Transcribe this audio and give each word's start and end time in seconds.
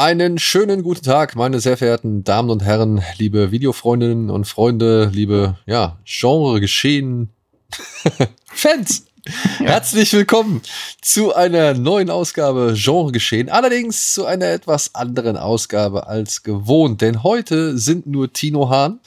Einen 0.00 0.38
schönen 0.38 0.82
guten 0.82 1.02
Tag, 1.02 1.36
meine 1.36 1.60
sehr 1.60 1.76
verehrten 1.76 2.24
Damen 2.24 2.48
und 2.48 2.64
Herren, 2.64 3.02
liebe 3.18 3.50
Videofreundinnen 3.50 4.30
und 4.30 4.46
Freunde, 4.46 5.10
liebe 5.12 5.58
ja, 5.66 5.98
Genre-Geschehen 6.06 7.28
Fans. 8.46 9.04
Herzlich 9.58 10.10
willkommen 10.14 10.62
zu 11.02 11.34
einer 11.34 11.74
neuen 11.74 12.08
Ausgabe 12.08 12.72
Genre 12.78 13.12
Geschehen. 13.12 13.50
Allerdings 13.50 14.14
zu 14.14 14.24
einer 14.24 14.46
etwas 14.46 14.94
anderen 14.94 15.36
Ausgabe 15.36 16.06
als 16.06 16.42
gewohnt, 16.44 17.02
denn 17.02 17.22
heute 17.22 17.76
sind 17.76 18.06
nur 18.06 18.32
Tino 18.32 18.70
Hahn. 18.70 19.00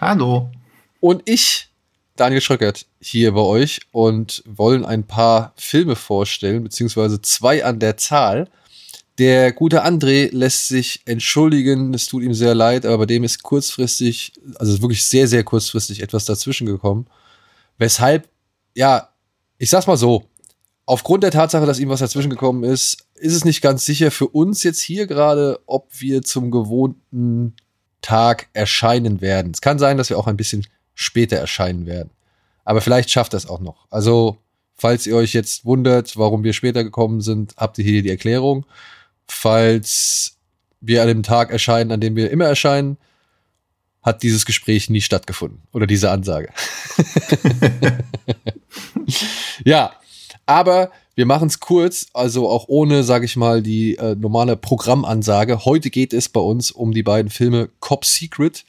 Hallo. 0.00 0.50
Und 0.98 1.22
ich, 1.26 1.68
Daniel 2.16 2.40
Schröckert, 2.40 2.86
hier 3.00 3.30
bei 3.34 3.42
euch 3.42 3.82
und 3.92 4.42
wollen 4.48 4.84
ein 4.84 5.04
paar 5.04 5.52
Filme 5.54 5.94
vorstellen, 5.94 6.64
beziehungsweise 6.64 7.22
zwei 7.22 7.64
an 7.64 7.78
der 7.78 7.96
Zahl. 7.96 8.48
Der 9.20 9.52
gute 9.52 9.84
André 9.84 10.30
lässt 10.34 10.68
sich 10.68 11.02
entschuldigen, 11.04 11.92
es 11.92 12.06
tut 12.06 12.22
ihm 12.22 12.32
sehr 12.32 12.54
leid, 12.54 12.86
aber 12.86 12.96
bei 12.96 13.06
dem 13.06 13.22
ist 13.22 13.42
kurzfristig, 13.42 14.32
also 14.54 14.80
wirklich 14.80 15.04
sehr, 15.04 15.28
sehr 15.28 15.44
kurzfristig 15.44 16.00
etwas 16.00 16.24
dazwischen 16.24 16.66
gekommen. 16.66 17.06
Weshalb, 17.76 18.30
ja, 18.74 19.10
ich 19.58 19.68
sag's 19.68 19.86
mal 19.86 19.98
so, 19.98 20.24
aufgrund 20.86 21.22
der 21.22 21.32
Tatsache, 21.32 21.66
dass 21.66 21.78
ihm 21.78 21.90
was 21.90 22.00
dazwischen 22.00 22.30
gekommen 22.30 22.64
ist, 22.64 23.08
ist 23.14 23.34
es 23.34 23.44
nicht 23.44 23.60
ganz 23.60 23.84
sicher 23.84 24.10
für 24.10 24.26
uns 24.26 24.62
jetzt 24.62 24.80
hier 24.80 25.06
gerade, 25.06 25.60
ob 25.66 25.88
wir 26.00 26.22
zum 26.22 26.50
gewohnten 26.50 27.56
Tag 28.00 28.48
erscheinen 28.54 29.20
werden. 29.20 29.52
Es 29.52 29.60
kann 29.60 29.78
sein, 29.78 29.98
dass 29.98 30.08
wir 30.08 30.18
auch 30.18 30.28
ein 30.28 30.38
bisschen 30.38 30.66
später 30.94 31.36
erscheinen 31.36 31.84
werden. 31.84 32.08
Aber 32.64 32.80
vielleicht 32.80 33.10
schafft 33.10 33.34
das 33.34 33.46
auch 33.46 33.60
noch. 33.60 33.86
Also, 33.90 34.38
falls 34.76 35.06
ihr 35.06 35.16
euch 35.16 35.34
jetzt 35.34 35.66
wundert, 35.66 36.16
warum 36.16 36.42
wir 36.42 36.54
später 36.54 36.84
gekommen 36.84 37.20
sind, 37.20 37.52
habt 37.58 37.76
ihr 37.76 37.84
hier 37.84 38.02
die 38.02 38.08
Erklärung 38.08 38.64
falls 39.32 40.36
wir 40.80 41.02
an 41.02 41.08
dem 41.08 41.22
Tag 41.22 41.50
erscheinen, 41.50 41.92
an 41.92 42.00
dem 42.00 42.16
wir 42.16 42.30
immer 42.30 42.46
erscheinen, 42.46 42.96
hat 44.02 44.22
dieses 44.22 44.46
Gespräch 44.46 44.88
nie 44.88 45.02
stattgefunden. 45.02 45.62
Oder 45.72 45.86
diese 45.86 46.10
Ansage. 46.10 46.48
ja, 49.64 49.92
aber 50.46 50.90
wir 51.14 51.26
machen 51.26 51.48
es 51.48 51.60
kurz, 51.60 52.06
also 52.14 52.48
auch 52.48 52.64
ohne, 52.68 53.04
sage 53.04 53.26
ich 53.26 53.36
mal, 53.36 53.62
die 53.62 53.96
äh, 53.96 54.14
normale 54.14 54.56
Programmansage. 54.56 55.66
Heute 55.66 55.90
geht 55.90 56.14
es 56.14 56.30
bei 56.30 56.40
uns 56.40 56.70
um 56.70 56.92
die 56.92 57.02
beiden 57.02 57.30
Filme 57.30 57.68
Cop 57.80 58.06
Secret 58.06 58.64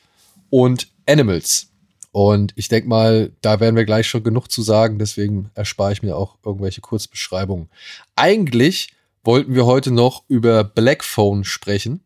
und 0.49 0.89
Animals. 1.07 1.67
Und 2.11 2.51
ich 2.57 2.67
denke 2.67 2.89
mal, 2.89 3.31
da 3.39 3.61
werden 3.61 3.77
wir 3.77 3.85
gleich 3.85 4.07
schon 4.07 4.23
genug 4.23 4.51
zu 4.51 4.61
sagen, 4.61 4.99
deswegen 4.99 5.49
erspare 5.55 5.93
ich 5.93 6.03
mir 6.03 6.17
auch 6.17 6.35
irgendwelche 6.43 6.81
Kurzbeschreibungen. 6.81 7.69
Eigentlich 8.17 8.89
wollten 9.23 9.55
wir 9.55 9.65
heute 9.65 9.91
noch 9.91 10.23
über 10.27 10.63
Black 10.63 11.03
Phone 11.03 11.43
sprechen. 11.43 12.01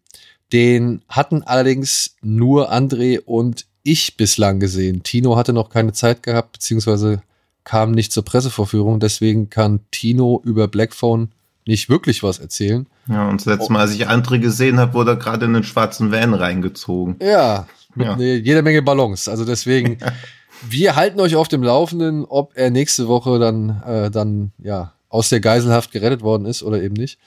Den 0.54 1.02
hatten 1.10 1.44
allerdings 1.44 2.16
nur 2.22 2.72
André 2.72 3.20
und 3.20 3.66
ich 3.84 4.18
bislang 4.18 4.60
gesehen. 4.60 5.04
Tino 5.04 5.36
hatte 5.36 5.54
noch 5.54 5.70
keine 5.70 5.94
Zeit 5.94 6.24
gehabt, 6.24 6.54
beziehungsweise 6.54 7.22
kam 7.64 7.92
nicht 7.92 8.12
zur 8.12 8.26
Pressevorführung. 8.26 9.00
Deswegen 9.00 9.50
kann 9.50 9.82
Tino 9.92 10.42
über 10.44 10.68
Black 10.68 10.94
Phone 10.94 11.30
nicht 11.68 11.90
wirklich 11.90 12.24
was 12.24 12.40
erzählen. 12.40 12.88
Ja, 13.08 13.28
und 13.28 13.42
das 13.42 13.46
letzte 13.46 13.74
Mal, 13.74 13.82
als 13.82 13.94
ich 13.94 14.08
André 14.08 14.40
gesehen 14.40 14.80
habe, 14.80 14.94
wurde 14.94 15.12
er 15.12 15.18
gerade 15.18 15.46
in 15.46 15.54
den 15.54 15.64
schwarzen 15.64 16.12
Van 16.12 16.34
reingezogen. 16.34 17.18
Ja, 17.22 17.68
mit 17.96 18.08
ja. 18.08 18.18
jeder 18.18 18.62
Menge 18.62 18.82
Ballons. 18.82 19.28
Also 19.28 19.46
deswegen, 19.46 19.98
wir 20.70 20.96
halten 20.96 21.20
euch 21.20 21.36
auf 21.36 21.48
dem 21.48 21.64
Laufenden, 21.64 22.26
ob 22.26 22.52
er 22.56 22.70
nächste 22.70 23.08
Woche 23.08 23.40
dann, 23.40 23.82
äh, 23.86 24.12
dann 24.12 24.52
ja, 24.60 24.94
aus 25.10 25.30
der 25.30 25.40
Geiselhaft 25.40 25.92
gerettet 25.92 26.22
worden 26.22 26.46
ist 26.46 26.64
oder 26.64 26.82
eben 26.82 26.96
nicht. 26.96 27.20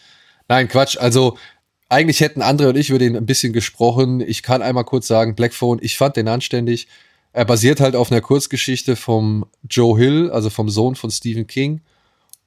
Nein, 0.48 0.68
Quatsch. 0.68 0.96
Also 0.98 1.36
eigentlich 1.88 2.20
hätten 2.20 2.42
Andre 2.42 2.68
und 2.68 2.76
ich 2.76 2.90
über 2.90 2.98
den 2.98 3.16
ein 3.16 3.26
bisschen 3.26 3.52
gesprochen. 3.52 4.20
Ich 4.20 4.42
kann 4.42 4.62
einmal 4.62 4.84
kurz 4.84 5.06
sagen, 5.06 5.34
Blackphone, 5.34 5.78
ich 5.80 5.96
fand 5.96 6.16
den 6.16 6.28
anständig. 6.28 6.88
Er 7.32 7.44
basiert 7.44 7.80
halt 7.80 7.96
auf 7.96 8.10
einer 8.10 8.20
Kurzgeschichte 8.20 8.96
vom 8.96 9.46
Joe 9.68 9.98
Hill, 9.98 10.30
also 10.30 10.50
vom 10.50 10.68
Sohn 10.68 10.96
von 10.96 11.10
Stephen 11.10 11.46
King. 11.46 11.80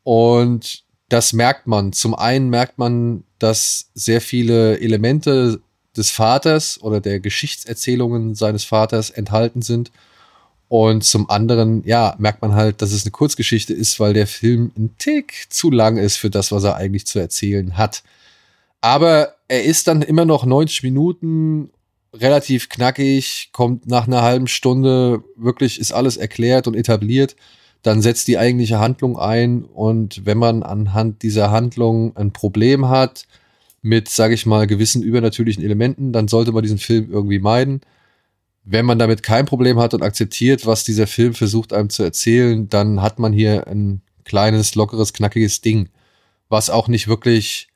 Und 0.03 0.83
das 1.09 1.33
merkt 1.33 1.67
man. 1.67 1.93
Zum 1.93 2.15
einen 2.15 2.49
merkt 2.49 2.77
man, 2.77 3.23
dass 3.39 3.89
sehr 3.93 4.21
viele 4.21 4.79
Elemente 4.79 5.61
des 5.95 6.11
Vaters 6.11 6.81
oder 6.81 7.01
der 7.01 7.19
Geschichtserzählungen 7.19 8.35
seines 8.35 8.63
Vaters 8.63 9.09
enthalten 9.09 9.61
sind. 9.61 9.91
Und 10.71 11.03
zum 11.03 11.29
anderen, 11.29 11.83
ja, 11.85 12.15
merkt 12.17 12.41
man 12.41 12.55
halt, 12.55 12.81
dass 12.81 12.93
es 12.93 13.03
eine 13.03 13.11
Kurzgeschichte 13.11 13.73
ist, 13.73 13.99
weil 13.99 14.13
der 14.13 14.25
Film 14.25 14.71
ein 14.77 14.95
Tick 14.97 15.47
zu 15.49 15.69
lang 15.69 15.97
ist 15.97 16.15
für 16.15 16.29
das, 16.29 16.53
was 16.53 16.63
er 16.63 16.77
eigentlich 16.77 17.05
zu 17.05 17.19
erzählen 17.19 17.77
hat. 17.77 18.03
Aber 18.79 19.35
er 19.49 19.65
ist 19.65 19.89
dann 19.89 20.01
immer 20.01 20.23
noch 20.23 20.45
90 20.45 20.83
Minuten 20.83 21.71
relativ 22.13 22.69
knackig, 22.69 23.49
kommt 23.51 23.85
nach 23.87 24.07
einer 24.07 24.21
halben 24.21 24.47
Stunde, 24.47 25.25
wirklich 25.35 25.77
ist 25.77 25.91
alles 25.91 26.15
erklärt 26.15 26.69
und 26.69 26.75
etabliert. 26.75 27.35
Dann 27.81 28.01
setzt 28.01 28.29
die 28.29 28.37
eigentliche 28.37 28.79
Handlung 28.79 29.19
ein 29.19 29.65
und 29.65 30.25
wenn 30.25 30.37
man 30.37 30.63
anhand 30.63 31.21
dieser 31.21 31.51
Handlung 31.51 32.15
ein 32.15 32.31
Problem 32.31 32.87
hat 32.87 33.25
mit, 33.81 34.07
sage 34.07 34.35
ich 34.35 34.45
mal, 34.45 34.67
gewissen 34.67 35.03
übernatürlichen 35.03 35.65
Elementen, 35.65 36.13
dann 36.13 36.29
sollte 36.29 36.53
man 36.53 36.63
diesen 36.63 36.77
Film 36.77 37.11
irgendwie 37.11 37.39
meiden 37.39 37.81
wenn 38.63 38.85
man 38.85 38.99
damit 38.99 39.23
kein 39.23 39.45
Problem 39.45 39.79
hat 39.79 39.93
und 39.93 40.03
akzeptiert, 40.03 40.65
was 40.65 40.83
dieser 40.83 41.07
Film 41.07 41.33
versucht 41.33 41.73
einem 41.73 41.89
zu 41.89 42.03
erzählen, 42.03 42.69
dann 42.69 43.01
hat 43.01 43.19
man 43.19 43.33
hier 43.33 43.67
ein 43.67 44.01
kleines, 44.23 44.75
lockeres, 44.75 45.13
knackiges 45.13 45.61
Ding, 45.61 45.89
was 46.49 46.69
auch 46.69 46.87
nicht 46.87 47.07
wirklich, 47.07 47.69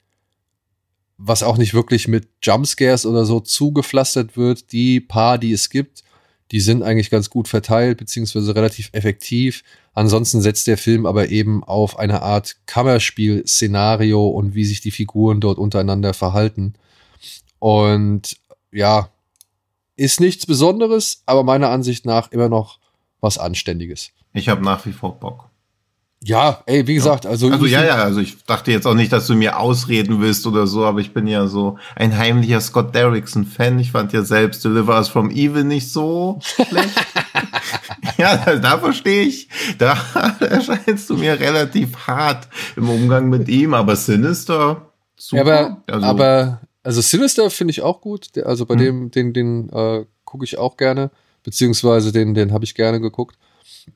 was 1.18 1.44
auch 1.44 1.58
nicht 1.58 1.74
wirklich 1.74 2.08
mit 2.08 2.28
Jumpscares 2.44 3.06
oder 3.06 3.26
so 3.26 3.40
zugepflastert 3.40 4.38
wird. 4.38 4.72
Die 4.72 5.00
paar, 5.00 5.38
die 5.38 5.54
es 5.54 5.70
gibt, 5.70 6.04
die 6.52 6.60
sind 6.60 6.84
eigentlich 6.84 7.10
ganz 7.10 7.30
gut 7.32 7.48
verteilt, 7.48 7.98
beziehungsweise 7.98 8.56
relativ 8.56 8.90
effektiv. 8.92 9.64
Ansonsten 9.94 10.42
setzt 10.42 10.68
der 10.68 10.78
Film 10.78 11.08
aber 11.08 11.30
eben 11.30 11.64
auf 11.64 11.98
eine 11.98 12.22
Art 12.22 12.58
Kammerspiel-Szenario 12.68 14.28
und 14.28 14.54
wie 14.54 14.66
sich 14.66 14.82
die 14.82 14.92
Figuren 14.92 15.42
dort 15.42 15.58
untereinander 15.58 16.14
verhalten. 16.14 16.76
Und 17.58 18.38
ja, 18.72 19.10
ist 19.96 20.20
nichts 20.20 20.46
Besonderes, 20.46 21.24
aber 21.26 21.44
meiner 21.44 21.70
Ansicht 21.70 22.06
nach 22.06 22.32
immer 22.32 22.50
noch 22.50 22.80
was 23.22 23.38
Anständiges. 23.38 24.12
Ich 24.34 24.50
habe 24.50 24.64
nach 24.64 24.86
wie 24.86 24.92
vor 24.92 25.20
Bock. 25.20 25.50
Ja, 26.28 26.64
ey, 26.66 26.88
wie 26.88 26.96
gesagt, 26.96 27.28
also. 27.28 27.52
Also 27.52 27.68
ja, 27.68 27.84
ja, 27.84 27.96
also 27.98 28.20
ich 28.20 28.44
dachte 28.46 28.72
jetzt 28.72 28.88
auch 28.88 28.96
nicht, 28.96 29.12
dass 29.12 29.28
du 29.28 29.36
mir 29.36 29.60
ausreden 29.60 30.22
willst 30.22 30.48
oder 30.48 30.66
so, 30.66 30.84
aber 30.84 31.00
ich 31.00 31.14
bin 31.14 31.28
ja 31.28 31.46
so 31.46 31.78
ein 31.96 32.18
heimlicher 32.18 32.62
Scott 32.62 32.96
Derrickson-Fan. 32.96 33.78
Ich 33.78 33.92
fand 33.92 34.12
ja 34.12 34.24
selbst 34.24 34.66
Deliver 34.66 34.96
Us 34.96 35.08
from 35.08 35.30
Evil 35.30 35.64
nicht 35.64 35.92
so 35.92 36.40
schlecht. 36.42 37.06
ja, 38.18 38.38
da, 38.38 38.56
da 38.56 38.80
verstehe 38.80 39.24
ich. 39.24 39.50
Da 39.78 39.98
erscheinst 40.40 41.10
du 41.12 41.18
mir 41.18 41.40
relativ 41.40 41.96
hart 42.08 42.48
im 42.76 42.90
Umgang 42.90 43.30
mit 43.30 43.48
ihm, 43.48 43.76
aber 43.76 43.96
Sinister, 43.96 44.94
super. 45.16 45.42
aber, 45.42 45.84
also, 45.86 46.06
aber 46.08 46.62
also 46.86 47.02
Sinister 47.02 47.50
finde 47.50 47.72
ich 47.72 47.82
auch 47.82 48.00
gut. 48.00 48.38
Also 48.38 48.66
bei 48.68 48.76
mhm. 48.76 48.80
dem, 48.80 49.12
den, 49.12 49.34
den 49.34 49.70
äh, 49.70 50.06
gucke 50.24 50.46
ich 50.46 50.58
auch 50.60 50.78
gerne. 50.78 51.10
Beziehungsweise 51.44 52.12
den, 52.12 52.36
den 52.36 52.54
habe 52.54 52.64
ich 52.64 52.76
gerne 52.76 53.02
geguckt. 53.02 53.38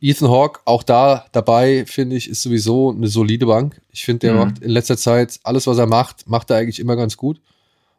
Ethan 0.02 0.30
Hawke, 0.30 0.62
auch 0.66 0.82
da 0.82 1.26
dabei, 1.32 1.86
finde 1.86 2.16
ich, 2.16 2.30
ist 2.30 2.42
sowieso 2.42 2.92
eine 2.92 3.08
solide 3.08 3.46
Bank. 3.46 3.80
Ich 3.92 4.06
finde, 4.06 4.20
der 4.20 4.34
mhm. 4.34 4.40
macht 4.40 4.60
in 4.60 4.72
letzter 4.72 4.98
Zeit 4.98 5.40
alles, 5.44 5.68
was 5.68 5.78
er 5.78 5.86
macht, 5.86 6.28
macht 6.28 6.50
er 6.50 6.58
eigentlich 6.58 6.80
immer 6.80 6.96
ganz 6.96 7.16
gut. 7.16 7.40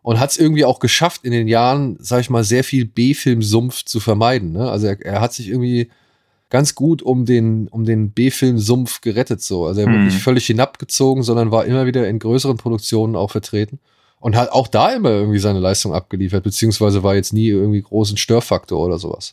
Und 0.02 0.18
hat 0.18 0.30
es 0.30 0.38
irgendwie 0.38 0.64
auch 0.64 0.80
geschafft, 0.80 1.24
in 1.24 1.32
den 1.32 1.46
Jahren, 1.46 1.96
sag 2.00 2.20
ich 2.20 2.30
mal, 2.30 2.42
sehr 2.42 2.64
viel 2.64 2.84
B-Film-Sumpf 2.84 3.84
zu 3.84 4.00
vermeiden. 4.00 4.52
Ne? 4.52 4.68
Also 4.70 4.88
er, 4.88 5.00
er, 5.04 5.20
hat 5.20 5.34
sich 5.34 5.48
irgendwie 5.48 5.90
ganz 6.48 6.74
gut 6.74 7.02
um 7.02 7.26
den, 7.26 7.68
um 7.68 7.84
den 7.84 8.10
B-Film-Sumpf 8.10 9.02
gerettet. 9.02 9.42
so. 9.42 9.66
Also 9.66 9.82
er 9.82 9.88
mhm. 9.88 9.92
wurde 9.92 10.04
nicht 10.04 10.22
völlig 10.22 10.46
hinabgezogen, 10.46 11.22
sondern 11.22 11.52
war 11.52 11.64
immer 11.66 11.86
wieder 11.86 12.08
in 12.08 12.18
größeren 12.18 12.56
Produktionen 12.56 13.14
auch 13.14 13.30
vertreten 13.30 13.78
und 14.20 14.36
hat 14.36 14.52
auch 14.52 14.68
da 14.68 14.90
immer 14.90 15.10
irgendwie 15.10 15.38
seine 15.38 15.58
Leistung 15.58 15.94
abgeliefert, 15.94 16.44
beziehungsweise 16.44 17.02
war 17.02 17.14
jetzt 17.14 17.32
nie 17.32 17.48
irgendwie 17.48 17.82
großen 17.82 18.16
Störfaktor 18.16 18.78
oder 18.78 18.98
sowas. 18.98 19.32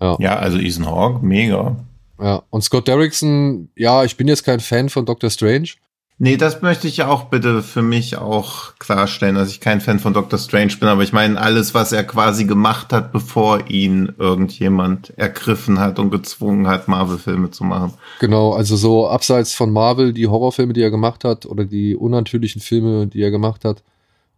Ja, 0.00 0.16
ja 0.18 0.36
also 0.36 0.58
Ethan 0.58 0.86
Hawke, 0.86 1.24
mega. 1.24 1.76
Ja, 2.20 2.42
und 2.48 2.62
Scott 2.62 2.88
Derrickson, 2.88 3.68
ja, 3.76 4.04
ich 4.04 4.16
bin 4.16 4.28
jetzt 4.28 4.44
kein 4.44 4.60
Fan 4.60 4.88
von 4.88 5.04
Doctor 5.04 5.28
Strange. 5.28 5.70
Nee, 6.18 6.38
das 6.38 6.62
möchte 6.62 6.88
ich 6.88 6.96
ja 6.96 7.08
auch 7.08 7.24
bitte 7.24 7.62
für 7.62 7.82
mich 7.82 8.16
auch 8.16 8.74
klarstellen, 8.78 9.34
dass 9.34 9.50
ich 9.50 9.60
kein 9.60 9.82
Fan 9.82 9.98
von 9.98 10.14
Doctor 10.14 10.38
Strange 10.38 10.74
bin, 10.80 10.88
aber 10.88 11.02
ich 11.02 11.12
meine 11.12 11.38
alles, 11.38 11.74
was 11.74 11.92
er 11.92 12.04
quasi 12.04 12.46
gemacht 12.46 12.90
hat, 12.94 13.12
bevor 13.12 13.68
ihn 13.68 14.14
irgendjemand 14.16 15.10
ergriffen 15.18 15.78
hat 15.78 15.98
und 15.98 16.10
gezwungen 16.10 16.68
hat, 16.68 16.88
Marvel-Filme 16.88 17.50
zu 17.50 17.64
machen. 17.64 17.92
Genau, 18.18 18.54
also 18.54 18.76
so 18.76 19.08
abseits 19.08 19.52
von 19.52 19.70
Marvel, 19.70 20.14
die 20.14 20.26
Horrorfilme, 20.26 20.72
die 20.72 20.80
er 20.80 20.90
gemacht 20.90 21.22
hat, 21.22 21.44
oder 21.44 21.66
die 21.66 21.94
unnatürlichen 21.94 22.62
Filme, 22.62 23.08
die 23.08 23.20
er 23.20 23.30
gemacht 23.30 23.66
hat, 23.66 23.82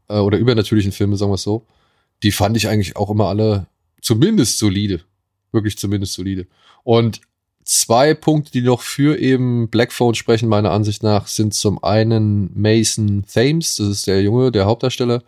äh, 0.09 0.19
oder 0.19 0.39
übernatürlichen 0.39 0.93
Filme, 0.93 1.17
sagen 1.17 1.31
wir 1.31 1.37
es 1.37 1.43
so, 1.43 1.67
die 2.23 2.33
fand 2.33 2.57
ich 2.57 2.69
eigentlich 2.69 2.97
auch 2.97 3.11
immer 3.11 3.29
alle 3.29 3.67
zumindest 4.01 4.59
solide. 4.59 5.01
Wirklich 5.53 5.79
zumindest 5.79 6.15
solide. 6.15 6.47
Und 6.85 7.21
zwei 7.65 8.15
Punkte, 8.15 8.51
die 8.51 8.63
noch 8.63 8.81
für 8.81 9.19
eben 9.19 9.69
Blackphone 9.69 10.15
sprechen, 10.15 10.49
meiner 10.49 10.71
Ansicht 10.71 11.03
nach, 11.03 11.27
sind 11.27 11.55
zum 11.55 11.83
einen 11.83 12.51
Mason 12.55 13.25
Thames, 13.33 13.77
das 13.77 13.89
ist 13.89 14.07
der 14.07 14.23
Junge, 14.23 14.51
der 14.53 14.67
Hauptdarsteller, 14.67 15.23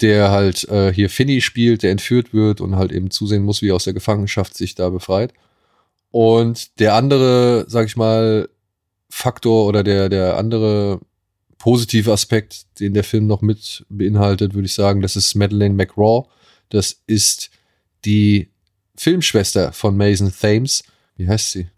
der 0.00 0.30
halt 0.30 0.68
äh, 0.68 0.92
hier 0.92 1.08
Finny 1.08 1.40
spielt, 1.40 1.82
der 1.82 1.90
entführt 1.90 2.34
wird 2.34 2.60
und 2.60 2.76
halt 2.76 2.92
eben 2.92 3.10
zusehen 3.10 3.42
muss, 3.42 3.62
wie 3.62 3.70
er 3.70 3.74
aus 3.74 3.84
der 3.84 3.94
Gefangenschaft 3.94 4.54
sich 4.54 4.74
da 4.74 4.90
befreit. 4.90 5.32
Und 6.10 6.78
der 6.78 6.94
andere, 6.94 7.64
sag 7.68 7.86
ich 7.86 7.96
mal, 7.96 8.48
Faktor 9.08 9.66
oder 9.66 9.82
der, 9.82 10.08
der 10.08 10.36
andere 10.36 11.00
positive 11.66 12.12
Aspekt, 12.12 12.78
den 12.78 12.94
der 12.94 13.02
Film 13.02 13.26
noch 13.26 13.42
mit 13.42 13.84
beinhaltet, 13.88 14.54
würde 14.54 14.66
ich 14.66 14.74
sagen, 14.74 15.02
das 15.02 15.16
ist 15.16 15.34
Madeleine 15.34 15.74
McRaw. 15.74 16.28
Das 16.68 17.00
ist 17.08 17.50
die 18.04 18.50
Filmschwester 18.96 19.72
von 19.72 19.96
Mason 19.96 20.32
Thames 20.32 20.84
wie 21.16 21.28
heißt 21.28 21.50
sie? 21.50 21.68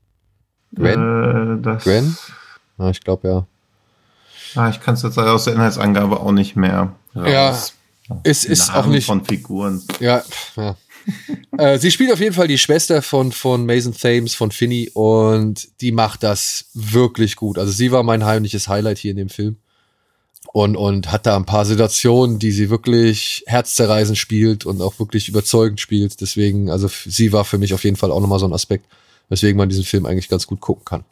Gwen? 0.74 1.62
Äh, 1.64 1.78
Gwen? 1.82 2.16
Ah, 2.76 2.90
ich 2.90 3.00
glaube 3.00 3.28
ja. 3.28 3.46
Ah, 4.54 4.68
ich 4.68 4.80
kann 4.80 4.94
es 4.94 5.02
jetzt 5.02 5.18
aus 5.18 5.44
der 5.44 5.54
Inhaltsangabe 5.54 6.20
auch 6.20 6.32
nicht 6.32 6.54
mehr. 6.54 6.94
Ja, 7.14 7.58
es 8.24 8.44
ist 8.44 8.74
auch 8.74 8.86
nicht 8.86 9.06
von 9.06 9.24
Figuren. 9.24 9.82
Ja, 10.00 10.22
ja. 10.56 10.76
äh, 11.58 11.78
sie 11.78 11.90
spielt 11.90 12.12
auf 12.12 12.20
jeden 12.20 12.34
Fall 12.34 12.48
die 12.48 12.58
Schwester 12.58 13.00
von, 13.00 13.32
von 13.32 13.64
Mason 13.64 13.94
Thames, 13.94 14.34
von 14.34 14.50
Finney, 14.50 14.90
und 14.92 15.68
die 15.80 15.92
macht 15.92 16.22
das 16.22 16.66
wirklich 16.74 17.36
gut. 17.36 17.58
Also 17.58 17.72
sie 17.72 17.90
war 17.92 18.02
mein 18.02 18.24
heimliches 18.24 18.68
Highlight 18.68 18.98
hier 18.98 19.12
in 19.12 19.16
dem 19.16 19.28
Film. 19.30 19.56
Und, 20.50 20.76
und 20.76 21.12
hat 21.12 21.26
da 21.26 21.36
ein 21.36 21.44
paar 21.44 21.66
Situationen, 21.66 22.38
die 22.38 22.52
sie 22.52 22.70
wirklich 22.70 23.44
herzzerreißend 23.46 24.16
spielt 24.16 24.64
und 24.64 24.80
auch 24.80 24.98
wirklich 24.98 25.28
überzeugend 25.28 25.78
spielt. 25.78 26.22
Deswegen, 26.22 26.70
also 26.70 26.88
sie 26.88 27.32
war 27.32 27.44
für 27.44 27.58
mich 27.58 27.74
auf 27.74 27.84
jeden 27.84 27.96
Fall 27.96 28.10
auch 28.10 28.20
nochmal 28.20 28.38
so 28.38 28.46
ein 28.46 28.54
Aspekt 28.54 28.86
weswegen 29.28 29.58
man 29.58 29.68
diesen 29.68 29.84
Film 29.84 30.06
eigentlich 30.06 30.28
ganz 30.28 30.46
gut 30.46 30.60
gucken 30.60 30.84
kann. 30.84 31.04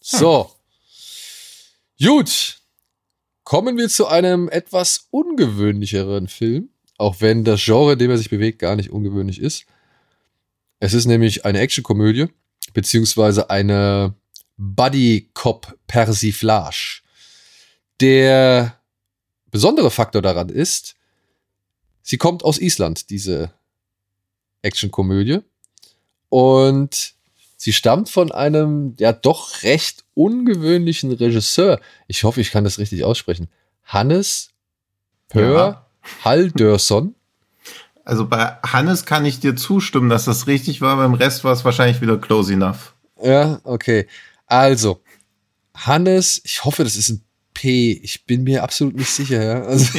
So. 0.00 0.50
Hm. 1.98 2.08
Gut. 2.08 2.58
Kommen 3.44 3.76
wir 3.78 3.88
zu 3.88 4.08
einem 4.08 4.48
etwas 4.48 5.06
ungewöhnlicheren 5.10 6.26
Film, 6.26 6.70
auch 6.98 7.20
wenn 7.20 7.44
das 7.44 7.64
Genre, 7.64 7.92
in 7.92 8.00
dem 8.00 8.10
er 8.10 8.18
sich 8.18 8.28
bewegt, 8.28 8.58
gar 8.58 8.74
nicht 8.74 8.90
ungewöhnlich 8.90 9.40
ist. 9.40 9.66
Es 10.80 10.94
ist 10.94 11.06
nämlich 11.06 11.44
eine 11.44 11.60
Actionkomödie, 11.60 12.26
beziehungsweise 12.74 13.48
eine 13.48 14.14
Buddy-Cop-Persiflage. 14.56 17.02
Der 18.00 18.78
besondere 19.50 19.90
Faktor 19.90 20.22
daran 20.22 20.48
ist, 20.48 20.96
sie 22.02 22.18
kommt 22.18 22.44
aus 22.44 22.58
Island, 22.58 23.10
diese 23.10 23.52
Actionkomödie. 24.62 25.40
Und 26.28 27.16
Sie 27.56 27.72
stammt 27.72 28.10
von 28.10 28.32
einem 28.32 28.94
ja 28.98 29.12
doch 29.12 29.62
recht 29.62 30.04
ungewöhnlichen 30.14 31.10
Regisseur. 31.10 31.80
Ich 32.06 32.22
hoffe, 32.24 32.40
ich 32.40 32.50
kann 32.50 32.64
das 32.64 32.78
richtig 32.78 33.02
aussprechen. 33.02 33.48
Hannes 33.84 34.50
Pör 35.28 35.56
ja. 35.56 35.86
Haldörsson. 36.24 37.14
Also 38.04 38.28
bei 38.28 38.56
Hannes 38.62 39.06
kann 39.06 39.24
ich 39.24 39.40
dir 39.40 39.56
zustimmen, 39.56 40.10
dass 40.10 40.26
das 40.26 40.46
richtig 40.46 40.80
war. 40.80 40.96
Beim 40.96 41.14
Rest 41.14 41.44
war 41.44 41.52
es 41.52 41.64
wahrscheinlich 41.64 42.00
wieder 42.00 42.18
close 42.18 42.52
enough. 42.52 42.94
Ja, 43.20 43.58
okay. 43.64 44.06
Also, 44.46 45.00
Hannes, 45.74 46.40
ich 46.44 46.64
hoffe, 46.64 46.84
das 46.84 46.94
ist 46.94 47.08
ein 47.08 47.24
P. 47.66 48.00
Ich 48.00 48.26
bin 48.26 48.44
mir 48.44 48.62
absolut 48.62 48.94
nicht 48.94 49.10
sicher, 49.10 49.42
ja. 49.42 49.62
Also, 49.62 49.98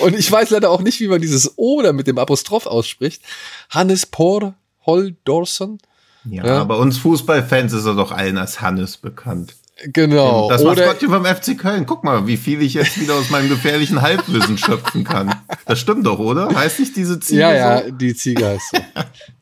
Und 0.00 0.18
ich 0.18 0.32
weiß 0.32 0.50
leider 0.50 0.68
auch 0.68 0.80
nicht, 0.80 0.98
wie 0.98 1.06
man 1.06 1.20
dieses 1.20 1.56
O 1.56 1.80
da 1.80 1.92
mit 1.92 2.08
dem 2.08 2.18
Apostroph 2.18 2.66
ausspricht. 2.66 3.22
Hannes 3.70 4.04
Por 4.04 4.54
Holdorson. 4.84 5.78
Ja, 6.24 6.44
ja, 6.44 6.64
bei 6.64 6.74
uns 6.74 6.98
Fußballfans 6.98 7.72
ist 7.72 7.84
er 7.84 7.94
doch 7.94 8.10
allen 8.10 8.36
als 8.36 8.60
Hannes 8.60 8.96
bekannt. 8.96 9.54
Genau. 9.84 10.48
Das 10.48 10.64
Maskottchen 10.64 11.08
vom 11.10 11.24
FC 11.24 11.56
Köln. 11.56 11.86
Guck 11.86 12.02
mal, 12.02 12.26
wie 12.26 12.36
viel 12.36 12.60
ich 12.60 12.74
jetzt 12.74 13.00
wieder 13.00 13.14
aus 13.14 13.30
meinem 13.30 13.48
gefährlichen 13.48 14.02
Halbwissen 14.02 14.58
schöpfen 14.58 15.04
kann. 15.04 15.32
Das 15.66 15.78
stimmt 15.78 16.04
doch, 16.04 16.18
oder? 16.18 16.52
Heißt 16.52 16.80
nicht 16.80 16.96
diese 16.96 17.20
Ziege 17.20 17.42
Ja, 17.42 17.54
ja, 17.54 17.84
so? 17.84 17.90
die 17.92 18.14
Ziege 18.16 18.44
heißt 18.44 18.70
so. 18.72 18.78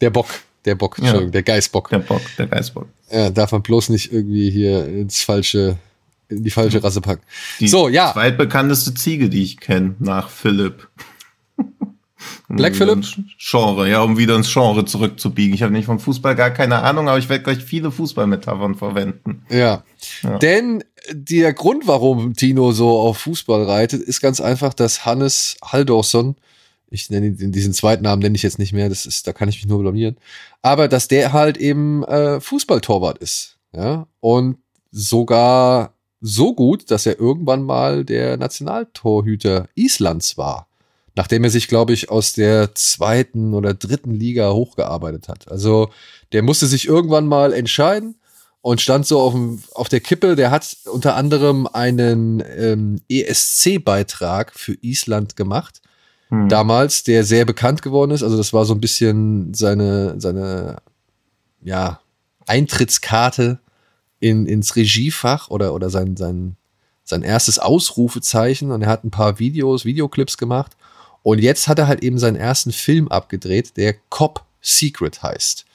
Der 0.03 0.11
Bock. 0.11 0.27
Der 0.65 0.75
Bock, 0.75 0.99
Entschuldigung, 0.99 1.29
ja. 1.29 1.33
der 1.33 1.43
Geißbock. 1.43 1.89
Der 1.91 1.99
Bock, 2.01 2.23
der 2.39 2.47
Geißbock. 2.47 2.87
Ja, 3.11 3.31
darf 3.31 3.53
man 3.53 3.63
bloß 3.63 3.89
nicht 3.89 4.13
irgendwie 4.13 4.51
hier 4.51 4.87
ins 4.87 5.23
falsche, 5.23 5.79
in 6.29 6.45
die 6.45 6.51
falsche 6.51 6.83
Rasse 6.83 7.01
packen. 7.01 7.23
Die 7.61 7.69
so, 7.69 7.89
ja. 7.89 8.13
zweitbekannteste 8.13 8.95
Ziege, 8.95 9.29
die 9.29 9.43
ich 9.43 9.59
kenne, 9.59 9.95
nach 9.99 10.29
Philipp. 10.29 10.89
Black 12.49 12.77
Phillip? 12.77 13.05
Genre, 13.39 13.89
ja, 13.89 14.03
um 14.03 14.19
wieder 14.19 14.37
ins 14.37 14.53
Genre 14.53 14.85
zurückzubiegen. 14.85 15.55
Ich 15.55 15.63
habe 15.63 15.73
nicht 15.73 15.87
vom 15.87 16.01
Fußball 16.01 16.35
gar 16.35 16.51
keine 16.51 16.83
Ahnung, 16.83 17.09
aber 17.09 17.19
ich 17.19 17.29
werde 17.29 17.45
gleich 17.45 17.65
viele 17.65 17.91
Fußballmetaphern 17.91 18.75
verwenden. 18.75 19.43
Ja. 19.49 19.83
ja. 20.23 20.39
Denn 20.39 20.85
der 21.11 21.53
Grund, 21.53 21.87
warum 21.87 22.35
Tino 22.35 22.73
so 22.73 22.99
auf 22.99 23.19
Fußball 23.19 23.65
reitet, 23.65 24.03
ist 24.03 24.21
ganz 24.21 24.41
einfach, 24.41 24.75
dass 24.75 25.05
Hannes 25.07 25.57
Haldorsson, 25.65 26.37
ich 26.91 27.09
nenne 27.11 27.29
ihn, 27.29 27.53
diesen 27.53 27.73
zweiten 27.73 28.03
Namen 28.03 28.23
nenne 28.23 28.37
ich 28.37 28.43
jetzt 28.43 28.59
nicht 28.59 28.73
mehr, 28.73 28.89
das 28.89 29.07
ist, 29.07 29.27
da 29.27 29.33
kann 29.33 29.49
ich 29.49 29.57
mich 29.57 29.67
nur 29.67 29.81
blamieren, 29.81 30.17
aber 30.63 30.89
dass 30.89 31.09
der 31.09 31.33
halt 31.33 31.57
eben 31.57 32.05
äh, 32.05 32.41
Fußballtorwart 32.41 33.19
ist. 33.19 33.59
Ja. 33.75 34.07
Und 34.21 34.59
sogar 34.91 35.95
so 36.21 36.55
gut, 36.55 36.91
dass 36.91 37.07
er 37.07 37.19
irgendwann 37.19 37.63
mal 37.63 38.05
der 38.05 38.37
Nationaltorhüter 38.37 39.69
Islands 39.75 40.37
war 40.37 40.71
nachdem 41.17 41.45
er 41.45 41.51
sich, 41.51 41.69
glaube 41.69 41.93
ich, 41.93 42.11
aus 42.11 42.33
der 42.33 42.75
zweiten 42.75 43.55
oder 43.55 43.75
dritten 43.75 44.15
Liga 44.15 44.53
hochgearbeitet 44.53 45.29
hat. 45.29 45.51
Also 45.51 45.91
der 46.33 46.43
musste 46.43 46.67
sich 46.67 46.87
irgendwann 46.87 47.27
mal 47.27 47.53
entscheiden 47.53 48.17
und 48.63 48.81
stand 48.81 49.07
so 49.07 49.21
auf, 49.21 49.33
dem, 49.33 49.63
auf 49.75 49.89
der 49.89 50.01
Kippe. 50.01 50.37
Der 50.37 50.51
hat 50.51 50.77
unter 50.91 51.17
anderem 51.17 51.67
einen 51.67 52.43
ähm, 52.57 53.01
ESC-Beitrag 53.09 54.55
für 54.55 54.77
Island 54.81 55.37
gemacht. 55.37 55.81
Hm. 56.31 56.49
Damals, 56.49 57.03
der 57.03 57.25
sehr 57.25 57.45
bekannt 57.45 57.83
geworden 57.83 58.13
ist. 58.13 58.23
Also 58.23 58.37
das 58.37 58.53
war 58.53 58.65
so 58.65 58.75
ein 58.75 58.81
bisschen 58.81 59.53
seine, 59.53 60.21
seine, 60.21 60.77
ja, 61.63 62.01
Eintrittskarte 62.47 63.61
in, 64.19 64.47
ins 64.47 64.75
Regiefach 64.77 65.51
oder, 65.51 65.75
oder 65.75 65.91
sein, 65.91 66.17
sein, 66.17 66.57
sein 67.05 67.23
erstes 67.23 67.59
Ausrufezeichen. 67.59 68.71
Und 68.71 68.83
er 68.83 68.89
hat 68.89 69.05
ein 69.05 69.11
paar 69.11 69.39
Videos, 69.39 69.85
Videoclips 69.85 70.39
gemacht. 70.39 70.77
Und 71.23 71.41
jetzt 71.41 71.69
hat 71.69 71.79
er 71.79 71.87
halt 71.87 72.03
eben 72.03 72.19
seinen 72.19 72.37
ersten 72.37 72.73
Film 72.73 73.09
abgedreht, 73.09 73.77
der 73.77 73.95
Cop 74.09 74.45
Secret 74.63 75.23
heißt. 75.23 75.67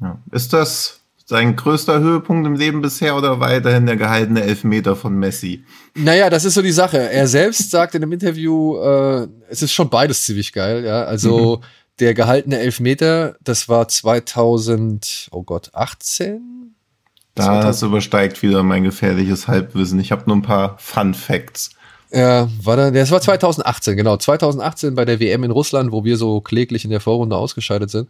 Ja. 0.00 0.18
Ist 0.30 0.52
das 0.52 0.97
sein 1.28 1.56
größter 1.56 2.00
Höhepunkt 2.00 2.46
im 2.46 2.54
Leben 2.54 2.80
bisher 2.80 3.14
oder 3.14 3.38
weiterhin 3.38 3.84
der 3.84 3.96
gehaltene 3.96 4.42
Elfmeter 4.42 4.96
von 4.96 5.14
Messi? 5.14 5.62
Naja, 5.94 6.30
das 6.30 6.46
ist 6.46 6.54
so 6.54 6.62
die 6.62 6.72
Sache. 6.72 6.96
Er 6.96 7.28
selbst 7.28 7.70
sagt 7.70 7.94
in 7.94 8.02
einem 8.02 8.12
Interview, 8.12 8.78
äh, 8.78 9.28
es 9.50 9.60
ist 9.60 9.74
schon 9.74 9.90
beides 9.90 10.24
ziemlich 10.24 10.54
geil, 10.54 10.86
ja. 10.86 11.04
Also 11.04 11.56
mhm. 11.56 11.64
der 12.00 12.14
gehaltene 12.14 12.58
Elfmeter, 12.58 13.36
das 13.44 13.68
war 13.68 13.88
2000, 13.88 15.28
oh 15.30 15.42
Gott, 15.42 15.70
18? 15.74 16.74
Das 17.34 17.82
übersteigt 17.82 18.42
wieder 18.42 18.62
mein 18.62 18.82
gefährliches 18.82 19.48
Halbwissen. 19.48 20.00
Ich 20.00 20.10
habe 20.10 20.24
nur 20.26 20.36
ein 20.36 20.42
paar 20.42 20.78
Fun 20.78 21.12
Facts. 21.12 21.70
Ja, 22.10 22.48
war 22.62 22.76
da, 22.76 22.90
das 22.90 23.10
war 23.10 23.20
2018, 23.20 23.98
genau. 23.98 24.16
2018 24.16 24.94
bei 24.94 25.04
der 25.04 25.20
WM 25.20 25.44
in 25.44 25.50
Russland, 25.50 25.92
wo 25.92 26.04
wir 26.04 26.16
so 26.16 26.40
kläglich 26.40 26.84
in 26.84 26.90
der 26.90 27.00
Vorrunde 27.00 27.36
ausgescheidet 27.36 27.90
sind, 27.90 28.08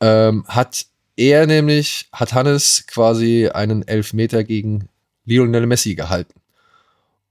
ähm, 0.00 0.44
hat 0.48 0.86
er 1.16 1.46
nämlich, 1.46 2.08
hat 2.12 2.32
Hannes 2.32 2.86
quasi 2.86 3.48
einen 3.48 3.86
Elfmeter 3.86 4.44
gegen 4.44 4.88
Lionel 5.24 5.66
Messi 5.66 5.94
gehalten. 5.94 6.40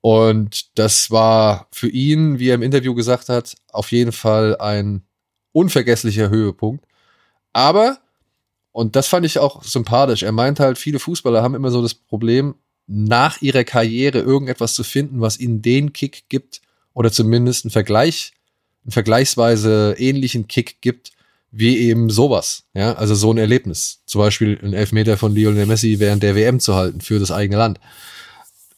Und 0.01 0.77
das 0.79 1.11
war 1.11 1.67
für 1.71 1.89
ihn, 1.89 2.39
wie 2.39 2.49
er 2.49 2.55
im 2.55 2.63
Interview 2.63 2.95
gesagt 2.95 3.29
hat, 3.29 3.55
auf 3.71 3.91
jeden 3.91 4.11
Fall 4.11 4.57
ein 4.57 5.03
unvergesslicher 5.51 6.29
Höhepunkt. 6.29 6.85
Aber, 7.53 7.99
und 8.71 8.95
das 8.95 9.07
fand 9.07 9.25
ich 9.25 9.37
auch 9.37 9.63
sympathisch, 9.63 10.23
er 10.23 10.31
meint 10.31 10.59
halt, 10.59 10.77
viele 10.77 10.99
Fußballer 10.99 11.43
haben 11.43 11.55
immer 11.55 11.71
so 11.71 11.81
das 11.81 11.93
Problem, 11.93 12.55
nach 12.87 13.41
ihrer 13.41 13.63
Karriere 13.63 14.19
irgendetwas 14.19 14.73
zu 14.73 14.83
finden, 14.83 15.21
was 15.21 15.39
ihnen 15.39 15.61
den 15.61 15.93
Kick 15.93 16.25
gibt 16.29 16.61
oder 16.93 17.11
zumindest 17.11 17.65
einen 17.65 17.71
Vergleich, 17.71 18.33
einen 18.83 18.91
vergleichsweise 18.91 19.95
ähnlichen 19.97 20.47
Kick 20.47 20.81
gibt, 20.81 21.11
wie 21.51 21.77
eben 21.77 22.09
sowas. 22.09 22.63
Ja, 22.73 22.93
also 22.93 23.13
so 23.13 23.31
ein 23.31 23.37
Erlebnis. 23.37 24.01
Zum 24.05 24.19
Beispiel 24.19 24.57
ein 24.63 24.73
Elfmeter 24.73 25.17
von 25.17 25.35
Lionel 25.35 25.65
Messi 25.65 25.99
während 25.99 26.23
der 26.23 26.35
WM 26.35 26.59
zu 26.59 26.75
halten 26.75 27.01
für 27.01 27.19
das 27.19 27.31
eigene 27.31 27.57
Land. 27.57 27.79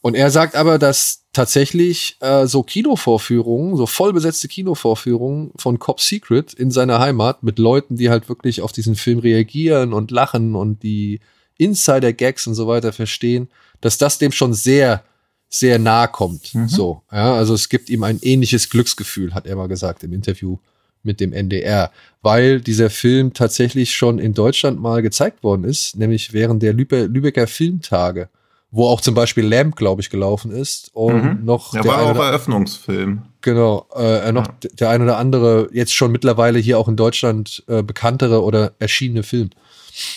Und 0.01 0.15
er 0.15 0.32
sagt 0.32 0.56
aber, 0.56 0.80
dass 0.80 1.24
tatsächlich 1.32 2.18
äh, 2.20 2.46
so 2.46 2.62
Kinovorführungen, 2.62 3.77
so 3.77 3.86
vollbesetzte 3.86 4.48
Kinovorführungen 4.48 5.51
von 5.56 5.80
Cop 5.80 6.01
Secret 6.01 6.53
in 6.53 6.72
seiner 6.72 7.00
Heimat 7.00 7.42
mit 7.42 7.58
Leuten, 7.58 7.96
die 7.96 8.10
halt 8.10 8.27
wirklich 8.27 8.62
auf 8.62 8.72
diesen 8.72 8.96
Film 8.96 9.20
reagieren 9.20 9.94
und 9.94 10.12
lachen 10.12 10.56
und 10.56 10.84
die 10.84 11.22
Insider-Gags 11.58 12.48
und 12.48 12.56
so 12.56 12.68
weiter 12.68 12.92
verstehen, 12.92 13.50
dass 13.82 13.98
das 13.98 14.18
dem 14.18 14.32
schon 14.32 14.53
sehr, 14.53 15.03
sehr 15.48 15.80
nahe 15.80 16.08
kommt. 16.08 16.53
Mhm. 16.53 16.68
So, 16.68 17.03
ja, 17.12 17.36
also 17.36 17.53
es 17.53 17.70
gibt 17.70 17.89
ihm 17.89 18.03
ein 18.03 18.20
ähnliches 18.22 18.70
Glücksgefühl, 18.70 19.34
hat 19.34 19.46
er 19.46 19.56
mal 19.56 19.68
gesagt 19.68 20.03
im 20.03 20.12
Interview 20.12 20.58
mit 21.04 21.20
dem 21.20 21.34
NDR, 21.34 21.92
weil 22.22 22.62
dieser 22.62 22.90
Film 22.90 23.34
tatsächlich 23.34 23.96
schon 23.96 24.20
in 24.20 24.34
Deutschland 24.34 24.82
mal 24.82 25.02
gezeigt 25.02 25.44
worden 25.44 25.64
ist, 25.64 25.98
nämlich 25.98 26.34
während 26.34 26.64
der 26.64 26.74
Lübe 26.74 27.06
Lübecker 27.06 27.48
Filmtage 27.48 28.30
wo 28.74 28.88
auch 28.88 29.02
zum 29.02 29.14
Beispiel 29.14 29.46
Lamp, 29.46 29.76
glaube 29.76 30.02
ich, 30.02 30.10
gelaufen 30.10 30.52
ist. 30.52 30.90
Und 30.94 31.24
mhm. 31.24 31.46
noch. 31.46 31.72
Der, 31.72 31.84
der 31.84 31.92
war 31.92 32.02
auch 32.02 32.16
Eröffnungsfilm. 32.16 33.22
Genau, 33.42 33.86
äh, 33.96 34.32
noch 34.32 34.48
ja. 34.48 34.70
der 34.80 34.90
ein 34.90 35.02
oder 35.04 35.18
andere, 35.18 35.70
jetzt 35.74 35.94
schon 35.94 36.12
mittlerweile 36.12 36.58
hier 36.58 36.80
auch 36.80 36.88
in 36.88 36.96
Deutschland 36.96 37.64
äh, 37.68 37.84
bekanntere 37.84 38.44
oder 38.44 38.74
erschienene 38.80 39.22
Film. 39.22 39.52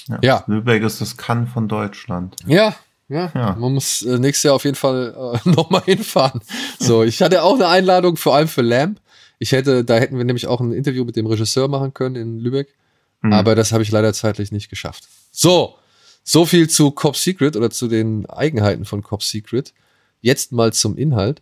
Ja. 0.08 0.18
ja. 0.22 0.44
Lübeck 0.46 0.82
ist 0.82 1.02
das 1.02 1.18
Kann 1.18 1.46
von 1.46 1.68
Deutschland. 1.68 2.36
Ja, 2.46 2.74
ja, 3.08 3.30
ja. 3.34 3.56
man 3.58 3.74
muss 3.74 4.00
äh, 4.02 4.18
nächstes 4.18 4.44
Jahr 4.44 4.54
auf 4.54 4.64
jeden 4.64 4.76
Fall 4.76 5.14
äh, 5.44 5.48
nochmal 5.50 5.82
hinfahren. 5.84 6.40
So, 6.78 7.02
ich 7.02 7.20
hatte 7.20 7.42
auch 7.42 7.56
eine 7.56 7.68
Einladung, 7.68 8.16
vor 8.16 8.36
allem 8.36 8.48
für 8.48 8.62
Lamp. 8.62 9.00
Ich 9.38 9.52
hätte, 9.52 9.84
da 9.84 9.96
hätten 9.96 10.16
wir 10.16 10.24
nämlich 10.24 10.46
auch 10.46 10.60
ein 10.60 10.72
Interview 10.72 11.04
mit 11.04 11.16
dem 11.16 11.26
Regisseur 11.26 11.68
machen 11.68 11.94
können 11.94 12.16
in 12.16 12.38
Lübeck. 12.38 12.74
Mhm. 13.22 13.32
Aber 13.32 13.54
das 13.54 13.72
habe 13.72 13.82
ich 13.82 13.90
leider 13.90 14.12
zeitlich 14.12 14.52
nicht 14.52 14.68
geschafft. 14.68 15.04
So, 15.30 15.76
so 16.24 16.46
viel 16.46 16.68
zu 16.68 16.90
Cop 16.90 17.16
Secret 17.16 17.56
oder 17.56 17.70
zu 17.70 17.88
den 17.88 18.26
Eigenheiten 18.26 18.84
von 18.84 19.02
Cop 19.02 19.22
Secret. 19.22 19.72
Jetzt 20.20 20.52
mal 20.52 20.72
zum 20.72 20.96
Inhalt. 20.96 21.40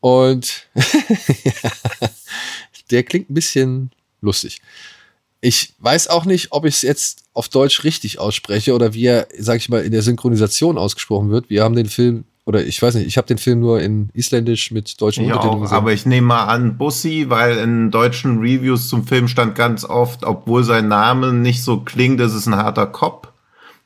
Und 0.00 0.66
der 2.90 3.02
klingt 3.04 3.30
ein 3.30 3.34
bisschen 3.34 3.90
lustig. 4.20 4.60
Ich 5.40 5.74
weiß 5.78 6.08
auch 6.08 6.24
nicht, 6.24 6.52
ob 6.52 6.64
ich 6.64 6.76
es 6.76 6.82
jetzt 6.82 7.24
auf 7.32 7.48
Deutsch 7.48 7.84
richtig 7.84 8.18
ausspreche 8.18 8.74
oder 8.74 8.94
wie 8.94 9.06
er, 9.06 9.28
sag 9.38 9.56
ich 9.56 9.68
mal, 9.68 9.84
in 9.84 9.90
der 9.90 10.02
Synchronisation 10.02 10.78
ausgesprochen 10.78 11.30
wird. 11.30 11.50
Wir 11.50 11.64
haben 11.64 11.74
den 11.74 11.88
Film, 11.88 12.24
oder 12.44 12.64
ich 12.64 12.82
weiß 12.82 12.96
nicht, 12.96 13.06
ich 13.06 13.16
habe 13.16 13.28
den 13.28 13.38
Film 13.38 13.60
nur 13.60 13.80
in 13.80 14.08
Isländisch 14.14 14.72
mit 14.72 15.00
deutschen 15.00 15.24
ich 15.24 15.30
Untertiteln 15.30 15.62
gesehen. 15.62 15.76
Aber 15.76 15.92
ich 15.92 16.06
nehme 16.06 16.26
mal 16.28 16.46
an, 16.46 16.76
Bussi, 16.76 17.26
weil 17.28 17.58
in 17.58 17.90
deutschen 17.90 18.38
Reviews 18.38 18.88
zum 18.88 19.06
Film 19.06 19.28
stand 19.28 19.54
ganz 19.54 19.84
oft, 19.84 20.24
obwohl 20.24 20.64
sein 20.64 20.88
Name 20.88 21.32
nicht 21.32 21.62
so 21.62 21.80
klingt, 21.80 22.18
das 22.18 22.34
ist 22.34 22.46
ein 22.46 22.56
harter 22.56 22.86
Kopf. 22.86 23.28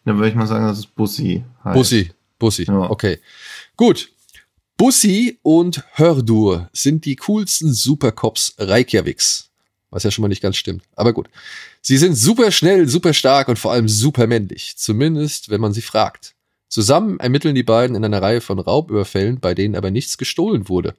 Dann 0.04 0.16
würde 0.16 0.30
ich 0.30 0.34
mal 0.34 0.46
sagen, 0.46 0.66
das 0.66 0.78
ist 0.78 0.94
Bussi. 0.94 1.44
Heißt. 1.64 1.74
Bussi, 1.74 2.10
Bussi, 2.38 2.64
ja. 2.64 2.90
okay. 2.90 3.18
Gut. 3.76 4.10
Bussi 4.78 5.38
und 5.42 5.82
Hördur 5.94 6.68
sind 6.72 7.04
die 7.06 7.16
coolsten 7.16 7.72
Supercops 7.72 8.54
Reykjaviks. 8.58 9.50
Was 9.90 10.02
ja 10.02 10.10
schon 10.10 10.22
mal 10.22 10.28
nicht 10.28 10.42
ganz 10.42 10.56
stimmt. 10.56 10.82
Aber 10.94 11.12
gut. 11.12 11.28
Sie 11.80 11.96
sind 11.96 12.14
super 12.14 12.50
schnell, 12.50 12.88
super 12.88 13.14
stark 13.14 13.48
und 13.48 13.58
vor 13.58 13.72
allem 13.72 13.88
super 13.88 14.26
männlich. 14.26 14.74
Zumindest, 14.76 15.48
wenn 15.48 15.60
man 15.60 15.72
sie 15.72 15.82
fragt. 15.82 16.35
Zusammen 16.68 17.20
ermitteln 17.20 17.54
die 17.54 17.62
beiden 17.62 17.96
in 17.96 18.04
einer 18.04 18.22
Reihe 18.22 18.40
von 18.40 18.58
Raubüberfällen, 18.58 19.40
bei 19.40 19.54
denen 19.54 19.76
aber 19.76 19.90
nichts 19.90 20.18
gestohlen 20.18 20.68
wurde. 20.68 20.94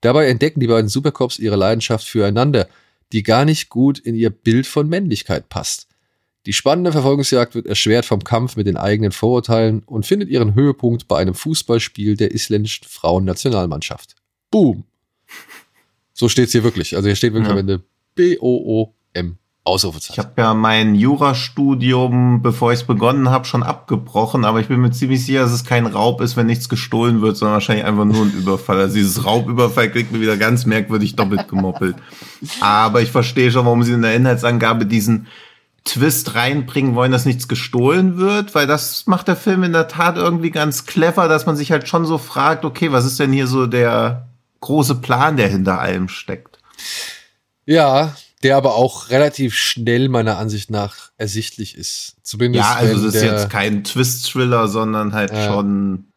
Dabei 0.00 0.28
entdecken 0.28 0.60
die 0.60 0.66
beiden 0.66 0.88
Supercops 0.88 1.38
ihre 1.38 1.56
Leidenschaft 1.56 2.06
füreinander, 2.06 2.68
die 3.12 3.22
gar 3.22 3.44
nicht 3.44 3.68
gut 3.68 3.98
in 3.98 4.14
ihr 4.14 4.30
Bild 4.30 4.66
von 4.66 4.88
Männlichkeit 4.88 5.48
passt. 5.48 5.88
Die 6.46 6.54
spannende 6.54 6.92
Verfolgungsjagd 6.92 7.54
wird 7.54 7.66
erschwert 7.66 8.06
vom 8.06 8.24
Kampf 8.24 8.56
mit 8.56 8.66
den 8.66 8.78
eigenen 8.78 9.12
Vorurteilen 9.12 9.82
und 9.84 10.06
findet 10.06 10.30
ihren 10.30 10.54
Höhepunkt 10.54 11.06
bei 11.06 11.18
einem 11.18 11.34
Fußballspiel 11.34 12.16
der 12.16 12.32
isländischen 12.32 12.86
Frauennationalmannschaft. 12.88 14.16
Boom. 14.50 14.84
So 16.14 16.28
steht's 16.28 16.52
hier 16.52 16.64
wirklich. 16.64 16.96
Also 16.96 17.08
hier 17.08 17.16
steht 17.16 17.34
wirklich 17.34 17.48
ja. 17.48 17.52
am 17.52 17.58
Ende 17.58 17.82
B-O-O-M. 18.14 19.36
Ausrufezeichen. 19.70 20.14
Ich 20.14 20.18
habe 20.18 20.40
ja 20.40 20.54
mein 20.54 20.94
Jurastudium, 20.94 22.42
bevor 22.42 22.72
ich 22.72 22.80
es 22.80 22.86
begonnen 22.86 23.30
habe, 23.30 23.44
schon 23.44 23.62
abgebrochen, 23.62 24.44
aber 24.44 24.60
ich 24.60 24.68
bin 24.68 24.80
mir 24.80 24.90
ziemlich 24.90 25.24
sicher, 25.24 25.40
dass 25.40 25.52
es 25.52 25.64
kein 25.64 25.86
Raub 25.86 26.20
ist, 26.20 26.36
wenn 26.36 26.46
nichts 26.46 26.68
gestohlen 26.68 27.22
wird, 27.22 27.36
sondern 27.36 27.54
wahrscheinlich 27.54 27.84
einfach 27.84 28.04
nur 28.04 28.24
ein 28.24 28.32
Überfall. 28.32 28.78
Also 28.78 28.96
dieses 28.96 29.24
Raubüberfall 29.24 29.90
kriegt 29.90 30.12
mir 30.12 30.20
wieder 30.20 30.36
ganz 30.36 30.66
merkwürdig 30.66 31.16
doppelt 31.16 31.48
gemoppelt. 31.48 31.96
aber 32.60 33.00
ich 33.00 33.10
verstehe 33.10 33.50
schon, 33.50 33.64
warum 33.64 33.82
sie 33.82 33.92
in 33.92 34.02
der 34.02 34.14
Inhaltsangabe 34.14 34.86
diesen 34.86 35.26
Twist 35.84 36.34
reinbringen 36.34 36.94
wollen, 36.94 37.12
dass 37.12 37.24
nichts 37.24 37.48
gestohlen 37.48 38.18
wird, 38.18 38.54
weil 38.54 38.66
das 38.66 39.06
macht 39.06 39.28
der 39.28 39.36
Film 39.36 39.62
in 39.62 39.72
der 39.72 39.88
Tat 39.88 40.16
irgendwie 40.16 40.50
ganz 40.50 40.84
clever, 40.84 41.26
dass 41.26 41.46
man 41.46 41.56
sich 41.56 41.72
halt 41.72 41.88
schon 41.88 42.04
so 42.04 42.18
fragt, 42.18 42.64
okay, 42.64 42.92
was 42.92 43.06
ist 43.06 43.18
denn 43.18 43.32
hier 43.32 43.46
so 43.46 43.66
der 43.66 44.28
große 44.60 44.96
Plan, 44.96 45.36
der 45.36 45.48
hinter 45.48 45.80
allem 45.80 46.08
steckt? 46.08 46.58
Ja, 47.64 48.14
der 48.42 48.56
aber 48.56 48.74
auch 48.74 49.10
relativ 49.10 49.54
schnell 49.54 50.08
meiner 50.08 50.38
Ansicht 50.38 50.70
nach 50.70 51.10
ersichtlich 51.18 51.76
ist. 51.76 52.16
Zumindest. 52.22 52.64
Ja, 52.64 52.74
also 52.74 53.04
das 53.04 53.14
ist 53.14 53.22
jetzt 53.22 53.50
kein 53.50 53.84
Twist-Thriller, 53.84 54.68
sondern 54.68 55.12
halt 55.12 55.30
äh, 55.30 55.46
schon. 55.46 56.12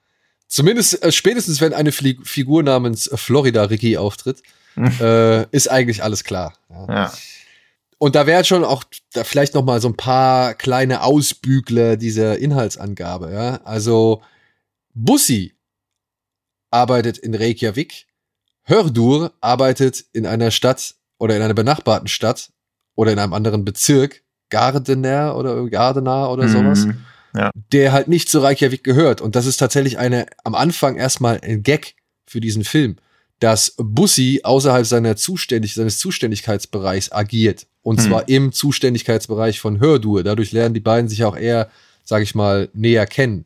Zumindest 0.47 1.03
äh, 1.03 1.11
spätestens, 1.11 1.59
wenn 1.59 1.73
eine 1.73 1.91
Figur 1.91 2.63
namens 2.63 3.09
Florida 3.13 3.63
Ricky 3.63 3.97
auftritt, 3.97 4.41
äh, 4.99 5.45
ist 5.49 5.69
eigentlich 5.69 6.03
alles 6.03 6.23
klar. 6.23 6.53
Ja. 6.69 6.93
ja. 6.93 7.13
Und 7.97 8.15
da 8.15 8.27
wäre 8.27 8.43
schon 8.43 8.65
auch 8.65 8.83
da 9.13 9.23
vielleicht 9.23 9.53
noch 9.53 9.63
mal 9.63 9.79
so 9.79 9.87
ein 9.87 9.95
paar 9.95 10.55
kleine 10.55 11.03
Ausbügler 11.03 11.95
dieser 11.95 12.37
Inhaltsangabe. 12.37 13.31
Ja? 13.31 13.61
Also 13.63 14.21
Bussi 14.93 15.53
arbeitet 16.69 17.17
in 17.17 17.33
Reykjavik, 17.33 18.07
Hördur 18.63 19.33
arbeitet 19.41 20.03
in 20.11 20.25
einer 20.25 20.51
Stadt 20.51 20.95
oder 21.17 21.35
in 21.35 21.41
einer 21.41 21.53
benachbarten 21.53 22.07
Stadt 22.07 22.49
oder 22.95 23.11
in 23.11 23.19
einem 23.19 23.33
anderen 23.33 23.65
Bezirk, 23.65 24.23
Gardener 24.49 25.35
oder 25.35 25.67
Gardener 25.69 26.29
oder 26.31 26.47
sowas, 26.47 26.85
mhm, 26.85 26.97
ja. 27.35 27.49
der 27.71 27.91
halt 27.91 28.07
nicht 28.07 28.29
zu 28.29 28.39
Reykjavik 28.39 28.83
gehört. 28.83 29.21
Und 29.21 29.35
das 29.35 29.45
ist 29.45 29.57
tatsächlich 29.57 29.97
eine 29.97 30.27
am 30.43 30.55
Anfang 30.55 30.95
erstmal 30.95 31.39
ein 31.41 31.63
Gag 31.63 31.95
für 32.25 32.39
diesen 32.39 32.63
Film 32.63 32.97
dass 33.43 33.75
Bussi 33.77 34.39
außerhalb 34.41 34.85
seiner 34.85 35.17
Zuständig 35.17 35.73
seines 35.73 35.97
Zuständigkeitsbereichs 35.97 37.11
agiert. 37.11 37.67
Und 37.81 37.99
hm. 37.99 38.07
zwar 38.07 38.29
im 38.29 38.53
Zuständigkeitsbereich 38.53 39.59
von 39.59 39.81
Hördur. 39.81 40.23
Dadurch 40.23 40.53
lernen 40.53 40.73
die 40.73 40.79
beiden 40.79 41.09
sich 41.09 41.25
auch 41.25 41.35
eher, 41.35 41.69
sag 42.05 42.23
ich 42.23 42.35
mal, 42.35 42.69
näher 42.73 43.05
kennen. 43.05 43.45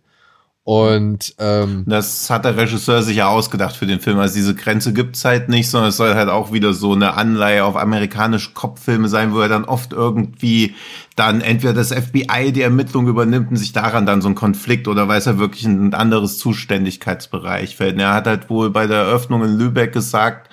Und 0.68 1.34
ähm, 1.40 1.86
das 1.88 2.30
hat 2.30 2.44
der 2.44 2.58
Regisseur 2.58 3.02
sich 3.02 3.16
ja 3.16 3.30
ausgedacht 3.30 3.74
für 3.74 3.86
den 3.86 4.02
Film. 4.02 4.20
Also 4.20 4.36
diese 4.36 4.54
Grenze 4.54 4.92
gibt's 4.92 5.24
halt 5.24 5.48
nicht, 5.48 5.70
sondern 5.70 5.92
es 5.92 5.96
soll 5.96 6.14
halt 6.14 6.28
auch 6.28 6.52
wieder 6.52 6.74
so 6.74 6.92
eine 6.92 7.14
Anleihe 7.14 7.64
auf 7.64 7.78
amerikanische 7.78 8.52
Kopffilme 8.52 9.08
sein, 9.08 9.34
wo 9.34 9.40
er 9.40 9.48
dann 9.48 9.64
oft 9.64 9.94
irgendwie 9.94 10.76
dann 11.16 11.40
entweder 11.40 11.74
das 11.74 11.94
FBI 11.94 12.52
die 12.52 12.64
Ermittlung 12.64 13.08
übernimmt 13.08 13.50
und 13.50 13.56
sich 13.56 13.72
daran 13.72 14.06
dann 14.06 14.22
so 14.22 14.28
ein 14.28 14.36
Konflikt 14.36 14.90
oder 14.90 15.08
weiß 15.08 15.28
er 15.28 15.40
wirklich 15.40 15.64
ein 15.64 15.94
anderes 15.94 16.38
Zuständigkeitsbereich 16.38 17.78
fällt. 17.78 17.94
Und 17.94 18.02
er 18.02 18.14
hat 18.14 18.28
halt 18.28 18.50
wohl 18.50 18.70
bei 18.70 18.88
der 18.88 19.04
Eröffnung 19.04 19.46
in 19.46 19.58
Lübeck 19.58 19.94
gesagt, 19.94 20.50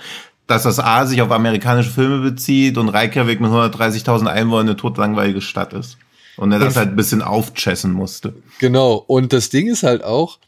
dass 0.46 0.62
das 0.62 0.78
A 0.78 1.06
sich 1.06 1.22
auf 1.22 1.32
amerikanische 1.32 1.90
Filme 1.90 2.20
bezieht 2.20 2.78
und 2.78 2.88
Reykjavik 2.88 3.40
mit 3.40 3.50
130.000 3.50 4.28
Einwohnern 4.28 4.68
eine 4.68 4.76
totlangweilige 4.76 5.40
Stadt 5.40 5.72
ist. 5.72 5.98
Und 6.36 6.52
er 6.52 6.58
das 6.58 6.76
halt 6.76 6.90
ein 6.90 6.96
bisschen 6.96 7.22
aufchessen 7.22 7.92
musste. 7.92 8.34
Genau. 8.58 8.94
Und 8.94 9.32
das 9.32 9.50
Ding 9.50 9.68
ist 9.68 9.82
halt 9.82 10.02
auch, 10.02 10.38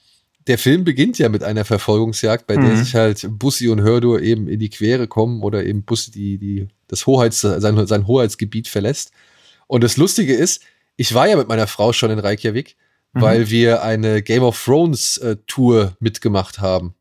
der 0.46 0.58
Film 0.58 0.84
beginnt 0.84 1.18
ja 1.18 1.28
mit 1.28 1.42
einer 1.42 1.64
Verfolgungsjagd, 1.64 2.46
bei 2.46 2.56
mhm. 2.56 2.66
der 2.66 2.76
sich 2.76 2.94
halt 2.94 3.26
Bussi 3.30 3.68
und 3.68 3.80
Hördur 3.80 4.20
eben 4.20 4.48
in 4.48 4.58
die 4.58 4.70
Quere 4.70 5.08
kommen 5.08 5.42
oder 5.42 5.64
eben 5.64 5.84
Bussi 5.84 6.10
die, 6.10 6.38
die, 6.38 6.68
das 6.88 7.06
Hoheits, 7.06 7.40
sein, 7.40 7.86
sein 7.86 8.06
Hoheitsgebiet 8.06 8.68
verlässt. 8.68 9.10
Und 9.66 9.82
das 9.82 9.96
Lustige 9.96 10.34
ist, 10.34 10.62
ich 10.96 11.14
war 11.14 11.28
ja 11.28 11.36
mit 11.36 11.48
meiner 11.48 11.66
Frau 11.66 11.92
schon 11.92 12.10
in 12.10 12.18
Reykjavik, 12.18 12.76
mhm. 13.12 13.20
weil 13.20 13.50
wir 13.50 13.82
eine 13.82 14.22
Game 14.22 14.42
of 14.42 14.62
Thrones 14.62 15.18
äh, 15.18 15.36
Tour 15.46 15.96
mitgemacht 16.00 16.60
haben 16.60 16.94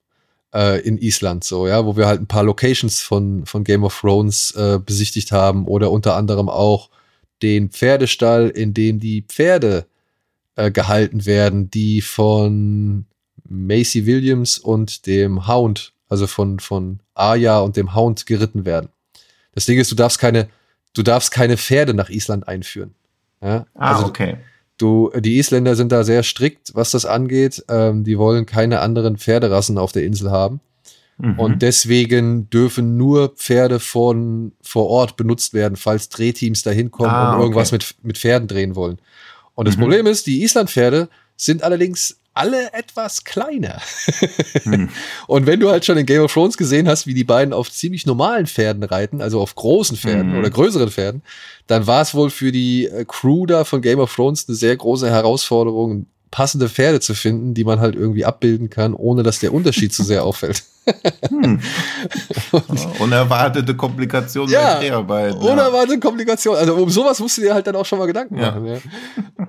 äh, 0.53 0.81
in 0.81 0.97
Island, 0.97 1.43
so, 1.43 1.67
ja, 1.67 1.85
wo 1.85 1.95
wir 1.95 2.07
halt 2.07 2.21
ein 2.21 2.27
paar 2.27 2.43
Locations 2.43 3.01
von, 3.01 3.45
von 3.45 3.63
Game 3.63 3.83
of 3.83 3.99
Thrones 3.99 4.51
äh, 4.51 4.79
besichtigt 4.83 5.31
haben 5.31 5.67
oder 5.67 5.91
unter 5.91 6.15
anderem 6.15 6.49
auch 6.49 6.89
den 7.41 7.69
Pferdestall, 7.69 8.49
in 8.49 8.73
dem 8.73 8.99
die 8.99 9.21
Pferde 9.21 9.85
äh, 10.55 10.71
gehalten 10.71 11.25
werden, 11.25 11.69
die 11.69 12.01
von 12.01 13.05
Macy 13.47 14.05
Williams 14.05 14.57
und 14.57 15.05
dem 15.05 15.47
Hound, 15.47 15.93
also 16.09 16.27
von, 16.27 16.59
von 16.59 16.99
Aya 17.13 17.59
und 17.59 17.77
dem 17.77 17.93
Hound 17.95 18.25
geritten 18.25 18.65
werden. 18.65 18.89
Das 19.53 19.65
Ding 19.65 19.79
ist, 19.79 19.91
du 19.91 19.95
darfst 19.95 20.19
keine, 20.19 20.49
du 20.93 21.03
darfst 21.03 21.31
keine 21.31 21.57
Pferde 21.57 21.93
nach 21.93 22.09
Island 22.09 22.47
einführen. 22.47 22.93
Ja? 23.41 23.65
Ah, 23.75 23.95
also, 23.95 24.07
okay. 24.07 24.37
Du, 24.77 25.11
die 25.17 25.37
Isländer 25.37 25.75
sind 25.75 25.91
da 25.91 26.03
sehr 26.03 26.23
strikt, 26.23 26.75
was 26.75 26.91
das 26.91 27.05
angeht. 27.05 27.63
Ähm, 27.69 28.03
die 28.03 28.17
wollen 28.17 28.45
keine 28.45 28.81
anderen 28.81 29.17
Pferderassen 29.17 29.77
auf 29.77 29.93
der 29.93 30.03
Insel 30.03 30.31
haben. 30.31 30.59
Mhm. 31.17 31.39
Und 31.39 31.61
deswegen 31.61 32.49
dürfen 32.49 32.97
nur 32.97 33.29
Pferde 33.29 33.79
von 33.79 34.51
vor 34.61 34.87
Ort 34.87 35.15
benutzt 35.15 35.53
werden, 35.53 35.77
falls 35.77 36.09
Drehteams 36.09 36.63
da 36.63 36.71
hinkommen 36.71 37.11
ah, 37.11 37.35
und 37.35 37.41
irgendwas 37.41 37.69
okay. 37.69 37.75
mit, 37.75 38.05
mit 38.05 38.17
Pferden 38.17 38.47
drehen 38.47 38.75
wollen. 38.75 38.99
Und 39.53 39.67
das 39.67 39.77
mhm. 39.77 39.81
Problem 39.81 40.07
ist, 40.07 40.27
die 40.27 40.43
Islandpferde 40.43 41.09
sind 41.37 41.63
allerdings 41.63 42.17
alle 42.35 42.73
etwas 42.73 43.23
kleiner. 43.23 43.81
Hm. 44.63 44.89
Und 45.27 45.45
wenn 45.47 45.61
du 45.61 45.69
halt 45.71 45.85
schon 45.85 45.97
in 45.97 46.05
Game 46.05 46.21
of 46.21 46.33
Thrones 46.33 46.57
gesehen 46.57 46.87
hast, 46.87 47.07
wie 47.07 47.13
die 47.13 47.23
beiden 47.23 47.53
auf 47.53 47.71
ziemlich 47.71 48.05
normalen 48.05 48.45
Pferden 48.45 48.83
reiten, 48.83 49.21
also 49.21 49.39
auf 49.39 49.55
großen 49.55 49.95
Pferden 49.95 50.33
hm. 50.33 50.39
oder 50.39 50.49
größeren 50.49 50.91
Pferden, 50.91 51.23
dann 51.65 51.87
war 51.87 52.01
es 52.01 52.13
wohl 52.13 52.29
für 52.29 52.51
die 52.51 52.87
äh, 52.87 53.05
Crew 53.07 53.45
da 53.45 53.63
von 53.63 53.81
Game 53.81 53.99
of 53.99 54.13
Thrones 54.13 54.47
eine 54.47 54.55
sehr 54.55 54.75
große 54.75 55.09
Herausforderung, 55.09 56.07
passende 56.35 56.67
Pferde 56.67 56.99
zu 56.99 57.13
finden, 57.13 57.53
die 57.53 57.63
man 57.63 57.79
halt 57.79 57.95
irgendwie 57.95 58.25
abbilden 58.25 58.69
kann, 58.69 58.93
ohne 58.93 59.23
dass 59.23 59.39
der 59.39 59.53
Unterschied 59.53 59.93
zu 59.93 60.03
sehr 60.03 60.25
auffällt. 60.25 60.63
Hm. 61.29 61.61
unerwartete 62.99 63.73
Komplikationen 63.77 64.51
ja, 64.51 64.73
bei 64.73 64.79
Dreharbeiten. 64.81 65.41
Ja. 65.41 65.53
Unerwartete 65.53 65.97
Komplikationen. 66.01 66.59
Also 66.59 66.75
um 66.75 66.89
sowas 66.89 67.21
musst 67.21 67.37
du 67.37 67.41
dir 67.41 67.53
halt 67.53 67.65
dann 67.67 67.77
auch 67.77 67.85
schon 67.85 67.99
mal 67.99 68.05
Gedanken 68.05 68.37
ja. 68.37 68.51
machen. 68.51 68.65
Ja. 68.65 68.79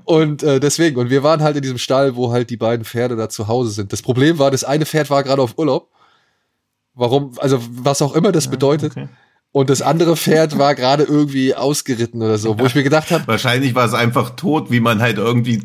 Und 0.04 0.44
äh, 0.44 0.60
deswegen, 0.60 0.96
und 1.00 1.10
wir 1.10 1.24
waren 1.24 1.42
halt 1.42 1.56
in 1.56 1.62
diesem 1.62 1.78
Stall, 1.78 2.14
wo 2.14 2.30
halt 2.30 2.50
die 2.50 2.56
beiden 2.56 2.84
Pferde 2.84 3.16
da 3.16 3.28
zu 3.28 3.48
Hause 3.48 3.70
sind. 3.70 3.92
Das 3.92 4.00
Problem 4.00 4.38
war, 4.38 4.52
das 4.52 4.62
eine 4.62 4.86
Pferd 4.86 5.10
war 5.10 5.24
gerade 5.24 5.42
auf 5.42 5.58
Urlaub. 5.58 5.90
Warum, 6.94 7.32
also 7.38 7.58
was 7.68 8.00
auch 8.00 8.14
immer 8.14 8.30
das 8.30 8.46
bedeutet. 8.46 8.92
Okay 8.92 9.08
und 9.56 9.70
das 9.70 9.80
andere 9.80 10.18
Pferd 10.18 10.58
war 10.58 10.74
gerade 10.74 11.04
irgendwie 11.04 11.54
ausgeritten 11.54 12.20
oder 12.20 12.36
so, 12.36 12.58
wo 12.58 12.66
ich 12.66 12.74
mir 12.74 12.82
gedacht 12.82 13.10
habe. 13.10 13.26
Wahrscheinlich 13.26 13.74
war 13.74 13.86
es 13.86 13.94
einfach 13.94 14.36
tot, 14.36 14.70
wie 14.70 14.80
man 14.80 15.00
halt 15.00 15.16
irgendwie 15.16 15.60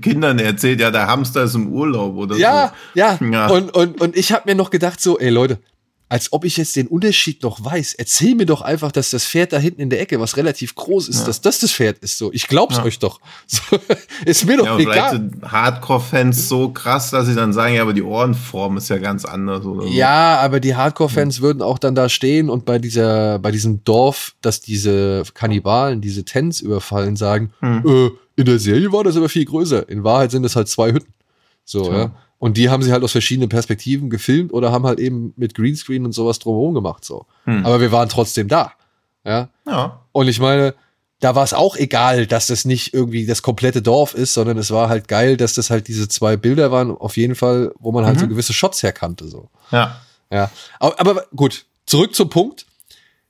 Kindern 0.00 0.38
erzählt, 0.38 0.78
ja, 0.78 0.92
der 0.92 1.08
Hamster 1.08 1.42
ist 1.42 1.56
im 1.56 1.72
Urlaub 1.72 2.14
oder 2.14 2.36
ja, 2.36 2.72
so. 2.94 3.00
Ja, 3.00 3.18
ja. 3.20 3.48
Und, 3.48 3.74
und, 3.74 4.00
und 4.00 4.16
ich 4.16 4.30
habe 4.30 4.42
mir 4.44 4.54
noch 4.54 4.70
gedacht, 4.70 5.00
so, 5.00 5.18
ey 5.18 5.30
Leute, 5.30 5.58
als 6.08 6.32
ob 6.32 6.44
ich 6.44 6.56
jetzt 6.56 6.76
den 6.76 6.86
Unterschied 6.86 7.42
noch 7.42 7.64
weiß. 7.64 7.94
Erzähl 7.94 8.36
mir 8.36 8.46
doch 8.46 8.62
einfach, 8.62 8.92
dass 8.92 9.10
das 9.10 9.24
Pferd 9.24 9.52
da 9.52 9.58
hinten 9.58 9.80
in 9.80 9.90
der 9.90 10.00
Ecke, 10.00 10.20
was 10.20 10.36
relativ 10.36 10.76
groß 10.76 11.08
ist, 11.08 11.20
ja. 11.20 11.26
dass 11.26 11.40
das 11.40 11.58
das 11.58 11.72
Pferd 11.72 11.98
ist. 11.98 12.16
So, 12.16 12.32
ich 12.32 12.46
glaub's 12.46 12.76
ja. 12.76 12.84
euch 12.84 12.98
doch. 12.98 13.20
So, 13.48 13.78
ist 14.24 14.44
mir 14.46 14.56
doch 14.56 14.66
ja, 14.66 14.78
egal. 14.78 14.92
Vielleicht 14.92 15.10
sind 15.10 15.52
Hardcore-Fans 15.52 16.48
so 16.48 16.70
krass, 16.70 17.10
dass 17.10 17.26
sie 17.26 17.34
dann 17.34 17.52
sagen, 17.52 17.74
ja, 17.74 17.82
aber 17.82 17.92
die 17.92 18.02
Ohrenform 18.02 18.76
ist 18.76 18.88
ja 18.88 18.98
ganz 18.98 19.24
anders 19.24 19.64
oder 19.64 19.82
so. 19.82 19.88
Ja, 19.88 20.38
aber 20.38 20.60
die 20.60 20.74
Hardcore-Fans 20.74 21.38
mhm. 21.38 21.42
würden 21.42 21.62
auch 21.62 21.78
dann 21.78 21.94
da 21.94 22.08
stehen 22.08 22.50
und 22.50 22.64
bei 22.64 22.78
dieser, 22.78 23.38
bei 23.38 23.50
diesem 23.50 23.82
Dorf, 23.84 24.34
dass 24.42 24.60
diese 24.60 25.22
Kannibalen 25.34 26.00
diese 26.00 26.24
Tents 26.24 26.60
überfallen, 26.60 27.16
sagen, 27.16 27.52
mhm. 27.60 27.82
äh, 27.86 28.10
in 28.36 28.44
der 28.44 28.58
Serie 28.58 28.92
war 28.92 29.04
das 29.04 29.16
aber 29.16 29.28
viel 29.28 29.44
größer. 29.44 29.88
In 29.88 30.04
Wahrheit 30.04 30.30
sind 30.30 30.44
es 30.44 30.56
halt 30.56 30.68
zwei 30.68 30.92
Hütten. 30.92 31.12
So, 31.64 31.90
ja. 31.90 32.12
Und 32.38 32.56
die 32.56 32.68
haben 32.68 32.82
sie 32.82 32.92
halt 32.92 33.02
aus 33.02 33.12
verschiedenen 33.12 33.48
Perspektiven 33.48 34.10
gefilmt 34.10 34.52
oder 34.52 34.70
haben 34.70 34.86
halt 34.86 34.98
eben 34.98 35.32
mit 35.36 35.54
Greenscreen 35.54 36.04
und 36.04 36.12
sowas 36.12 36.38
drumherum 36.38 36.74
gemacht. 36.74 37.04
So. 37.04 37.26
Hm. 37.44 37.64
Aber 37.64 37.80
wir 37.80 37.92
waren 37.92 38.08
trotzdem 38.08 38.48
da. 38.48 38.72
Ja. 39.24 39.48
ja. 39.66 40.00
Und 40.12 40.28
ich 40.28 40.38
meine, 40.38 40.74
da 41.20 41.34
war 41.34 41.44
es 41.44 41.54
auch 41.54 41.76
egal, 41.76 42.26
dass 42.26 42.46
das 42.48 42.64
nicht 42.64 42.92
irgendwie 42.92 43.26
das 43.26 43.42
komplette 43.42 43.80
Dorf 43.80 44.14
ist, 44.14 44.34
sondern 44.34 44.58
es 44.58 44.70
war 44.70 44.88
halt 44.88 45.08
geil, 45.08 45.36
dass 45.36 45.54
das 45.54 45.70
halt 45.70 45.88
diese 45.88 46.08
zwei 46.08 46.36
Bilder 46.36 46.70
waren, 46.70 46.90
auf 46.90 47.16
jeden 47.16 47.34
Fall, 47.34 47.72
wo 47.78 47.90
man 47.90 48.04
halt 48.04 48.16
mhm. 48.16 48.20
so 48.20 48.28
gewisse 48.28 48.52
Shots 48.52 48.82
herkannte. 48.82 49.26
So. 49.26 49.48
Ja. 49.70 50.00
Ja. 50.30 50.50
Aber, 50.78 51.00
aber 51.00 51.26
gut, 51.34 51.64
zurück 51.86 52.14
zum 52.14 52.28
Punkt. 52.28 52.66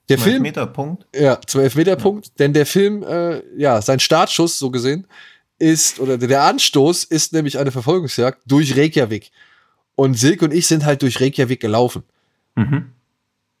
Der 0.09 0.17
zum 0.17 0.23
Film. 0.25 0.45
Elfmeterpunkt. 0.45 1.05
Ja, 1.15 1.39
zum 1.45 1.61
Elfmeterpunkt. 1.61 2.27
Ja. 2.27 2.31
Denn 2.39 2.53
der 2.53 2.65
Film, 2.65 3.03
äh, 3.03 3.41
ja, 3.57 3.81
sein 3.81 3.99
Startschuss, 3.99 4.59
so 4.59 4.69
gesehen, 4.71 5.07
ist, 5.59 5.99
oder 5.99 6.17
der 6.17 6.43
Anstoß 6.43 7.03
ist 7.05 7.33
nämlich 7.33 7.57
eine 7.57 7.71
Verfolgungsjagd 7.71 8.41
durch 8.45 8.75
Reykjavik. 8.77 9.31
Und 9.95 10.15
Silke 10.15 10.45
und 10.45 10.53
ich 10.53 10.67
sind 10.67 10.85
halt 10.85 11.01
durch 11.01 11.19
Reykjavik 11.19 11.59
gelaufen. 11.59 12.03
Mhm. 12.55 12.91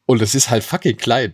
Und 0.05 0.21
es 0.21 0.35
ist 0.35 0.49
halt 0.49 0.63
fucking 0.63 0.97
klein. 0.97 1.33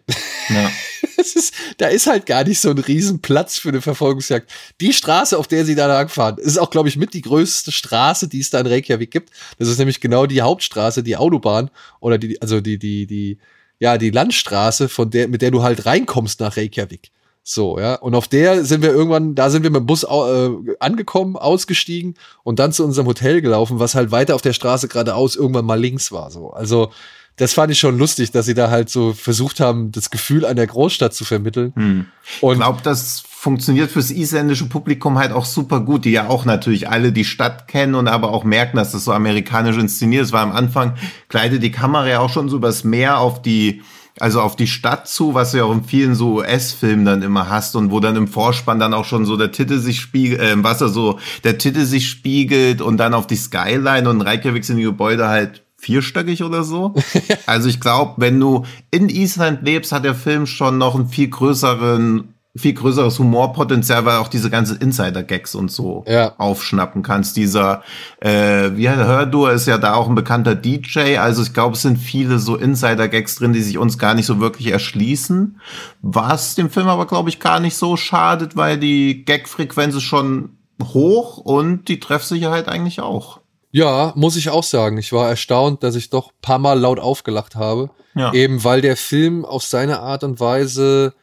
Ja. 0.49 0.71
ist, 1.35 1.53
da 1.77 1.87
ist 1.87 2.07
halt 2.07 2.25
gar 2.25 2.43
nicht 2.43 2.59
so 2.59 2.69
ein 2.69 2.77
Riesenplatz 2.77 3.57
für 3.57 3.69
eine 3.69 3.81
Verfolgungsjagd. 3.81 4.51
Die 4.81 4.93
Straße, 4.93 5.37
auf 5.37 5.47
der 5.47 5.65
sie 5.65 5.75
da 5.75 5.87
langfahren, 5.87 6.37
ist 6.37 6.57
auch, 6.57 6.69
glaube 6.69 6.89
ich, 6.89 6.97
mit 6.97 7.13
die 7.13 7.21
größte 7.21 7.71
Straße, 7.71 8.27
die 8.27 8.39
es 8.39 8.49
da 8.49 8.59
in 8.59 8.67
Reykjavik 8.67 9.11
gibt. 9.11 9.31
Das 9.57 9.67
ist 9.67 9.77
nämlich 9.77 10.01
genau 10.01 10.25
die 10.25 10.41
Hauptstraße, 10.41 11.03
die 11.03 11.17
Autobahn 11.17 11.69
oder 11.99 12.17
die, 12.17 12.41
also 12.41 12.61
die, 12.61 12.77
die, 12.77 13.07
die, 13.07 13.37
ja, 13.79 13.97
die 13.97 14.11
Landstraße, 14.11 14.89
von 14.89 15.09
der, 15.09 15.27
mit 15.27 15.41
der 15.41 15.51
du 15.51 15.63
halt 15.63 15.85
reinkommst 15.85 16.39
nach 16.39 16.57
Reykjavik. 16.57 17.11
So, 17.43 17.77
ja. 17.77 17.95
Und 17.95 18.15
auf 18.15 18.29
der 18.29 18.63
sind 18.63 18.81
wir 18.81 18.91
irgendwann, 18.91 19.35
da 19.35 19.49
sind 19.49 19.63
wir 19.63 19.69
mit 19.69 19.81
dem 19.81 19.85
Bus 19.85 20.03
äh, 20.03 20.49
angekommen, 20.79 21.35
ausgestiegen 21.35 22.15
und 22.43 22.59
dann 22.59 22.71
zu 22.71 22.85
unserem 22.85 23.07
Hotel 23.07 23.41
gelaufen, 23.41 23.79
was 23.79 23.95
halt 23.95 24.11
weiter 24.11 24.35
auf 24.35 24.41
der 24.41 24.53
Straße 24.53 24.87
geradeaus 24.87 25.35
irgendwann 25.35 25.65
mal 25.65 25.79
links 25.79 26.11
war. 26.11 26.31
So. 26.31 26.51
Also, 26.51 26.91
das 27.35 27.53
fand 27.53 27.71
ich 27.71 27.79
schon 27.79 27.97
lustig, 27.97 28.31
dass 28.31 28.45
sie 28.45 28.53
da 28.53 28.69
halt 28.69 28.89
so 28.89 29.13
versucht 29.13 29.59
haben, 29.59 29.91
das 29.91 30.11
Gefühl 30.11 30.45
einer 30.45 30.65
Großstadt 30.65 31.13
zu 31.13 31.25
vermitteln. 31.25 31.73
Hm. 31.75 32.05
Und 32.41 32.53
ich 32.53 32.59
glaube, 32.59 32.79
das 32.83 33.23
funktioniert 33.25 33.91
fürs 33.91 34.11
isländische 34.11 34.69
Publikum 34.69 35.17
halt 35.17 35.31
auch 35.31 35.45
super 35.45 35.81
gut, 35.81 36.05
die 36.05 36.11
ja 36.11 36.29
auch 36.29 36.45
natürlich 36.45 36.89
alle 36.89 37.11
die 37.11 37.25
Stadt 37.25 37.67
kennen 37.67 37.95
und 37.95 38.07
aber 38.07 38.31
auch 38.31 38.43
merken, 38.43 38.77
dass 38.77 38.91
das 38.91 39.03
so 39.03 39.11
amerikanisch 39.11 39.77
inszeniert 39.77 40.23
ist, 40.23 40.31
weil 40.31 40.43
am 40.43 40.51
Anfang 40.51 40.93
gleitet 41.27 41.63
die 41.63 41.71
Kamera 41.71 42.07
ja 42.07 42.19
auch 42.19 42.29
schon 42.29 42.47
so 42.47 42.55
übers 42.55 42.83
Meer 42.83 43.17
auf 43.17 43.41
die 43.41 43.81
also 44.23 44.39
auf 44.39 44.55
die 44.55 44.67
Stadt 44.67 45.09
zu, 45.09 45.33
was 45.33 45.51
du 45.51 45.57
ja 45.57 45.65
auch 45.65 45.73
in 45.73 45.83
vielen 45.83 46.15
so 46.15 46.35
US-Filmen 46.35 47.03
dann 47.03 47.23
immer 47.23 47.49
hast 47.49 47.75
und 47.75 47.91
wo 47.91 47.99
dann 47.99 48.15
im 48.15 48.29
Vorspann 48.29 48.79
dann 48.79 48.93
auch 48.93 49.03
schon 49.03 49.25
so 49.25 49.35
der 49.35 49.51
Titel 49.51 49.79
sich 49.79 49.99
spiegelt, 49.99 50.39
äh, 50.39 50.53
im 50.53 50.63
Wasser 50.63 50.87
so 50.87 51.19
der 51.43 51.57
Titel 51.57 51.83
sich 51.83 52.09
spiegelt 52.09 52.79
und 52.81 52.95
dann 52.95 53.13
auf 53.13 53.27
die 53.27 53.35
Skyline 53.35 54.09
und 54.09 54.21
Reykjavik 54.21 54.63
sind 54.63 54.77
die 54.77 54.83
Gebäude 54.83 55.27
halt 55.27 55.63
vierstöckig 55.77 56.41
oder 56.41 56.63
so. 56.63 56.93
also 57.47 57.67
ich 57.67 57.81
glaube, 57.81 58.13
wenn 58.15 58.39
du 58.39 58.63
in 58.91 59.09
Island 59.09 59.63
lebst, 59.63 59.91
hat 59.91 60.05
der 60.05 60.15
Film 60.15 60.45
schon 60.45 60.77
noch 60.77 60.95
einen 60.95 61.09
viel 61.09 61.27
größeren 61.27 62.32
viel 62.55 62.73
größeres 62.73 63.17
Humorpotenzial, 63.17 64.05
weil 64.05 64.17
auch 64.17 64.27
diese 64.27 64.51
ganzen 64.51 64.77
Insider-Gags 64.77 65.55
und 65.55 65.71
so 65.71 66.05
ja. 66.07 66.33
aufschnappen 66.37 67.01
kannst. 67.01 67.35
Dieser, 67.35 67.81
äh, 68.19 68.69
wie 68.75 68.87
Hördur 68.89 69.51
ist 69.51 69.65
ja 69.65 69.79
da 69.79 69.95
auch 69.95 70.07
ein 70.07 70.13
bekannter 70.13 70.53
DJ, 70.53 71.17
also 71.17 71.41
ich 71.41 71.53
glaube, 71.53 71.75
es 71.75 71.81
sind 71.81 71.97
viele 71.97 72.37
so 72.37 72.55
Insider-Gags 72.55 73.37
drin, 73.37 73.53
die 73.53 73.61
sich 73.61 73.79
uns 73.79 73.97
gar 73.97 74.13
nicht 74.13 74.27
so 74.27 74.39
wirklich 74.39 74.67
erschließen. 74.67 75.59
Was 76.03 76.53
dem 76.53 76.69
Film 76.69 76.87
aber, 76.87 77.07
glaube 77.07 77.29
ich, 77.29 77.39
gar 77.39 77.59
nicht 77.59 77.75
so 77.75 77.97
schadet, 77.97 78.55
weil 78.55 78.77
die 78.77 79.25
Gag-Frequenz 79.25 79.95
ist 79.95 80.03
schon 80.03 80.57
hoch 80.83 81.37
und 81.37 81.87
die 81.87 81.99
Treffsicherheit 81.99 82.67
eigentlich 82.67 82.99
auch. 82.99 83.39
Ja, 83.71 84.13
muss 84.15 84.35
ich 84.35 84.51
auch 84.51 84.63
sagen. 84.63 84.99
Ich 84.99 85.11
war 85.11 85.27
erstaunt, 85.27 85.81
dass 85.81 85.95
ich 85.95 86.11
doch 86.11 86.31
paar 86.43 86.59
Mal 86.59 86.79
laut 86.79 86.99
aufgelacht 86.99 87.55
habe. 87.55 87.89
Ja. 88.13 88.31
Eben 88.31 88.63
weil 88.63 88.81
der 88.81 88.95
Film 88.95 89.43
auf 89.43 89.63
seine 89.63 90.01
Art 90.01 90.23
und 90.23 90.39
Weise 90.39 91.15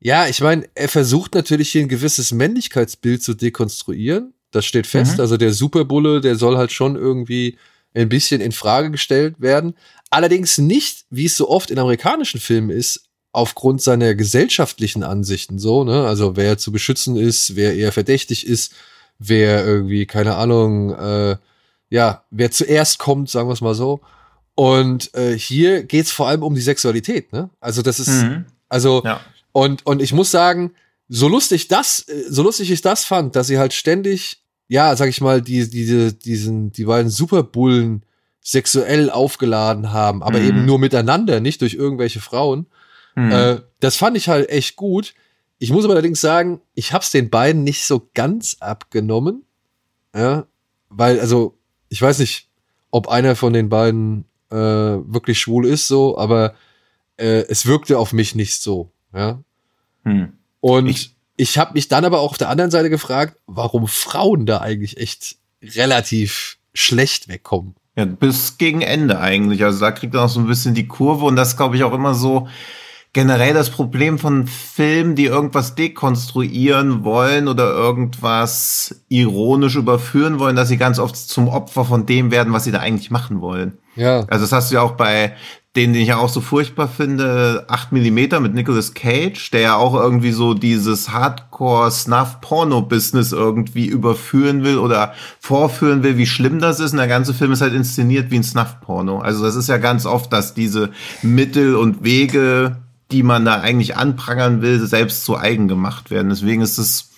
ja, 0.00 0.28
ich 0.28 0.40
meine, 0.40 0.68
er 0.74 0.88
versucht 0.88 1.34
natürlich 1.34 1.72
hier 1.72 1.82
ein 1.82 1.88
gewisses 1.88 2.32
Männlichkeitsbild 2.32 3.22
zu 3.22 3.34
dekonstruieren. 3.34 4.32
Das 4.50 4.64
steht 4.64 4.86
fest. 4.86 5.14
Mhm. 5.14 5.20
Also 5.20 5.36
der 5.36 5.52
Superbulle, 5.52 6.20
der 6.20 6.36
soll 6.36 6.56
halt 6.56 6.72
schon 6.72 6.96
irgendwie 6.96 7.58
ein 7.94 8.08
bisschen 8.08 8.40
in 8.40 8.52
Frage 8.52 8.90
gestellt 8.90 9.40
werden. 9.40 9.74
Allerdings 10.10 10.58
nicht, 10.58 11.04
wie 11.10 11.26
es 11.26 11.36
so 11.36 11.48
oft 11.48 11.70
in 11.70 11.78
amerikanischen 11.78 12.40
Filmen 12.40 12.70
ist, 12.70 13.08
aufgrund 13.32 13.82
seiner 13.82 14.14
gesellschaftlichen 14.14 15.02
Ansichten 15.02 15.58
so, 15.58 15.84
ne? 15.84 16.06
Also 16.06 16.36
wer 16.36 16.58
zu 16.58 16.72
beschützen 16.72 17.16
ist, 17.16 17.56
wer 17.56 17.74
eher 17.74 17.92
verdächtig 17.92 18.46
ist, 18.46 18.74
wer 19.18 19.66
irgendwie, 19.66 20.06
keine 20.06 20.36
Ahnung, 20.36 20.94
äh, 20.94 21.36
ja, 21.90 22.24
wer 22.30 22.50
zuerst 22.50 22.98
kommt, 22.98 23.30
sagen 23.30 23.48
wir 23.48 23.52
es 23.52 23.60
mal 23.60 23.74
so. 23.74 24.00
Und 24.54 25.14
äh, 25.14 25.38
hier 25.38 25.84
geht's 25.84 26.10
vor 26.10 26.28
allem 26.28 26.42
um 26.42 26.54
die 26.54 26.60
Sexualität, 26.60 27.32
ne? 27.32 27.50
Also 27.60 27.82
das 27.82 28.00
ist, 28.00 28.22
mhm. 28.22 28.46
also 28.68 29.02
ja. 29.04 29.20
Und, 29.52 29.86
und 29.86 30.02
ich 30.02 30.12
muss 30.12 30.30
sagen, 30.30 30.72
so 31.08 31.28
lustig 31.28 31.68
das, 31.68 32.04
so 32.28 32.42
lustig 32.42 32.70
ich 32.70 32.82
das 32.82 33.04
fand, 33.04 33.34
dass 33.34 33.46
sie 33.46 33.58
halt 33.58 33.72
ständig, 33.72 34.42
ja, 34.68 34.94
sag 34.94 35.08
ich 35.08 35.20
mal, 35.20 35.40
die, 35.40 35.68
diese, 35.68 36.12
diesen, 36.12 36.70
die 36.72 36.84
beiden 36.84 37.10
Superbullen 37.10 38.04
sexuell 38.40 39.10
aufgeladen 39.10 39.92
haben, 39.92 40.22
aber 40.22 40.38
mhm. 40.38 40.48
eben 40.48 40.64
nur 40.66 40.78
miteinander, 40.78 41.40
nicht 41.40 41.60
durch 41.60 41.74
irgendwelche 41.74 42.20
Frauen. 42.20 42.66
Mhm. 43.14 43.32
Äh, 43.32 43.60
das 43.80 43.96
fand 43.96 44.16
ich 44.16 44.28
halt 44.28 44.48
echt 44.48 44.76
gut. 44.76 45.14
Ich 45.58 45.70
muss 45.70 45.84
aber 45.84 45.94
allerdings 45.94 46.20
sagen, 46.20 46.60
ich 46.74 46.92
hab's 46.92 47.10
den 47.10 47.30
beiden 47.30 47.64
nicht 47.64 47.84
so 47.84 48.08
ganz 48.14 48.56
abgenommen. 48.60 49.44
Ja, 50.14 50.46
weil, 50.88 51.20
also, 51.20 51.58
ich 51.88 52.00
weiß 52.00 52.20
nicht, 52.20 52.48
ob 52.90 53.08
einer 53.08 53.36
von 53.36 53.52
den 53.52 53.68
beiden 53.68 54.24
äh, 54.50 54.56
wirklich 54.56 55.40
schwul 55.40 55.66
ist, 55.66 55.86
so, 55.86 56.16
aber 56.16 56.54
äh, 57.16 57.44
es 57.48 57.66
wirkte 57.66 57.98
auf 57.98 58.12
mich 58.12 58.34
nicht 58.34 58.62
so. 58.62 58.92
Ja. 59.14 59.40
Hm. 60.04 60.32
Und 60.60 60.86
ich, 60.88 61.14
ich 61.36 61.58
habe 61.58 61.74
mich 61.74 61.88
dann 61.88 62.04
aber 62.04 62.20
auch 62.20 62.32
auf 62.32 62.38
der 62.38 62.48
anderen 62.48 62.70
Seite 62.70 62.90
gefragt, 62.90 63.36
warum 63.46 63.86
Frauen 63.86 64.46
da 64.46 64.58
eigentlich 64.58 64.98
echt 64.98 65.36
relativ 65.62 66.58
schlecht 66.74 67.28
wegkommen. 67.28 67.74
Ja, 67.96 68.04
bis 68.04 68.58
gegen 68.58 68.80
Ende 68.80 69.18
eigentlich. 69.18 69.64
Also 69.64 69.80
da 69.80 69.90
kriegt 69.90 70.14
er 70.14 70.22
noch 70.22 70.28
so 70.28 70.40
ein 70.40 70.46
bisschen 70.46 70.74
die 70.74 70.86
Kurve 70.86 71.24
und 71.24 71.36
das 71.36 71.56
glaube 71.56 71.76
ich 71.76 71.84
auch 71.84 71.92
immer 71.92 72.14
so 72.14 72.48
generell 73.12 73.54
das 73.54 73.70
Problem 73.70 74.18
von 74.18 74.46
Filmen, 74.46 75.14
die 75.14 75.24
irgendwas 75.24 75.74
dekonstruieren 75.74 77.04
wollen 77.04 77.48
oder 77.48 77.70
irgendwas 77.70 79.02
ironisch 79.08 79.76
überführen 79.76 80.38
wollen, 80.38 80.56
dass 80.56 80.68
sie 80.68 80.76
ganz 80.76 80.98
oft 80.98 81.16
zum 81.16 81.48
Opfer 81.48 81.84
von 81.84 82.06
dem 82.06 82.30
werden, 82.30 82.52
was 82.52 82.64
sie 82.64 82.70
da 82.70 82.80
eigentlich 82.80 83.10
machen 83.10 83.40
wollen. 83.40 83.78
Ja. 83.96 84.20
Also 84.28 84.44
das 84.44 84.52
hast 84.52 84.70
du 84.70 84.76
ja 84.76 84.82
auch 84.82 84.92
bei 84.92 85.34
den, 85.78 85.92
den 85.92 86.02
ich 86.02 86.08
ja 86.08 86.16
auch 86.16 86.28
so 86.28 86.40
furchtbar 86.40 86.88
finde, 86.88 87.64
8 87.68 87.92
mm 87.92 88.42
mit 88.42 88.52
Nicolas 88.52 88.94
Cage, 88.94 89.52
der 89.52 89.60
ja 89.60 89.76
auch 89.76 89.94
irgendwie 89.94 90.32
so 90.32 90.54
dieses 90.54 91.10
Hardcore-Snuff-Porno-Business 91.10 93.30
irgendwie 93.30 93.86
überführen 93.86 94.64
will 94.64 94.78
oder 94.78 95.12
vorführen 95.38 96.02
will, 96.02 96.16
wie 96.16 96.26
schlimm 96.26 96.58
das 96.58 96.80
ist. 96.80 96.90
Und 96.90 96.98
der 96.98 97.06
ganze 97.06 97.32
Film 97.32 97.52
ist 97.52 97.60
halt 97.60 97.74
inszeniert 97.74 98.32
wie 98.32 98.40
ein 98.40 98.42
Snuff-Porno. 98.42 99.20
Also 99.20 99.44
das 99.44 99.54
ist 99.54 99.68
ja 99.68 99.76
ganz 99.76 100.04
oft, 100.04 100.32
dass 100.32 100.52
diese 100.52 100.90
Mittel 101.22 101.76
und 101.76 102.02
Wege, 102.02 102.78
die 103.12 103.22
man 103.22 103.44
da 103.44 103.60
eigentlich 103.60 103.96
anprangern 103.96 104.62
will, 104.62 104.84
selbst 104.84 105.24
zu 105.24 105.36
eigen 105.36 105.68
gemacht 105.68 106.10
werden. 106.10 106.30
Deswegen 106.30 106.60
ist 106.60 106.78
es 106.78 107.10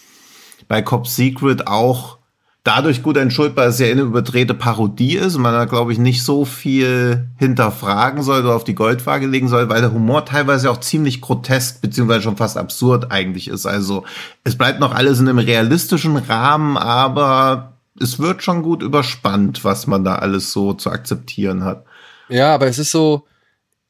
bei 0.68 0.83
Cop 0.83 1.07
Secret 1.07 1.66
auch 1.66 2.19
dadurch 2.62 3.03
gut 3.03 3.16
entschuldbar, 3.16 3.66
dass 3.66 3.75
es 3.75 3.81
ja 3.81 3.87
eine 3.90 4.03
überdrehte 4.03 4.55
Parodie 4.55 5.16
ist 5.16 5.35
und 5.35 5.42
man 5.42 5.55
da, 5.55 5.64
glaube 5.64 5.92
ich, 5.92 5.99
nicht 5.99 6.23
so 6.23 6.44
viel 6.44 7.29
hinterfragen 7.37 8.23
soll 8.23 8.40
oder 8.42 8.55
auf 8.55 8.64
die 8.64 8.75
Goldwaage 8.75 9.27
legen 9.27 9.49
soll, 9.49 9.68
weil 9.68 9.81
der 9.81 9.92
Humor 9.92 10.27
teilweise 10.27 10.70
auch 10.70 10.81
ziemlich 10.81 11.20
grotesk 11.20 11.81
beziehungsweise 11.81 12.23
schon 12.23 12.37
fast 12.37 12.59
absurd 12.59 13.11
eigentlich 13.11 13.49
ist. 13.49 13.66
Also 13.66 14.05
es 14.44 14.59
bleibt 14.59 14.79
noch 14.79 14.94
alles 14.94 15.20
in 15.20 15.29
einem 15.29 15.38
realistischen 15.38 16.16
Rahmen, 16.16 16.77
aber 16.77 17.79
es 17.99 18.18
wird 18.18 18.42
schon 18.42 18.62
gut 18.62 18.83
überspannt, 18.83 19.64
was 19.64 19.87
man 19.87 20.05
da 20.05 20.16
alles 20.16 20.53
so 20.53 20.75
zu 20.75 20.90
akzeptieren 20.90 21.64
hat. 21.64 21.85
Ja, 22.29 22.55
aber 22.55 22.66
es 22.66 22.79
ist 22.79 22.90
so, 22.90 23.27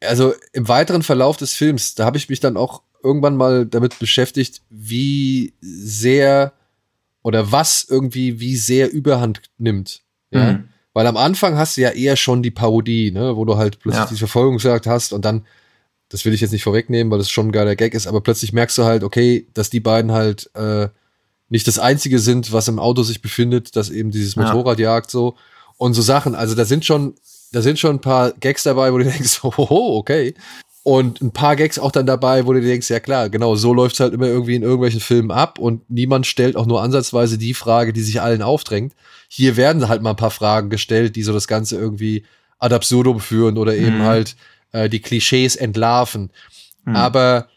also 0.01 0.33
im 0.53 0.69
weiteren 0.69 1.03
Verlauf 1.03 1.37
des 1.37 1.53
Films, 1.53 1.95
da 1.97 2.05
habe 2.05 2.19
ich 2.19 2.29
mich 2.29 2.41
dann 2.41 2.57
auch 2.57 2.83
irgendwann 3.03 3.37
mal 3.37 3.67
damit 3.67 3.99
beschäftigt, 3.99 4.63
wie 4.71 5.55
sehr 5.61 6.53
oder 7.23 7.53
was 7.53 7.87
irgendwie 7.89 8.41
wie 8.41 8.57
sehr 8.57 8.91
Überhand 8.91 9.43
nimmt. 9.59 10.03
Ja? 10.31 10.53
Mhm. 10.53 10.69
Weil 10.93 11.07
am 11.07 11.17
Anfang 11.17 11.57
hast 11.57 11.77
du 11.77 11.83
ja 11.83 11.91
eher 11.91 12.17
schon 12.17 12.43
die 12.43 12.51
Parodie, 12.51 13.11
ne, 13.13 13.37
wo 13.37 13.45
du 13.45 13.57
halt 13.57 13.79
plötzlich 13.79 14.05
ja. 14.05 14.11
die 14.11 14.17
Verfolgungsjagd 14.17 14.87
hast 14.87 15.13
und 15.13 15.25
dann, 15.25 15.47
das 16.09 16.25
will 16.25 16.35
ich 16.35 16.41
jetzt 16.41 16.51
nicht 16.51 16.65
vorwegnehmen, 16.65 17.11
weil 17.11 17.19
das 17.19 17.31
schon 17.31 17.49
ein 17.49 17.53
geiler 17.53 17.77
Gag 17.77 17.95
ist, 17.95 18.07
aber 18.07 18.21
plötzlich 18.21 18.53
merkst 18.53 18.77
du 18.79 18.85
halt, 18.85 19.05
okay, 19.05 19.47
dass 19.55 19.71
die 19.71 19.81
beiden 19.81 20.11
halt 20.11 20.51
äh, 20.55 20.89
nicht 21.49 21.69
das 21.69 21.79
einzige 21.79 22.19
sind, 22.19 22.53
was 22.53 22.69
im 22.69 22.79
Auto 22.79 23.03
sich 23.03 23.23
befindet, 23.23 23.77
dass 23.77 23.91
eben 23.91 24.11
dieses 24.11 24.37
Motorrad 24.37 24.79
ja. 24.79 24.95
jagt 24.95 25.11
so 25.11 25.37
und 25.77 25.95
so 25.95 26.03
Sachen. 26.03 26.35
Also 26.35 26.55
da 26.55 26.65
sind 26.65 26.85
schon, 26.85 27.15
da 27.53 27.63
sind 27.63 27.79
schon 27.79 27.97
ein 27.97 28.01
paar 28.01 28.33
Gags 28.33 28.65
dabei, 28.65 28.93
wo 28.93 28.99
du 28.99 29.05
denkst, 29.11 29.41
oh, 29.43 29.99
okay. 29.99 30.35
Und 30.83 31.21
ein 31.21 31.33
paar 31.33 31.57
Gags 31.57 31.79
auch 31.79 31.93
dann 31.93 32.07
dabei, 32.07 32.47
wo 32.47 32.55
du 32.55 32.61
denkst, 32.63 32.89
ja 32.89 33.01
klar, 33.01 33.29
genau, 33.29 33.55
so 33.55 33.75
läuft's 33.75 34.01
halt 34.01 34.15
immer 34.15 34.27
irgendwie 34.27 34.55
in 34.55 34.63
irgendwelchen 34.63 35.01
Filmen 35.01 35.31
ab 35.31 35.59
und 35.59 35.89
niemand 35.91 36.27
stellt 36.27 36.57
auch 36.57 36.65
nur 36.65 36.83
ansatzweise 36.83 37.37
die 37.37 37.53
Frage, 37.53 37.93
die 37.93 38.01
sich 38.01 38.23
allen 38.23 38.41
aufdrängt. 38.41 38.95
Hier 39.29 39.57
werden 39.57 39.89
halt 39.89 40.01
mal 40.01 40.11
ein 40.11 40.17
paar 40.17 40.31
Fragen 40.31 40.71
gestellt, 40.71 41.17
die 41.17 41.23
so 41.23 41.35
das 41.35 41.49
Ganze 41.49 41.77
irgendwie 41.77 42.25
ad 42.59 42.75
absurdum 42.75 43.21
führen 43.21 43.59
oder 43.59 43.75
eben 43.75 43.99
mhm. 43.99 44.05
halt 44.05 44.37
äh, 44.73 44.89
die 44.89 45.01
Klischees 45.01 45.55
entlarven. 45.55 46.31
Mhm. 46.85 46.97
Aber 46.97 47.49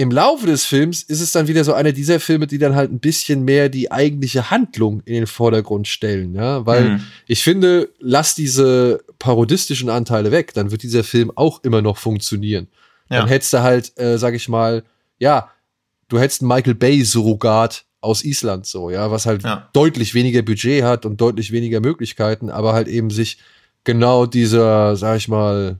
im 0.00 0.10
Laufe 0.10 0.46
des 0.46 0.64
Films 0.64 1.02
ist 1.02 1.20
es 1.20 1.30
dann 1.30 1.46
wieder 1.46 1.62
so 1.62 1.74
einer 1.74 1.92
dieser 1.92 2.20
Filme, 2.20 2.46
die 2.46 2.56
dann 2.56 2.74
halt 2.74 2.90
ein 2.90 3.00
bisschen 3.00 3.44
mehr 3.44 3.68
die 3.68 3.92
eigentliche 3.92 4.50
Handlung 4.50 5.02
in 5.04 5.12
den 5.12 5.26
Vordergrund 5.26 5.88
stellen, 5.88 6.34
ja, 6.34 6.64
weil 6.64 6.92
mhm. 6.92 7.02
ich 7.26 7.42
finde, 7.42 7.90
lass 7.98 8.34
diese 8.34 9.04
parodistischen 9.18 9.90
Anteile 9.90 10.32
weg, 10.32 10.54
dann 10.54 10.70
wird 10.70 10.84
dieser 10.84 11.04
Film 11.04 11.30
auch 11.34 11.62
immer 11.64 11.82
noch 11.82 11.98
funktionieren. 11.98 12.68
Ja. 13.10 13.18
Dann 13.18 13.28
hättest 13.28 13.52
du 13.52 13.60
halt, 13.60 13.92
äh, 13.98 14.16
sag 14.16 14.32
ich 14.32 14.48
mal, 14.48 14.84
ja, 15.18 15.50
du 16.08 16.18
hättest 16.18 16.40
einen 16.40 16.48
Michael 16.48 16.76
Bay 16.76 17.04
Surrogat 17.04 17.84
aus 18.00 18.24
Island 18.24 18.64
so, 18.64 18.88
ja, 18.88 19.10
was 19.10 19.26
halt 19.26 19.42
ja. 19.42 19.68
deutlich 19.74 20.14
weniger 20.14 20.40
Budget 20.40 20.82
hat 20.82 21.04
und 21.04 21.20
deutlich 21.20 21.52
weniger 21.52 21.80
Möglichkeiten, 21.80 22.48
aber 22.48 22.72
halt 22.72 22.88
eben 22.88 23.10
sich 23.10 23.36
genau 23.84 24.24
dieser, 24.24 24.96
sag 24.96 25.18
ich 25.18 25.28
mal, 25.28 25.78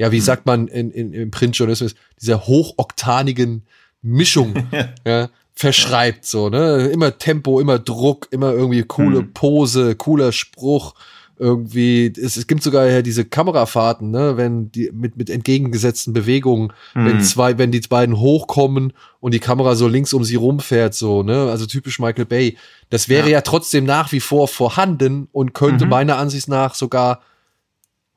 ja, 0.00 0.10
wie 0.10 0.16
hm. 0.16 0.24
sagt 0.24 0.46
man 0.46 0.66
in, 0.66 0.90
in, 0.90 1.12
im 1.12 1.30
Printjournalismus, 1.30 1.94
dieser 2.18 2.46
hochoktanigen 2.46 3.64
Mischung 4.00 4.54
ja, 5.06 5.28
verschreibt, 5.52 6.24
so, 6.24 6.48
ne? 6.48 6.86
Immer 6.86 7.18
Tempo, 7.18 7.60
immer 7.60 7.78
Druck, 7.78 8.26
immer 8.30 8.50
irgendwie 8.50 8.82
coole 8.82 9.18
hm. 9.18 9.34
Pose, 9.34 9.94
cooler 9.96 10.32
Spruch. 10.32 10.94
Irgendwie, 11.38 12.12
es, 12.16 12.38
es 12.38 12.46
gibt 12.46 12.62
sogar 12.62 12.86
ja 12.86 13.02
diese 13.02 13.26
Kamerafahrten, 13.26 14.10
ne, 14.10 14.38
wenn 14.38 14.72
die 14.72 14.90
mit, 14.92 15.16
mit 15.16 15.30
entgegengesetzten 15.30 16.12
Bewegungen, 16.12 16.72
mhm. 16.94 17.06
wenn 17.06 17.20
zwei, 17.22 17.56
wenn 17.56 17.72
die 17.72 17.80
beiden 17.80 18.18
hochkommen 18.18 18.92
und 19.20 19.32
die 19.32 19.38
Kamera 19.38 19.74
so 19.74 19.88
links 19.88 20.12
um 20.12 20.22
sie 20.22 20.34
rumfährt, 20.34 20.92
so, 20.92 21.22
ne, 21.22 21.50
also 21.50 21.64
typisch 21.64 21.98
Michael 21.98 22.26
Bay. 22.26 22.58
Das 22.90 23.08
wäre 23.08 23.28
ja, 23.28 23.36
ja 23.36 23.40
trotzdem 23.40 23.84
nach 23.84 24.12
wie 24.12 24.20
vor 24.20 24.48
vorhanden 24.48 25.28
und 25.32 25.54
könnte 25.54 25.86
mhm. 25.86 25.90
meiner 25.90 26.18
Ansicht 26.18 26.48
nach 26.48 26.74
sogar 26.74 27.22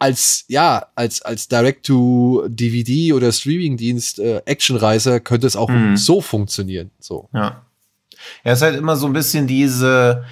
als 0.04 0.44
ja 0.50 0.88
als 0.96 1.22
als 1.22 1.48
Direct 1.48 1.86
to 1.86 2.44
DVD 2.50 3.14
oder 3.14 3.32
Streamingdienst 3.32 4.20
äh, 4.20 4.42
Actionreiser 4.46 5.22
könnte 5.22 5.48
es 5.48 5.56
auch 5.56 5.70
mhm. 5.70 5.96
so 5.96 6.20
funktionieren 6.20 6.92
so. 7.00 7.30
Ja. 7.34 7.64
Ja 8.44 8.52
ist 8.52 8.62
halt 8.62 8.76
immer 8.76 8.98
so 8.98 9.08
ein 9.08 9.14
bisschen 9.14 9.48
diese 9.48 10.26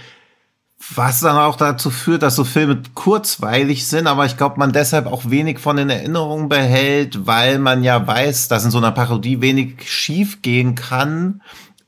was 0.96 1.22
dann 1.22 1.38
auch 1.38 1.56
dazu 1.56 1.90
führt, 1.90 2.22
dass 2.22 2.36
so 2.36 2.44
Filme 2.44 2.82
kurzweilig 2.96 3.88
sind, 3.88 4.08
aber 4.08 4.26
ich 4.26 4.36
glaube, 4.36 4.58
man 4.58 4.74
deshalb 4.74 5.06
auch 5.06 5.30
wenig 5.30 5.60
von 5.60 5.78
den 5.78 5.90
Erinnerungen 5.90 6.50
behält, 6.50 7.28
weil 7.28 7.60
man 7.60 7.84
ja 7.84 8.06
weiß, 8.06 8.50
dass 8.50 8.66
in 8.66 8.72
so 8.72 8.80
einer 8.80 8.92
Parodie 8.92 9.40
wenig 9.42 9.90
schief 9.90 10.42
gehen 10.42 10.76
kann 10.76 11.42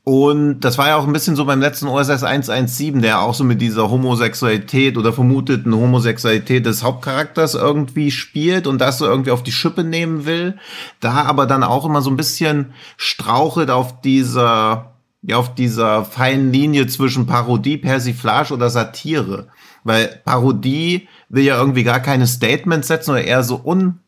und 0.04 0.60
das 0.60 0.76
war 0.76 0.88
ja 0.88 0.96
auch 0.96 1.06
ein 1.06 1.14
bisschen 1.14 1.34
so 1.34 1.46
beim 1.46 1.60
letzten 1.60 1.88
OSS 1.88 2.24
117, 2.24 3.00
der 3.00 3.22
auch 3.22 3.32
so 3.32 3.42
mit 3.42 3.62
dieser 3.62 3.90
Homosexualität 3.90 4.98
oder 4.98 5.14
vermuteten 5.14 5.74
Homosexualität 5.74 6.66
des 6.66 6.82
Hauptcharakters 6.82 7.54
irgendwie 7.54 8.10
spielt 8.10 8.66
und 8.66 8.82
das 8.82 8.98
so 8.98 9.06
irgendwie 9.06 9.30
auf 9.30 9.42
die 9.42 9.52
Schippe 9.52 9.82
nehmen 9.82 10.26
will. 10.26 10.58
Da 11.00 11.22
aber 11.24 11.46
dann 11.46 11.62
auch 11.62 11.86
immer 11.86 12.02
so 12.02 12.10
ein 12.10 12.18
bisschen 12.18 12.74
strauchelt 12.98 13.70
auf 13.70 14.02
dieser, 14.02 14.92
ja, 15.22 15.38
auf 15.38 15.54
dieser 15.54 16.04
feinen 16.04 16.52
Linie 16.52 16.86
zwischen 16.86 17.24
Parodie, 17.26 17.78
Persiflage 17.78 18.52
oder 18.52 18.68
Satire. 18.68 19.48
Weil 19.84 20.20
Parodie 20.26 21.08
will 21.30 21.44
ja 21.44 21.58
irgendwie 21.58 21.82
gar 21.82 22.00
keine 22.00 22.26
Statements 22.26 22.88
setzen 22.88 23.12
oder 23.12 23.24
eher 23.24 23.42
so 23.42 23.58
un, 23.64 24.00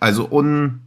also 0.00 0.26
un, 0.30 0.81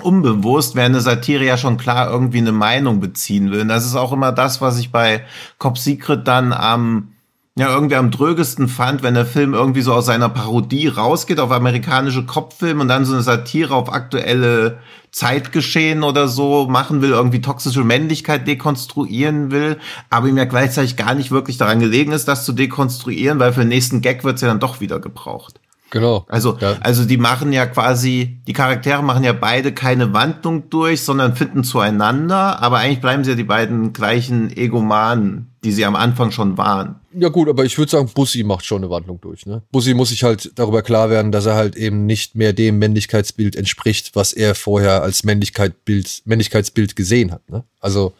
unbewusst, 0.00 0.74
während 0.74 0.94
eine 0.94 1.02
Satire 1.02 1.44
ja 1.44 1.56
schon 1.56 1.76
klar 1.76 2.10
irgendwie 2.10 2.38
eine 2.38 2.52
Meinung 2.52 3.00
beziehen 3.00 3.50
will. 3.50 3.60
Und 3.60 3.68
das 3.68 3.84
ist 3.84 3.94
auch 3.94 4.12
immer 4.12 4.32
das, 4.32 4.60
was 4.60 4.78
ich 4.78 4.90
bei 4.90 5.24
Cop 5.58 5.78
Secret 5.78 6.26
dann 6.26 6.52
am 6.52 7.08
ja, 7.54 7.68
irgendwie 7.68 7.96
am 7.96 8.10
drögesten 8.10 8.66
fand, 8.66 9.02
wenn 9.02 9.12
der 9.12 9.26
Film 9.26 9.52
irgendwie 9.52 9.82
so 9.82 9.92
aus 9.92 10.06
seiner 10.06 10.30
Parodie 10.30 10.88
rausgeht 10.88 11.38
auf 11.38 11.50
amerikanische 11.50 12.24
Kopffilme 12.24 12.80
und 12.80 12.88
dann 12.88 13.04
so 13.04 13.12
eine 13.12 13.22
Satire 13.22 13.74
auf 13.74 13.92
aktuelle 13.92 14.78
Zeitgeschehen 15.10 16.02
oder 16.02 16.28
so 16.28 16.66
machen 16.66 17.02
will, 17.02 17.10
irgendwie 17.10 17.42
toxische 17.42 17.84
Männlichkeit 17.84 18.46
dekonstruieren 18.46 19.50
will, 19.50 19.78
aber 20.08 20.28
ihm 20.28 20.38
ja 20.38 20.46
gleichzeitig 20.46 20.96
gar 20.96 21.14
nicht 21.14 21.30
wirklich 21.30 21.58
daran 21.58 21.80
gelegen 21.80 22.12
ist, 22.12 22.26
das 22.26 22.46
zu 22.46 22.54
dekonstruieren, 22.54 23.38
weil 23.38 23.52
für 23.52 23.60
den 23.60 23.68
nächsten 23.68 24.00
Gag 24.00 24.24
wird 24.24 24.36
es 24.36 24.40
ja 24.40 24.48
dann 24.48 24.60
doch 24.60 24.80
wieder 24.80 24.98
gebraucht. 24.98 25.60
Genau. 25.92 26.24
Also, 26.28 26.56
ja. 26.58 26.78
also 26.80 27.04
die 27.04 27.18
machen 27.18 27.52
ja 27.52 27.66
quasi, 27.66 28.40
die 28.46 28.54
Charaktere 28.54 29.02
machen 29.02 29.24
ja 29.24 29.34
beide 29.34 29.72
keine 29.72 30.14
Wandlung 30.14 30.70
durch, 30.70 31.02
sondern 31.02 31.36
finden 31.36 31.64
zueinander, 31.64 32.62
aber 32.62 32.78
eigentlich 32.78 33.02
bleiben 33.02 33.24
sie 33.24 33.32
ja 33.32 33.36
die 33.36 33.44
beiden 33.44 33.92
gleichen 33.92 34.56
Egomanen, 34.56 35.52
die 35.62 35.70
sie 35.70 35.84
am 35.84 35.94
Anfang 35.94 36.30
schon 36.30 36.56
waren. 36.56 36.96
Ja 37.12 37.28
gut, 37.28 37.50
aber 37.50 37.66
ich 37.66 37.76
würde 37.76 37.90
sagen, 37.90 38.10
Bussi 38.14 38.42
macht 38.42 38.64
schon 38.64 38.78
eine 38.78 38.90
Wandlung 38.90 39.20
durch. 39.20 39.44
Ne? 39.44 39.60
Bussi 39.70 39.92
muss 39.92 40.08
sich 40.08 40.24
halt 40.24 40.52
darüber 40.54 40.80
klar 40.80 41.10
werden, 41.10 41.30
dass 41.30 41.44
er 41.44 41.56
halt 41.56 41.76
eben 41.76 42.06
nicht 42.06 42.36
mehr 42.36 42.54
dem 42.54 42.78
Männlichkeitsbild 42.78 43.54
entspricht, 43.54 44.16
was 44.16 44.32
er 44.32 44.54
vorher 44.54 45.02
als 45.02 45.24
Männlichkeitsbild, 45.24 46.22
Männlichkeitsbild 46.24 46.96
gesehen 46.96 47.32
hat. 47.32 47.46
Ne? 47.50 47.64
Also 47.80 48.14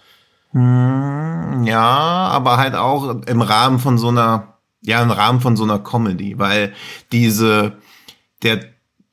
hm, 0.51 1.65
ja, 1.65 1.81
aber 1.81 2.59
halt 2.59 2.75
auch 2.75 3.23
im 3.25 3.41
Rahmen 3.41 3.79
von 3.79 3.97
so 3.97 4.09
einer 4.09 4.52
ja, 4.83 5.03
im 5.03 5.11
Rahmen 5.11 5.41
von 5.41 5.57
so 5.57 5.65
einer 5.65 5.79
Comedy, 5.79 6.39
weil 6.39 6.73
diese, 7.11 7.75
der 8.43 8.61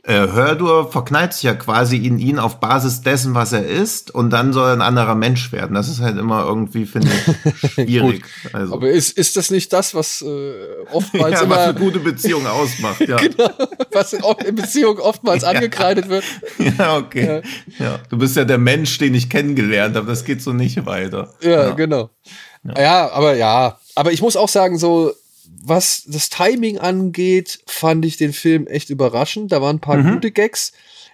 äh, 0.03 0.31
Hördur 0.31 0.91
verknallt 0.91 1.33
sich 1.33 1.43
ja 1.43 1.53
quasi 1.53 1.97
in 1.97 2.17
ihn 2.17 2.39
auf 2.39 2.59
Basis 2.59 3.01
dessen, 3.01 3.35
was 3.35 3.51
er 3.51 3.65
ist, 3.65 4.09
und 4.09 4.31
dann 4.31 4.53
soll 4.53 4.69
er 4.69 4.73
ein 4.73 4.81
anderer 4.81 5.13
Mensch 5.13 5.51
werden. 5.51 5.75
Das 5.75 5.87
ist 5.87 5.99
halt 5.99 6.17
immer 6.17 6.45
irgendwie, 6.45 6.85
finde 6.85 7.09
ich, 7.09 7.69
schwierig. 7.73 8.23
also. 8.53 8.73
Aber 8.73 8.89
ist, 8.89 9.17
ist 9.17 9.37
das 9.37 9.51
nicht 9.51 9.71
das, 9.71 9.93
was 9.93 10.21
äh, 10.21 10.53
oftmals 10.91 11.33
ja, 11.39 11.41
immer 11.41 11.57
was 11.57 11.67
eine 11.67 11.79
gute 11.79 11.99
Beziehung 11.99 12.47
ausmacht, 12.47 13.01
ja. 13.01 13.17
genau, 13.17 13.49
was 13.91 14.13
in 14.13 14.55
Beziehung 14.55 14.97
oftmals 14.99 15.43
angekreidet 15.43 16.09
wird. 16.09 16.23
Ja, 16.57 16.97
okay. 16.97 17.43
Ja. 17.77 17.85
ja. 17.85 17.99
Du 18.09 18.17
bist 18.17 18.35
ja 18.35 18.45
der 18.45 18.57
Mensch, 18.57 18.97
den 18.97 19.13
ich 19.13 19.29
kennengelernt 19.29 19.95
habe. 19.95 20.07
Das 20.07 20.23
geht 20.23 20.41
so 20.41 20.53
nicht 20.53 20.85
weiter. 20.85 21.33
Ja, 21.41 21.67
ja. 21.67 21.71
genau. 21.71 22.09
Ja. 22.63 22.81
ja, 22.81 23.11
aber 23.11 23.35
ja. 23.35 23.77
Aber 23.95 24.11
ich 24.11 24.21
muss 24.21 24.35
auch 24.35 24.49
sagen, 24.49 24.77
so 24.77 25.13
was 25.61 26.03
das 26.07 26.29
Timing 26.29 26.79
angeht, 26.79 27.59
fand 27.67 28.05
ich 28.05 28.17
den 28.17 28.33
Film 28.33 28.67
echt 28.67 28.89
überraschend. 28.89 29.51
Da 29.51 29.61
waren 29.61 29.77
ein 29.77 29.81
paar 29.81 29.97
mhm. 29.97 30.13
gute 30.13 30.31
Gags. 30.31 30.71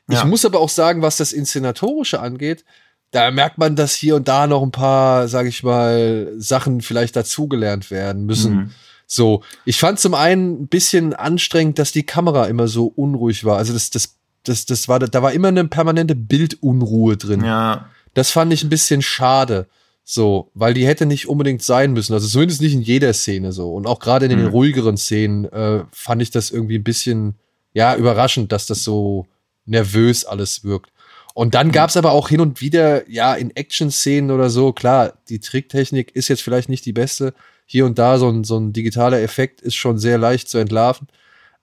Ich 0.07 0.15
Ja. 0.17 0.25
muss 0.25 0.45
aber 0.45 0.59
auch 0.59 0.69
sagen, 0.69 1.01
was 1.01 1.17
das 1.17 1.33
Inszenatorische 1.33 2.19
angeht, 2.19 2.63
da 3.11 3.31
merkt 3.31 3.57
man, 3.57 3.75
dass 3.75 3.95
hier 3.95 4.15
und 4.17 4.27
da 4.27 4.45
noch 4.45 4.61
ein 4.61 4.71
paar, 4.71 5.27
sage 5.27 5.49
ich 5.49 5.63
mal, 5.63 6.33
Sachen 6.37 6.81
vielleicht 6.81 7.15
dazugelernt 7.15 7.89
werden 7.89 8.25
müssen. 8.25 8.55
Mhm. 8.55 8.71
So, 9.07 9.43
ich 9.65 9.79
fand 9.79 9.99
zum 9.99 10.13
einen 10.13 10.63
ein 10.63 10.67
bisschen 10.67 11.13
anstrengend, 11.13 11.79
dass 11.79 11.91
die 11.91 12.05
Kamera 12.05 12.47
immer 12.47 12.67
so 12.67 12.87
unruhig 12.87 13.45
war. 13.45 13.57
Also 13.57 13.73
das, 13.73 13.89
das, 13.89 14.15
das, 14.43 14.65
das 14.65 14.87
war, 14.87 14.99
da 14.99 15.21
war 15.21 15.31
immer 15.31 15.47
eine 15.49 15.65
permanente 15.65 16.15
Bildunruhe 16.15 17.15
drin. 17.15 17.43
Ja, 17.43 17.89
Das 18.15 18.31
fand 18.31 18.51
ich 18.51 18.63
ein 18.63 18.69
bisschen 18.69 19.01
schade. 19.01 19.67
So, 20.07 20.51
weil 20.53 20.75
die 20.75 20.85
hätte 20.85 21.07
nicht 21.07 21.27
unbedingt 21.27 21.63
sein 21.63 21.91
müssen. 21.93 22.13
Also 22.13 22.27
zumindest 22.27 22.61
nicht 22.61 22.73
in 22.73 22.81
jeder 22.83 23.11
Szene 23.11 23.51
so. 23.51 23.73
Und 23.73 23.87
auch 23.87 23.99
gerade 23.99 24.25
in 24.25 24.29
den 24.29 24.43
Mhm. 24.43 24.47
ruhigeren 24.49 24.97
Szenen 24.97 25.45
äh, 25.45 25.83
fand 25.91 26.21
ich 26.21 26.29
das 26.29 26.51
irgendwie 26.51 26.77
ein 26.77 26.83
bisschen, 26.83 27.35
ja, 27.73 27.95
überraschend, 27.95 28.51
dass 28.51 28.67
das 28.67 28.83
so 28.83 29.25
nervös 29.65 30.23
alles 30.23 30.63
wirkt. 30.63 30.91
Und 31.33 31.55
dann 31.55 31.71
gab's 31.71 31.97
aber 31.97 32.11
auch 32.11 32.29
hin 32.29 32.39
und 32.39 32.61
wieder, 32.61 33.09
ja, 33.09 33.33
in 33.33 33.49
Action-Szenen 33.55 34.29
oder 34.29 34.49
so, 34.51 34.71
klar, 34.73 35.13
die 35.27 35.39
Tricktechnik 35.39 36.15
ist 36.15 36.27
jetzt 36.27 36.43
vielleicht 36.43 36.69
nicht 36.69 36.85
die 36.85 36.93
beste. 36.93 37.33
Hier 37.65 37.85
und 37.87 37.97
da 37.97 38.19
so 38.19 38.29
ein, 38.29 38.43
so 38.43 38.57
ein 38.59 38.73
digitaler 38.73 39.21
Effekt 39.21 39.59
ist 39.61 39.75
schon 39.75 39.97
sehr 39.97 40.19
leicht 40.19 40.47
zu 40.49 40.59
entlarven. 40.59 41.07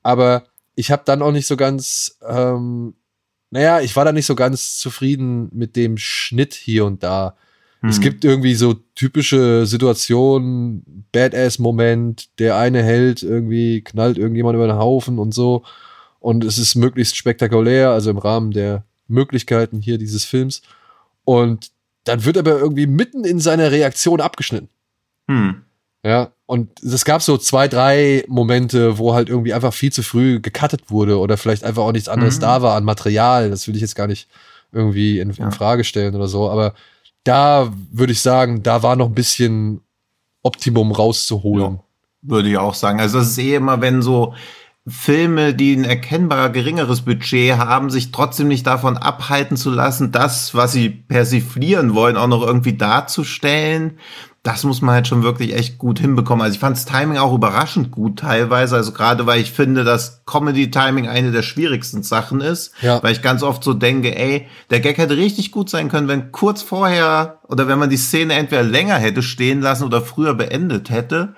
Aber 0.02 0.44
ich 0.74 0.90
habe 0.90 1.02
dann 1.06 1.22
auch 1.22 1.30
nicht 1.30 1.46
so 1.46 1.56
ganz, 1.56 2.18
ähm, 2.28 2.94
naja, 3.50 3.80
ich 3.80 3.94
war 3.94 4.04
da 4.04 4.10
nicht 4.12 4.26
so 4.26 4.34
ganz 4.34 4.78
zufrieden 4.78 5.48
mit 5.52 5.76
dem 5.76 5.96
Schnitt 5.96 6.54
hier 6.54 6.84
und 6.84 7.04
da. 7.04 7.36
Es 7.82 7.98
Mhm. 7.98 8.02
gibt 8.02 8.24
irgendwie 8.24 8.54
so 8.54 8.74
typische 8.94 9.66
Situationen, 9.66 11.04
Badass-Moment, 11.12 12.38
der 12.38 12.56
eine 12.56 12.82
Held 12.82 13.22
irgendwie 13.22 13.82
knallt 13.82 14.18
irgendjemand 14.18 14.54
über 14.54 14.66
den 14.66 14.76
Haufen 14.76 15.18
und 15.18 15.34
so. 15.34 15.64
Und 16.20 16.44
es 16.44 16.58
ist 16.58 16.76
möglichst 16.76 17.16
spektakulär, 17.16 17.90
also 17.90 18.10
im 18.10 18.18
Rahmen 18.18 18.52
der 18.52 18.84
Möglichkeiten 19.08 19.80
hier 19.80 19.98
dieses 19.98 20.24
Films. 20.24 20.62
Und 21.24 21.70
dann 22.04 22.24
wird 22.24 22.38
aber 22.38 22.58
irgendwie 22.58 22.86
mitten 22.86 23.24
in 23.24 23.40
seiner 23.40 23.70
Reaktion 23.72 24.20
abgeschnitten. 24.20 24.68
Hm. 25.28 25.62
Ja, 26.04 26.32
und 26.46 26.82
es 26.82 27.04
gab 27.04 27.22
so 27.22 27.36
zwei, 27.38 27.68
drei 27.68 28.24
Momente, 28.28 28.98
wo 28.98 29.14
halt 29.14 29.28
irgendwie 29.28 29.54
einfach 29.54 29.72
viel 29.72 29.92
zu 29.92 30.02
früh 30.02 30.40
gecuttet 30.40 30.90
wurde 30.90 31.18
oder 31.18 31.36
vielleicht 31.36 31.62
einfach 31.64 31.82
auch 31.82 31.92
nichts 31.92 32.08
anderes 32.08 32.36
Mhm. 32.36 32.40
da 32.42 32.62
war 32.62 32.76
an 32.76 32.84
Material. 32.84 33.50
Das 33.50 33.66
will 33.68 33.74
ich 33.76 33.82
jetzt 33.82 33.94
gar 33.94 34.08
nicht 34.08 34.28
irgendwie 34.72 35.20
in, 35.20 35.30
in 35.30 35.52
Frage 35.52 35.84
stellen 35.84 36.14
oder 36.14 36.26
so. 36.28 36.50
Aber 36.50 36.74
da 37.24 37.72
würde 37.90 38.12
ich 38.12 38.20
sagen, 38.20 38.62
da 38.62 38.82
war 38.82 38.96
noch 38.96 39.06
ein 39.06 39.14
bisschen 39.14 39.80
Optimum 40.42 40.92
rauszuholen. 40.92 41.80
Würde 42.22 42.50
ich 42.50 42.58
auch 42.58 42.74
sagen. 42.74 43.00
Also 43.00 43.18
das 43.18 43.28
ist 43.28 43.38
eh 43.38 43.56
immer, 43.56 43.80
wenn 43.80 44.02
so 44.02 44.34
Filme, 44.86 45.54
die 45.54 45.76
ein 45.76 45.84
erkennbar 45.84 46.50
geringeres 46.50 47.02
Budget 47.02 47.56
haben, 47.56 47.88
sich 47.88 48.10
trotzdem 48.10 48.48
nicht 48.48 48.66
davon 48.66 48.96
abhalten 48.96 49.56
zu 49.56 49.70
lassen, 49.70 50.10
das, 50.10 50.56
was 50.56 50.72
sie 50.72 50.90
persiflieren 50.90 51.94
wollen, 51.94 52.16
auch 52.16 52.26
noch 52.26 52.44
irgendwie 52.44 52.76
darzustellen. 52.76 53.98
Das 54.42 54.64
muss 54.64 54.82
man 54.82 54.96
halt 54.96 55.06
schon 55.06 55.22
wirklich 55.22 55.54
echt 55.54 55.78
gut 55.78 56.00
hinbekommen. 56.00 56.42
Also 56.42 56.54
ich 56.54 56.58
fand 56.58 56.76
das 56.76 56.84
Timing 56.84 57.16
auch 57.16 57.32
überraschend 57.32 57.92
gut 57.92 58.18
teilweise. 58.18 58.74
Also 58.74 58.90
gerade 58.90 59.24
weil 59.24 59.40
ich 59.40 59.52
finde, 59.52 59.84
dass 59.84 60.24
Comedy-Timing 60.26 61.06
eine 61.06 61.30
der 61.30 61.42
schwierigsten 61.42 62.02
Sachen 62.02 62.40
ist. 62.40 62.72
Ja. 62.82 63.00
Weil 63.04 63.12
ich 63.12 63.22
ganz 63.22 63.44
oft 63.44 63.62
so 63.62 63.72
denke, 63.72 64.16
ey, 64.16 64.48
der 64.70 64.80
Gag 64.80 64.98
hätte 64.98 65.16
richtig 65.16 65.52
gut 65.52 65.70
sein 65.70 65.88
können, 65.88 66.08
wenn 66.08 66.32
kurz 66.32 66.60
vorher 66.60 67.38
oder 67.46 67.68
wenn 67.68 67.78
man 67.78 67.88
die 67.88 67.96
Szene 67.96 68.34
entweder 68.34 68.64
länger 68.64 68.96
hätte 68.96 69.22
stehen 69.22 69.60
lassen 69.60 69.84
oder 69.84 70.00
früher 70.00 70.34
beendet 70.34 70.90
hätte. 70.90 71.36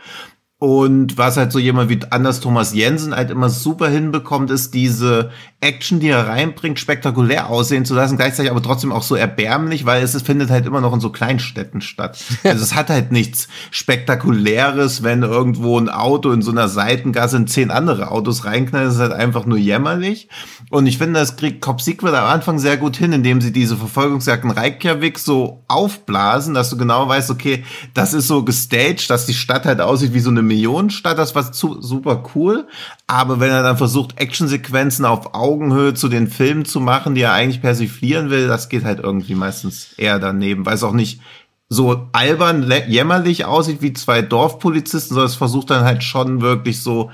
Und 0.64 1.18
was 1.18 1.36
halt 1.36 1.52
so 1.52 1.58
jemand 1.58 1.90
wie 1.90 2.00
Anders 2.08 2.40
Thomas 2.40 2.72
Jensen 2.72 3.14
halt 3.14 3.30
immer 3.30 3.50
super 3.50 3.90
hinbekommt, 3.90 4.50
ist 4.50 4.72
diese 4.72 5.30
Action, 5.60 6.00
die 6.00 6.08
er 6.08 6.26
reinbringt, 6.26 6.78
spektakulär 6.78 7.50
aussehen 7.50 7.84
zu 7.84 7.94
lassen, 7.94 8.16
gleichzeitig 8.16 8.50
aber 8.50 8.62
trotzdem 8.62 8.90
auch 8.90 9.02
so 9.02 9.14
erbärmlich, 9.14 9.84
weil 9.84 10.02
es, 10.02 10.14
es 10.14 10.22
findet 10.22 10.48
halt 10.48 10.64
immer 10.64 10.80
noch 10.80 10.94
in 10.94 11.00
so 11.00 11.10
Kleinstädten 11.10 11.82
statt. 11.82 12.18
Also 12.44 12.62
es 12.62 12.74
hat 12.74 12.88
halt 12.88 13.10
nichts 13.10 13.48
Spektakuläres, 13.70 15.02
wenn 15.02 15.22
irgendwo 15.22 15.78
ein 15.78 15.88
Auto 15.88 16.30
in 16.30 16.42
so 16.42 16.50
einer 16.50 16.68
Seitengasse 16.68 17.38
in 17.38 17.46
zehn 17.46 17.70
andere 17.70 18.10
Autos 18.10 18.44
reinknallt, 18.44 18.88
es 18.88 18.94
ist 18.94 19.00
halt 19.00 19.12
einfach 19.12 19.44
nur 19.44 19.58
jämmerlich. 19.58 20.28
Und 20.70 20.86
ich 20.86 20.98
finde, 20.98 21.20
das 21.20 21.36
kriegt 21.36 21.60
Cop 21.60 21.80
Sequel 21.80 22.14
am 22.14 22.26
Anfang 22.26 22.58
sehr 22.58 22.76
gut 22.76 22.96
hin, 22.96 23.12
indem 23.12 23.40
sie 23.40 23.52
diese 23.52 23.76
Verfolgungsjagd 23.76 24.44
in 24.44 24.50
Reykjavik 24.50 25.18
so 25.18 25.64
aufblasen, 25.68 26.54
dass 26.54 26.70
du 26.70 26.76
genau 26.76 27.08
weißt, 27.08 27.30
okay, 27.30 27.64
das 27.94 28.14
ist 28.14 28.28
so 28.28 28.44
gestaged, 28.44 29.08
dass 29.10 29.26
die 29.26 29.34
Stadt 29.34 29.64
halt 29.64 29.80
aussieht 29.80 30.14
wie 30.14 30.20
so 30.20 30.30
eine 30.30 30.42
Millionenstadt, 30.54 31.18
das 31.18 31.34
war 31.34 31.52
zu, 31.52 31.80
super 31.82 32.22
cool. 32.34 32.66
Aber 33.06 33.40
wenn 33.40 33.50
er 33.50 33.62
dann 33.62 33.76
versucht, 33.76 34.20
Actionsequenzen 34.20 35.04
auf 35.04 35.34
Augenhöhe 35.34 35.94
zu 35.94 36.08
den 36.08 36.28
Filmen 36.28 36.64
zu 36.64 36.80
machen, 36.80 37.14
die 37.14 37.22
er 37.22 37.32
eigentlich 37.32 37.60
persiflieren 37.60 38.30
will, 38.30 38.46
das 38.46 38.68
geht 38.68 38.84
halt 38.84 39.00
irgendwie 39.00 39.34
meistens 39.34 39.94
eher 39.96 40.18
daneben, 40.18 40.64
weil 40.64 40.74
es 40.74 40.84
auch 40.84 40.92
nicht 40.92 41.20
so 41.68 42.08
albern, 42.12 42.72
jämmerlich 42.86 43.46
aussieht 43.46 43.82
wie 43.82 43.92
zwei 43.92 44.22
Dorfpolizisten, 44.22 45.14
sondern 45.14 45.26
es 45.26 45.34
versucht 45.34 45.70
dann 45.70 45.84
halt 45.84 46.04
schon 46.04 46.40
wirklich 46.40 46.82
so 46.82 47.10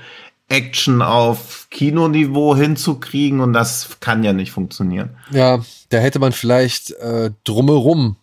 Action 0.49 1.01
auf 1.01 1.67
Kinoniveau 1.71 2.55
hinzukriegen 2.55 3.39
und 3.39 3.53
das 3.53 3.97
kann 4.01 4.23
ja 4.23 4.33
nicht 4.33 4.51
funktionieren. 4.51 5.11
Ja, 5.31 5.61
da 5.89 5.97
hätte 5.97 6.19
man 6.19 6.33
vielleicht 6.33 6.91
äh, 6.91 7.31
drumherum 7.45 8.17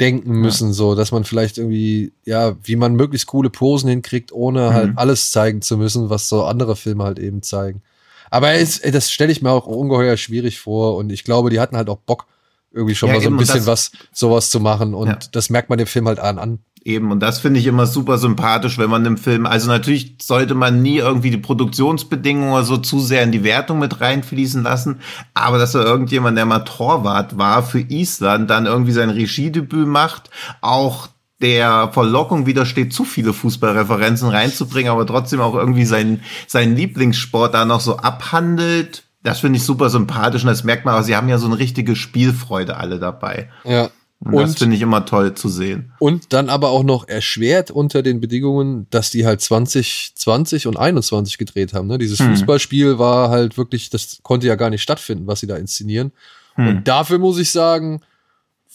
denken 0.00 0.32
müssen, 0.40 0.72
so, 0.72 0.94
dass 0.94 1.12
man 1.12 1.24
vielleicht 1.24 1.58
irgendwie, 1.58 2.12
ja, 2.24 2.56
wie 2.62 2.76
man 2.76 2.94
möglichst 2.94 3.26
coole 3.26 3.50
Posen 3.50 3.88
hinkriegt, 3.90 4.32
ohne 4.32 4.72
halt 4.72 4.92
Mhm. 4.92 4.98
alles 4.98 5.30
zeigen 5.30 5.60
zu 5.62 5.76
müssen, 5.76 6.08
was 6.10 6.28
so 6.28 6.44
andere 6.44 6.74
Filme 6.74 7.04
halt 7.04 7.18
eben 7.18 7.42
zeigen. 7.42 7.82
Aber 8.30 8.52
es, 8.52 8.80
das 8.80 9.10
stelle 9.10 9.30
ich 9.32 9.42
mir 9.42 9.50
auch 9.50 9.66
ungeheuer 9.66 10.16
schwierig 10.16 10.58
vor 10.60 10.96
und 10.96 11.10
ich 11.12 11.24
glaube, 11.24 11.50
die 11.50 11.60
hatten 11.60 11.76
halt 11.76 11.88
auch 11.90 11.98
Bock, 11.98 12.26
irgendwie 12.72 12.94
schon 12.94 13.08
Ja, 13.08 13.16
mal 13.16 13.20
so 13.20 13.28
ein 13.28 13.36
bisschen 13.36 13.56
das- 13.56 13.66
was, 13.66 13.92
sowas 14.12 14.50
zu 14.50 14.60
machen 14.60 14.94
und 14.94 15.08
Ja. 15.08 15.18
das 15.32 15.50
merkt 15.50 15.68
man 15.70 15.78
dem 15.78 15.88
Film 15.88 16.06
halt 16.06 16.20
an. 16.20 16.38
an. 16.38 16.58
Eben, 16.82 17.12
und 17.12 17.20
das 17.20 17.40
finde 17.40 17.60
ich 17.60 17.66
immer 17.66 17.86
super 17.86 18.16
sympathisch, 18.16 18.78
wenn 18.78 18.88
man 18.88 19.04
im 19.04 19.18
Film, 19.18 19.44
also 19.44 19.68
natürlich 19.68 20.16
sollte 20.22 20.54
man 20.54 20.80
nie 20.80 20.96
irgendwie 20.96 21.30
die 21.30 21.36
Produktionsbedingungen 21.36 22.64
so 22.64 22.78
zu 22.78 23.00
sehr 23.00 23.22
in 23.22 23.32
die 23.32 23.44
Wertung 23.44 23.78
mit 23.78 24.00
reinfließen 24.00 24.62
lassen, 24.62 25.00
aber 25.34 25.58
dass 25.58 25.72
da 25.72 25.82
irgendjemand, 25.82 26.38
der 26.38 26.46
mal 26.46 26.60
Torwart 26.60 27.36
war 27.36 27.62
für 27.62 27.80
Island, 27.80 28.48
dann 28.48 28.64
irgendwie 28.64 28.92
sein 28.92 29.10
Regiedebüt 29.10 29.86
macht, 29.86 30.30
auch 30.62 31.08
der 31.42 31.90
Verlockung 31.92 32.46
widersteht, 32.46 32.94
zu 32.94 33.04
viele 33.04 33.34
Fußballreferenzen 33.34 34.28
reinzubringen, 34.28 34.90
aber 34.90 35.06
trotzdem 35.06 35.40
auch 35.40 35.54
irgendwie 35.54 35.84
seinen, 35.84 36.22
seinen 36.46 36.76
Lieblingssport 36.76 37.52
da 37.52 37.66
noch 37.66 37.80
so 37.80 37.98
abhandelt. 37.98 39.04
Das 39.22 39.40
finde 39.40 39.58
ich 39.58 39.64
super 39.64 39.90
sympathisch 39.90 40.42
und 40.42 40.48
das 40.48 40.64
merkt 40.64 40.86
man, 40.86 40.94
aber 40.94 41.04
sie 41.04 41.14
haben 41.14 41.28
ja 41.28 41.36
so 41.36 41.46
eine 41.46 41.58
richtige 41.58 41.94
Spielfreude 41.94 42.78
alle 42.78 42.98
dabei. 42.98 43.50
Ja. 43.64 43.90
Und, 44.22 44.34
das 44.36 44.58
finde 44.58 44.76
ich 44.76 44.82
immer 44.82 45.06
toll 45.06 45.34
zu 45.34 45.48
sehen. 45.48 45.92
Und 45.98 46.32
dann 46.34 46.50
aber 46.50 46.68
auch 46.68 46.82
noch 46.82 47.08
erschwert 47.08 47.70
unter 47.70 48.02
den 48.02 48.20
Bedingungen, 48.20 48.86
dass 48.90 49.10
die 49.10 49.24
halt 49.24 49.40
2020 49.40 50.66
und 50.66 50.76
21 50.76 51.38
gedreht 51.38 51.72
haben. 51.72 51.86
Ne? 51.88 51.96
Dieses 51.96 52.18
Hm. 52.20 52.28
Fußballspiel 52.30 52.98
war 52.98 53.30
halt 53.30 53.56
wirklich, 53.56 53.88
das 53.88 54.18
konnte 54.22 54.46
ja 54.46 54.56
gar 54.56 54.68
nicht 54.70 54.82
stattfinden, 54.82 55.26
was 55.26 55.40
sie 55.40 55.46
da 55.46 55.56
inszenieren. 55.56 56.12
Hm. 56.56 56.68
Und 56.68 56.88
dafür 56.88 57.18
muss 57.18 57.38
ich 57.38 57.50
sagen, 57.50 58.02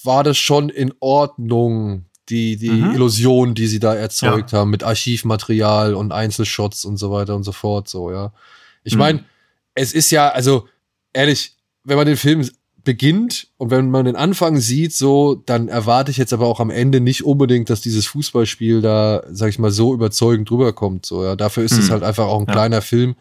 war 0.03 0.23
das 0.23 0.37
schon 0.37 0.69
in 0.69 0.93
Ordnung, 0.99 2.05
die, 2.29 2.57
die 2.57 2.69
Mhm. 2.71 2.95
Illusion, 2.95 3.53
die 3.53 3.67
sie 3.67 3.79
da 3.79 3.93
erzeugt 3.93 4.51
haben, 4.51 4.71
mit 4.71 4.83
Archivmaterial 4.83 5.93
und 5.93 6.11
Einzelshots 6.11 6.83
und 6.85 6.97
so 6.97 7.11
weiter 7.11 7.35
und 7.35 7.43
so 7.43 7.51
fort, 7.51 7.87
so, 7.87 8.11
ja. 8.11 8.33
Ich 8.83 8.93
Mhm. 8.93 8.99
meine, 8.99 9.25
es 9.75 9.93
ist 9.93 10.09
ja, 10.09 10.29
also, 10.29 10.67
ehrlich, 11.13 11.55
wenn 11.83 11.97
man 11.97 12.07
den 12.07 12.17
Film 12.17 12.49
beginnt 12.85 13.47
und 13.57 13.69
wenn 13.71 13.91
man 13.91 14.05
den 14.05 14.15
Anfang 14.15 14.59
sieht, 14.59 14.93
so, 14.93 15.35
dann 15.45 15.67
erwarte 15.67 16.11
ich 16.11 16.17
jetzt 16.17 16.31
aber 16.31 16.47
auch 16.47 16.59
am 16.61 16.69
Ende 16.69 17.01
nicht 17.01 17.25
unbedingt, 17.25 17.69
dass 17.69 17.81
dieses 17.81 18.05
Fußballspiel 18.07 18.81
da, 18.81 19.23
sag 19.29 19.49
ich 19.49 19.59
mal, 19.59 19.71
so 19.71 19.93
überzeugend 19.93 20.49
rüberkommt, 20.49 21.05
so, 21.05 21.23
ja. 21.23 21.35
Dafür 21.35 21.63
ist 21.63 21.73
es 21.73 21.87
Mhm. 21.87 21.91
halt 21.91 22.03
einfach 22.03 22.27
auch 22.27 22.39
ein 22.39 22.47
Ja. 22.47 22.53
kleiner 22.53 22.81
Film, 22.81 23.15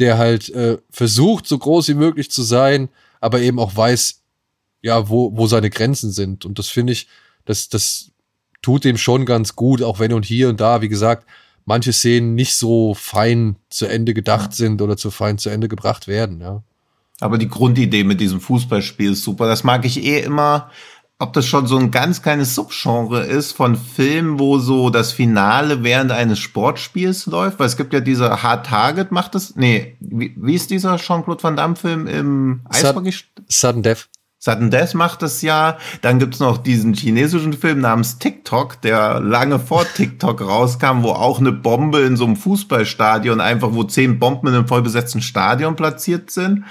der 0.00 0.18
halt 0.18 0.48
äh, 0.50 0.78
versucht, 0.90 1.46
so 1.46 1.56
groß 1.58 1.88
wie 1.88 1.94
möglich 1.94 2.30
zu 2.30 2.42
sein, 2.42 2.88
aber 3.20 3.40
eben 3.40 3.60
auch 3.60 3.76
weiß, 3.76 4.20
ja, 4.82 5.08
wo, 5.08 5.36
wo 5.36 5.46
seine 5.46 5.70
Grenzen 5.70 6.10
sind. 6.10 6.44
Und 6.44 6.58
das 6.58 6.68
finde 6.68 6.92
ich, 6.92 7.06
das, 7.44 7.68
das 7.68 8.10
tut 8.62 8.84
dem 8.84 8.96
schon 8.96 9.26
ganz 9.26 9.54
gut, 9.54 9.82
auch 9.82 10.00
wenn 10.00 10.12
und 10.12 10.24
hier 10.24 10.48
und 10.48 10.60
da, 10.60 10.82
wie 10.82 10.88
gesagt, 10.88 11.28
manche 11.64 11.92
Szenen 11.92 12.34
nicht 12.34 12.56
so 12.56 12.94
fein 12.94 13.56
zu 13.70 13.86
Ende 13.86 14.14
gedacht 14.14 14.52
sind 14.54 14.82
oder 14.82 14.96
zu 14.96 15.10
fein 15.12 15.38
zu 15.38 15.48
Ende 15.50 15.68
gebracht 15.68 16.08
werden, 16.08 16.40
ja. 16.40 16.62
Aber 17.20 17.38
die 17.38 17.48
Grundidee 17.48 18.04
mit 18.04 18.20
diesem 18.20 18.40
Fußballspiel 18.40 19.12
ist 19.12 19.22
super. 19.22 19.46
Das 19.46 19.64
mag 19.64 19.84
ich 19.84 20.02
eh 20.02 20.20
immer. 20.20 20.70
Ob 21.18 21.32
das 21.34 21.46
schon 21.46 21.68
so 21.68 21.76
ein 21.76 21.92
ganz 21.92 22.20
kleines 22.20 22.56
Subgenre 22.56 23.22
ist 23.22 23.52
von 23.52 23.76
Filmen, 23.76 24.40
wo 24.40 24.58
so 24.58 24.90
das 24.90 25.12
Finale 25.12 25.84
während 25.84 26.10
eines 26.10 26.40
Sportspiels 26.40 27.26
läuft, 27.26 27.60
weil 27.60 27.68
es 27.68 27.76
gibt 27.76 27.92
ja 27.92 28.00
dieser 28.00 28.42
Hard 28.42 28.66
Target 28.66 29.12
macht 29.12 29.36
das. 29.36 29.54
Nee, 29.54 29.96
wie, 30.00 30.34
wie 30.36 30.54
ist 30.54 30.70
dieser 30.70 30.96
Jean-Claude 30.96 31.40
Van 31.40 31.56
Damme 31.56 31.76
Film 31.76 32.08
im 32.08 32.62
Eishockey? 32.68 33.14
Sudden 33.46 33.84
Death. 33.84 34.08
Sudden 34.44 34.72
Death 34.72 34.94
macht 34.94 35.22
das 35.22 35.40
ja. 35.42 35.78
Dann 36.00 36.18
gibt's 36.18 36.40
noch 36.40 36.58
diesen 36.58 36.94
chinesischen 36.94 37.52
Film 37.52 37.78
namens 37.78 38.18
TikTok, 38.18 38.80
der 38.80 39.20
lange 39.20 39.60
vor 39.60 39.84
TikTok 39.84 40.40
rauskam, 40.40 41.04
wo 41.04 41.10
auch 41.10 41.38
eine 41.38 41.52
Bombe 41.52 42.00
in 42.00 42.16
so 42.16 42.24
einem 42.24 42.34
Fußballstadion 42.34 43.40
einfach, 43.40 43.68
wo 43.72 43.84
zehn 43.84 44.18
Bomben 44.18 44.48
in 44.48 44.54
einem 44.54 44.66
vollbesetzten 44.66 45.22
Stadion 45.22 45.76
platziert 45.76 46.32
sind. 46.32 46.64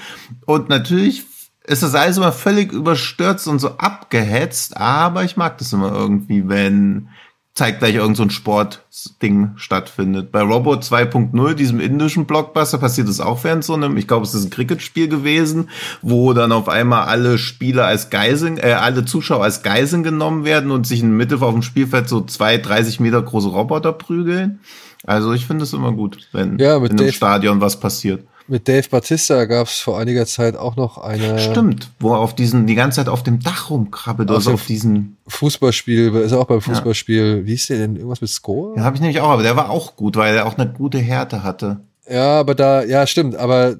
Und 0.46 0.68
natürlich 0.68 1.24
ist 1.64 1.82
das 1.82 1.96
alles 1.96 2.18
immer 2.18 2.34
völlig 2.34 2.74
überstürzt 2.74 3.48
und 3.48 3.60
so 3.60 3.78
abgehetzt, 3.78 4.76
aber 4.76 5.24
ich 5.24 5.38
mag 5.38 5.58
das 5.58 5.72
immer 5.72 5.94
irgendwie, 5.94 6.50
wenn 6.50 7.08
zeitgleich 7.54 7.96
irgend 7.96 8.16
so 8.16 8.24
ein 8.24 8.30
Sportding 8.30 9.52
stattfindet. 9.58 10.32
Bei 10.32 10.42
Robot 10.42 10.84
2.0, 10.84 11.54
diesem 11.54 11.80
indischen 11.80 12.26
Blockbuster, 12.26 12.78
passiert 12.78 13.10
das 13.10 13.20
auch 13.20 13.44
während 13.44 13.64
so 13.64 13.74
einem, 13.74 13.98
ich 13.98 14.08
glaube, 14.08 14.26
es 14.26 14.34
ist 14.34 14.46
ein 14.46 14.50
Cricket-Spiel 14.52 15.10
gewesen, 15.10 15.70
wo 16.02 16.32
dann 16.34 16.52
auf 16.54 16.70
einmal 16.70 17.04
alle 17.08 17.38
Spieler 17.38 17.86
als 17.86 18.10
Geiseln, 18.10 18.58
äh, 18.58 18.72
alle 18.74 19.04
Zuschauer 19.06 19.44
als 19.44 19.64
Geiseln 19.64 20.04
genommen 20.04 20.46
werden 20.46 20.72
und 20.72 20.88
sich 20.88 21.02
in 21.02 21.10
der 21.10 21.18
Mitte 21.18 21.46
auf 21.46 21.54
dem 21.54 21.62
Spielfeld 21.62 22.08
so 22.08 22.22
zwei, 22.22 22.58
30 22.58 23.00
Meter 23.02 23.22
große 23.22 23.50
Roboter 23.50 23.92
prügeln. 23.94 24.62
Also 25.06 25.34
ich 25.34 25.46
finde 25.46 25.64
es 25.64 25.74
immer 25.74 25.92
gut, 25.92 26.28
wenn 26.32 26.58
Ja, 26.60 26.78
in 26.78 26.86
einem 26.86 26.98
Dave- 26.98 27.12
Stadion 27.12 27.60
was 27.60 27.80
passiert. 27.80 28.24
Mit 28.52 28.68
Dave 28.68 28.90
Batista 28.90 29.46
gab 29.46 29.68
es 29.68 29.80
vor 29.80 29.98
einiger 29.98 30.26
Zeit 30.26 30.58
auch 30.58 30.76
noch 30.76 30.98
eine 30.98 31.40
Stimmt, 31.40 31.90
wo 32.02 32.12
er 32.12 32.20
auf 32.20 32.36
diesen, 32.36 32.68
die 32.68 32.76
ganze 32.76 32.98
Zeit 32.98 33.08
auf 33.08 33.24
dem 33.24 33.40
Dach 33.40 33.70
rumkrabbelt, 33.70 34.30
also 34.30 34.52
auf 34.52 34.66
diesen, 34.66 35.16
Fußballspiel, 35.26 36.14
ist 36.16 36.34
auch 36.34 36.44
beim 36.44 36.60
Fußballspiel, 36.60 37.46
wie 37.46 37.52
hieß 37.52 37.68
der 37.68 37.78
denn? 37.78 37.96
Irgendwas 37.96 38.20
mit 38.20 38.30
Score? 38.30 38.76
ja, 38.76 38.84
habe 38.84 38.98
ich 38.98 39.02
nämlich 39.02 39.22
auch, 39.22 39.30
aber 39.30 39.44
der 39.44 39.56
war 39.56 39.70
auch 39.70 39.96
gut, 39.96 40.18
weil 40.18 40.36
er 40.36 40.48
auch 40.48 40.58
eine 40.58 40.70
gute 40.70 40.98
Härte 40.98 41.44
hatte. 41.44 41.80
Ja, 42.10 42.42
aber 42.42 42.54
da, 42.54 42.84
ja, 42.84 43.08
stimmt, 43.08 43.38
aber 43.38 43.78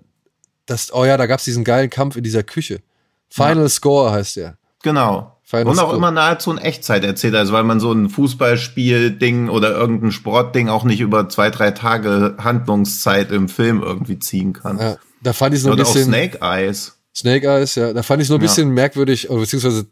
das, 0.68 0.94
oh 0.94 1.04
ja, 1.04 1.18
da 1.18 1.26
gab's 1.26 1.44
diesen 1.44 1.66
geilen 1.66 1.90
Kampf 1.90 2.16
in 2.16 2.24
dieser 2.24 2.44
Küche. 2.44 2.80
Final 3.28 3.68
Score 3.68 4.14
heißt 4.14 4.38
der. 4.38 4.56
Genau. 4.84 5.36
Und 5.54 5.80
auch 5.80 5.94
immer 5.94 6.12
nahezu 6.12 6.52
in 6.52 6.58
Echtzeit 6.58 7.04
erzählt, 7.04 7.36
also 7.36 7.54
weil 7.54 7.64
man 7.64 7.80
so 7.80 7.92
ein 7.92 8.10
Fußballspiel-Ding 8.10 9.50
oder 9.50 9.72
irgendein 9.72 10.12
Sportding 10.12 10.70
auch 10.70 10.84
nicht 10.84 11.00
über 11.02 11.30
zwei, 11.30 11.50
drei 11.50 11.72
Tage 11.72 12.36
Handlungszeit 12.38 13.32
im 13.32 13.50
Film 13.50 13.82
irgendwie 13.84 14.20
ziehen 14.20 14.54
kann. 14.54 14.80
Ja, 14.80 14.98
da 15.22 15.34
fand 15.34 15.56
ich 15.56 15.64
nur 15.64 15.74
ein 15.74 15.80
oder 15.80 15.88
auch 15.90 15.94
bisschen. 15.94 16.10
Snake 16.10 16.40
Eyes. 16.42 16.98
Snake 17.16 17.48
Eyes, 17.48 17.76
ja. 17.76 17.94
Da 17.94 18.04
fand 18.04 18.22
ich 18.22 18.26
es 18.26 18.30
nur 18.30 18.40
ein 18.40 18.42
Ja. 18.42 18.48
bisschen 18.48 18.70
merkwürdig, 18.70 19.28
beziehungsweise 19.30 19.88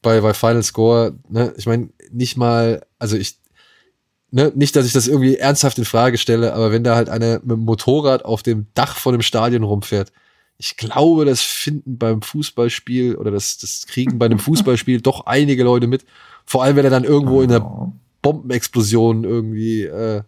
bei, 0.00 0.20
bei 0.20 0.34
Final 0.34 0.62
Score, 0.62 1.14
ne, 1.28 1.52
ich 1.56 1.66
meine, 1.66 1.90
nicht 2.10 2.36
mal, 2.36 2.82
also 2.98 3.16
ich, 3.16 3.38
ne, 4.30 4.50
nicht, 4.54 4.74
dass 4.74 4.86
ich 4.86 4.92
das 4.92 5.06
irgendwie 5.06 5.36
ernsthaft 5.36 5.78
in 5.78 5.84
Frage 5.84 6.18
stelle, 6.18 6.54
aber 6.54 6.72
wenn 6.72 6.82
da 6.84 6.96
halt 6.96 7.08
einer 7.08 7.34
mit 7.40 7.50
dem 7.50 7.60
Motorrad 7.60 8.24
auf 8.24 8.42
dem 8.42 8.66
Dach 8.74 8.96
von 8.96 9.12
dem 9.12 9.22
Stadion 9.22 9.62
rumfährt, 9.62 10.10
ich 10.64 10.76
glaube, 10.76 11.24
das 11.24 11.40
finden 11.40 11.98
beim 11.98 12.22
Fußballspiel 12.22 13.16
oder 13.16 13.32
das, 13.32 13.58
das 13.58 13.84
kriegen 13.88 14.18
bei 14.18 14.26
einem 14.26 14.38
Fußballspiel 14.38 15.00
doch 15.00 15.26
einige 15.26 15.64
Leute 15.64 15.88
mit. 15.88 16.04
Vor 16.46 16.62
allem, 16.62 16.76
wenn 16.76 16.84
er 16.84 16.90
dann 16.90 17.02
irgendwo 17.04 17.42
in 17.42 17.48
der 17.48 17.64
Oh. 17.64 17.92
Bombenexplosion 18.22 19.24
irgendwie, 19.24 19.82
äh, 19.82 20.22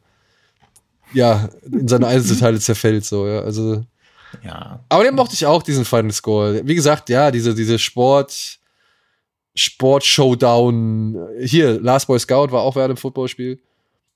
ja, 1.12 1.48
in 1.70 1.86
seine 1.86 2.08
Einzelteile 2.08 2.58
zerfällt, 2.58 3.04
so, 3.04 3.28
ja. 3.28 3.40
Also, 3.42 3.84
Ja. 4.42 4.80
aber 4.88 5.04
den 5.04 5.14
mochte 5.14 5.34
ich 5.34 5.46
auch, 5.46 5.62
diesen 5.62 5.84
Final 5.84 6.10
Score. 6.10 6.60
Wie 6.66 6.74
gesagt, 6.74 7.08
ja, 7.08 7.30
diese, 7.30 7.54
diese 7.54 7.78
Sport, 7.78 8.58
Sport-Showdown. 9.54 11.28
Hier, 11.40 11.80
Last 11.80 12.06
Boy 12.08 12.18
Scout 12.18 12.50
war 12.50 12.62
auch 12.62 12.74
während 12.74 12.96
dem 12.96 13.00
Footballspiel. 13.00 13.60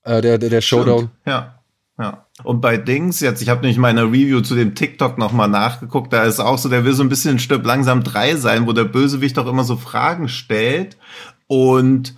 Äh, 0.03 0.21
der, 0.21 0.37
der, 0.37 0.49
der 0.49 0.61
Showdown. 0.61 0.97
Stimmt. 0.99 1.11
Ja. 1.25 1.58
Ja. 1.99 2.25
Und 2.43 2.61
bei 2.61 2.77
Dings, 2.77 3.19
jetzt, 3.19 3.41
ich 3.41 3.49
habe 3.49 3.59
nämlich 3.59 3.77
meine 3.77 4.03
Review 4.03 4.39
zu 4.39 4.55
dem 4.55 4.73
TikTok 4.73 5.17
nochmal 5.17 5.49
nachgeguckt, 5.49 6.13
da 6.13 6.23
ist 6.23 6.39
auch 6.39 6.57
so, 6.57 6.69
der 6.69 6.85
will 6.85 6.93
so 6.93 7.03
ein 7.03 7.09
bisschen 7.09 7.39
Stirb 7.39 7.65
langsam 7.65 8.03
drei 8.03 8.37
sein, 8.37 8.65
wo 8.65 8.71
der 8.71 8.85
Bösewicht 8.85 9.37
auch 9.37 9.47
immer 9.47 9.65
so 9.65 9.75
Fragen 9.75 10.29
stellt. 10.29 10.97
Und 11.47 12.15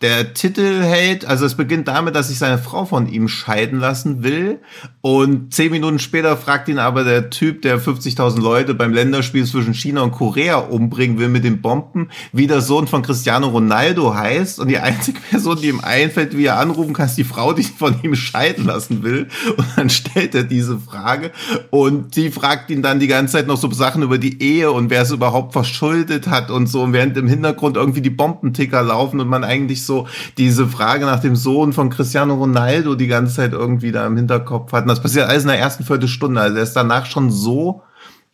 der 0.00 0.34
Titel 0.34 0.82
hält, 0.82 1.24
also 1.24 1.46
es 1.46 1.54
beginnt 1.54 1.88
damit, 1.88 2.14
dass 2.16 2.28
sich 2.28 2.38
seine 2.38 2.58
Frau 2.58 2.84
von 2.84 3.06
ihm 3.06 3.28
scheiden 3.28 3.78
lassen 3.78 4.22
will. 4.22 4.58
Und 5.00 5.54
zehn 5.54 5.70
Minuten 5.70 5.98
später 5.98 6.36
fragt 6.36 6.68
ihn 6.68 6.78
aber 6.78 7.04
der 7.04 7.30
Typ, 7.30 7.62
der 7.62 7.80
50.000 7.80 8.40
Leute 8.40 8.74
beim 8.74 8.92
Länderspiel 8.92 9.46
zwischen 9.46 9.72
China 9.72 10.02
und 10.02 10.10
Korea 10.10 10.56
umbringen 10.56 11.18
will 11.18 11.28
mit 11.28 11.44
den 11.44 11.62
Bomben, 11.62 12.10
wie 12.32 12.46
der 12.46 12.60
Sohn 12.60 12.86
von 12.86 13.02
Cristiano 13.02 13.46
Ronaldo 13.46 14.14
heißt. 14.14 14.58
Und 14.58 14.68
die 14.68 14.78
einzige 14.78 15.20
Person, 15.20 15.58
die 15.62 15.68
ihm 15.68 15.80
einfällt, 15.80 16.36
wie 16.36 16.46
er 16.46 16.58
anrufen 16.58 16.92
kann, 16.92 17.06
ist 17.06 17.16
die 17.16 17.24
Frau, 17.24 17.52
die 17.52 17.62
von 17.62 17.94
ihm 18.02 18.16
scheiden 18.16 18.66
lassen 18.66 19.04
will. 19.04 19.28
Und 19.56 19.66
dann 19.76 19.90
stellt 19.90 20.34
er 20.34 20.44
diese 20.44 20.78
Frage. 20.78 21.30
Und 21.70 22.16
die 22.16 22.30
fragt 22.30 22.70
ihn 22.70 22.82
dann 22.82 22.98
die 22.98 23.06
ganze 23.06 23.34
Zeit 23.34 23.46
noch 23.46 23.56
so 23.56 23.70
Sachen 23.70 24.02
über 24.02 24.18
die 24.18 24.42
Ehe 24.42 24.72
und 24.72 24.90
wer 24.90 25.02
es 25.02 25.12
überhaupt 25.12 25.52
verschuldet 25.52 26.26
hat 26.26 26.50
und 26.50 26.66
so. 26.66 26.82
Und 26.82 26.92
während 26.92 27.16
im 27.16 27.28
Hintergrund 27.28 27.76
irgendwie 27.76 28.02
die 28.02 28.10
Bombenticker 28.10 28.82
laufen 28.82 29.20
und 29.20 29.28
man 29.28 29.44
eigentlich 29.44 29.83
so 29.86 30.06
diese 30.38 30.66
Frage 30.66 31.06
nach 31.06 31.20
dem 31.20 31.36
Sohn 31.36 31.72
von 31.72 31.90
Cristiano 31.90 32.34
Ronaldo 32.34 32.94
die 32.94 33.06
ganze 33.06 33.34
Zeit 33.34 33.52
irgendwie 33.52 33.92
da 33.92 34.06
im 34.06 34.16
Hinterkopf 34.16 34.72
hat. 34.72 34.82
Und 34.82 34.88
das 34.88 35.02
passiert 35.02 35.28
alles 35.28 35.42
in 35.42 35.48
der 35.48 35.58
ersten 35.58 35.84
Viertelstunde. 35.84 36.40
Also 36.40 36.56
er 36.56 36.62
ist 36.62 36.74
danach 36.74 37.06
schon 37.06 37.30
so, 37.30 37.82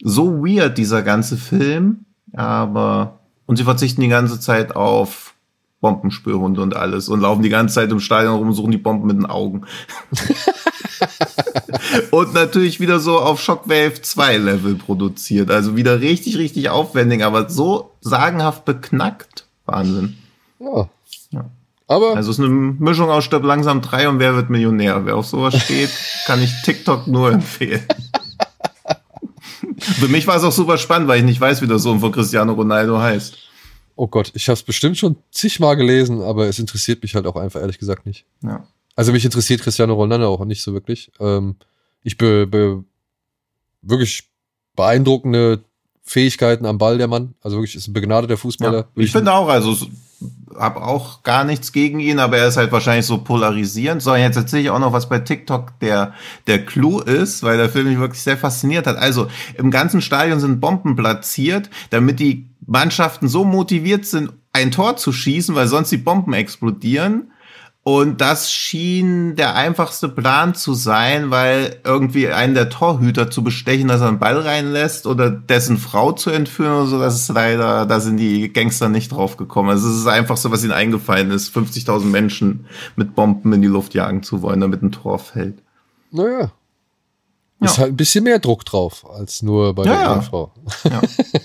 so 0.02 0.44
weird, 0.44 0.78
dieser 0.78 1.02
ganze 1.02 1.36
Film. 1.36 2.04
Aber, 2.34 3.18
und 3.46 3.56
sie 3.56 3.64
verzichten 3.64 4.00
die 4.00 4.08
ganze 4.08 4.40
Zeit 4.40 4.76
auf 4.76 5.34
Bombenspürhunde 5.80 6.60
und 6.60 6.76
alles 6.76 7.08
und 7.08 7.20
laufen 7.20 7.42
die 7.42 7.48
ganze 7.48 7.76
Zeit 7.76 7.90
im 7.90 8.00
Stadion 8.00 8.36
rum 8.36 8.48
und 8.48 8.54
suchen 8.54 8.70
die 8.70 8.78
Bomben 8.78 9.06
mit 9.06 9.16
den 9.16 9.26
Augen. 9.26 9.62
und 12.10 12.34
natürlich 12.34 12.80
wieder 12.80 13.00
so 13.00 13.18
auf 13.18 13.40
Shockwave 13.40 14.00
2 14.00 14.36
Level 14.36 14.74
produziert. 14.74 15.50
Also 15.50 15.76
wieder 15.76 16.00
richtig, 16.00 16.36
richtig 16.36 16.68
aufwendig, 16.68 17.24
aber 17.24 17.48
so 17.48 17.92
sagenhaft 18.00 18.64
beknackt. 18.64 19.46
Wahnsinn. 19.64 20.18
Ja. 20.58 20.88
Aber 21.90 22.14
Also 22.14 22.30
es 22.30 22.38
ist 22.38 22.44
eine 22.44 22.54
Mischung 22.54 23.10
aus 23.10 23.24
Stirb 23.24 23.42
langsam 23.42 23.82
3 23.82 24.10
und 24.10 24.20
Wer 24.20 24.36
wird 24.36 24.48
Millionär. 24.48 25.04
Wer 25.06 25.16
auf 25.16 25.26
sowas 25.26 25.60
steht, 25.60 25.90
kann 26.24 26.40
ich 26.40 26.52
TikTok 26.62 27.08
nur 27.08 27.32
empfehlen. 27.32 27.84
Für 29.76 30.06
mich 30.06 30.24
war 30.28 30.36
es 30.36 30.44
auch 30.44 30.52
super 30.52 30.78
spannend, 30.78 31.08
weil 31.08 31.18
ich 31.18 31.24
nicht 31.24 31.40
weiß, 31.40 31.62
wie 31.62 31.66
der 31.66 31.80
Sohn 31.80 31.98
von 31.98 32.12
Cristiano 32.12 32.52
Ronaldo 32.52 33.00
heißt. 33.00 33.36
Oh 33.96 34.06
Gott, 34.06 34.30
ich 34.34 34.48
habe 34.48 34.54
es 34.54 34.62
bestimmt 34.62 34.98
schon 34.98 35.16
zigmal 35.32 35.74
gelesen, 35.74 36.22
aber 36.22 36.46
es 36.46 36.60
interessiert 36.60 37.02
mich 37.02 37.16
halt 37.16 37.26
auch 37.26 37.34
einfach 37.34 37.60
ehrlich 37.60 37.80
gesagt 37.80 38.06
nicht. 38.06 38.24
Ja. 38.44 38.64
Also 38.94 39.10
mich 39.10 39.24
interessiert 39.24 39.60
Cristiano 39.60 39.94
Ronaldo 39.94 40.28
auch 40.28 40.44
nicht 40.44 40.62
so 40.62 40.72
wirklich. 40.72 41.10
Ähm, 41.18 41.56
ich 42.04 42.16
be, 42.16 42.46
be, 42.46 42.84
wirklich 43.82 44.30
beeindruckende 44.76 45.64
Fähigkeiten 46.04 46.66
am 46.66 46.78
Ball 46.78 46.98
der 46.98 47.08
Mann. 47.08 47.34
Also 47.40 47.56
wirklich 47.56 47.74
ist 47.74 47.88
ein 47.88 47.94
begnadeter 47.94 48.36
Fußballer. 48.36 48.78
Ja. 48.78 49.02
Ich 49.02 49.10
finde 49.10 49.32
auch, 49.32 49.48
also 49.48 49.76
habe 50.58 50.82
auch 50.82 51.22
gar 51.22 51.44
nichts 51.44 51.72
gegen 51.72 52.00
ihn, 52.00 52.18
aber 52.18 52.38
er 52.38 52.48
ist 52.48 52.56
halt 52.56 52.72
wahrscheinlich 52.72 53.06
so 53.06 53.18
polarisierend. 53.18 54.02
So, 54.02 54.14
jetzt 54.14 54.36
erzähle 54.36 54.62
ich 54.62 54.70
auch 54.70 54.78
noch, 54.78 54.92
was 54.92 55.08
bei 55.08 55.18
TikTok 55.20 55.78
der, 55.80 56.12
der 56.46 56.64
Clou 56.64 57.00
ist, 57.00 57.42
weil 57.42 57.56
der 57.56 57.70
Film 57.70 57.88
mich 57.88 57.98
wirklich 57.98 58.22
sehr 58.22 58.36
fasziniert 58.36 58.86
hat. 58.86 58.96
Also 58.96 59.28
im 59.56 59.70
ganzen 59.70 60.02
Stadion 60.02 60.40
sind 60.40 60.60
Bomben 60.60 60.96
platziert, 60.96 61.70
damit 61.90 62.20
die 62.20 62.48
Mannschaften 62.66 63.28
so 63.28 63.44
motiviert 63.44 64.06
sind, 64.06 64.32
ein 64.52 64.70
Tor 64.70 64.96
zu 64.96 65.12
schießen, 65.12 65.54
weil 65.54 65.68
sonst 65.68 65.90
die 65.90 65.96
Bomben 65.96 66.32
explodieren. 66.32 67.30
Und 67.82 68.20
das 68.20 68.52
schien 68.52 69.36
der 69.36 69.54
einfachste 69.54 70.10
Plan 70.10 70.54
zu 70.54 70.74
sein, 70.74 71.30
weil 71.30 71.80
irgendwie 71.82 72.28
einen 72.28 72.52
der 72.54 72.68
Torhüter 72.68 73.30
zu 73.30 73.42
bestechen, 73.42 73.88
dass 73.88 74.02
er 74.02 74.08
einen 74.08 74.18
Ball 74.18 74.38
reinlässt 74.38 75.06
oder 75.06 75.30
dessen 75.30 75.78
Frau 75.78 76.12
zu 76.12 76.28
entführen 76.28 76.72
oder 76.74 76.86
so, 76.86 76.98
das 77.00 77.14
ist 77.16 77.28
leider, 77.30 77.86
da 77.86 78.00
sind 78.00 78.18
die 78.18 78.52
Gangster 78.52 78.90
nicht 78.90 79.10
drauf 79.10 79.38
gekommen. 79.38 79.70
Also 79.70 79.88
es 79.88 79.96
ist 79.96 80.04
das 80.06 80.12
Einfachste, 80.12 80.50
was 80.50 80.62
ihnen 80.62 80.72
eingefallen 80.72 81.30
ist, 81.30 81.56
50.000 81.56 82.04
Menschen 82.04 82.66
mit 82.96 83.14
Bomben 83.14 83.50
in 83.54 83.62
die 83.62 83.68
Luft 83.68 83.94
jagen 83.94 84.22
zu 84.22 84.42
wollen, 84.42 84.60
damit 84.60 84.82
ein 84.82 84.92
Tor 84.92 85.18
fällt. 85.18 85.62
Naja. 86.10 86.52
Ja. 87.60 87.66
Ist 87.66 87.78
halt 87.78 87.92
ein 87.92 87.96
bisschen 87.96 88.24
mehr 88.24 88.38
Druck 88.38 88.64
drauf, 88.66 89.06
als 89.10 89.40
nur 89.42 89.74
bei 89.74 89.84
Ja, 89.84 89.92
der 89.92 90.00
ja. 90.02 90.16
Ehefrau. 90.16 90.52
Ja. 90.84 91.00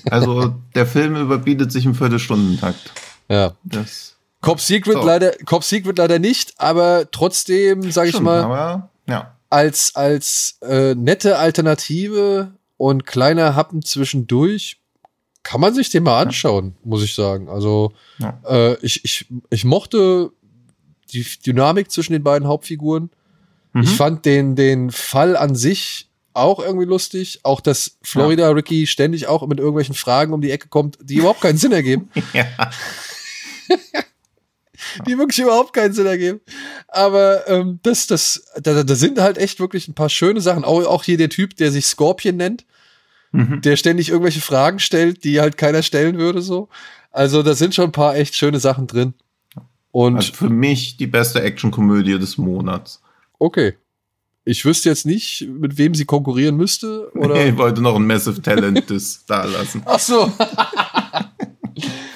Also 0.10 0.54
der 0.74 0.86
Film 0.86 1.16
überbietet 1.16 1.72
sich 1.72 1.86
im 1.86 1.96
Viertelstundentakt. 1.96 2.92
Ja. 3.28 3.54
Das 3.64 4.15
Cop 4.42 4.60
Secret 4.60 4.94
So. 4.96 5.06
leider, 5.06 5.32
Cop 5.46 5.64
Secret 5.64 5.98
leider 5.98 6.20
nicht, 6.20 6.54
aber 6.58 7.10
trotzdem, 7.12 7.92
sage 7.92 8.10
ich 8.10 8.20
mal, 8.20 8.42
aber 8.44 8.90
ja. 9.08 9.36
als, 9.50 9.96
als 9.96 10.58
äh, 10.62 10.94
nette 10.96 11.38
Alternative 11.38 12.54
und 12.78 13.06
kleiner 13.06 13.56
Happen 13.56 13.82
zwischendurch 13.82 14.80
kann 15.44 15.62
man 15.62 15.74
sich 15.74 15.90
den 15.90 16.04
mal 16.04 16.22
anschauen, 16.22 16.76
muss 16.84 17.04
ich 17.04 17.14
sagen. 17.14 17.50
Also 17.50 17.94
Ja. 18.18 18.40
äh, 18.48 18.78
ich, 18.82 19.04
ich, 19.06 19.28
ich 19.50 19.64
mochte 19.64 20.32
die 21.14 21.24
Dynamik 21.46 21.92
zwischen 21.92 22.14
den 22.14 22.24
beiden 22.24 22.48
Hauptfiguren. 22.48 23.12
Mhm. 23.74 23.82
Ich 23.84 23.92
fand 23.92 24.26
den, 24.26 24.56
den 24.56 24.90
Fall 24.92 25.38
an 25.38 25.56
sich 25.56 26.10
auch 26.34 26.60
irgendwie 26.60 26.86
lustig. 26.86 27.42
Auch, 27.44 27.62
dass 27.62 27.98
Florida 28.02 28.50
Ricky 28.50 28.88
ständig 28.88 29.28
auch 29.28 29.46
mit 29.48 29.60
irgendwelchen 29.60 29.96
Fragen 29.96 30.34
um 30.34 30.42
die 30.42 30.52
Ecke 30.52 30.68
kommt, 30.68 30.98
die 31.02 31.16
überhaupt 31.16 31.42
keinen 31.42 31.58
Sinn 31.58 31.72
ergeben. 31.72 32.10
ja. 32.34 32.46
die 35.08 35.18
wirklich 35.18 35.40
überhaupt 35.40 35.74
keinen 35.74 35.94
Sinn 35.94 36.06
ergeben. 36.06 36.40
Aber 36.88 37.48
ähm, 37.48 37.80
das, 37.84 38.08
das, 38.08 38.46
da, 38.62 38.84
da 38.84 38.96
sind 38.96 39.20
halt 39.20 39.38
echt 39.38 39.60
wirklich 39.60 39.88
ein 39.88 39.94
paar 39.96 40.10
schöne 40.10 40.42
Sachen. 40.42 40.64
Auch, 40.64 40.86
auch 40.86 41.04
hier 41.04 41.18
der 41.18 41.30
Typ, 41.30 41.56
der 41.58 41.72
sich 41.72 41.86
Scorpion 41.86 42.38
nennt, 42.38 42.66
Mhm. 43.32 43.60
der 43.62 43.76
ständig 43.76 44.10
irgendwelche 44.10 44.40
Fragen 44.40 44.80
stellt, 44.80 45.26
die 45.26 45.42
halt 45.42 45.58
keiner 45.58 45.84
stellen 45.84 46.18
würde, 46.18 46.42
so. 46.42 46.70
Also 47.12 47.44
da 47.44 47.54
sind 47.54 47.76
schon 47.76 47.86
ein 47.86 47.92
paar 47.92 48.16
echt 48.16 48.34
schöne 48.36 48.60
Sachen 48.62 48.88
drin. 48.88 49.14
Und 49.92 50.16
Also 50.18 50.32
für 50.34 50.50
mich 50.50 50.96
die 50.96 51.08
beste 51.08 51.42
Actionkomödie 51.42 52.18
des 52.18 52.38
Monats. 52.38 53.02
okay. 53.40 53.74
Ich 54.48 54.64
wüsste 54.64 54.90
jetzt 54.90 55.08
nicht, 55.08 55.48
mit 55.50 55.80
wem 55.80 55.96
sie 55.96 56.06
konkurrieren 56.06 56.56
müsste. 56.56 57.12
Oder? 57.16 57.34
Nee, 57.34 57.50
ich 57.50 57.58
wollte 57.58 57.82
noch 57.82 57.96
ein 57.96 58.06
Massive 58.06 58.40
Talent 58.44 58.92
das 58.92 59.26
da 59.26 59.44
lassen. 59.44 59.82
Ach 59.86 59.98
so. 60.00 60.32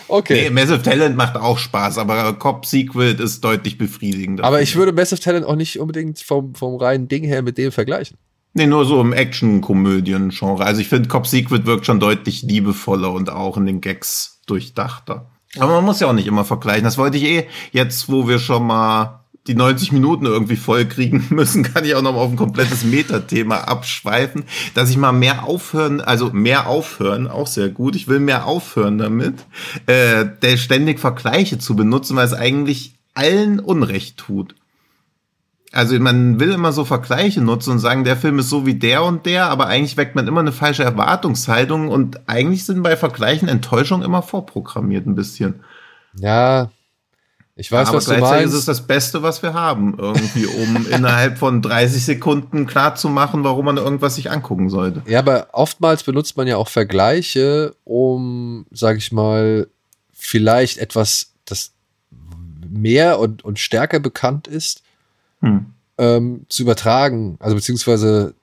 Okay. 0.10 0.44
Nee, 0.44 0.50
Massive 0.50 0.82
Talent 0.82 1.16
macht 1.16 1.38
auch 1.38 1.58
Spaß, 1.58 1.98
aber 1.98 2.34
Cop 2.34 2.66
Secret 2.66 3.20
ist 3.20 3.44
deutlich 3.44 3.78
befriedigender. 3.78 4.44
Aber 4.44 4.62
ich 4.62 4.76
würde 4.76 4.92
Massive 4.92 5.22
Talent 5.22 5.46
auch 5.46 5.56
nicht 5.56 5.80
unbedingt 5.80 6.20
vom, 6.20 6.56
vom 6.56 6.76
reinen 6.76 7.08
Ding 7.08 7.24
her 7.24 7.42
mit 7.42 7.58
dem 7.58 7.72
vergleichen. 7.72 8.18
Nee, 8.54 8.66
nur 8.66 8.86
so 8.86 9.00
im 9.00 9.14
Action-Komödien-Genre. 9.14 10.66
Also 10.66 10.82
ich 10.82 10.90
finde, 10.90 11.08
Cop 11.08 11.28
Secret 11.28 11.66
wirkt 11.66 11.86
schon 11.86 12.00
deutlich 12.00 12.42
liebevoller 12.42 13.12
und 13.12 13.30
auch 13.30 13.58
in 13.58 13.66
den 13.66 13.80
Gags 13.80 14.40
durchdachter. 14.48 15.30
Aber 15.58 15.74
man 15.76 15.86
muss 15.86 16.00
ja 16.00 16.08
auch 16.08 16.14
nicht 16.14 16.28
immer 16.28 16.46
vergleichen. 16.46 16.84
Das 16.84 16.98
wollte 16.98 17.18
ich 17.18 17.24
eh 17.24 17.48
jetzt, 17.72 18.10
wo 18.10 18.28
wir 18.28 18.40
schon 18.40 18.66
mal 18.66 19.19
die 19.50 19.56
90 19.56 19.92
Minuten 19.92 20.28
irgendwie 20.28 20.56
voll 20.56 20.86
kriegen 20.86 21.26
müssen, 21.32 21.64
kann 21.64 21.84
ich 21.84 21.96
auch 21.96 22.04
noch 22.04 22.14
mal 22.14 22.20
auf 22.20 22.30
ein 22.30 22.38
komplettes 22.38 22.84
Metathema 22.84 23.62
abschweifen, 23.62 24.44
dass 24.76 24.92
ich 24.92 24.98
mal 24.98 25.12
mehr 25.12 25.44
aufhören, 25.44 26.02
also 26.02 26.30
mehr 26.32 26.68
aufhören, 26.68 27.28
auch 27.28 27.48
sehr 27.48 27.70
gut. 27.70 27.96
Ich 27.96 28.08
will 28.08 28.20
mehr 28.20 28.46
aufhören 28.46 29.00
damit, 29.00 29.46
äh, 29.88 30.26
der 30.42 30.58
ständig 30.58 31.00
Vergleiche 31.00 31.58
zu 31.58 31.76
benutzen, 31.76 32.16
weil 32.16 32.28
es 32.28 32.34
eigentlich 32.34 32.94
allen 33.16 33.60
Unrecht 33.60 34.18
tut. 34.18 34.54
Also 35.72 36.00
man 36.00 36.40
will 36.40 36.52
immer 36.52 36.72
so 36.72 36.86
Vergleiche 36.86 37.42
nutzen 37.42 37.72
und 37.72 37.80
sagen, 37.80 38.04
der 38.04 38.18
Film 38.18 38.40
ist 38.40 38.50
so 38.50 38.68
wie 38.68 38.76
der 38.76 39.04
und 39.04 39.26
der, 39.26 39.50
aber 39.50 39.66
eigentlich 39.66 39.98
weckt 39.98 40.16
man 40.16 40.28
immer 40.28 40.42
eine 40.42 40.52
falsche 40.52 40.84
Erwartungshaltung 40.84 41.90
und 41.90 42.28
eigentlich 42.30 42.66
sind 42.66 42.84
bei 42.84 42.96
Vergleichen 42.96 43.48
Enttäuschungen 43.48 44.06
immer 44.06 44.22
vorprogrammiert 44.22 45.08
ein 45.08 45.16
bisschen. 45.16 45.62
Ja, 46.16 46.70
ich 47.60 47.72
weiß, 47.72 47.90
aber 47.90 47.98
was 47.98 48.06
du 48.06 48.12
gleichzeitig 48.12 48.42
meinst. 48.42 48.54
ist 48.54 48.60
es 48.62 48.66
das 48.66 48.88
Beste, 48.88 49.22
was 49.22 49.44
wir 49.44 49.54
haben, 49.54 49.96
irgendwie, 49.98 50.46
um 50.46 50.88
innerhalb 50.92 51.38
von 51.38 51.62
30 51.62 52.06
Sekunden 52.06 52.66
klar 52.66 52.96
zu 52.96 53.10
machen, 53.10 53.44
warum 53.44 53.66
man 53.66 53.78
irgendwas 53.78 54.16
sich 54.16 54.32
angucken 54.32 54.70
sollte. 54.70 55.02
Ja, 55.06 55.20
aber 55.20 55.50
oftmals 55.52 56.04
benutzt 56.04 56.38
man 56.38 56.48
ja 56.48 56.56
auch 56.56 56.70
Vergleiche, 56.70 57.76
um, 57.84 58.66
sag 58.72 58.98
ich 58.98 59.12
mal, 59.12 59.68
vielleicht 60.14 60.78
etwas, 60.78 61.34
das 61.44 61.74
mehr 62.68 63.20
und, 63.20 63.44
und 63.44 63.60
stärker 63.60 64.00
bekannt 64.00 64.48
ist, 64.48 64.84
Hm. 65.42 65.68
ähm, 65.98 66.46
zu 66.50 66.64
übertragen. 66.64 67.38
Also 67.40 67.56
beziehungsweise 67.56 68.36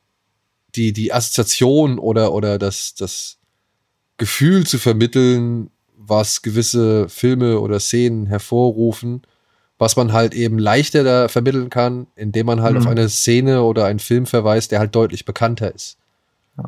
die, 0.74 0.92
die 0.92 1.12
Assoziation 1.12 1.98
oder, 1.98 2.32
oder 2.32 2.58
das, 2.58 2.94
das 2.94 3.38
Gefühl 4.16 4.66
zu 4.66 4.78
vermitteln, 4.78 5.70
was 6.06 6.42
gewisse 6.42 7.08
Filme 7.08 7.60
oder 7.60 7.80
Szenen 7.80 8.26
hervorrufen, 8.26 9.22
was 9.78 9.96
man 9.96 10.12
halt 10.12 10.34
eben 10.34 10.58
leichter 10.58 11.04
da 11.04 11.28
vermitteln 11.28 11.68
kann, 11.70 12.06
indem 12.16 12.46
man 12.46 12.62
halt 12.62 12.74
Mhm. 12.74 12.80
auf 12.80 12.86
eine 12.86 13.08
Szene 13.08 13.62
oder 13.62 13.84
einen 13.86 13.98
Film 13.98 14.26
verweist, 14.26 14.72
der 14.72 14.78
halt 14.78 14.94
deutlich 14.94 15.24
bekannter 15.24 15.74
ist. 15.74 15.96
Ja. 16.56 16.64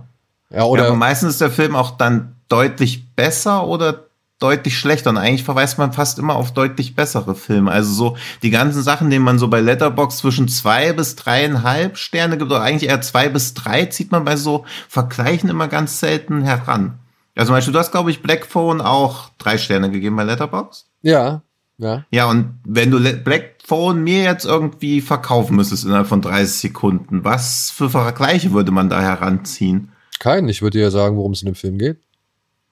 Ja, 0.50 0.56
ja, 0.58 0.64
oder 0.64 0.86
aber 0.86 0.96
meistens 0.96 1.32
ist 1.34 1.40
der 1.40 1.50
Film 1.50 1.76
auch 1.76 1.96
dann 1.96 2.34
deutlich 2.48 3.14
besser 3.14 3.66
oder 3.66 4.04
deutlich 4.38 4.78
schlechter. 4.78 5.10
Und 5.10 5.16
eigentlich 5.16 5.42
verweist 5.42 5.78
man 5.78 5.92
fast 5.92 6.18
immer 6.18 6.36
auf 6.36 6.52
deutlich 6.52 6.94
bessere 6.94 7.34
Filme. 7.34 7.70
Also 7.72 7.92
so 7.92 8.16
die 8.42 8.50
ganzen 8.50 8.82
Sachen, 8.82 9.10
denen 9.10 9.24
man 9.24 9.38
so 9.38 9.48
bei 9.48 9.60
Letterbox 9.60 10.18
zwischen 10.18 10.46
zwei 10.48 10.92
bis 10.92 11.16
dreieinhalb 11.16 11.96
Sterne 11.96 12.38
gibt, 12.38 12.50
oder 12.50 12.62
eigentlich 12.62 12.88
eher 12.88 13.00
zwei 13.00 13.28
bis 13.28 13.54
drei, 13.54 13.86
zieht 13.86 14.12
man 14.12 14.24
bei 14.24 14.36
so 14.36 14.64
Vergleichen 14.88 15.50
immer 15.50 15.66
ganz 15.68 15.98
selten 16.00 16.42
heran. 16.42 16.98
Also 17.38 17.50
zum 17.50 17.54
Beispiel, 17.54 17.72
du 17.72 17.78
hast, 17.78 17.92
glaube 17.92 18.10
ich, 18.10 18.20
Black 18.20 18.44
Phone 18.44 18.80
auch 18.80 19.30
drei 19.38 19.58
Sterne 19.58 19.90
gegeben 19.90 20.16
bei 20.16 20.24
Letterbox. 20.24 20.86
ja, 21.02 21.42
ja. 21.80 22.04
Ja, 22.10 22.28
und 22.28 22.58
wenn 22.64 22.90
du 22.90 22.98
Black 23.22 23.58
Phone 23.64 24.02
mir 24.02 24.24
jetzt 24.24 24.44
irgendwie 24.44 25.00
verkaufen 25.00 25.54
müsstest 25.54 25.84
innerhalb 25.84 26.08
von 26.08 26.20
30 26.20 26.56
Sekunden, 26.56 27.22
was 27.22 27.70
für 27.70 27.88
Vergleiche 27.88 28.52
würde 28.52 28.72
man 28.72 28.90
da 28.90 29.00
heranziehen? 29.00 29.92
Kein. 30.18 30.48
Ich 30.48 30.60
würde 30.60 30.78
dir 30.78 30.84
ja 30.86 30.90
sagen, 30.90 31.16
worum 31.16 31.32
es 31.32 31.42
in 31.42 31.46
dem 31.46 31.54
Film 31.54 31.78
geht. 31.78 31.98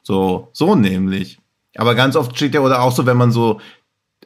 So, 0.02 0.48
so 0.52 0.74
nämlich. 0.74 1.38
Aber 1.76 1.94
ganz 1.94 2.16
oft 2.16 2.36
steht 2.36 2.54
ja, 2.54 2.60
oder 2.60 2.82
auch 2.82 2.90
so, 2.90 3.06
wenn 3.06 3.16
man 3.16 3.30
so 3.30 3.60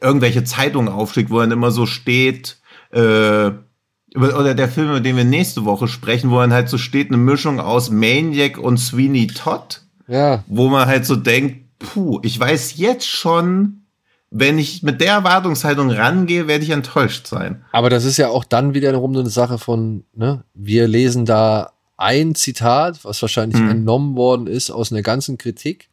irgendwelche 0.01 0.43
Zeitungen 0.43 0.91
aufschlägt, 0.91 1.29
wo 1.29 1.39
dann 1.39 1.51
immer 1.51 1.69
so 1.69 1.85
steht, 1.85 2.57
äh, 2.89 3.51
oder 4.15 4.55
der 4.55 4.67
Film, 4.67 4.89
über 4.89 4.99
den 4.99 5.15
wir 5.15 5.23
nächste 5.23 5.63
Woche 5.63 5.87
sprechen, 5.87 6.31
wo 6.31 6.39
dann 6.39 6.53
halt 6.53 6.69
so 6.69 6.79
steht, 6.79 7.09
eine 7.09 7.17
Mischung 7.17 7.59
aus 7.59 7.91
Maniac 7.91 8.57
und 8.57 8.77
Sweeney 8.77 9.27
Todd, 9.27 9.81
Ja, 10.11 10.43
wo 10.47 10.67
man 10.67 10.87
halt 10.87 11.05
so 11.05 11.15
denkt, 11.15 11.57
puh, 11.79 12.19
ich 12.23 12.39
weiß 12.39 12.77
jetzt 12.77 13.07
schon, 13.07 13.83
wenn 14.29 14.57
ich 14.59 14.83
mit 14.83 15.01
der 15.01 15.13
Erwartungshaltung 15.13 15.89
rangehe, 15.89 16.47
werde 16.47 16.63
ich 16.63 16.69
enttäuscht 16.69 17.27
sein. 17.27 17.63
aber 17.71 17.89
das 17.89 18.05
ist 18.05 18.17
ja 18.17 18.27
auch 18.29 18.43
dann 18.43 18.73
wiederum 18.73 19.15
eine 19.15 19.29
Sache 19.29 19.57
von, 19.57 20.03
ne, 20.13 20.43
wir 20.53 20.87
lesen 20.87 21.25
da 21.25 21.71
ein 21.97 22.33
Zitat, 22.35 23.03
was 23.05 23.21
wahrscheinlich 23.21 23.59
Hm. 23.59 23.69
entnommen 23.69 24.15
worden 24.15 24.47
ist 24.47 24.69
aus 24.71 24.91
einer 24.91 25.01
ganzen 25.01 25.37
Kritik. 25.37 25.89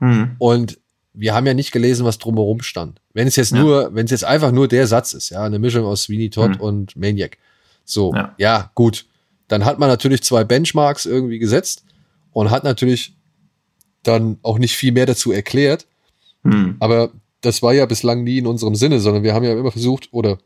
Hm. 0.00 0.32
Und 0.38 0.78
wir 1.14 1.34
haben 1.34 1.46
ja 1.46 1.54
nicht 1.54 1.70
gelesen, 1.72 2.04
was 2.06 2.18
drumherum 2.18 2.62
stand. 2.62 3.00
Wenn 3.12 3.28
es 3.28 3.36
jetzt 3.36 3.52
Ja. 3.52 3.58
nur, 3.62 3.94
wenn 3.94 4.06
es 4.06 4.10
jetzt 4.10 4.24
einfach 4.24 4.50
nur 4.52 4.66
der 4.68 4.86
Satz 4.86 5.12
ist, 5.12 5.30
ja, 5.30 5.44
eine 5.44 5.58
Mischung 5.58 5.84
aus 5.84 6.04
Sweeney 6.04 6.30
Todd 6.30 6.54
Hm. 6.54 6.60
und 6.60 6.96
Maniac. 6.96 7.36
So, 7.84 8.12
Ja. 8.14 8.34
ja. 8.38 8.70
gut. 8.74 9.04
Dann 9.48 9.64
hat 9.64 9.78
man 9.78 9.88
natürlich 9.88 10.22
zwei 10.22 10.44
Benchmarks 10.44 11.04
irgendwie 11.06 11.38
gesetzt 11.38 11.84
und 12.32 12.50
hat 12.50 12.64
natürlich 12.64 13.14
dann 14.02 14.38
auch 14.42 14.58
nicht 14.58 14.76
viel 14.76 14.92
mehr 14.92 15.06
dazu 15.06 15.32
erklärt. 15.32 15.86
Hm. 16.44 16.76
Aber 16.80 17.12
das 17.40 17.62
war 17.62 17.72
ja 17.74 17.86
bislang 17.86 18.24
nie 18.24 18.38
in 18.38 18.46
unserem 18.46 18.74
Sinne, 18.74 19.00
sondern 19.00 19.22
wir 19.22 19.34
haben 19.34 19.44
ja 19.44 19.52
immer 19.52 19.72
versucht, 19.72 20.08
oder 20.12 20.38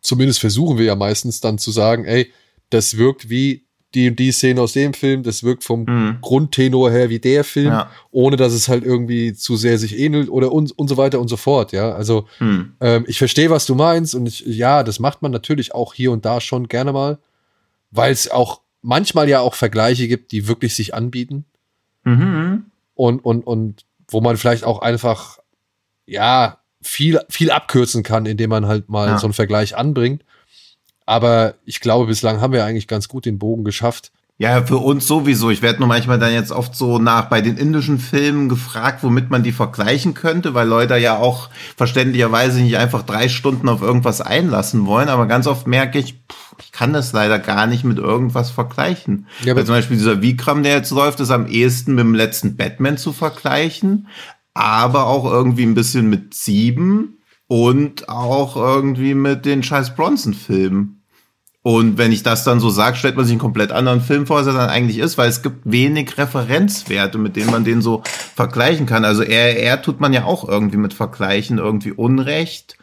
zumindest 0.00 0.40
versuchen 0.40 0.78
wir 0.78 0.84
ja 0.86 0.96
meistens 0.96 1.40
dann 1.40 1.58
zu 1.58 1.70
sagen, 1.70 2.04
ey, 2.04 2.32
das 2.70 2.96
wirkt 2.96 3.30
wie 3.30 3.64
die 3.94 4.10
und 4.10 4.18
die 4.18 4.32
Szene 4.32 4.60
aus 4.60 4.74
dem 4.74 4.92
Film, 4.92 5.22
das 5.22 5.42
wirkt 5.42 5.64
vom 5.64 5.86
Hm. 5.86 6.18
Grundtenor 6.20 6.90
her 6.90 7.08
wie 7.08 7.18
der 7.18 7.42
Film, 7.42 7.68
Ja. 7.72 7.90
ohne 8.10 8.36
dass 8.36 8.52
es 8.52 8.68
halt 8.68 8.84
irgendwie 8.84 9.32
zu 9.32 9.56
sehr 9.56 9.78
sich 9.78 9.98
ähnelt 9.98 10.28
oder 10.28 10.52
und, 10.52 10.78
und 10.78 10.88
so 10.88 10.96
weiter 10.98 11.20
und 11.20 11.28
so 11.28 11.36
fort, 11.38 11.72
ja. 11.72 11.92
Also 11.92 12.26
Hm. 12.38 12.74
ähm, 12.80 13.04
ich 13.08 13.16
verstehe, 13.18 13.48
was 13.50 13.64
du 13.64 13.74
meinst 13.74 14.14
und 14.14 14.26
ich, 14.26 14.40
ja, 14.44 14.82
das 14.82 14.98
macht 14.98 15.22
man 15.22 15.32
natürlich 15.32 15.74
auch 15.74 15.94
hier 15.94 16.12
und 16.12 16.24
da 16.26 16.40
schon 16.40 16.68
gerne 16.68 16.92
mal, 16.92 17.18
weil 17.90 18.12
es 18.12 18.30
auch 18.30 18.60
manchmal 18.82 19.28
ja 19.28 19.40
auch 19.40 19.54
Vergleiche 19.54 20.06
gibt, 20.06 20.32
die 20.32 20.46
wirklich 20.46 20.74
sich 20.74 20.92
anbieten 20.94 21.46
Mhm. 22.08 22.66
und, 22.94 23.24
und, 23.24 23.46
und 23.46 23.84
wo 24.08 24.20
man 24.20 24.36
vielleicht 24.36 24.64
auch 24.64 24.80
einfach, 24.80 25.38
ja, 26.06 26.58
viel, 26.80 27.20
viel 27.28 27.50
abkürzen 27.50 28.02
kann, 28.02 28.24
indem 28.26 28.50
man 28.50 28.66
halt 28.66 28.88
mal 28.88 29.08
Ja. 29.08 29.18
so 29.18 29.26
einen 29.26 29.34
Vergleich 29.34 29.76
anbringt. 29.76 30.24
Aber 31.06 31.54
ich 31.64 31.80
glaube, 31.80 32.06
bislang 32.06 32.40
haben 32.40 32.52
wir 32.52 32.64
eigentlich 32.64 32.86
ganz 32.88 33.08
gut 33.08 33.24
den 33.26 33.38
Bogen 33.38 33.64
geschafft. 33.64 34.12
Ja, 34.40 34.64
für 34.64 34.76
uns 34.76 35.08
sowieso. 35.08 35.50
Ich 35.50 35.62
werde 35.62 35.80
nur 35.80 35.88
manchmal 35.88 36.20
dann 36.20 36.32
jetzt 36.32 36.52
oft 36.52 36.76
so 36.76 37.00
nach 37.00 37.24
bei 37.24 37.40
den 37.40 37.56
indischen 37.56 37.98
Filmen 37.98 38.48
gefragt, 38.48 39.02
womit 39.02 39.30
man 39.30 39.42
die 39.42 39.50
vergleichen 39.50 40.14
könnte, 40.14 40.54
weil 40.54 40.68
Leute 40.68 40.96
ja 40.96 41.18
auch 41.18 41.50
verständlicherweise 41.76 42.60
nicht 42.60 42.76
einfach 42.76 43.02
drei 43.02 43.28
Stunden 43.28 43.68
auf 43.68 43.82
irgendwas 43.82 44.20
einlassen 44.20 44.86
wollen. 44.86 45.08
Aber 45.08 45.26
ganz 45.26 45.48
oft 45.48 45.66
merke 45.66 45.98
ich, 45.98 46.20
pff, 46.30 46.54
ich 46.62 46.70
kann 46.70 46.92
das 46.92 47.12
leider 47.12 47.40
gar 47.40 47.66
nicht 47.66 47.82
mit 47.82 47.98
irgendwas 47.98 48.52
vergleichen. 48.52 49.26
Ja, 49.42 49.56
weil 49.56 49.66
zum 49.66 49.74
Beispiel 49.74 49.96
dieser 49.96 50.22
Vikram, 50.22 50.62
der 50.62 50.76
jetzt 50.76 50.92
läuft, 50.92 51.18
ist 51.18 51.30
am 51.30 51.48
ehesten 51.48 51.96
mit 51.96 52.04
dem 52.04 52.14
letzten 52.14 52.56
Batman 52.56 52.96
zu 52.96 53.12
vergleichen, 53.12 54.06
aber 54.54 55.06
auch 55.08 55.24
irgendwie 55.24 55.64
ein 55.64 55.74
bisschen 55.74 56.08
mit 56.08 56.34
Sieben 56.34 57.18
und 57.48 58.08
auch 58.08 58.54
irgendwie 58.54 59.14
mit 59.14 59.46
den 59.46 59.64
scheiß 59.64 59.96
Bronson-Filmen. 59.96 60.97
Und 61.68 61.98
wenn 61.98 62.12
ich 62.12 62.22
das 62.22 62.44
dann 62.44 62.60
so 62.60 62.70
sage, 62.70 62.96
stellt 62.96 63.16
man 63.16 63.26
sich 63.26 63.32
einen 63.34 63.40
komplett 63.40 63.72
anderen 63.72 64.00
Film 64.00 64.26
vor, 64.26 64.38
als 64.38 64.46
er 64.46 64.54
dann 64.54 64.70
eigentlich 64.70 64.96
ist, 64.96 65.18
weil 65.18 65.28
es 65.28 65.42
gibt 65.42 65.70
wenig 65.70 66.16
Referenzwerte, 66.16 67.18
mit 67.18 67.36
denen 67.36 67.50
man 67.50 67.64
den 67.64 67.82
so 67.82 68.02
vergleichen 68.34 68.86
kann. 68.86 69.04
Also 69.04 69.22
RR 69.22 69.82
tut 69.82 70.00
man 70.00 70.14
ja 70.14 70.24
auch 70.24 70.48
irgendwie 70.48 70.78
mit 70.78 70.94
Vergleichen 70.94 71.58
irgendwie 71.58 71.92
Unrecht, 71.92 72.78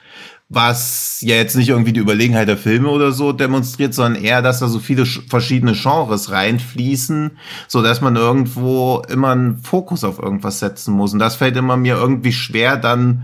was 0.49 1.17
ja 1.21 1.33
jetzt 1.33 1.55
nicht 1.55 1.69
irgendwie 1.69 1.93
die 1.93 1.99
Überlegenheit 1.99 2.47
der 2.47 2.57
Filme 2.57 2.89
oder 2.89 3.11
so 3.11 3.31
demonstriert, 3.31 3.95
sondern 3.95 4.23
eher, 4.23 4.43
dass 4.43 4.59
da 4.59 4.67
so 4.67 4.77
viele 4.77 5.01
sch- 5.01 5.27
verschiedene 5.31 5.73
Genres 5.73 6.29
reinfließen, 6.29 7.39
so 7.67 7.81
dass 7.81 8.01
man 8.01 8.15
irgendwo 8.15 9.01
immer 9.09 9.31
einen 9.31 9.57
Fokus 9.57 10.03
auf 10.03 10.19
irgendwas 10.19 10.59
setzen 10.59 10.93
muss. 10.93 11.11
Und 11.11 11.17
das 11.17 11.37
fällt 11.37 11.57
immer 11.57 11.75
mir 11.75 11.95
irgendwie 11.95 12.33
schwer, 12.33 12.77
dann 12.77 13.23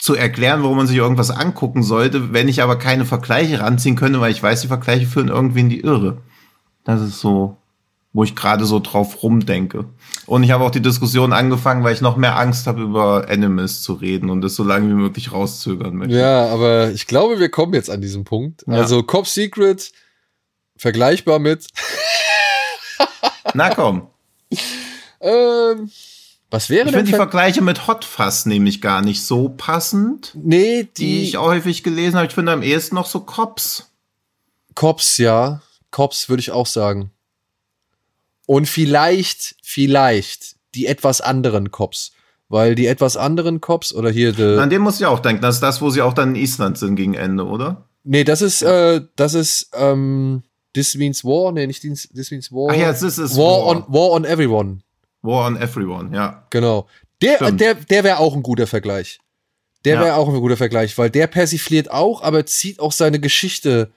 zu 0.00 0.14
erklären, 0.14 0.62
warum 0.62 0.78
man 0.78 0.86
sich 0.86 0.96
irgendwas 0.96 1.30
angucken 1.30 1.82
sollte, 1.82 2.32
wenn 2.32 2.48
ich 2.48 2.62
aber 2.62 2.76
keine 2.76 3.04
Vergleiche 3.04 3.60
ranziehen 3.60 3.96
könnte, 3.96 4.20
weil 4.20 4.32
ich 4.32 4.42
weiß, 4.42 4.62
die 4.62 4.68
Vergleiche 4.68 5.06
führen 5.06 5.28
irgendwie 5.28 5.60
in 5.60 5.68
die 5.68 5.80
Irre. 5.80 6.18
Das 6.84 7.02
ist 7.02 7.20
so, 7.20 7.58
wo 8.14 8.24
ich 8.24 8.34
gerade 8.34 8.64
so 8.64 8.80
drauf 8.80 9.22
rumdenke. 9.22 9.84
Und 10.26 10.42
ich 10.42 10.52
habe 10.52 10.64
auch 10.64 10.70
die 10.70 10.80
Diskussion 10.80 11.34
angefangen, 11.34 11.84
weil 11.84 11.94
ich 11.94 12.00
noch 12.00 12.16
mehr 12.16 12.38
Angst 12.38 12.66
habe, 12.66 12.82
über 12.82 13.28
Animals 13.28 13.82
zu 13.82 13.92
reden 13.92 14.30
und 14.30 14.40
das 14.40 14.54
so 14.54 14.64
lange 14.64 14.88
wie 14.88 14.94
möglich 14.94 15.32
rauszögern 15.32 15.94
möchte. 15.94 16.16
Ja, 16.16 16.46
aber 16.46 16.90
ich 16.90 17.06
glaube, 17.06 17.38
wir 17.38 17.50
kommen 17.50 17.74
jetzt 17.74 17.90
an 17.90 18.00
diesem 18.00 18.24
Punkt. 18.24 18.64
Ja. 18.66 18.74
Also 18.74 19.02
Cop 19.02 19.26
Secret 19.26 19.92
vergleichbar 20.76 21.38
mit 21.38 21.66
Na 23.54 23.74
komm. 23.74 24.08
ähm, 25.20 25.90
was 26.50 26.68
wäre 26.68 26.86
Ich 26.86 26.92
finde 26.92 27.04
die 27.04 27.10
Ver 27.12 27.18
Vergleiche 27.18 27.62
mit 27.62 27.86
Hot 27.86 28.04
Fuzz 28.04 28.46
nämlich 28.46 28.80
gar 28.80 29.02
nicht 29.02 29.22
so 29.24 29.48
passend, 29.48 30.32
Nee, 30.34 30.84
die 30.84 30.88
die 30.94 31.22
ich 31.22 31.36
häufig 31.36 31.82
gelesen 31.82 32.16
habe. 32.16 32.26
Ich 32.26 32.34
finde 32.34 32.52
am 32.52 32.62
ehesten 32.62 32.94
noch 32.96 33.06
so 33.06 33.20
Cops. 33.20 33.90
Cops, 34.74 35.18
ja. 35.18 35.62
Cops 35.90 36.28
würde 36.28 36.40
ich 36.40 36.50
auch 36.50 36.66
sagen. 36.66 37.10
Und 38.46 38.68
vielleicht, 38.68 39.56
vielleicht 39.62 40.56
die 40.74 40.86
etwas 40.86 41.20
anderen 41.20 41.70
Cops. 41.70 42.12
Weil 42.48 42.74
die 42.74 42.86
etwas 42.86 43.16
anderen 43.16 43.60
Cops 43.60 43.94
oder 43.94 44.10
hier. 44.10 44.36
An 44.58 44.70
dem 44.70 44.82
muss 44.82 44.98
ich 44.98 45.06
auch 45.06 45.20
denken. 45.20 45.40
Das 45.40 45.56
ist 45.56 45.62
das, 45.62 45.80
wo 45.80 45.90
sie 45.90 46.02
auch 46.02 46.14
dann 46.14 46.34
in 46.34 46.42
Island 46.42 46.78
sind 46.78 46.96
gegen 46.96 47.14
Ende, 47.14 47.46
oder? 47.46 47.86
nee, 48.04 48.24
das 48.24 48.42
ist, 48.42 48.62
äh, 48.62 49.02
das 49.16 49.34
ist, 49.34 49.70
ähm, 49.74 50.42
This 50.74 50.94
Means 50.94 51.24
War. 51.24 51.52
Nee, 51.52 51.66
nicht 51.66 51.82
This, 51.82 52.08
this 52.14 52.30
Means 52.30 52.52
War. 52.52 52.72
Ach 52.72 52.76
ja, 52.76 52.88
das 52.88 53.02
ist 53.02 53.36
War, 53.36 53.66
on, 53.66 53.84
War 53.88 54.10
on 54.10 54.24
Everyone. 54.24 54.78
War 55.22 55.46
on 55.46 55.56
Everyone, 55.60 56.14
ja. 56.16 56.46
Genau. 56.50 56.86
Der, 57.22 57.36
Stimmt. 57.36 57.60
der, 57.60 57.74
der 57.74 58.04
wäre 58.04 58.18
auch 58.18 58.34
ein 58.34 58.42
guter 58.42 58.66
Vergleich. 58.66 59.18
Der 59.84 59.94
Ja. 59.96 60.00
wäre 60.02 60.14
auch 60.16 60.28
ein 60.28 60.40
guter 60.40 60.56
Vergleich, 60.56 60.96
weil 60.98 61.10
der 61.10 61.26
persifliert 61.26 61.90
auch, 61.90 62.22
aber 62.22 62.44
zieht 62.46 62.80
auch 62.80 62.92
seine 62.92 63.18
Geschichte 63.20 63.90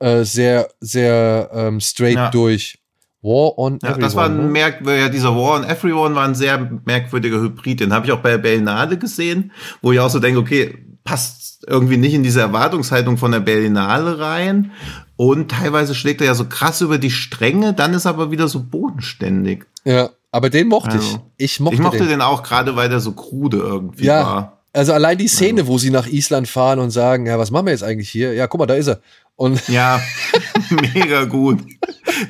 äh, 0.00 0.24
sehr, 0.24 0.68
sehr 0.80 1.50
ähm, 1.52 1.80
straight 1.80 2.14
Ja. 2.16 2.30
durch. 2.30 2.78
War 3.22 3.56
on 3.58 3.78
Ja, 3.82 3.90
Everyone. 3.90 4.00
das 4.04 4.16
war 4.16 4.26
ein 4.26 4.36
ne? 4.36 4.42
merkwürdiger, 4.42 5.08
dieser 5.08 5.34
War 5.34 5.54
on 5.60 5.64
Everyone 5.64 6.14
war 6.14 6.24
ein 6.26 6.34
sehr 6.34 6.58
merkwürdiger 6.84 7.40
Hybrid. 7.40 7.80
Den 7.80 7.92
habe 7.92 8.04
ich 8.06 8.12
auch 8.12 8.20
bei 8.20 8.36
Berlinale 8.36 8.98
gesehen, 8.98 9.52
wo 9.80 9.92
ich 9.92 10.00
auch 10.00 10.10
so 10.10 10.18
denke, 10.20 10.40
okay, 10.40 10.76
passt 11.04 11.64
irgendwie 11.66 11.96
nicht 11.96 12.12
in 12.14 12.22
diese 12.22 12.40
Erwartungshaltung 12.42 13.16
von 13.16 13.32
der 13.32 13.40
Berlinale 13.40 14.18
rein. 14.18 14.72
Und 15.16 15.50
teilweise 15.50 15.94
schlägt 15.94 16.20
er 16.20 16.26
ja 16.28 16.34
so 16.34 16.46
krass 16.46 16.80
über 16.80 16.98
die 16.98 17.10
Stränge, 17.10 17.72
dann 17.72 17.94
ist 17.94 18.04
er 18.04 18.10
aber 18.10 18.30
wieder 18.30 18.48
so 18.48 18.60
bodenständig. 18.60 19.64
Ja, 19.84 20.10
aber 20.32 20.50
den 20.50 20.68
mochte 20.68 20.92
Also, 20.96 21.20
ich. 21.36 21.44
Ich 21.52 21.60
mochte, 21.60 21.74
ich 21.76 21.80
mochte 21.80 21.98
den. 21.98 22.08
den, 22.08 22.20
auch 22.20 22.42
gerade, 22.42 22.74
weil 22.76 22.88
der 22.88 23.00
so 23.00 23.12
krude 23.12 23.58
irgendwie 23.58 24.04
Ja. 24.06 24.24
war. 24.24 24.50
Also 24.72 24.92
allein 24.92 25.16
die 25.18 25.28
Szene, 25.28 25.68
wo 25.68 25.78
sie 25.78 25.90
nach 25.90 26.08
Island 26.08 26.48
fahren 26.48 26.80
und 26.80 26.90
sagen, 26.90 27.26
ja, 27.26 27.38
was 27.38 27.52
machen 27.52 27.66
wir 27.66 27.72
jetzt 27.72 27.84
eigentlich 27.84 28.10
hier? 28.10 28.32
Ja, 28.34 28.48
guck 28.48 28.58
mal, 28.58 28.66
da 28.66 28.74
ist 28.74 28.88
er. 28.88 29.00
Und 29.36 29.68
Ja, 29.68 30.00
mega 30.94 31.24
gut. 31.24 31.60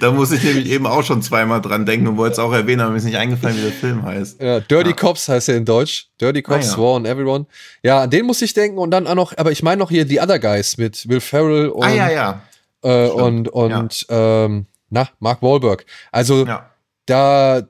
Da 0.01 0.11
muss 0.13 0.31
ich 0.33 0.43
nämlich 0.43 0.67
eben 0.71 0.87
auch 0.87 1.03
schon 1.03 1.23
zweimal 1.23 1.63
dran 1.63 1.87
denken 1.87 2.07
und 2.07 2.17
wollte 2.19 2.35
es 2.35 2.39
auch 2.39 2.53
erwähnen, 2.53 2.81
aber 2.83 2.91
mir 2.91 2.99
ist 2.99 3.05
nicht 3.05 3.17
eingefallen, 3.17 3.57
wie 3.57 3.63
der 3.63 3.73
Film 3.73 4.03
heißt. 4.05 4.43
Ja, 4.43 4.61
Dirty 4.61 4.91
Ja. 4.91 4.97
Cops 4.97 5.29
heißt 5.29 5.49
er 5.49 5.57
in 5.57 5.65
Deutsch. 5.65 6.09
Dirty 6.21 6.43
Cops, 6.43 6.69
Ah, 6.69 6.73
ja. 6.73 6.79
War 6.79 6.93
on 6.93 7.07
Everyone. 7.07 7.47
Ja, 7.83 8.03
an 8.03 8.11
den 8.11 8.27
muss 8.27 8.43
ich 8.43 8.53
denken 8.53 8.77
und 8.79 8.91
dann 8.91 9.07
auch 9.07 9.15
noch, 9.15 9.37
aber 9.39 9.51
ich 9.53 9.63
meine 9.63 9.79
noch 9.79 9.91
hier 9.91 10.07
The 10.07 10.21
Other 10.21 10.39
Guys 10.39 10.77
mit 10.77 11.09
Will 11.09 11.21
Ferrell 11.21 11.69
und, 11.69 11.85
ah, 11.85 11.95
ja, 11.95 12.11
ja. 12.11 12.43
Äh, 12.85 13.09
und, 13.09 13.49
und 13.49 14.07
ähm, 14.09 14.67
na, 14.91 15.09
Mark 15.19 15.43
Wahlberg. 15.43 15.85
Also 16.13 16.47
Ja. 16.47 16.71
da, 17.07 17.63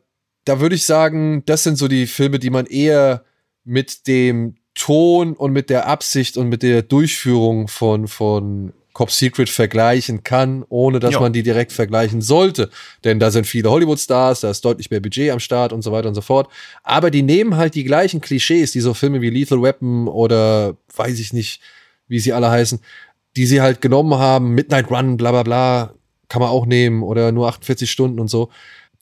da 0.44 0.60
würde 0.60 0.74
ich 0.74 0.84
sagen, 0.84 1.42
das 1.46 1.62
sind 1.62 1.78
so 1.78 1.88
die 1.88 2.06
Filme, 2.06 2.38
die 2.38 2.50
man 2.50 2.66
eher 2.66 3.24
mit 3.64 4.06
dem 4.06 4.56
Ton 4.74 5.34
und 5.34 5.52
mit 5.52 5.70
der 5.70 5.86
Absicht 5.86 6.36
und 6.36 6.48
mit 6.48 6.62
der 6.62 6.82
Durchführung 6.82 7.68
von, 7.68 8.08
von 8.08 8.72
Cop 8.92 9.10
Secret 9.10 9.48
vergleichen 9.48 10.22
kann, 10.22 10.64
ohne 10.68 11.00
dass 11.00 11.14
Ja. 11.14 11.20
man 11.20 11.32
die 11.32 11.42
direkt 11.42 11.72
vergleichen 11.72 12.20
sollte. 12.22 12.70
Denn 13.04 13.18
da 13.18 13.30
sind 13.30 13.46
viele 13.46 13.70
Hollywood-Stars, 13.70 14.40
da 14.40 14.50
ist 14.50 14.64
deutlich 14.64 14.90
mehr 14.90 15.00
Budget 15.00 15.30
am 15.30 15.40
Start 15.40 15.72
und 15.72 15.82
so 15.82 15.90
weiter 15.92 16.08
und 16.08 16.14
so 16.14 16.20
fort. 16.20 16.48
Aber 16.82 17.10
die 17.10 17.22
nehmen 17.22 17.56
halt 17.56 17.74
die 17.74 17.84
gleichen 17.84 18.20
Klischees, 18.20 18.72
die 18.72 18.80
so 18.80 18.94
Filme 18.94 19.20
wie 19.20 19.30
Lethal 19.30 19.62
Weapon 19.62 20.06
oder 20.08 20.76
weiß 20.94 21.18
ich 21.18 21.32
nicht, 21.32 21.60
wie 22.06 22.20
sie 22.20 22.32
alle 22.32 22.50
heißen, 22.50 22.80
die 23.36 23.46
sie 23.46 23.60
halt 23.60 23.80
genommen 23.80 24.14
haben, 24.14 24.54
Midnight 24.54 24.90
Run, 24.90 25.16
bla 25.16 25.30
bla 25.32 25.42
bla, 25.42 25.94
kann 26.28 26.40
man 26.40 26.50
auch 26.50 26.66
nehmen 26.66 27.02
oder 27.02 27.32
nur 27.32 27.48
48 27.48 27.90
Stunden 27.90 28.20
und 28.20 28.28
so. 28.28 28.50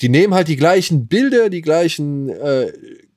Die 0.01 0.09
nehmen 0.09 0.35
halt 0.35 0.49
die 0.49 0.57
gleichen 0.57 1.07
Bilder, 1.07 1.49
die 1.49 1.63
gleichen 1.63 2.29
äh, 2.29 2.73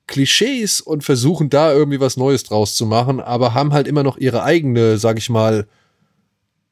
Klischees 0.06 0.80
und 0.80 1.02
versuchen 1.02 1.50
da 1.50 1.72
irgendwie 1.72 2.00
was 2.00 2.16
Neues 2.16 2.44
draus 2.44 2.76
zu 2.76 2.86
machen, 2.86 3.20
aber 3.20 3.54
haben 3.54 3.72
halt 3.72 3.88
immer 3.88 4.02
noch 4.02 4.18
ihre 4.18 4.42
eigene, 4.42 4.98
sag 4.98 5.18
ich 5.18 5.30
mal, 5.30 5.66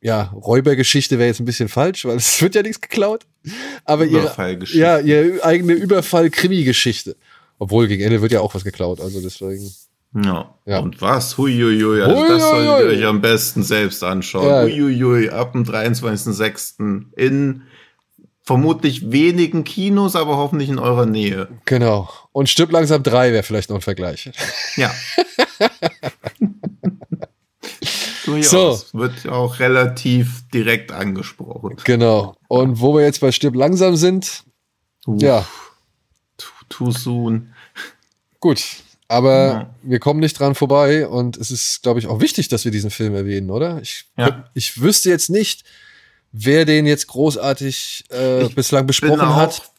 ja, 0.00 0.24
Räubergeschichte 0.34 1.18
wäre 1.18 1.28
jetzt 1.28 1.40
ein 1.40 1.46
bisschen 1.46 1.68
falsch, 1.68 2.04
weil 2.04 2.16
es 2.18 2.40
wird 2.40 2.54
ja 2.54 2.62
nichts 2.62 2.80
geklaut. 2.80 3.24
Aber 3.84 4.04
ihre, 4.04 4.32
ja, 4.72 4.98
ihre 4.98 5.42
eigene 5.42 5.72
Überfall-Krimi-Geschichte. 5.72 7.16
Obwohl 7.58 7.88
gegen 7.88 8.02
Ende 8.02 8.20
wird 8.20 8.32
ja 8.32 8.40
auch 8.40 8.54
was 8.54 8.64
geklaut, 8.64 9.00
also 9.00 9.20
deswegen. 9.20 9.72
Ja. 10.14 10.54
Ja. 10.64 10.78
Und 10.78 11.00
was? 11.02 11.36
Huiuiui. 11.38 12.00
Also 12.02 12.28
das 12.28 12.42
Huiuiui. 12.42 12.66
solltet 12.66 12.92
ihr 12.92 12.98
euch 12.98 13.06
am 13.06 13.20
besten 13.20 13.62
selbst 13.62 14.02
anschauen. 14.04 14.46
Ja. 14.46 14.62
Huiuiui. 14.62 15.30
Ab 15.30 15.52
dem 15.52 15.64
23.06. 15.64 17.04
in 17.16 17.62
vermutlich 18.42 19.10
wenigen 19.10 19.64
Kinos, 19.64 20.14
aber 20.16 20.36
hoffentlich 20.36 20.68
in 20.68 20.78
eurer 20.78 21.06
Nähe. 21.06 21.48
Genau. 21.64 22.08
Und 22.32 22.48
Stirb 22.48 22.70
langsam 22.72 23.02
3 23.02 23.32
wäre 23.32 23.42
vielleicht 23.42 23.70
noch 23.70 23.76
ein 23.76 23.82
Vergleich. 23.82 24.30
Ja. 24.76 24.90
Durchaus. 28.24 28.94
Wird 28.94 29.28
auch 29.28 29.58
relativ 29.58 30.42
direkt 30.52 30.92
angesprochen. 30.92 31.76
Genau. 31.84 32.36
Und 32.48 32.80
wo 32.80 32.94
wir 32.96 33.04
jetzt 33.04 33.20
bei 33.20 33.32
Stirb 33.32 33.54
langsam 33.54 33.96
sind, 33.96 34.44
Uff, 35.06 35.20
ja, 35.20 35.44
Too, 36.38 36.50
too 36.70 36.90
soon. 36.90 37.52
gut. 38.40 38.62
Aber 39.08 39.46
Ja. 39.46 39.74
wir 39.82 39.98
kommen 39.98 40.20
nicht 40.20 40.38
dran 40.38 40.54
vorbei 40.54 41.06
und 41.06 41.36
es 41.36 41.50
ist, 41.50 41.82
glaube 41.82 41.98
ich, 42.00 42.06
auch 42.06 42.20
wichtig, 42.20 42.48
dass 42.48 42.64
wir 42.64 42.72
diesen 42.72 42.90
Film 42.90 43.14
erwähnen, 43.14 43.50
oder? 43.50 43.80
Ich, 43.82 44.06
Ja. 44.16 44.44
ich 44.54 44.80
wüsste 44.80 45.10
jetzt 45.10 45.28
nicht, 45.30 45.64
wer 46.32 46.64
den 46.64 46.86
jetzt 46.86 47.06
großartig 47.08 48.04
äh, 48.12 48.42
Ich 48.44 48.54
bislang 48.54 48.82
bin 48.82 48.86
besprochen 48.88 49.20
auch 49.20 49.36
hat. 49.36 49.70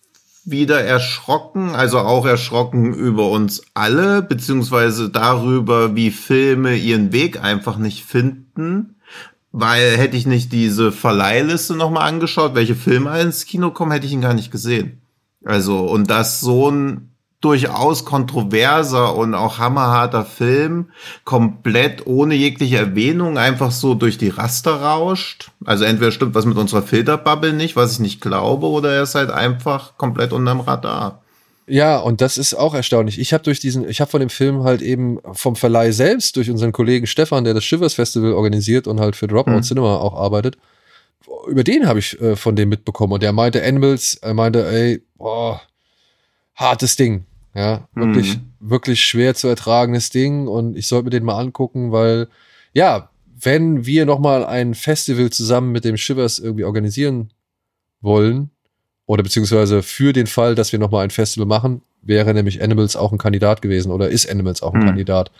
wieder 0.45 0.79
erschrocken, 0.83 1.73
also 1.73 1.97
auch 1.99 2.25
erschrocken 2.25 2.93
über 2.93 3.29
uns 3.31 3.63
alle, 3.73 4.21
beziehungsweise 4.21 5.09
darüber, 5.09 5.95
wie 5.95 6.11
Filme 6.11 6.75
ihren 6.75 7.11
Weg 7.11 7.41
einfach 7.43 7.77
nicht 7.77 8.05
finden. 8.05 8.91
Weil 9.57 9.97
hätte 9.97 10.17
ich 10.17 10.25
nicht 10.27 10.51
diese 10.51 10.91
Verleihliste 10.91 11.75
nochmal 11.75 12.07
angeschaut, 12.09 12.55
welche 12.55 12.75
Filme 12.75 13.19
ins 13.21 13.45
Kino 13.45 13.71
kommen, 13.71 13.91
hätte 13.91 14.05
ich 14.05 14.11
ihn 14.11 14.21
gar 14.21 14.33
nicht 14.33 14.51
gesehen. 14.51 15.01
Also, 15.45 15.79
und 15.87 16.09
dass 16.09 16.41
so 16.41 16.69
ein 16.69 17.14
durchaus 17.45 18.05
kontroverser 18.05 19.15
und 19.15 19.35
auch 19.35 19.59
hammerharter 19.59 20.25
Film 20.25 20.89
komplett 21.25 22.07
ohne 22.07 22.33
jegliche 22.33 22.77
Erwähnung 22.77 23.37
einfach 23.37 23.69
so 23.69 23.93
durch 23.93 24.17
die 24.17 24.29
Raster 24.29 24.81
rauscht. 24.81 25.51
Also 25.63 25.85
entweder 25.85 26.11
stimmt 26.11 26.33
was 26.33 26.45
mit 26.45 26.57
unserer 26.57 26.81
Filterbubble 26.81 27.53
nicht, 27.53 27.75
was 27.75 27.93
ich 27.93 27.99
nicht 27.99 28.19
glaube, 28.19 28.65
oder 28.65 28.93
er 28.93 29.03
ist 29.03 29.13
halt 29.13 29.29
einfach 29.29 29.95
komplett 29.97 30.33
unterm 30.33 30.61
Radar. 30.61 31.21
Ja, 31.67 31.97
und 31.99 32.19
das 32.21 32.39
ist 32.39 32.55
auch 32.55 32.73
erstaunlich. 32.73 33.19
Ich 33.19 33.31
habe 33.31 33.43
durch 33.43 33.59
diesen, 33.59 33.87
ich 33.87 34.01
habe 34.01 34.09
von 34.09 34.21
dem 34.21 34.29
Film 34.29 34.63
halt 34.63 34.81
eben 34.81 35.19
vom 35.33 35.55
Verleih 35.55 35.91
selbst, 35.91 36.35
durch 36.37 36.49
unseren 36.49 36.71
Kollegen 36.71 37.05
Stefan, 37.05 37.43
der 37.43 37.53
das 37.53 37.63
Shivers 37.63 37.93
Festival 37.93 38.33
organisiert 38.33 38.87
und 38.87 38.99
halt 38.99 39.15
für 39.15 39.27
Dropout 39.27 39.51
Mhm. 39.51 39.61
Cinema 39.61 39.97
auch 39.97 40.15
arbeitet, 40.15 40.57
über 41.47 41.63
den 41.63 41.87
habe 41.87 41.99
ich 41.99 42.19
äh, 42.21 42.35
von 42.35 42.55
dem 42.55 42.69
mitbekommen. 42.69 43.13
Und 43.13 43.21
der 43.21 43.33
meinte 43.33 43.63
Animals, 43.63 44.15
er 44.15 44.33
meinte, 44.33 44.67
ey, 44.67 45.03
boah, 45.15 45.61
hartes 46.55 46.95
Ding. 46.95 47.25
Ja, 47.55 47.87
wirklich, 47.93 48.37
wirklich 48.59 49.01
schwer 49.01 49.33
zu 49.33 49.47
ertragenes 49.47 50.09
Ding. 50.09 50.47
Und 50.47 50.77
ich 50.77 50.87
sollte 50.87 51.05
mir 51.05 51.09
den 51.11 51.23
mal 51.23 51.39
angucken, 51.39 51.91
weil, 51.91 52.27
ja, 52.73 53.09
wenn 53.37 53.85
wir 53.85 54.05
noch 54.05 54.19
mal 54.19 54.45
ein 54.45 54.73
Festival 54.73 55.29
zusammen 55.29 55.71
mit 55.71 55.85
dem 55.85 55.97
Shivers 55.97 56.39
irgendwie 56.39 56.65
organisieren 56.65 57.31
wollen, 58.01 58.51
oder 59.05 59.23
beziehungsweise 59.23 59.83
für 59.83 60.13
den 60.13 60.27
Fall, 60.27 60.55
dass 60.55 60.71
wir 60.71 60.79
noch 60.79 60.91
mal 60.91 61.03
ein 61.03 61.11
Festival 61.11 61.47
machen, 61.47 61.81
wäre 62.01 62.33
nämlich 62.33 62.61
Animals 62.61 62.95
auch 62.95 63.11
ein 63.11 63.17
Kandidat 63.17 63.61
gewesen 63.61 63.91
oder 63.91 64.09
ist 64.09 64.29
Animals 64.29 64.63
auch 64.63 64.73
ein 64.73 64.81
Hm. 64.81 64.87
Kandidat. 64.87 65.31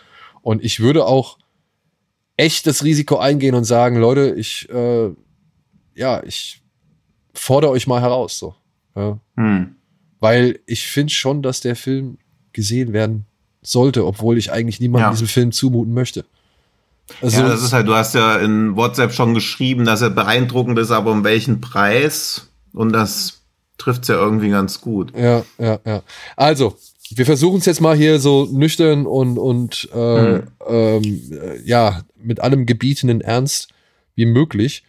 Und 0.42 0.64
ich 0.64 0.80
würde 0.80 1.04
auch 1.04 1.38
echt 2.36 2.66
das 2.66 2.84
Risiko 2.84 3.16
eingehen 3.16 3.54
und 3.54 3.64
sagen, 3.64 3.96
Leute, 3.96 4.34
ich, 4.36 4.68
äh, 4.70 5.10
ja, 5.94 6.22
ich 6.24 6.62
fordere 7.34 7.72
euch 7.72 7.86
mal 7.86 8.00
heraus, 8.00 8.38
so. 8.38 8.54
Ja. 8.94 9.18
Hm. 9.36 9.76
Weil 10.20 10.60
ich 10.66 10.86
finde 10.86 11.12
schon, 11.12 11.42
dass 11.42 11.60
der 11.60 11.76
Film 11.76 12.18
gesehen 12.52 12.92
werden 12.92 13.26
sollte, 13.62 14.06
obwohl 14.06 14.38
ich 14.38 14.50
eigentlich 14.52 14.80
niemandem 14.80 15.08
Ja. 15.08 15.10
diesen 15.10 15.26
Film 15.26 15.52
zumuten 15.52 15.92
möchte. 15.92 16.24
Also, 17.20 17.40
ja, 17.42 17.48
das 17.48 17.62
ist 17.62 17.72
halt, 17.72 17.86
du 17.86 17.94
hast 17.94 18.14
ja 18.14 18.36
in 18.38 18.74
WhatsApp 18.76 19.12
schon 19.12 19.34
geschrieben, 19.34 19.84
dass 19.84 20.02
er 20.02 20.10
beeindruckend 20.10 20.78
ist, 20.78 20.90
aber 20.90 21.12
um 21.12 21.22
welchen 21.24 21.60
Preis? 21.60 22.48
Und 22.72 22.92
das 22.92 23.42
trifft's 23.78 24.08
ja 24.08 24.16
irgendwie 24.16 24.48
ganz 24.50 24.80
gut. 24.80 25.12
Ja, 25.16 25.44
ja, 25.58 25.78
ja. 25.86 26.02
Also, 26.36 26.76
wir 27.10 27.24
versuchen 27.26 27.58
es 27.58 27.66
jetzt 27.66 27.80
mal 27.80 27.96
hier 27.96 28.18
so 28.18 28.46
nüchtern 28.50 29.06
und, 29.06 29.38
und 29.38 29.88
äh, 29.94 30.38
Mhm. 30.38 30.42
ähm, 30.68 31.22
äh, 31.32 31.60
ja, 31.62 32.02
mit 32.20 32.40
allem 32.40 32.66
gebietenden 32.66 33.20
Ernst 33.20 33.68
wie 34.16 34.26
möglich. 34.26 34.82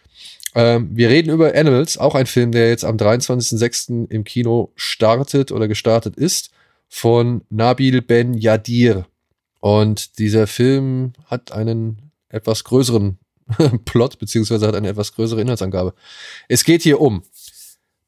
Ähm, 0.58 0.90
wir 0.92 1.08
reden 1.08 1.30
über 1.30 1.54
Animals, 1.54 1.98
auch 1.98 2.16
ein 2.16 2.26
Film, 2.26 2.50
der 2.50 2.68
jetzt 2.68 2.84
am 2.84 2.96
23.06. 2.96 4.10
im 4.10 4.24
Kino 4.24 4.72
startet 4.74 5.52
oder 5.52 5.68
gestartet 5.68 6.16
ist, 6.16 6.50
von 6.88 7.42
Nabil 7.48 8.02
Ben 8.02 8.34
Yadir. 8.34 9.06
Und 9.60 10.18
dieser 10.18 10.48
Film 10.48 11.12
hat 11.26 11.52
einen 11.52 12.10
etwas 12.28 12.64
größeren 12.64 13.18
Plot, 13.84 14.18
beziehungsweise 14.18 14.66
hat 14.66 14.74
eine 14.74 14.88
etwas 14.88 15.12
größere 15.12 15.40
Inhaltsangabe. 15.40 15.94
Es 16.48 16.64
geht 16.64 16.82
hier 16.82 17.00
um 17.00 17.22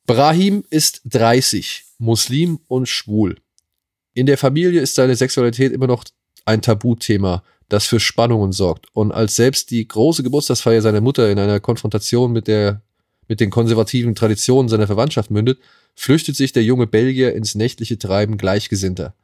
Brahim 0.07 0.65
ist 0.71 1.03
30, 1.05 1.85
Muslim 1.99 2.59
und 2.67 2.89
schwul. 2.89 3.37
In 4.13 4.27
der 4.27 4.39
Familie 4.39 4.81
ist 4.81 4.97
seine 4.97 5.15
Sexualität 5.15 5.71
immer 5.71 5.87
noch 5.87 6.03
ein 6.47 6.63
Tabuthema, 6.63 7.45
das 7.73 7.87
für 7.87 8.01
Spannungen 8.01 8.53
sorgt. 8.53 8.87
Und 8.93 9.13
als 9.13 9.37
selbst 9.37 9.71
die 9.71 9.87
große 9.87 10.23
Geburtstagsfeier 10.23 10.83
seiner 10.83 11.01
Mutter 11.01 11.31
in 11.31 11.39
einer 11.39 11.61
Konfrontation 11.61 12.33
mit 12.33 12.47
der 12.47 12.83
mit 13.29 13.39
den 13.39 13.51
konservativen 13.51 14.17
Traditionen 14.17 14.69
seiner 14.69 14.89
Verwandtschaft 14.89 15.31
mündet, 15.31 15.61
flüchtet 15.95 16.35
sich 16.35 16.51
der 16.51 16.65
junge 16.65 16.89
Belgier 16.89 17.33
ins 17.33 17.55
nächtliche 17.55 17.97
Treiben 17.97 18.37
Gleichgesinnter. 18.39 19.15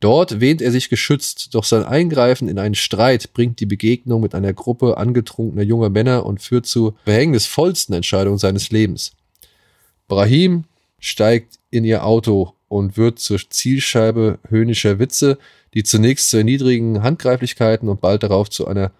Dort 0.00 0.40
wähnt 0.40 0.60
er 0.60 0.72
sich 0.72 0.88
geschützt, 0.88 1.54
doch 1.54 1.62
sein 1.62 1.84
Eingreifen 1.84 2.48
in 2.48 2.58
einen 2.58 2.74
Streit 2.74 3.32
bringt 3.32 3.60
die 3.60 3.66
Begegnung 3.66 4.20
mit 4.20 4.34
einer 4.34 4.52
Gruppe 4.52 4.98
angetrunkener 4.98 5.62
junger 5.62 5.88
Männer 5.88 6.26
und 6.26 6.42
führt 6.42 6.66
zu 6.66 6.96
verhängnisvollsten 7.04 7.94
Entscheidungen 7.94 8.38
seines 8.38 8.70
Lebens. 8.70 9.12
Brahim 10.08 10.64
steigt 10.98 11.60
in 11.70 11.84
ihr 11.84 12.04
Auto 12.04 12.54
und 12.68 12.96
wird 12.96 13.20
zur 13.20 13.38
Zielscheibe 13.48 14.40
höhnischer 14.48 14.98
Witze, 14.98 15.38
die 15.74 15.82
zunächst 15.82 16.30
zu 16.30 16.42
niedrigen 16.42 17.02
Handgreiflichkeiten 17.02 17.88
und 17.88 18.00
bald 18.00 18.22
darauf 18.22 18.48
zu 18.48 18.66
einer, 18.66 18.92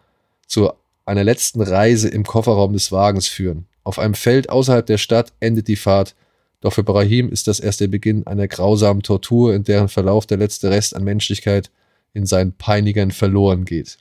zu 0.47 0.73
einer 1.07 1.25
letzten 1.25 1.63
Reise 1.63 2.09
im 2.09 2.25
Kofferraum 2.25 2.73
des 2.73 2.91
Wagens 2.93 3.29
führen. 3.29 3.67
Auf 3.85 3.99
einem 3.99 4.15
Feld 4.15 4.49
außerhalb 4.49 4.85
der 4.85 4.99
Stadt 4.99 5.33
endet 5.41 5.69
die 5.69 5.77
Fahrt, 5.77 6.15
doch 6.61 6.73
für 6.73 6.83
Brahim 6.83 7.31
ist 7.31 7.47
das 7.47 7.61
erst 7.61 7.81
der 7.81 7.89
Beginn 7.89 8.27
einer 8.27 8.49
grausamen 8.49 9.03
Tortur, 9.03 9.55
in 9.55 9.65
deren 9.65 9.89
Verlauf 9.89 10.27
der 10.27 10.39
letzte 10.39 10.71
Rest 10.71 10.97
an 10.97 11.05
Menschlichkeit 11.05 11.71
in 12.15 12.27
seinen 12.27 12.53
Peinigern 12.53 13.11
verloren 13.11 13.67
geht. 13.67 13.99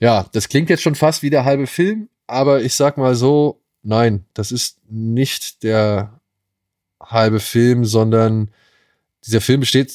Ja, 0.00 0.26
das 0.32 0.48
klingt 0.48 0.70
jetzt 0.70 0.82
schon 0.82 0.94
fast 0.94 1.22
wie 1.22 1.30
der 1.30 1.44
halbe 1.44 1.66
Film, 1.66 2.08
aber 2.26 2.62
ich 2.62 2.74
sag 2.74 2.98
mal 2.98 3.14
so, 3.14 3.60
nein, 3.82 4.24
das 4.34 4.52
ist 4.52 4.78
nicht 4.88 5.62
der 5.62 6.20
halbe 7.00 7.40
Film, 7.40 7.84
sondern 7.84 8.50
dieser 9.24 9.40
Film 9.40 9.60
besteht 9.60 9.90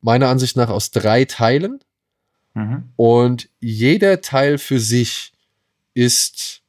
meiner 0.00 0.28
Ansicht 0.28 0.56
nach 0.56 0.70
aus 0.70 0.90
drei 0.90 1.24
Teilen. 1.24 1.80
Mhm. 2.54 2.90
Und 2.96 3.48
jeder 3.60 4.20
Teil 4.20 4.58
für 4.58 4.80
sich 4.80 5.32
ist 5.94 6.62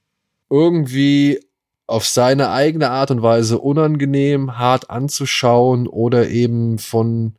irgendwie 0.49 1.39
auf 1.88 2.05
seine 2.05 2.51
eigene 2.51 2.89
Art 2.91 3.11
und 3.11 3.21
Weise 3.21 3.59
unangenehm, 3.59 4.57
hart 4.57 4.89
anzuschauen 4.89 5.88
oder 5.88 6.30
eben 6.30 6.77
von 6.77 7.36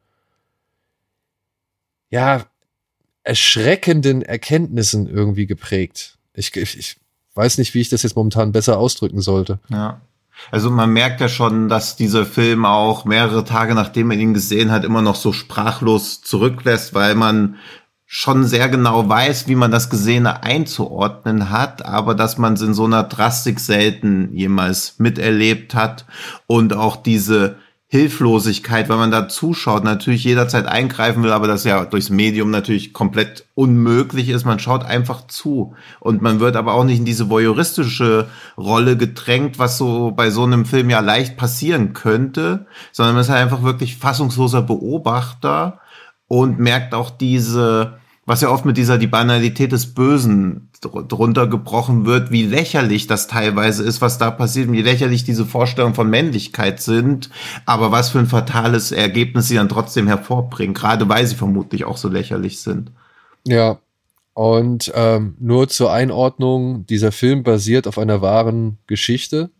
ja 2.10 2.44
erschreckenden 3.22 4.22
Erkenntnissen 4.22 5.08
irgendwie 5.08 5.46
geprägt. 5.46 6.18
Ich, 6.34 6.56
ich, 6.56 6.78
ich 6.78 6.96
weiß 7.34 7.58
nicht, 7.58 7.74
wie 7.74 7.80
ich 7.80 7.90
das 7.90 8.02
jetzt 8.02 8.16
momentan 8.16 8.50
besser 8.52 8.78
ausdrücken 8.78 9.20
sollte. 9.20 9.60
Ja. 9.68 10.00
Also 10.50 10.70
man 10.70 10.90
merkt 10.92 11.20
ja 11.20 11.28
schon, 11.28 11.68
dass 11.68 11.96
dieser 11.96 12.24
Film 12.24 12.64
auch 12.64 13.04
mehrere 13.04 13.44
Tage 13.44 13.74
nachdem 13.74 14.08
man 14.08 14.18
ihn 14.18 14.34
gesehen 14.34 14.70
hat, 14.70 14.84
immer 14.84 15.02
noch 15.02 15.16
so 15.16 15.32
sprachlos 15.32 16.22
zurücklässt, 16.22 16.94
weil 16.94 17.14
man 17.14 17.56
schon 18.12 18.44
sehr 18.44 18.68
genau 18.68 19.08
weiß, 19.08 19.46
wie 19.46 19.54
man 19.54 19.70
das 19.70 19.88
Gesehene 19.88 20.42
einzuordnen 20.42 21.50
hat, 21.50 21.84
aber 21.84 22.16
dass 22.16 22.38
man 22.38 22.54
es 22.54 22.60
in 22.60 22.74
so 22.74 22.84
einer 22.84 23.04
Drastik 23.04 23.60
selten 23.60 24.34
jemals 24.34 24.98
miterlebt 24.98 25.76
hat. 25.76 26.06
Und 26.48 26.72
auch 26.72 26.96
diese 26.96 27.56
Hilflosigkeit, 27.92 28.88
weil 28.88 28.98
man 28.98 29.10
da 29.10 29.28
zuschaut, 29.28 29.82
natürlich 29.82 30.22
jederzeit 30.22 30.64
eingreifen 30.66 31.24
will, 31.24 31.32
aber 31.32 31.48
das 31.48 31.64
ja 31.64 31.84
durchs 31.84 32.08
Medium 32.08 32.52
natürlich 32.52 32.92
komplett 32.92 33.46
unmöglich 33.54 34.28
ist. 34.28 34.44
Man 34.44 34.60
schaut 34.60 34.84
einfach 34.84 35.26
zu 35.26 35.74
und 35.98 36.22
man 36.22 36.38
wird 36.38 36.54
aber 36.54 36.74
auch 36.74 36.84
nicht 36.84 36.98
in 36.98 37.04
diese 37.04 37.28
voyeuristische 37.28 38.28
Rolle 38.56 38.96
gedrängt, 38.96 39.58
was 39.58 39.76
so 39.76 40.12
bei 40.12 40.30
so 40.30 40.44
einem 40.44 40.66
Film 40.66 40.88
ja 40.88 41.00
leicht 41.00 41.36
passieren 41.36 41.92
könnte, 41.92 42.66
sondern 42.92 43.16
man 43.16 43.22
ist 43.22 43.28
halt 43.28 43.42
einfach 43.42 43.64
wirklich 43.64 43.96
fassungsloser 43.96 44.62
Beobachter 44.62 45.80
und 46.28 46.60
merkt 46.60 46.94
auch 46.94 47.10
diese 47.10 47.99
was 48.30 48.42
ja 48.42 48.48
oft 48.48 48.64
mit 48.64 48.76
dieser 48.76 48.96
die 48.96 49.08
Banalität 49.08 49.72
des 49.72 49.92
Bösen 49.92 50.70
drunter 50.80 51.48
gebrochen 51.48 52.06
wird, 52.06 52.30
wie 52.30 52.44
lächerlich 52.44 53.08
das 53.08 53.26
teilweise 53.26 53.82
ist, 53.82 54.00
was 54.00 54.18
da 54.18 54.30
passiert, 54.30 54.70
wie 54.70 54.82
lächerlich 54.82 55.24
diese 55.24 55.44
Vorstellungen 55.44 55.96
von 55.96 56.08
Männlichkeit 56.08 56.80
sind, 56.80 57.28
aber 57.66 57.90
was 57.90 58.10
für 58.10 58.20
ein 58.20 58.28
fatales 58.28 58.92
Ergebnis 58.92 59.48
sie 59.48 59.56
dann 59.56 59.68
trotzdem 59.68 60.06
hervorbringen, 60.06 60.74
gerade 60.74 61.08
weil 61.08 61.26
sie 61.26 61.34
vermutlich 61.34 61.84
auch 61.84 61.96
so 61.96 62.08
lächerlich 62.08 62.60
sind. 62.60 62.92
Ja, 63.48 63.80
und 64.32 64.92
ähm, 64.94 65.34
nur 65.40 65.66
zur 65.66 65.92
Einordnung, 65.92 66.86
dieser 66.86 67.10
Film 67.10 67.42
basiert 67.42 67.88
auf 67.88 67.98
einer 67.98 68.22
wahren 68.22 68.78
Geschichte 68.86 69.50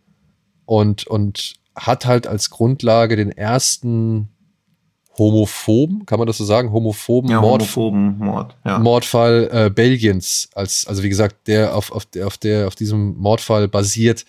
und, 0.63 1.05
und 1.07 1.55
hat 1.75 2.05
halt 2.05 2.25
als 2.25 2.49
Grundlage 2.49 3.17
den 3.17 3.33
ersten 3.33 4.29
homophoben, 5.17 6.05
kann 6.05 6.19
man 6.19 6.27
das 6.27 6.37
so 6.37 6.45
sagen, 6.45 6.71
homophoben, 6.71 7.29
ja, 7.29 7.41
Mord, 7.41 7.61
homophoben 7.61 8.17
Mord, 8.17 8.55
ja. 8.65 8.79
Mordfall 8.79 9.49
äh, 9.51 9.69
Belgiens 9.69 10.49
als 10.55 10.87
also 10.87 11.03
wie 11.03 11.09
gesagt 11.09 11.47
der 11.47 11.75
auf 11.75 11.91
auf 11.91 12.05
der 12.05 12.27
auf 12.27 12.37
der 12.37 12.67
auf 12.67 12.75
diesem 12.75 13.17
Mordfall 13.17 13.67
basiert 13.67 14.25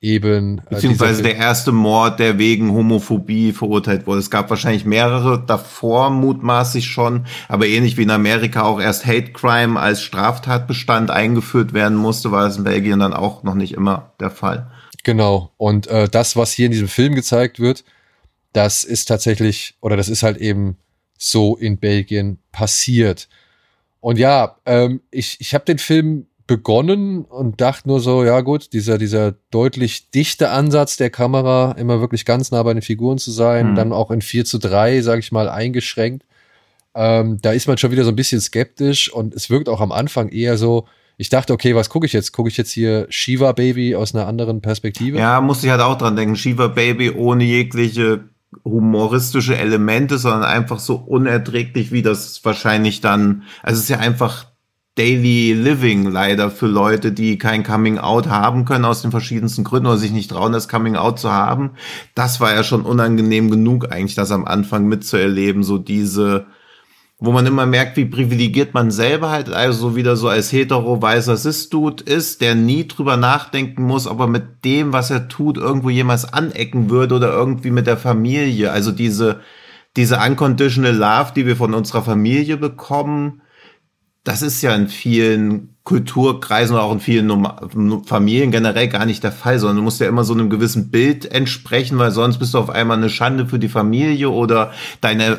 eben 0.00 0.58
äh, 0.58 0.74
beziehungsweise 0.74 1.22
der 1.22 1.36
erste 1.36 1.72
Mord, 1.72 2.20
der 2.20 2.38
wegen 2.38 2.72
Homophobie 2.72 3.52
verurteilt 3.52 4.06
wurde. 4.06 4.20
Es 4.20 4.30
gab 4.30 4.50
wahrscheinlich 4.50 4.84
mehrere 4.84 5.42
davor 5.44 6.10
mutmaßlich 6.10 6.86
schon, 6.86 7.26
aber 7.48 7.66
ähnlich 7.66 7.96
wie 7.96 8.02
in 8.02 8.10
Amerika 8.10 8.62
auch 8.62 8.80
erst 8.80 9.06
Hate 9.06 9.32
Crime 9.32 9.80
als 9.80 10.02
Straftatbestand 10.02 11.10
eingeführt 11.10 11.72
werden 11.72 11.96
musste, 11.96 12.30
war 12.30 12.46
es 12.46 12.56
in 12.56 12.64
Belgien 12.64 13.00
dann 13.00 13.14
auch 13.14 13.42
noch 13.42 13.54
nicht 13.54 13.72
immer 13.72 14.12
der 14.20 14.30
Fall. 14.30 14.70
Genau. 15.02 15.52
Und 15.56 15.86
äh, 15.86 16.08
das, 16.08 16.36
was 16.36 16.52
hier 16.52 16.66
in 16.66 16.72
diesem 16.72 16.88
Film 16.88 17.14
gezeigt 17.14 17.60
wird, 17.60 17.84
das 18.56 18.84
ist 18.84 19.04
tatsächlich, 19.04 19.76
oder 19.82 19.96
das 19.96 20.08
ist 20.08 20.22
halt 20.22 20.38
eben 20.38 20.78
so 21.18 21.56
in 21.56 21.78
Belgien 21.78 22.38
passiert. 22.52 23.28
Und 24.00 24.18
ja, 24.18 24.56
ähm, 24.64 25.02
ich, 25.10 25.36
ich 25.40 25.52
habe 25.54 25.64
den 25.66 25.78
Film 25.78 26.26
begonnen 26.46 27.24
und 27.24 27.60
dachte 27.60 27.88
nur 27.88 28.00
so, 28.00 28.24
ja 28.24 28.40
gut, 28.40 28.72
dieser, 28.72 28.98
dieser 28.98 29.32
deutlich 29.50 30.10
dichte 30.10 30.50
Ansatz 30.50 30.96
der 30.96 31.10
Kamera, 31.10 31.72
immer 31.72 32.00
wirklich 32.00 32.24
ganz 32.24 32.50
nah 32.50 32.62
bei 32.62 32.72
den 32.72 32.82
Figuren 32.82 33.18
zu 33.18 33.30
sein, 33.30 33.72
mhm. 33.72 33.74
dann 33.74 33.92
auch 33.92 34.10
in 34.10 34.22
4 34.22 34.44
zu 34.44 34.58
3, 34.58 35.02
sage 35.02 35.20
ich 35.20 35.32
mal, 35.32 35.48
eingeschränkt. 35.48 36.24
Ähm, 36.94 37.38
da 37.42 37.52
ist 37.52 37.66
man 37.66 37.76
schon 37.76 37.90
wieder 37.90 38.04
so 38.04 38.10
ein 38.10 38.16
bisschen 38.16 38.40
skeptisch 38.40 39.12
und 39.12 39.34
es 39.34 39.50
wirkt 39.50 39.68
auch 39.68 39.80
am 39.80 39.92
Anfang 39.92 40.28
eher 40.28 40.56
so, 40.56 40.86
ich 41.18 41.28
dachte, 41.28 41.52
okay, 41.52 41.74
was 41.74 41.90
gucke 41.90 42.06
ich 42.06 42.12
jetzt? 42.12 42.32
Gucke 42.32 42.48
ich 42.48 42.56
jetzt 42.56 42.70
hier 42.70 43.06
Shiva 43.10 43.52
Baby 43.52 43.96
aus 43.96 44.14
einer 44.14 44.26
anderen 44.26 44.60
Perspektive? 44.60 45.18
Ja, 45.18 45.40
musste 45.40 45.66
ich 45.66 45.70
halt 45.70 45.82
auch 45.82 45.98
dran 45.98 46.14
denken. 46.14 46.36
Shiva 46.36 46.68
Baby 46.68 47.10
ohne 47.10 47.44
jegliche 47.44 48.24
humoristische 48.64 49.56
Elemente, 49.56 50.18
sondern 50.18 50.44
einfach 50.44 50.78
so 50.78 50.96
unerträglich, 50.96 51.92
wie 51.92 52.02
das 52.02 52.44
wahrscheinlich 52.44 53.00
dann, 53.00 53.42
also 53.62 53.76
es 53.76 53.84
ist 53.84 53.88
ja 53.90 53.98
einfach 53.98 54.46
Daily 54.96 55.52
Living 55.52 56.06
leider 56.10 56.50
für 56.50 56.66
Leute, 56.66 57.12
die 57.12 57.36
kein 57.36 57.62
Coming 57.62 57.98
Out 57.98 58.28
haben 58.28 58.64
können 58.64 58.86
aus 58.86 59.02
den 59.02 59.10
verschiedensten 59.10 59.62
Gründen 59.62 59.88
oder 59.88 59.98
sich 59.98 60.10
nicht 60.10 60.30
trauen, 60.30 60.52
das 60.52 60.68
Coming 60.68 60.96
Out 60.96 61.18
zu 61.18 61.30
haben. 61.30 61.72
Das 62.14 62.40
war 62.40 62.54
ja 62.54 62.64
schon 62.64 62.82
unangenehm 62.82 63.50
genug 63.50 63.92
eigentlich, 63.92 64.14
das 64.14 64.30
am 64.30 64.46
Anfang 64.46 64.86
mitzuerleben, 64.86 65.62
so 65.62 65.76
diese 65.76 66.46
wo 67.18 67.32
man 67.32 67.46
immer 67.46 67.64
merkt, 67.64 67.96
wie 67.96 68.04
privilegiert 68.04 68.74
man 68.74 68.90
selber 68.90 69.30
halt, 69.30 69.48
also 69.48 69.96
wieder 69.96 70.16
so 70.16 70.28
als 70.28 70.52
hetero 70.52 71.00
weißer 71.00 71.36
Cis-Dude 71.36 72.04
ist, 72.04 72.42
der 72.42 72.54
nie 72.54 72.86
drüber 72.86 73.16
nachdenken 73.16 73.84
muss, 73.84 74.06
ob 74.06 74.20
er 74.20 74.26
mit 74.26 74.64
dem, 74.64 74.92
was 74.92 75.10
er 75.10 75.28
tut, 75.28 75.56
irgendwo 75.56 75.88
jemals 75.88 76.30
anecken 76.30 76.90
würde 76.90 77.14
oder 77.14 77.32
irgendwie 77.32 77.70
mit 77.70 77.86
der 77.86 77.96
Familie. 77.96 78.70
Also 78.70 78.92
diese, 78.92 79.40
diese 79.96 80.18
unconditional 80.18 80.94
love, 80.94 81.32
die 81.34 81.46
wir 81.46 81.56
von 81.56 81.72
unserer 81.72 82.02
Familie 82.02 82.58
bekommen, 82.58 83.40
das 84.22 84.42
ist 84.42 84.60
ja 84.60 84.74
in 84.74 84.88
vielen 84.88 85.76
Kulturkreisen 85.84 86.74
oder 86.74 86.84
auch 86.84 86.92
in 86.92 87.00
vielen 87.00 88.04
Familien 88.04 88.50
generell 88.50 88.88
gar 88.88 89.06
nicht 89.06 89.22
der 89.22 89.32
Fall, 89.32 89.58
sondern 89.58 89.76
du 89.76 89.82
musst 89.82 90.00
ja 90.00 90.08
immer 90.08 90.24
so 90.24 90.34
einem 90.34 90.50
gewissen 90.50 90.90
Bild 90.90 91.32
entsprechen, 91.32 91.96
weil 91.98 92.10
sonst 92.10 92.38
bist 92.38 92.52
du 92.52 92.58
auf 92.58 92.68
einmal 92.68 92.98
eine 92.98 93.08
Schande 93.08 93.46
für 93.46 93.60
die 93.60 93.68
Familie 93.68 94.28
oder 94.28 94.72
deine 95.00 95.38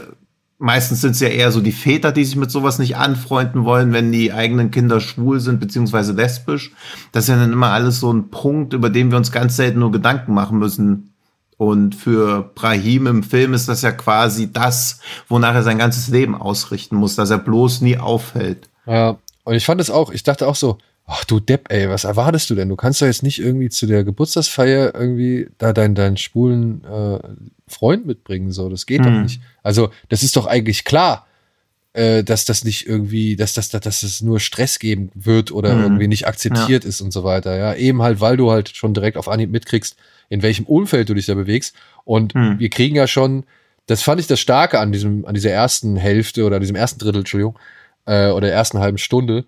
meistens 0.58 1.02
sind 1.02 1.12
es 1.12 1.20
ja 1.20 1.28
eher 1.28 1.52
so 1.52 1.62
die 1.62 1.72
Väter, 1.72 2.12
die 2.12 2.26
sich 2.26 2.36
mit 2.36 2.52
sowas 2.52 2.80
nicht 2.80 2.98
anfreunden 2.98 3.66
wollen, 3.66 3.94
wenn 3.94 4.12
die 4.12 4.34
eigenen 4.34 4.72
Kinder 4.72 5.00
schwul 5.00 5.40
sind, 5.40 5.60
beziehungsweise 5.60 6.14
lesbisch. 6.14 6.72
Das 7.12 7.26
ist 7.26 7.30
ja 7.30 7.38
dann 7.38 7.54
immer 7.54 7.72
alles 7.72 8.00
so 8.00 8.12
ein 8.12 8.30
Punkt, 8.30 8.74
über 8.74 8.90
den 8.90 9.12
wir 9.12 9.18
uns 9.18 9.32
ganz 9.32 9.56
selten 9.56 9.80
nur 9.80 9.92
Gedanken 9.92 10.34
machen 10.34 10.58
müssen. 10.58 11.14
Und 11.58 11.96
für 11.96 12.52
Brahim 12.54 13.08
im 13.08 13.24
Film 13.24 13.54
ist 13.54 13.68
das 13.68 13.82
ja 13.82 13.92
quasi 13.92 14.52
das, 14.52 15.00
wonach 15.28 15.56
er 15.56 15.64
sein 15.64 15.80
ganzes 15.80 16.08
Leben 16.08 16.36
ausrichten 16.36 16.96
muss, 16.96 17.16
dass 17.16 17.32
er 17.32 17.40
bloß 17.40 17.82
nie 17.82 17.98
auffällt. 17.98 18.70
Ja, 18.86 19.18
und 19.44 19.56
ich 19.56 19.66
fand 19.66 19.82
es 19.82 19.90
auch, 19.90 20.12
ich 20.12 20.24
dachte 20.24 20.48
auch 20.48 20.56
so, 20.56 20.78
ach 21.08 21.24
du 21.24 21.40
Depp, 21.40 21.72
ey, 21.72 21.90
was 21.90 22.04
erwartest 22.04 22.50
du 22.50 22.56
denn? 22.56 22.70
Du 22.70 22.76
kannst 22.76 23.02
doch 23.02 23.08
jetzt 23.08 23.24
nicht 23.24 23.40
irgendwie 23.40 23.70
zu 23.70 23.88
der 23.88 24.04
Geburtstagsfeier 24.04 24.94
irgendwie 24.94 25.48
da 25.58 25.72
deinen, 25.72 25.96
deinen 25.96 26.18
schwulen 26.18 26.84
äh, 26.84 27.20
Freund 27.68 28.06
mitbringen, 28.06 28.52
so, 28.52 28.70
das 28.70 28.86
geht 28.86 29.02
mhm. 29.02 29.06
doch 29.06 29.12
nicht. 29.24 29.42
Also, 29.64 29.90
das 30.10 30.22
ist 30.22 30.36
doch 30.36 30.46
eigentlich 30.46 30.84
klar, 30.84 31.26
äh, 31.94 32.24
dass 32.24 32.44
das 32.44 32.66
nicht 32.66 32.88
irgendwie, 32.88 33.38
dass 33.38 33.54
das, 33.54 33.70
dass, 33.70 33.82
dass 33.82 34.04
es 34.04 34.22
nur 34.22 34.42
Stress 34.42 34.80
geben 34.80 35.10
wird 35.16 35.52
oder 35.52 35.74
mhm. 35.74 35.84
irgendwie 35.84 36.08
nicht 36.10 36.28
akzeptiert 36.28 36.84
ja. 36.84 36.90
ist 36.90 37.00
und 37.00 37.12
so 37.12 37.24
weiter, 37.24 37.58
ja. 37.58 37.74
Eben 37.74 38.02
halt, 38.02 38.20
weil 38.20 38.36
du 38.36 38.52
halt 38.52 38.76
schon 38.76 38.94
direkt 38.94 39.16
auf 39.16 39.30
Anhieb 39.30 39.50
mitkriegst, 39.50 39.96
in 40.30 40.42
welchem 40.42 40.66
Umfeld 40.66 41.08
du 41.08 41.14
dich 41.14 41.26
da 41.26 41.36
bewegst. 41.36 41.74
Und 42.04 42.36
mhm. 42.36 42.60
wir 42.60 42.70
kriegen 42.70 42.98
ja 42.98 43.08
schon, 43.08 43.46
das 43.86 44.04
fand 44.04 44.20
ich 44.20 44.28
das 44.28 44.42
Starke 44.42 44.80
an 44.80 44.92
diesem, 44.92 45.26
an 45.26 45.34
dieser 45.34 45.52
ersten 45.52 45.96
Hälfte 45.96 46.44
oder 46.44 46.60
diesem 46.60 46.76
ersten 46.76 47.00
Drittel, 47.00 47.20
Entschuldigung, 47.20 47.58
äh, 48.06 48.30
oder 48.32 48.52
ersten 48.52 48.80
halben 48.80 48.98
Stunde, 48.98 49.46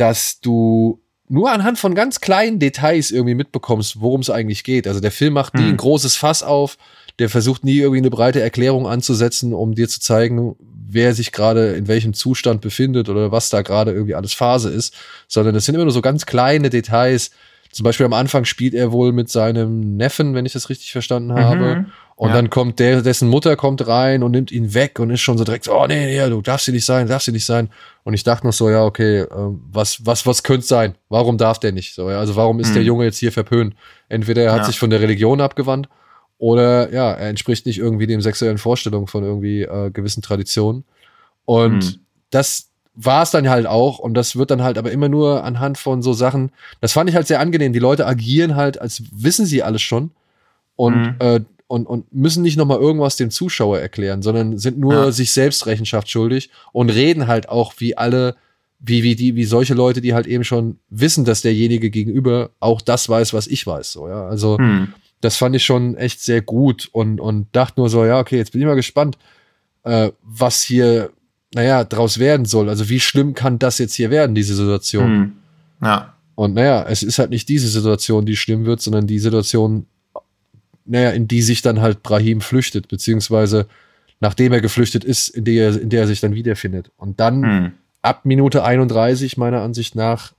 dass 0.00 0.40
du 0.40 1.00
nur 1.28 1.52
anhand 1.52 1.78
von 1.78 1.94
ganz 1.94 2.20
kleinen 2.20 2.58
Details 2.58 3.10
irgendwie 3.12 3.34
mitbekommst, 3.36 4.00
worum 4.00 4.20
es 4.20 4.30
eigentlich 4.30 4.64
geht. 4.64 4.88
Also 4.88 4.98
der 5.00 5.12
Film 5.12 5.34
macht 5.34 5.54
nie 5.54 5.62
Hm. 5.62 5.70
ein 5.70 5.76
großes 5.76 6.16
Fass 6.16 6.42
auf, 6.42 6.76
der 7.18 7.28
versucht 7.28 7.64
nie 7.64 7.78
irgendwie 7.78 7.98
eine 7.98 8.10
breite 8.10 8.40
Erklärung 8.40 8.88
anzusetzen, 8.88 9.52
um 9.52 9.74
dir 9.74 9.88
zu 9.88 10.00
zeigen, 10.00 10.56
wer 10.88 11.14
sich 11.14 11.30
gerade 11.30 11.74
in 11.74 11.86
welchem 11.86 12.14
Zustand 12.14 12.62
befindet 12.62 13.08
oder 13.08 13.30
was 13.30 13.48
da 13.48 13.62
gerade 13.62 13.92
irgendwie 13.92 14.16
alles 14.16 14.32
Phase 14.32 14.70
ist, 14.70 14.94
sondern 15.28 15.54
es 15.54 15.66
sind 15.66 15.76
immer 15.76 15.84
nur 15.84 15.92
so 15.92 16.02
ganz 16.02 16.26
kleine 16.26 16.68
Details. 16.68 17.30
Zum 17.70 17.84
Beispiel 17.84 18.06
am 18.06 18.12
Anfang 18.12 18.44
spielt 18.44 18.74
er 18.74 18.90
wohl 18.90 19.12
mit 19.12 19.28
seinem 19.30 19.96
Neffen, 19.96 20.34
wenn 20.34 20.46
ich 20.46 20.52
das 20.52 20.68
richtig 20.68 20.90
verstanden 20.90 21.34
habe. 21.34 21.76
Mhm. 21.76 21.86
Und 22.20 22.28
Ja. 22.28 22.34
dann 22.34 22.50
kommt 22.50 22.78
der, 22.80 23.00
dessen 23.00 23.30
Mutter 23.30 23.56
kommt 23.56 23.86
rein 23.86 24.22
und 24.22 24.32
nimmt 24.32 24.52
ihn 24.52 24.74
weg 24.74 25.00
und 25.00 25.08
ist 25.08 25.22
schon 25.22 25.38
so 25.38 25.44
direkt 25.44 25.64
so, 25.64 25.72
oh 25.72 25.86
nee, 25.86 26.04
nee, 26.04 26.28
du 26.28 26.42
darfst 26.42 26.66
sie 26.66 26.72
nicht 26.72 26.84
sein, 26.84 27.08
darfst 27.08 27.24
sie 27.24 27.32
nicht 27.32 27.46
sein. 27.46 27.70
Und 28.04 28.12
ich 28.12 28.24
dachte 28.24 28.46
noch 28.46 28.52
so, 28.52 28.68
ja, 28.68 28.84
okay, 28.84 29.20
ähm, 29.34 29.62
was, 29.72 30.04
was, 30.04 30.26
was 30.26 30.42
könnte 30.42 30.66
sein? 30.66 30.96
Warum 31.08 31.38
darf 31.38 31.58
der 31.58 31.72
nicht? 31.72 31.94
So, 31.94 32.10
ja, 32.10 32.18
also 32.18 32.36
warum 32.36 32.60
ist 32.60 32.66
Hm. 32.68 32.74
der 32.74 32.82
Junge 32.82 33.04
jetzt 33.06 33.16
hier 33.16 33.32
verpönt? 33.32 33.74
Entweder 34.10 34.42
er 34.42 34.52
hat 34.52 34.58
Ja. 34.58 34.64
sich 34.66 34.78
von 34.78 34.90
der 34.90 35.00
Religion 35.00 35.40
abgewandt 35.40 35.88
oder 36.36 36.92
ja, 36.92 37.10
er 37.10 37.30
entspricht 37.30 37.64
nicht 37.64 37.78
irgendwie 37.78 38.06
den 38.06 38.20
sexuellen 38.20 38.58
Vorstellungen 38.58 39.06
von 39.06 39.24
irgendwie 39.24 39.62
äh, 39.62 39.90
gewissen 39.90 40.20
Traditionen. 40.20 40.84
Und 41.46 41.82
Hm. 41.84 42.00
das 42.28 42.68
war 42.94 43.22
es 43.22 43.30
dann 43.30 43.48
halt 43.48 43.66
auch 43.66 43.98
und 43.98 44.12
das 44.12 44.36
wird 44.36 44.50
dann 44.50 44.62
halt 44.62 44.76
aber 44.76 44.90
immer 44.92 45.08
nur 45.08 45.42
anhand 45.42 45.78
von 45.78 46.02
so 46.02 46.12
Sachen, 46.12 46.52
das 46.82 46.92
fand 46.92 47.08
ich 47.08 47.16
halt 47.16 47.28
sehr 47.28 47.40
angenehm. 47.40 47.72
Die 47.72 47.78
Leute 47.78 48.06
agieren 48.06 48.56
halt, 48.56 48.78
als 48.78 49.04
wissen 49.10 49.46
sie 49.46 49.62
alles 49.62 49.80
schon 49.80 50.10
und, 50.76 50.96
Mhm. 50.98 51.14
äh, 51.18 51.40
und, 51.70 51.86
und 51.86 52.12
müssen 52.12 52.42
nicht 52.42 52.56
nochmal 52.56 52.80
irgendwas 52.80 53.14
dem 53.16 53.30
Zuschauer 53.30 53.78
erklären, 53.78 54.22
sondern 54.22 54.58
sind 54.58 54.76
nur 54.78 54.94
Ja. 54.94 55.12
sich 55.12 55.30
selbst 55.30 55.66
Rechenschaft 55.66 56.10
schuldig 56.10 56.50
und 56.72 56.90
reden 56.90 57.28
halt 57.28 57.48
auch 57.48 57.74
wie 57.78 57.96
alle, 57.96 58.34
wie, 58.80 59.04
wie 59.04 59.14
die, 59.14 59.36
wie 59.36 59.44
solche 59.44 59.74
Leute, 59.74 60.00
die 60.00 60.12
halt 60.12 60.26
eben 60.26 60.42
schon 60.42 60.78
wissen, 60.88 61.24
dass 61.24 61.42
derjenige 61.42 61.90
gegenüber 61.90 62.50
auch 62.58 62.80
das 62.80 63.08
weiß, 63.08 63.32
was 63.34 63.46
ich 63.46 63.64
weiß. 63.64 63.92
So, 63.92 64.08
ja. 64.08 64.26
Also 64.26 64.58
Hm. 64.58 64.92
das 65.20 65.36
fand 65.36 65.54
ich 65.54 65.64
schon 65.64 65.96
echt 65.96 66.20
sehr 66.20 66.42
gut 66.42 66.88
und, 66.90 67.20
und 67.20 67.46
dachte 67.52 67.78
nur 67.78 67.88
so, 67.88 68.04
ja, 68.04 68.18
okay, 68.18 68.36
jetzt 68.38 68.50
bin 68.50 68.60
ich 68.60 68.66
mal 68.66 68.74
gespannt, 68.74 69.16
äh, 69.84 70.10
was 70.24 70.62
hier, 70.62 71.10
naja, 71.54 71.84
draus 71.84 72.18
werden 72.18 72.46
soll. 72.46 72.68
Also 72.68 72.88
wie 72.88 72.98
schlimm 73.00 73.32
kann 73.34 73.60
das 73.60 73.78
jetzt 73.78 73.94
hier 73.94 74.10
werden, 74.10 74.34
diese 74.34 74.56
Situation? 74.56 75.06
Hm. 75.06 75.32
Ja. 75.82 76.14
Und 76.34 76.54
naja, 76.54 76.84
es 76.88 77.04
ist 77.04 77.20
halt 77.20 77.30
nicht 77.30 77.48
diese 77.48 77.68
Situation, 77.68 78.26
die 78.26 78.34
schlimm 78.36 78.64
wird, 78.64 78.80
sondern 78.80 79.06
die 79.06 79.20
Situation, 79.20 79.86
naja, 80.90 81.10
in 81.10 81.28
die 81.28 81.42
sich 81.42 81.62
dann 81.62 81.80
halt 81.80 82.02
Brahim 82.02 82.40
flüchtet, 82.40 82.88
beziehungsweise 82.88 83.66
nachdem 84.20 84.52
er 84.52 84.60
geflüchtet 84.60 85.04
ist, 85.04 85.28
in 85.28 85.44
der, 85.44 85.70
er- 85.70 85.80
in 85.80 85.88
der 85.88 86.02
er 86.02 86.06
sich 86.06 86.20
dann 86.20 86.34
wiederfindet. 86.34 86.90
Und 86.96 87.20
dann 87.20 87.42
Hm. 87.42 87.72
ab 88.02 88.24
Minute 88.24 88.64
31, 88.64 89.36
meiner 89.36 89.62
Ansicht 89.62 89.94
nach, 89.94 90.32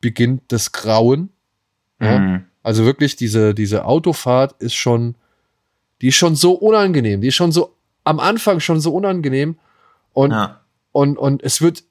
beginnt 0.00 0.42
das 0.48 0.72
Grauen. 0.72 1.30
Ja? 2.00 2.16
Hm. 2.18 2.44
Also 2.62 2.84
wirklich, 2.84 3.16
diese, 3.16 3.54
diese 3.54 3.84
Autofahrt 3.84 4.60
ist 4.60 4.74
schon, 4.74 5.14
die 6.02 6.08
ist 6.08 6.16
schon 6.16 6.34
so 6.36 6.52
unangenehm. 6.52 7.20
Die 7.20 7.28
ist 7.28 7.36
schon 7.36 7.52
so 7.52 7.74
am 8.04 8.20
Anfang 8.20 8.60
schon 8.60 8.80
so 8.80 8.92
unangenehm. 8.94 9.56
Und, 10.12 10.32
Ja. 10.32 10.60
und, 10.92 11.16
und 11.16 11.42
es 11.42 11.60
wird, 11.62 11.84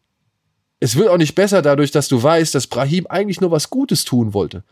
es 0.80 0.96
wird 0.96 1.08
auch 1.10 1.18
nicht 1.18 1.34
besser 1.34 1.62
dadurch, 1.62 1.92
dass 1.92 2.08
du 2.08 2.22
weißt, 2.22 2.54
dass 2.54 2.68
Brahim 2.68 3.08
eigentlich 3.08 3.42
nur 3.42 3.52
was 3.52 3.70
Gutes 3.70 4.04
tun 4.06 4.34
wollte. 4.34 4.64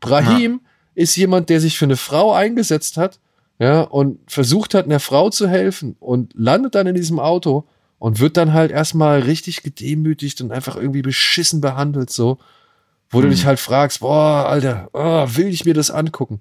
Brahim 0.00 0.60
ist 0.94 1.16
jemand, 1.16 1.48
der 1.48 1.60
sich 1.60 1.78
für 1.78 1.86
eine 1.86 1.96
Frau 1.96 2.32
eingesetzt 2.32 2.96
hat, 2.96 3.18
ja, 3.58 3.82
und 3.82 4.18
versucht 4.30 4.74
hat, 4.74 4.86
einer 4.86 5.00
Frau 5.00 5.30
zu 5.30 5.48
helfen 5.48 5.96
und 6.00 6.32
landet 6.34 6.74
dann 6.74 6.86
in 6.86 6.94
diesem 6.94 7.18
Auto 7.20 7.64
und 7.98 8.18
wird 8.18 8.36
dann 8.36 8.52
halt 8.52 8.72
erstmal 8.72 9.20
richtig 9.20 9.62
gedemütigt 9.62 10.40
und 10.40 10.50
einfach 10.50 10.74
irgendwie 10.76 11.02
beschissen 11.02 11.60
behandelt, 11.60 12.10
so, 12.10 12.38
wo 13.10 13.20
du 13.20 13.28
Hm. 13.28 13.30
dich 13.30 13.46
halt 13.46 13.60
fragst, 13.60 14.00
boah, 14.00 14.46
Alter, 14.48 14.88
oh, 14.92 15.26
will 15.36 15.48
ich 15.48 15.64
mir 15.64 15.74
das 15.74 15.90
angucken? 15.90 16.40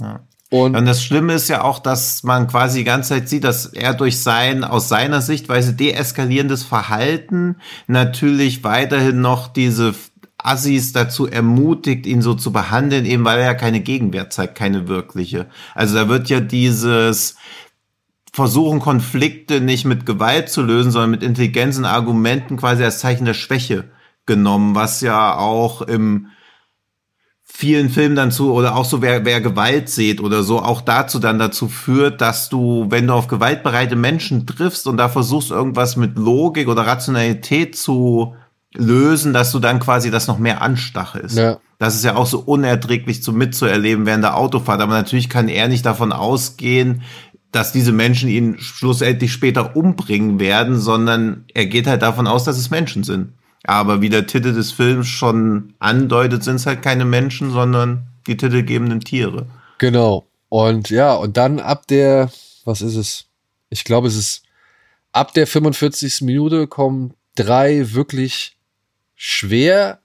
Ja. 0.00 0.20
Und 0.50 0.74
Und 0.76 0.84
das 0.84 1.02
Schlimme 1.04 1.34
ist 1.34 1.48
ja 1.48 1.62
auch, 1.62 1.78
dass 1.78 2.24
man 2.24 2.48
quasi 2.48 2.78
die 2.78 2.84
ganze 2.84 3.10
Zeit 3.10 3.28
sieht, 3.28 3.44
dass 3.44 3.66
er 3.66 3.94
durch 3.94 4.20
sein, 4.20 4.64
aus 4.64 4.88
seiner 4.88 5.20
Sichtweise 5.22 5.74
deeskalierendes 5.74 6.64
Verhalten 6.64 7.56
natürlich 7.86 8.64
weiterhin 8.64 9.20
noch 9.20 9.46
diese 9.48 9.94
Assis 10.42 10.92
dazu 10.92 11.26
ermutigt, 11.26 12.06
ihn 12.06 12.22
so 12.22 12.34
zu 12.34 12.52
behandeln, 12.52 13.04
eben 13.04 13.24
weil 13.24 13.38
er 13.38 13.46
ja 13.46 13.54
keine 13.54 13.80
Gegenwehr 13.80 14.30
zeigt, 14.30 14.56
keine 14.56 14.88
wirkliche. 14.88 15.46
Also 15.74 15.94
da 15.94 16.08
wird 16.08 16.28
ja 16.28 16.40
dieses 16.40 17.36
Versuchen, 18.32 18.80
Konflikte 18.80 19.60
nicht 19.60 19.84
mit 19.84 20.06
Gewalt 20.06 20.48
zu 20.48 20.62
lösen, 20.62 20.92
sondern 20.92 21.10
mit 21.10 21.22
intelligenten 21.22 21.84
Argumenten 21.84 22.56
quasi 22.56 22.84
als 22.84 23.00
Zeichen 23.00 23.24
der 23.24 23.34
Schwäche 23.34 23.90
genommen, 24.26 24.74
was 24.74 25.00
ja 25.00 25.36
auch 25.36 25.82
im 25.82 26.28
vielen 27.42 27.90
Filmen 27.90 28.16
dann 28.16 28.30
zu, 28.30 28.52
oder 28.52 28.76
auch 28.76 28.84
so, 28.84 29.02
wer, 29.02 29.24
wer 29.24 29.40
Gewalt 29.40 29.88
sieht 29.88 30.20
oder 30.20 30.42
so, 30.44 30.60
auch 30.60 30.80
dazu 30.80 31.18
dann 31.18 31.38
dazu 31.38 31.68
führt, 31.68 32.20
dass 32.20 32.48
du, 32.48 32.86
wenn 32.88 33.06
du 33.08 33.12
auf 33.12 33.28
gewaltbereite 33.28 33.96
Menschen 33.96 34.46
triffst 34.46 34.86
und 34.86 34.96
da 34.96 35.08
versuchst, 35.08 35.50
irgendwas 35.50 35.96
mit 35.96 36.16
Logik 36.16 36.68
oder 36.68 36.86
Rationalität 36.86 37.76
zu 37.76 38.34
lösen, 38.74 39.32
dass 39.32 39.52
du 39.52 39.58
dann 39.58 39.80
quasi 39.80 40.10
das 40.10 40.26
noch 40.26 40.38
mehr 40.38 40.62
anstachelst. 40.62 41.36
Ja. 41.36 41.58
Das 41.78 41.94
ist 41.94 42.04
ja 42.04 42.16
auch 42.16 42.26
so 42.26 42.40
unerträglich 42.40 43.22
zu 43.22 43.32
mitzuerleben 43.32 44.06
während 44.06 44.24
der 44.24 44.36
Autofahrt. 44.36 44.80
Aber 44.80 44.92
natürlich 44.92 45.28
kann 45.28 45.48
er 45.48 45.68
nicht 45.68 45.86
davon 45.86 46.12
ausgehen, 46.12 47.02
dass 47.52 47.72
diese 47.72 47.92
Menschen 47.92 48.28
ihn 48.28 48.58
schlussendlich 48.58 49.32
später 49.32 49.74
umbringen 49.74 50.38
werden, 50.38 50.78
sondern 50.78 51.46
er 51.52 51.66
geht 51.66 51.86
halt 51.86 52.02
davon 52.02 52.26
aus, 52.26 52.44
dass 52.44 52.58
es 52.58 52.70
Menschen 52.70 53.02
sind. 53.02 53.32
Aber 53.64 54.00
wie 54.00 54.08
der 54.08 54.26
Titel 54.26 54.52
des 54.52 54.72
Films 54.72 55.08
schon 55.08 55.74
andeutet, 55.78 56.44
sind 56.44 56.56
es 56.56 56.66
halt 56.66 56.82
keine 56.82 57.04
Menschen, 57.04 57.50
sondern 57.50 58.06
die 58.26 58.36
titelgebenden 58.36 59.00
Tiere. 59.00 59.46
Genau. 59.78 60.26
Und 60.48 60.90
ja, 60.90 61.14
und 61.14 61.36
dann 61.36 61.60
ab 61.60 61.86
der, 61.86 62.30
was 62.64 62.82
ist 62.82 62.96
es? 62.96 63.26
Ich 63.68 63.84
glaube, 63.84 64.08
es 64.08 64.16
ist 64.16 64.42
ab 65.12 65.34
der 65.34 65.46
45. 65.46 66.22
Minute 66.22 66.66
kommen 66.66 67.14
drei 67.34 67.92
wirklich 67.92 68.56
schwer 69.22 70.00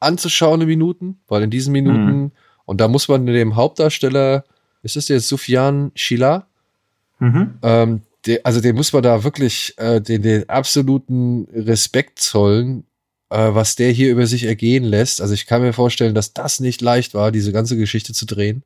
anzuschauende 0.00 0.66
Minuten, 0.66 1.20
weil 1.28 1.44
in 1.44 1.50
diesen 1.50 1.70
Minuten, 1.70 2.32
und 2.64 2.80
da 2.80 2.88
muss 2.88 3.06
man 3.06 3.24
dem 3.24 3.54
Hauptdarsteller, 3.54 4.44
ist 4.82 4.96
es 4.96 5.06
jetzt 5.06 5.28
Sufjan 5.28 5.92
Schila? 5.94 6.48
Mhm. 7.20 7.54
Ähm, 7.62 8.02
also 8.42 8.60
den 8.60 8.74
muss 8.74 8.92
man 8.92 9.04
da 9.04 9.22
wirklich 9.22 9.74
äh, 9.78 10.00
den, 10.00 10.22
den 10.22 10.48
absoluten 10.48 11.46
Respekt 11.54 12.18
zollen, 12.18 12.82
äh, 13.30 13.36
was 13.36 13.76
der 13.76 13.92
hier 13.92 14.10
über 14.10 14.26
sich 14.26 14.42
ergehen 14.42 14.82
lässt. 14.82 15.20
Also 15.20 15.34
ich 15.34 15.46
kann 15.46 15.62
mir 15.62 15.72
vorstellen, 15.72 16.16
dass 16.16 16.32
das 16.32 16.58
nicht 16.58 16.82
leicht 16.82 17.14
war, 17.14 17.30
diese 17.30 17.52
ganze 17.52 17.76
Geschichte 17.76 18.12
zu 18.12 18.26
drehen. 18.26 18.64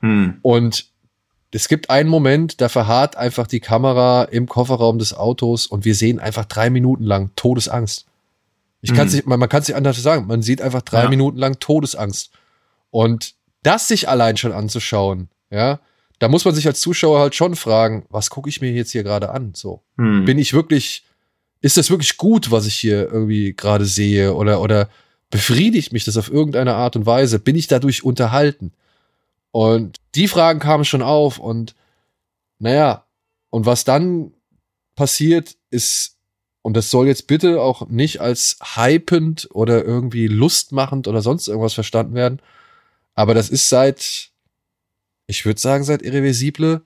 Hm. 0.00 0.40
Und 0.42 0.88
es 1.52 1.68
gibt 1.68 1.88
einen 1.88 2.10
Moment, 2.10 2.60
da 2.60 2.68
verharrt 2.68 3.16
einfach 3.16 3.46
die 3.46 3.60
Kamera 3.60 4.24
im 4.24 4.46
Kofferraum 4.46 4.98
des 4.98 5.14
Autos 5.14 5.66
und 5.66 5.86
wir 5.86 5.94
sehen 5.94 6.18
einfach 6.18 6.44
drei 6.44 6.68
Minuten 6.68 7.04
lang 7.04 7.30
Todesangst. 7.34 8.04
Ich 8.82 8.92
kann 8.94 9.06
Mhm. 9.08 9.14
nicht, 9.14 9.26
man, 9.26 9.40
man 9.40 9.48
kann 9.48 9.62
es 9.62 9.68
nicht 9.68 9.76
anders 9.76 10.00
sagen. 10.02 10.26
Man 10.26 10.42
sieht 10.42 10.60
einfach 10.60 10.82
drei 10.82 11.04
Ja. 11.04 11.08
Minuten 11.08 11.38
lang 11.38 11.58
Todesangst. 11.58 12.30
Und 12.90 13.34
das 13.62 13.88
sich 13.88 14.08
allein 14.08 14.36
schon 14.36 14.52
anzuschauen, 14.52 15.28
ja, 15.50 15.80
da 16.18 16.28
muss 16.28 16.44
man 16.44 16.54
sich 16.54 16.66
als 16.66 16.80
Zuschauer 16.80 17.20
halt 17.20 17.34
schon 17.34 17.56
fragen, 17.56 18.04
was 18.10 18.28
gucke 18.30 18.48
ich 18.48 18.60
mir 18.60 18.70
jetzt 18.72 18.92
hier 18.92 19.02
gerade 19.04 19.30
an? 19.30 19.52
So, 19.56 19.82
Hm. 19.98 20.24
bin 20.24 20.38
ich 20.38 20.52
wirklich, 20.52 21.04
ist 21.60 21.76
das 21.76 21.90
wirklich 21.90 22.16
gut, 22.16 22.50
was 22.50 22.66
ich 22.66 22.74
hier 22.74 23.08
irgendwie 23.10 23.54
gerade 23.54 23.84
sehe? 23.86 24.34
Oder, 24.34 24.60
oder 24.60 24.88
befriedigt 25.30 25.92
mich 25.92 26.04
das 26.04 26.16
auf 26.16 26.30
irgendeine 26.30 26.74
Art 26.74 26.96
und 26.96 27.06
Weise? 27.06 27.38
Bin 27.38 27.56
ich 27.56 27.66
dadurch 27.68 28.04
unterhalten? 28.04 28.72
Und 29.52 29.98
die 30.14 30.28
Fragen 30.28 30.58
kamen 30.60 30.84
schon 30.84 31.02
auf 31.02 31.38
und 31.38 31.74
naja, 32.58 33.04
und 33.50 33.64
was 33.66 33.84
dann 33.84 34.32
passiert 34.96 35.56
ist, 35.70 36.16
und 36.62 36.76
das 36.76 36.90
soll 36.90 37.06
jetzt 37.06 37.26
bitte 37.26 37.60
auch 37.60 37.88
nicht 37.88 38.20
als 38.20 38.58
hypend 38.76 39.48
oder 39.52 39.84
irgendwie 39.84 40.28
lustmachend 40.28 41.08
oder 41.08 41.20
sonst 41.22 41.48
irgendwas 41.48 41.74
verstanden 41.74 42.14
werden, 42.14 42.40
aber 43.14 43.34
das 43.34 43.50
ist 43.50 43.68
seit, 43.68 44.30
ich 45.26 45.44
würde 45.44 45.60
sagen, 45.60 45.84
seit 45.84 46.02
Irreversible 46.02 46.82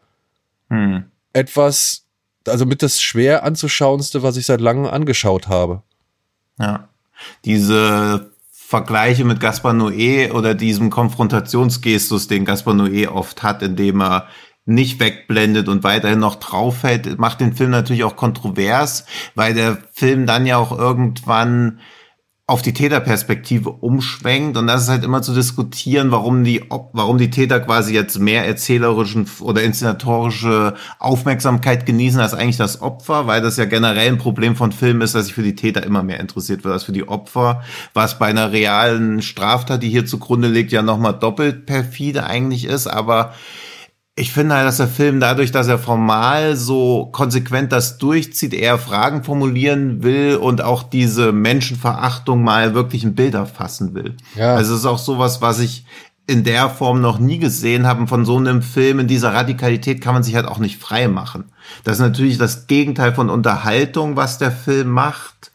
Hm. 0.69 1.05
etwas, 1.33 2.07
also 2.47 2.67
mit 2.67 2.83
das 2.83 3.01
schwer 3.01 3.45
anzuschauendste, 3.45 4.23
was 4.23 4.37
ich 4.37 4.47
seit 4.47 4.61
langem 4.61 4.87
angeschaut 4.87 5.49
habe. 5.49 5.83
Ja. 6.59 6.89
Diese 7.45 8.33
Vergleiche 8.51 9.25
mit 9.25 9.39
Gaspar 9.39 9.73
Noé 9.73 10.33
oder 10.33 10.55
diesem 10.55 10.91
Konfrontationsgestus, 10.91 12.27
den 12.27 12.45
Gaspar 12.45 12.75
Noé 12.75 13.09
oft 13.09 13.45
hat, 13.45 13.63
indem 13.63 14.01
er 14.03 14.27
nicht 14.67 15.01
wegblendet 15.01 15.69
und 15.69 15.85
weiterhin 15.85 16.19
noch 16.19 16.35
draufhält, 16.35 17.19
macht 17.19 17.41
den 17.41 17.55
Film 17.55 17.71
natürlich 17.71 18.05
auch 18.05 18.17
kontrovers, 18.17 19.07
weil 19.35 19.55
der 19.55 19.79
Film 19.93 20.27
dann 20.27 20.45
ja 20.45 20.59
auch 20.59 20.77
irgendwann 20.77 21.79
auf 22.49 22.63
die 22.63 22.73
Täterperspektive 22.73 23.71
umschwenkt. 23.71 24.57
Und 24.57 24.69
das 24.69 24.83
ist 24.83 24.89
halt 24.89 25.03
immer 25.03 25.21
zu 25.21 25.35
diskutieren, 25.35 26.13
warum 26.13 26.45
die, 26.45 26.65
warum 26.93 27.19
die 27.19 27.31
Täter 27.31 27.59
quasi 27.59 27.93
jetzt 27.93 28.21
mehr 28.21 28.47
erzählerischen 28.47 29.29
oder 29.41 29.65
inszenatorische 29.65 30.75
Aufmerksamkeit 31.01 31.87
genießen 31.87 32.21
als 32.21 32.35
eigentlich 32.35 32.57
das 32.57 32.83
Opfer, 32.83 33.27
weil 33.27 33.43
das 33.43 33.57
ja 33.57 33.65
generell 33.65 34.13
ein 34.13 34.19
Problem 34.19 34.55
von 34.55 34.71
Filmen 34.71 35.01
ist, 35.01 35.17
dass 35.17 35.27
sich 35.27 35.35
für 35.35 35.43
die 35.43 35.57
Täter 35.57 35.83
immer 35.83 36.05
mehr 36.05 36.21
interessiert 36.21 36.63
wird 36.63 36.73
als 36.73 36.85
für 36.85 36.93
die 36.93 37.09
Opfer, 37.09 37.63
was 37.95 38.19
bei 38.21 38.27
einer 38.27 38.53
realen 38.53 39.23
Straftat, 39.23 39.83
die 39.83 39.89
hier 39.89 40.07
zugrunde 40.07 40.47
liegt, 40.47 40.71
ja 40.71 40.83
nochmal 40.83 41.19
doppelt 41.19 41.67
perfide 41.67 42.27
eigentlich 42.27 42.65
ist, 42.65 42.87
aber 42.87 43.35
ich 44.19 44.33
finde 44.33 44.55
halt, 44.55 44.67
dass 44.67 44.79
der 44.79 44.89
Film 44.89 45.21
dadurch, 45.21 45.53
dass 45.53 45.69
er 45.69 45.79
formal 45.79 46.57
so 46.57 47.11
konsequent 47.13 47.71
das 47.71 47.99
durchzieht, 47.99 48.55
eher 48.55 48.79
Fragen 48.79 49.23
formulieren 49.23 50.03
will 50.03 50.37
und 50.37 50.63
auch 50.63 50.83
diese 50.83 51.33
Menschenverachtung 51.33 52.43
mal 52.43 52.73
wirklich 52.73 53.05
in 53.05 53.15
Bilder 53.15 53.45
fassen 53.45 53.95
will. 53.95 54.17
Ja. 54.35 54.55
Also 54.55 54.73
es 54.73 54.81
ist 54.81 54.87
auch 54.87 54.99
sowas, 54.99 55.43
was 55.43 55.59
ich 55.59 55.85
in 56.27 56.45
der 56.45 56.71
Form 56.71 57.03
noch 57.03 57.19
nie 57.19 57.39
gesehen 57.39 57.87
habe. 57.87 58.07
Von 58.07 58.25
so 58.25 58.39
einem 58.39 58.63
Film 58.63 59.01
in 59.01 59.07
dieser 59.07 59.35
Radikalität 59.35 60.01
kann 60.01 60.15
man 60.15 60.23
sich 60.23 60.35
halt 60.35 60.47
auch 60.47 60.59
nicht 60.59 60.81
frei 60.81 61.09
machen. 61.09 61.45
Das 61.85 61.97
ist 61.97 62.01
natürlich 62.01 62.39
das 62.39 62.67
Gegenteil 62.67 63.15
von 63.15 63.29
Unterhaltung, 63.29 64.17
was 64.17 64.39
der 64.39 64.51
Film 64.51 64.89
macht. 64.89 65.53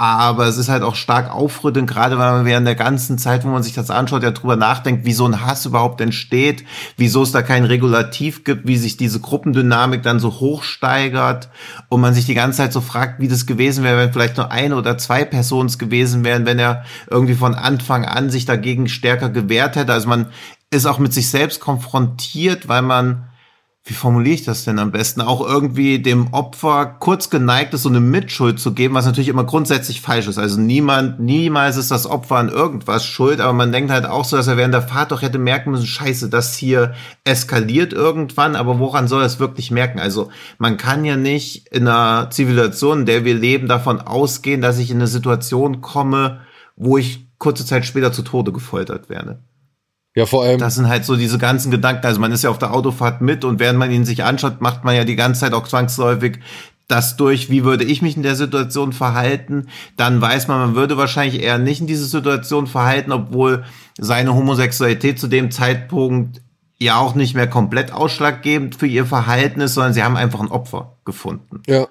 Aber 0.00 0.46
es 0.46 0.58
ist 0.58 0.68
halt 0.68 0.84
auch 0.84 0.94
stark 0.94 1.28
aufrüttelnd, 1.28 1.90
gerade 1.90 2.18
weil 2.18 2.30
man 2.30 2.44
während 2.44 2.68
der 2.68 2.76
ganzen 2.76 3.18
Zeit, 3.18 3.44
wo 3.44 3.48
man 3.48 3.64
sich 3.64 3.74
das 3.74 3.90
anschaut, 3.90 4.22
ja 4.22 4.30
drüber 4.30 4.54
nachdenkt, 4.54 5.04
wie 5.04 5.12
so 5.12 5.26
ein 5.26 5.44
Hass 5.44 5.66
überhaupt 5.66 6.00
entsteht, 6.00 6.64
wieso 6.96 7.24
es 7.24 7.32
da 7.32 7.42
kein 7.42 7.64
Regulativ 7.64 8.44
gibt, 8.44 8.68
wie 8.68 8.76
sich 8.76 8.96
diese 8.96 9.18
Gruppendynamik 9.18 10.04
dann 10.04 10.20
so 10.20 10.38
hochsteigert 10.38 11.48
und 11.88 12.00
man 12.00 12.14
sich 12.14 12.26
die 12.26 12.34
ganze 12.34 12.58
Zeit 12.58 12.72
so 12.72 12.80
fragt, 12.80 13.18
wie 13.18 13.26
das 13.26 13.44
gewesen 13.44 13.82
wäre, 13.82 13.98
wenn 13.98 14.12
vielleicht 14.12 14.36
nur 14.36 14.52
eine 14.52 14.76
oder 14.76 14.98
zwei 14.98 15.24
Personen 15.24 15.68
es 15.68 15.80
gewesen 15.80 16.22
wären, 16.22 16.46
wenn 16.46 16.60
er 16.60 16.84
irgendwie 17.10 17.34
von 17.34 17.56
Anfang 17.56 18.04
an 18.04 18.30
sich 18.30 18.44
dagegen 18.44 18.88
stärker 18.88 19.30
gewehrt 19.30 19.74
hätte. 19.74 19.92
Also 19.92 20.08
man 20.08 20.26
ist 20.70 20.86
auch 20.86 21.00
mit 21.00 21.12
sich 21.12 21.28
selbst 21.28 21.58
konfrontiert, 21.58 22.68
weil 22.68 22.82
man 22.82 23.24
wie 23.88 23.94
formuliere 23.94 24.34
ich 24.34 24.44
das 24.44 24.64
denn 24.64 24.78
am 24.78 24.92
besten, 24.92 25.22
auch 25.22 25.40
irgendwie 25.40 25.98
dem 25.98 26.34
Opfer 26.34 26.84
kurz 26.84 27.30
geneigt 27.30 27.72
ist, 27.72 27.84
so 27.84 27.88
eine 27.88 28.00
Mitschuld 28.00 28.60
zu 28.60 28.74
geben, 28.74 28.94
was 28.94 29.06
natürlich 29.06 29.28
immer 29.28 29.44
grundsätzlich 29.44 30.02
falsch 30.02 30.28
ist. 30.28 30.36
Also 30.36 30.60
niemand, 30.60 31.20
niemals 31.20 31.78
ist 31.78 31.90
das 31.90 32.06
Opfer 32.06 32.36
an 32.36 32.50
irgendwas 32.50 33.06
schuld, 33.06 33.40
aber 33.40 33.54
man 33.54 33.72
denkt 33.72 33.90
halt 33.90 34.04
auch 34.04 34.26
so, 34.26 34.36
dass 34.36 34.46
er 34.46 34.58
während 34.58 34.74
der 34.74 34.82
Fahrt 34.82 35.10
doch 35.10 35.22
hätte 35.22 35.38
merken 35.38 35.70
müssen, 35.70 35.86
scheiße, 35.86 36.28
das 36.28 36.54
hier 36.54 36.92
eskaliert 37.24 37.94
irgendwann, 37.94 38.56
aber 38.56 38.78
woran 38.78 39.08
soll 39.08 39.22
er 39.22 39.26
es 39.26 39.40
wirklich 39.40 39.70
merken? 39.70 40.00
Also 40.00 40.28
man 40.58 40.76
kann 40.76 41.06
ja 41.06 41.16
nicht 41.16 41.68
in 41.68 41.88
einer 41.88 42.28
Zivilisation, 42.28 43.00
in 43.00 43.06
der 43.06 43.24
wir 43.24 43.34
leben, 43.34 43.68
davon 43.68 44.02
ausgehen, 44.02 44.60
dass 44.60 44.78
ich 44.78 44.90
in 44.90 44.98
eine 44.98 45.06
Situation 45.06 45.80
komme, 45.80 46.40
wo 46.76 46.98
ich 46.98 47.26
kurze 47.38 47.64
Zeit 47.64 47.86
später 47.86 48.12
zu 48.12 48.20
Tode 48.20 48.52
gefoltert 48.52 49.08
werde. 49.08 49.40
Ja, 50.18 50.26
vor 50.26 50.42
allem. 50.42 50.58
Das 50.58 50.74
sind 50.74 50.88
halt 50.88 51.04
so 51.04 51.14
diese 51.14 51.38
ganzen 51.38 51.70
Gedanken. 51.70 52.04
Also 52.04 52.18
man 52.18 52.32
ist 52.32 52.42
ja 52.42 52.50
auf 52.50 52.58
der 52.58 52.74
Autofahrt 52.74 53.20
mit 53.20 53.44
und 53.44 53.60
während 53.60 53.78
man 53.78 53.92
ihn 53.92 54.04
sich 54.04 54.24
anschaut, 54.24 54.60
macht 54.60 54.82
man 54.82 54.96
ja 54.96 55.04
die 55.04 55.14
ganze 55.14 55.42
Zeit 55.42 55.52
auch 55.52 55.68
zwangsläufig 55.68 56.40
das 56.88 57.16
durch, 57.16 57.50
wie 57.50 57.62
würde 57.62 57.84
ich 57.84 58.02
mich 58.02 58.16
in 58.16 58.24
der 58.24 58.34
Situation 58.34 58.92
verhalten, 58.92 59.68
dann 59.96 60.20
weiß 60.20 60.48
man, 60.48 60.58
man 60.58 60.74
würde 60.74 60.96
wahrscheinlich 60.96 61.40
eher 61.40 61.58
nicht 61.58 61.80
in 61.80 61.86
diese 61.86 62.06
Situation 62.06 62.66
verhalten, 62.66 63.12
obwohl 63.12 63.62
seine 63.96 64.34
Homosexualität 64.34 65.20
zu 65.20 65.28
dem 65.28 65.52
Zeitpunkt 65.52 66.40
ja 66.78 66.96
auch 66.96 67.14
nicht 67.14 67.36
mehr 67.36 67.48
komplett 67.48 67.92
ausschlaggebend 67.92 68.74
für 68.74 68.88
ihr 68.88 69.06
Verhalten 69.06 69.60
ist, 69.60 69.74
sondern 69.74 69.92
sie 69.92 70.02
haben 70.02 70.16
einfach 70.16 70.40
ein 70.40 70.50
Opfer 70.50 70.96
gefunden. 71.04 71.62
Ja. 71.68 71.86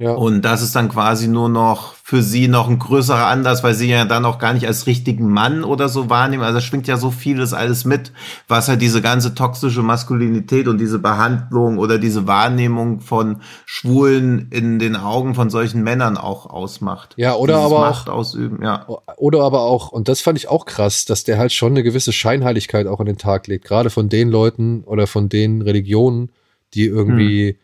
Ja. 0.00 0.12
Und 0.12 0.40
das 0.46 0.62
ist 0.62 0.74
dann 0.74 0.88
quasi 0.88 1.28
nur 1.28 1.50
noch 1.50 1.92
für 1.92 2.22
sie 2.22 2.48
noch 2.48 2.70
ein 2.70 2.78
größerer 2.78 3.26
Anlass, 3.26 3.62
weil 3.62 3.74
sie 3.74 3.90
ja 3.90 4.06
dann 4.06 4.24
auch 4.24 4.38
gar 4.38 4.54
nicht 4.54 4.66
als 4.66 4.86
richtigen 4.86 5.28
Mann 5.28 5.62
oder 5.62 5.90
so 5.90 6.08
wahrnehmen. 6.08 6.42
Also 6.42 6.56
es 6.56 6.64
schwingt 6.64 6.88
ja 6.88 6.96
so 6.96 7.10
vieles 7.10 7.52
alles 7.52 7.84
mit, 7.84 8.10
was 8.48 8.68
halt 8.68 8.80
diese 8.80 9.02
ganze 9.02 9.34
toxische 9.34 9.82
Maskulinität 9.82 10.68
und 10.68 10.78
diese 10.78 11.00
Behandlung 11.00 11.76
oder 11.76 11.98
diese 11.98 12.26
Wahrnehmung 12.26 13.00
von 13.00 13.42
Schwulen 13.66 14.48
in 14.50 14.78
den 14.78 14.96
Augen 14.96 15.34
von 15.34 15.50
solchen 15.50 15.82
Männern 15.82 16.16
auch 16.16 16.46
ausmacht. 16.48 17.12
Ja, 17.18 17.34
oder 17.34 17.56
Dieses 17.56 17.66
aber 17.66 17.80
Macht 17.80 18.08
auch 18.08 18.14
ausüben, 18.14 18.62
ja. 18.62 18.86
Oder 19.18 19.42
aber 19.42 19.60
auch, 19.60 19.92
und 19.92 20.08
das 20.08 20.22
fand 20.22 20.38
ich 20.38 20.48
auch 20.48 20.64
krass, 20.64 21.04
dass 21.04 21.24
der 21.24 21.36
halt 21.36 21.52
schon 21.52 21.72
eine 21.72 21.82
gewisse 21.82 22.14
Scheinheiligkeit 22.14 22.86
auch 22.86 23.00
an 23.00 23.06
den 23.06 23.18
Tag 23.18 23.48
legt, 23.48 23.66
gerade 23.66 23.90
von 23.90 24.08
den 24.08 24.30
Leuten 24.30 24.82
oder 24.84 25.06
von 25.06 25.28
den 25.28 25.60
Religionen, 25.60 26.30
die 26.72 26.86
irgendwie 26.86 27.50
hm 27.50 27.56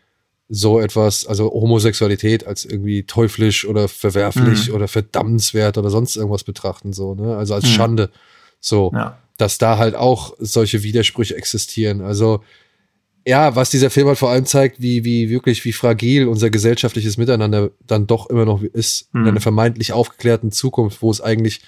so 0.49 0.81
etwas, 0.81 1.27
also 1.27 1.51
Homosexualität 1.51 2.47
als 2.47 2.65
irgendwie 2.65 3.03
teuflisch 3.03 3.67
oder 3.67 3.89
verwerflich 3.89 4.69
mhm. 4.69 4.75
oder 4.75 4.89
verdammenswert 4.89 5.77
oder 5.77 5.91
sonst 5.91 6.17
irgendwas 6.17 6.45
betrachten, 6.45 6.93
so, 6.93 7.15
ne? 7.15 7.37
Also 7.37 7.55
als 7.55 7.65
mhm. 7.65 7.71
Schande. 7.71 8.11
So, 8.61 8.91
ja. 8.95 9.19
dass 9.39 9.59
da 9.59 9.79
halt 9.79 9.95
auch 9.95 10.35
solche 10.39 10.83
Widersprüche 10.83 11.37
existieren. 11.37 12.01
Also, 12.01 12.43
ja, 13.27 13.57
was 13.57 13.71
dieser 13.71 13.91
Film 13.91 14.07
halt 14.07 14.19
vor 14.19 14.31
allem 14.31 14.47
zeigt, 14.47 14.81
wie, 14.81 15.05
wie 15.05 15.29
wirklich, 15.29 15.65
wie 15.65 15.73
fragil 15.73 16.29
unser 16.29 16.49
gesellschaftliches 16.49 17.17
Miteinander 17.17 17.71
dann 17.85 18.07
doch 18.07 18.31
immer 18.31 18.45
noch 18.45 18.63
ist, 18.63 19.13
mhm. 19.13 19.23
in 19.23 19.29
einer 19.29 19.41
vermeintlich 19.41 19.93
aufgeklärten 19.93 20.53
Zukunft, 20.53 21.03
wo 21.03 21.11
es 21.11 21.21
eigentlich 21.21 21.61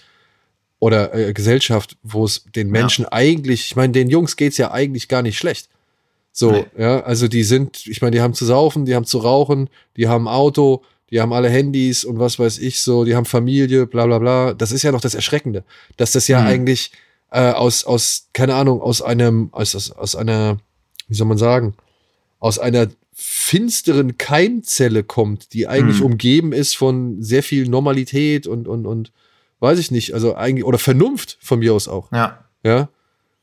oder 0.79 1.12
äh, 1.14 1.33
Gesellschaft, 1.33 1.97
wo 2.05 2.24
es 2.24 2.45
den 2.45 2.70
Menschen 2.70 3.05
ja. 3.05 3.12
eigentlich, 3.12 3.66
ich 3.66 3.76
meine, 3.76 3.93
den 3.93 4.09
Jungs 4.09 4.37
geht's 4.37 4.59
ja 4.59 4.70
eigentlich 4.70 5.09
gar 5.09 5.22
nicht 5.22 5.37
schlecht. 5.37 5.68
So, 6.39 6.53
nee. 6.53 6.66
ja, 6.78 7.01
also 7.01 7.26
die 7.26 7.43
sind, 7.43 7.84
ich 7.89 8.01
meine, 8.01 8.12
die 8.12 8.20
haben 8.20 8.32
zu 8.32 8.45
saufen, 8.45 8.84
die 8.84 8.95
haben 8.95 9.05
zu 9.05 9.18
rauchen, 9.18 9.68
die 9.97 10.07
haben 10.07 10.28
Auto, 10.28 10.84
die 11.11 11.20
haben 11.20 11.32
alle 11.32 11.49
Handys 11.49 12.05
und 12.05 12.20
was 12.20 12.39
weiß 12.39 12.59
ich 12.59 12.80
so, 12.80 13.05
die 13.05 13.16
haben 13.16 13.24
Familie, 13.24 13.89
bla 13.89 14.07
bla 14.07 14.20
bla. 14.20 14.55
Das 14.55 14.70
ist 14.70 14.84
ja 14.84 14.93
noch 14.93 15.01
das 15.01 15.16
Erschreckende, 15.16 15.64
dass 15.97 16.12
das 16.12 16.28
ja 16.28 16.41
mhm. 16.41 16.47
eigentlich 16.47 16.93
äh, 17.32 17.51
aus, 17.51 17.82
aus, 17.82 18.28
keine 18.34 18.55
Ahnung, 18.55 18.80
aus 18.80 19.03
einem, 19.03 19.49
aus, 19.51 19.74
aus, 19.74 19.91
aus 19.91 20.14
einer, 20.14 20.59
wie 21.09 21.16
soll 21.16 21.26
man 21.26 21.39
sagen, 21.39 21.74
aus 22.39 22.61
einer 22.61 22.86
finsteren 23.12 24.16
Keimzelle 24.16 25.03
kommt, 25.03 25.53
die 25.55 25.66
eigentlich 25.66 25.99
mhm. 25.99 26.07
umgeben 26.07 26.53
ist 26.53 26.76
von 26.76 27.20
sehr 27.20 27.43
viel 27.43 27.68
Normalität 27.68 28.47
und, 28.47 28.68
und, 28.68 28.86
und 28.86 29.11
weiß 29.59 29.80
ich 29.80 29.91
nicht, 29.91 30.14
also 30.14 30.36
eigentlich, 30.36 30.64
oder 30.64 30.78
Vernunft 30.78 31.36
von 31.41 31.59
mir 31.59 31.74
aus 31.74 31.89
auch. 31.89 32.12
Ja. 32.12 32.45
Ja. 32.62 32.91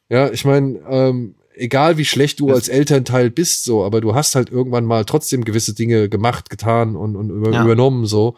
Ja, 0.08 0.32
ich 0.32 0.46
meine, 0.46 0.80
ähm, 0.88 1.36
egal 1.58 1.98
wie 1.98 2.06
schlecht 2.06 2.40
du 2.40 2.52
als 2.52 2.68
Elternteil 2.68 3.30
bist, 3.30 3.64
so, 3.64 3.84
aber 3.84 4.02
du 4.02 4.16
hast 4.16 4.36
halt 4.36 4.50
irgendwann 4.50 4.86
mal 4.86 5.06
trotzdem 5.06 5.44
gewisse 5.44 5.74
Dinge 5.74 6.10
gemacht, 6.10 6.50
getan 6.50 6.96
und, 6.96 7.16
und 7.16 7.30
über, 7.30 7.52
ja. 7.52 7.64
übernommen, 7.64 8.06
so. 8.06 8.36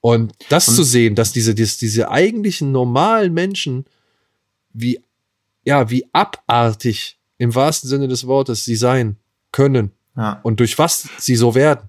Und 0.00 0.32
das 0.48 0.68
und 0.68 0.74
zu 0.74 0.84
sehen, 0.84 1.14
dass 1.14 1.32
diese, 1.32 1.54
diese, 1.54 1.78
diese 1.78 2.10
eigentlichen 2.10 2.70
normalen 2.70 3.34
Menschen, 3.34 3.84
wie, 4.72 5.00
ja, 5.64 5.90
wie 5.90 6.06
abartig 6.12 7.18
im 7.38 7.54
wahrsten 7.54 7.88
Sinne 7.88 8.08
des 8.08 8.26
Wortes 8.26 8.64
sie 8.64 8.76
sein 8.76 9.16
können. 9.52 9.92
Ja. 10.16 10.40
Und 10.42 10.60
durch 10.60 10.78
was 10.78 11.08
sie 11.18 11.36
so 11.36 11.54
werden. 11.54 11.88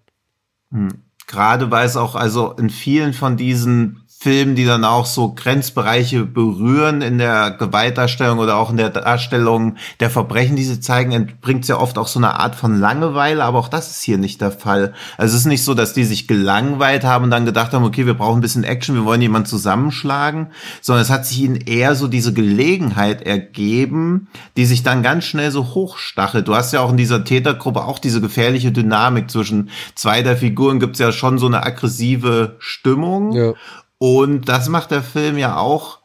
Hm. 0.71 0.89
Gerade 1.27 1.69
weil 1.69 1.85
es 1.85 1.95
auch, 1.95 2.15
also 2.15 2.53
in 2.53 2.69
vielen 2.69 3.13
von 3.13 3.37
diesen 3.37 4.01
Filmen, 4.21 4.55
die 4.55 4.65
dann 4.65 4.83
auch 4.83 5.05
so 5.05 5.33
Grenzbereiche 5.33 6.25
berühren 6.25 7.01
in 7.01 7.19
der 7.19 7.51
Gewaltdarstellung 7.51 8.39
oder 8.39 8.57
auch 8.57 8.69
in 8.69 8.75
der 8.75 8.89
Darstellung 8.89 9.77
der 10.01 10.09
Verbrechen, 10.09 10.57
die 10.57 10.65
sie 10.65 10.81
zeigen, 10.81 11.13
entbringt 11.13 11.65
ja 11.69 11.77
oft 11.77 11.97
auch 11.97 12.09
so 12.09 12.19
eine 12.19 12.37
Art 12.37 12.55
von 12.55 12.77
Langeweile, 12.77 13.45
aber 13.45 13.59
auch 13.59 13.69
das 13.69 13.91
ist 13.91 14.03
hier 14.03 14.17
nicht 14.17 14.41
der 14.41 14.51
Fall. 14.51 14.93
Also 15.17 15.35
es 15.35 15.43
ist 15.43 15.47
nicht 15.47 15.63
so, 15.63 15.73
dass 15.73 15.93
die 15.93 16.03
sich 16.03 16.27
gelangweilt 16.27 17.05
haben 17.05 17.23
und 17.23 17.31
dann 17.31 17.45
gedacht 17.45 17.71
haben, 17.71 17.85
okay, 17.85 18.05
wir 18.05 18.13
brauchen 18.13 18.39
ein 18.39 18.41
bisschen 18.41 18.65
Action, 18.65 18.93
wir 18.93 19.05
wollen 19.05 19.21
jemanden 19.21 19.47
zusammenschlagen, 19.47 20.47
sondern 20.81 21.03
es 21.03 21.09
hat 21.09 21.25
sich 21.25 21.39
ihnen 21.39 21.55
eher 21.55 21.95
so 21.95 22.09
diese 22.09 22.33
Gelegenheit 22.33 23.21
ergeben, 23.21 24.27
die 24.57 24.65
sich 24.65 24.83
dann 24.83 25.01
ganz 25.01 25.23
schnell 25.23 25.51
so 25.51 25.73
hochstachelt. 25.73 26.45
Du 26.45 26.55
hast 26.55 26.73
ja 26.73 26.81
auch 26.81 26.91
in 26.91 26.97
dieser 26.97 27.23
Tätergruppe 27.23 27.85
auch 27.85 27.99
diese 27.99 28.19
gefährliche 28.19 28.73
Dynamik 28.73 29.31
zwischen 29.31 29.69
zwei 29.95 30.23
der 30.23 30.35
Figuren 30.35 30.81
gibt's 30.81 30.99
ja 30.99 31.13
schon 31.13 31.37
so 31.37 31.45
eine 31.45 31.63
aggressive 31.63 32.57
Stimmung. 32.59 33.31
Ja. 33.31 33.53
Und 33.99 34.49
das 34.49 34.69
macht 34.69 34.91
der 34.91 35.03
Film 35.03 35.37
ja 35.37 35.57
auch 35.57 35.99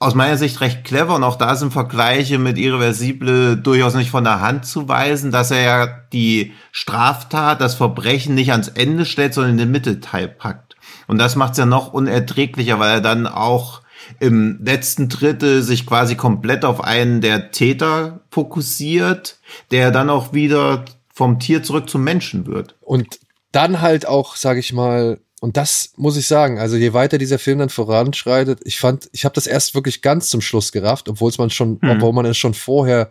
aus 0.00 0.14
meiner 0.14 0.36
Sicht 0.36 0.60
recht 0.60 0.84
clever 0.84 1.14
und 1.14 1.24
auch 1.24 1.36
da 1.36 1.54
sind 1.54 1.72
Vergleiche 1.72 2.38
mit 2.38 2.58
Irreversible 2.58 3.56
durchaus 3.56 3.94
nicht 3.94 4.10
von 4.10 4.24
der 4.24 4.40
Hand 4.40 4.66
zu 4.66 4.88
weisen, 4.88 5.30
dass 5.30 5.50
er 5.50 5.62
ja 5.62 5.86
die 6.12 6.52
Straftat, 6.72 7.60
das 7.60 7.74
Verbrechen 7.74 8.34
nicht 8.34 8.50
ans 8.50 8.68
Ende 8.68 9.06
stellt, 9.06 9.32
sondern 9.32 9.52
in 9.52 9.58
den 9.58 9.70
Mittelteil 9.70 10.28
packt. 10.28 10.76
Und 11.06 11.18
das 11.18 11.36
macht 11.36 11.52
es 11.52 11.58
ja 11.58 11.66
noch 11.66 11.92
unerträglicher, 11.92 12.78
weil 12.78 12.96
er 12.96 13.00
dann 13.00 13.26
auch 13.26 13.82
im 14.20 14.58
letzten 14.62 15.08
Drittel 15.08 15.62
sich 15.62 15.86
quasi 15.86 16.16
komplett 16.16 16.64
auf 16.64 16.82
einen 16.82 17.20
der 17.20 17.50
Täter 17.50 18.20
fokussiert, 18.30 19.38
der 19.70 19.90
dann 19.90 20.10
auch 20.10 20.32
wieder 20.32 20.84
vom 21.12 21.38
Tier 21.38 21.62
zurück 21.62 21.88
zum 21.88 22.04
Menschen 22.04 22.46
wird. 22.46 22.74
Und 22.80 23.20
dann 23.52 23.80
halt 23.80 24.06
auch, 24.06 24.36
sag 24.36 24.58
ich 24.58 24.72
mal, 24.72 25.18
und 25.44 25.58
das 25.58 25.92
muss 25.96 26.16
ich 26.16 26.26
sagen, 26.26 26.58
also 26.58 26.74
je 26.74 26.94
weiter 26.94 27.18
dieser 27.18 27.38
Film 27.38 27.58
dann 27.58 27.68
voranschreitet, 27.68 28.60
ich 28.64 28.80
fand, 28.80 29.10
ich 29.12 29.26
habe 29.26 29.34
das 29.34 29.46
erst 29.46 29.74
wirklich 29.74 30.00
ganz 30.00 30.30
zum 30.30 30.40
Schluss 30.40 30.72
gerafft, 30.72 31.06
obwohl 31.06 31.28
es 31.28 31.36
man 31.36 31.50
schon, 31.50 31.78
hm. 31.82 31.90
obwohl 31.90 32.14
man 32.14 32.24
es 32.24 32.38
schon 32.38 32.54
vorher 32.54 33.10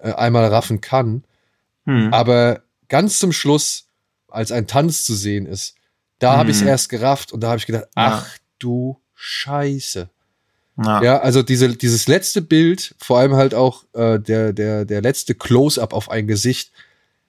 äh, 0.00 0.10
einmal 0.12 0.46
raffen 0.46 0.80
kann. 0.80 1.24
Hm. 1.84 2.08
Aber 2.10 2.62
ganz 2.88 3.18
zum 3.18 3.32
Schluss, 3.32 3.88
als 4.28 4.50
ein 4.50 4.66
Tanz 4.66 5.04
zu 5.04 5.14
sehen 5.14 5.44
ist, 5.44 5.74
da 6.20 6.32
hm. 6.32 6.38
habe 6.38 6.50
ich 6.52 6.56
es 6.56 6.62
erst 6.62 6.88
gerafft 6.88 7.32
und 7.32 7.42
da 7.42 7.48
habe 7.48 7.58
ich 7.58 7.66
gedacht, 7.66 7.88
ach 7.94 8.28
ja. 8.28 8.40
du 8.60 8.98
scheiße. 9.12 10.08
Ja. 10.82 11.02
ja, 11.02 11.18
also 11.18 11.42
diese, 11.42 11.76
dieses 11.76 12.08
letzte 12.08 12.40
Bild, 12.40 12.94
vor 12.98 13.18
allem 13.18 13.34
halt 13.34 13.52
auch 13.52 13.84
äh, 13.92 14.18
der, 14.18 14.54
der, 14.54 14.86
der 14.86 15.02
letzte 15.02 15.34
Close-up 15.34 15.92
auf 15.92 16.10
ein 16.10 16.26
Gesicht, 16.28 16.72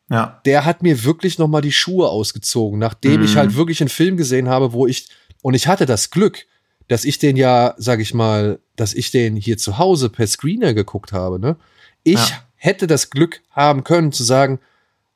ja. 0.10 0.42
der 0.46 0.66
hat 0.66 0.84
mir 0.84 1.04
wirklich 1.04 1.38
noch 1.38 1.48
mal 1.48 1.62
die 1.62 1.72
Schuhe 1.72 2.10
ausgezogen, 2.10 2.80
nachdem 2.80 3.20
mhm. 3.20 3.26
ich 3.26 3.36
halt 3.38 3.56
wirklich 3.56 3.82
einen 3.82 3.90
Film 3.90 4.18
gesehen 4.18 4.50
habe, 4.50 4.74
wo 4.74 4.88
ich, 4.88 5.10
und 5.42 5.54
ich 5.54 5.68
hatte 5.68 5.86
das 5.86 6.12
Glück, 6.12 6.46
dass 6.88 7.06
ich 7.06 7.18
den 7.18 7.36
ja, 7.36 7.74
sag 7.78 8.00
ich 8.00 8.14
mal, 8.14 8.60
dass 8.76 8.94
ich 8.94 9.12
den 9.12 9.36
hier 9.36 9.58
zu 9.58 9.78
Hause 9.78 10.10
per 10.10 10.28
Screener 10.28 10.74
geguckt 10.74 11.12
habe, 11.12 11.40
ne? 11.40 11.58
Ich 12.04 12.30
ja. 12.30 12.44
hätte 12.56 12.86
das 12.86 13.10
Glück 13.10 13.42
haben 13.50 13.84
können 13.84 14.12
zu 14.12 14.24
sagen, 14.24 14.60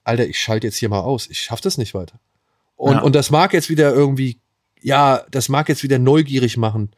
Alter, 0.03 0.25
ich 0.25 0.39
schalte 0.39 0.65
jetzt 0.65 0.77
hier 0.77 0.89
mal 0.89 1.01
aus, 1.01 1.27
ich 1.29 1.39
schaff 1.39 1.61
das 1.61 1.77
nicht 1.77 1.93
weiter. 1.93 2.19
Und, 2.75 2.95
ja. 2.95 3.01
und 3.01 3.13
das 3.13 3.29
mag 3.29 3.53
jetzt 3.53 3.69
wieder 3.69 3.93
irgendwie, 3.93 4.39
ja, 4.81 5.23
das 5.29 5.49
mag 5.49 5.69
jetzt 5.69 5.83
wieder 5.83 5.99
neugierig 5.99 6.57
machen 6.57 6.89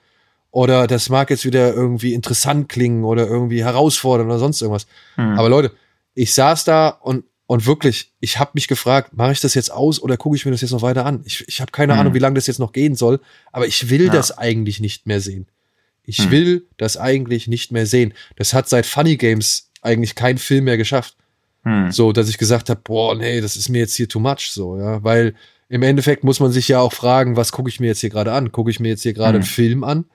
oder 0.52 0.88
das 0.88 1.10
mag 1.10 1.30
jetzt 1.30 1.44
wieder 1.44 1.74
irgendwie 1.74 2.14
interessant 2.14 2.70
klingen 2.70 3.04
oder 3.04 3.28
irgendwie 3.28 3.64
herausfordern 3.64 4.28
oder 4.28 4.40
sonst 4.40 4.62
irgendwas. 4.62 4.86
Hm. 5.16 5.38
Aber 5.38 5.50
Leute, 5.50 5.72
ich 6.14 6.34
saß 6.34 6.64
da 6.64 6.90
und 6.90 7.26
und 7.52 7.66
wirklich, 7.66 8.14
ich 8.22 8.40
habe 8.40 8.52
mich 8.54 8.70
gefragt, 8.70 9.10
mache 9.12 9.34
ich 9.34 9.42
das 9.42 9.56
jetzt 9.56 9.74
aus 9.74 10.02
oder 10.02 10.16
gucke 10.16 10.38
ich 10.38 10.46
mir 10.46 10.52
das 10.52 10.62
jetzt 10.62 10.72
noch 10.72 10.84
weiter 10.84 11.06
an? 11.06 11.22
Ich, 11.26 11.46
ich 11.50 11.60
habe 11.60 11.70
keine 11.74 11.92
hm. 11.92 12.00
Ahnung, 12.00 12.14
wie 12.14 12.20
lange 12.20 12.36
das 12.36 12.48
jetzt 12.48 12.60
noch 12.60 12.72
gehen 12.72 12.96
soll, 12.96 13.20
aber 13.52 13.68
ich 13.68 13.90
will 13.90 14.06
ja. 14.06 14.10
das 14.14 14.38
eigentlich 14.38 14.80
nicht 14.80 15.06
mehr 15.06 15.20
sehen. 15.20 15.48
Ich 16.06 16.20
hm. 16.20 16.32
will 16.32 16.68
das 16.78 16.96
eigentlich 16.96 17.50
nicht 17.50 17.74
mehr 17.74 17.86
sehen. 17.86 18.14
Das 18.38 18.54
hat 18.54 18.70
seit 18.70 18.86
Funny 18.86 19.18
Games 19.18 19.70
eigentlich 19.82 20.16
kein 20.16 20.38
Film 20.38 20.64
mehr 20.64 20.78
geschafft. 20.78 21.18
Hm. 21.64 21.92
So, 21.92 22.14
dass 22.14 22.30
ich 22.30 22.38
gesagt 22.38 22.70
habe, 22.70 22.80
boah, 22.86 23.16
nee, 23.16 23.42
das 23.42 23.58
ist 23.58 23.68
mir 23.68 23.80
jetzt 23.80 23.96
hier 23.96 24.08
too 24.08 24.22
much, 24.22 24.50
so, 24.54 24.78
ja, 24.78 25.04
weil 25.04 25.36
im 25.68 25.84
Endeffekt 25.84 26.24
muss 26.24 26.40
man 26.40 26.54
sich 26.54 26.70
ja 26.70 26.80
auch 26.80 26.94
fragen, 26.94 27.36
was 27.36 27.52
gucke 27.52 27.68
ich 27.68 27.82
mir 27.82 27.88
jetzt 27.88 28.00
hier 28.00 28.12
gerade 28.12 28.32
an? 28.32 28.54
Gucke 28.54 28.72
ich 28.72 28.80
mir 28.80 28.88
jetzt 28.88 29.04
hier 29.04 29.14
gerade 29.14 29.40
einen 29.40 29.44
hm. 29.44 29.50
Film 29.50 29.84
an? 29.84 30.06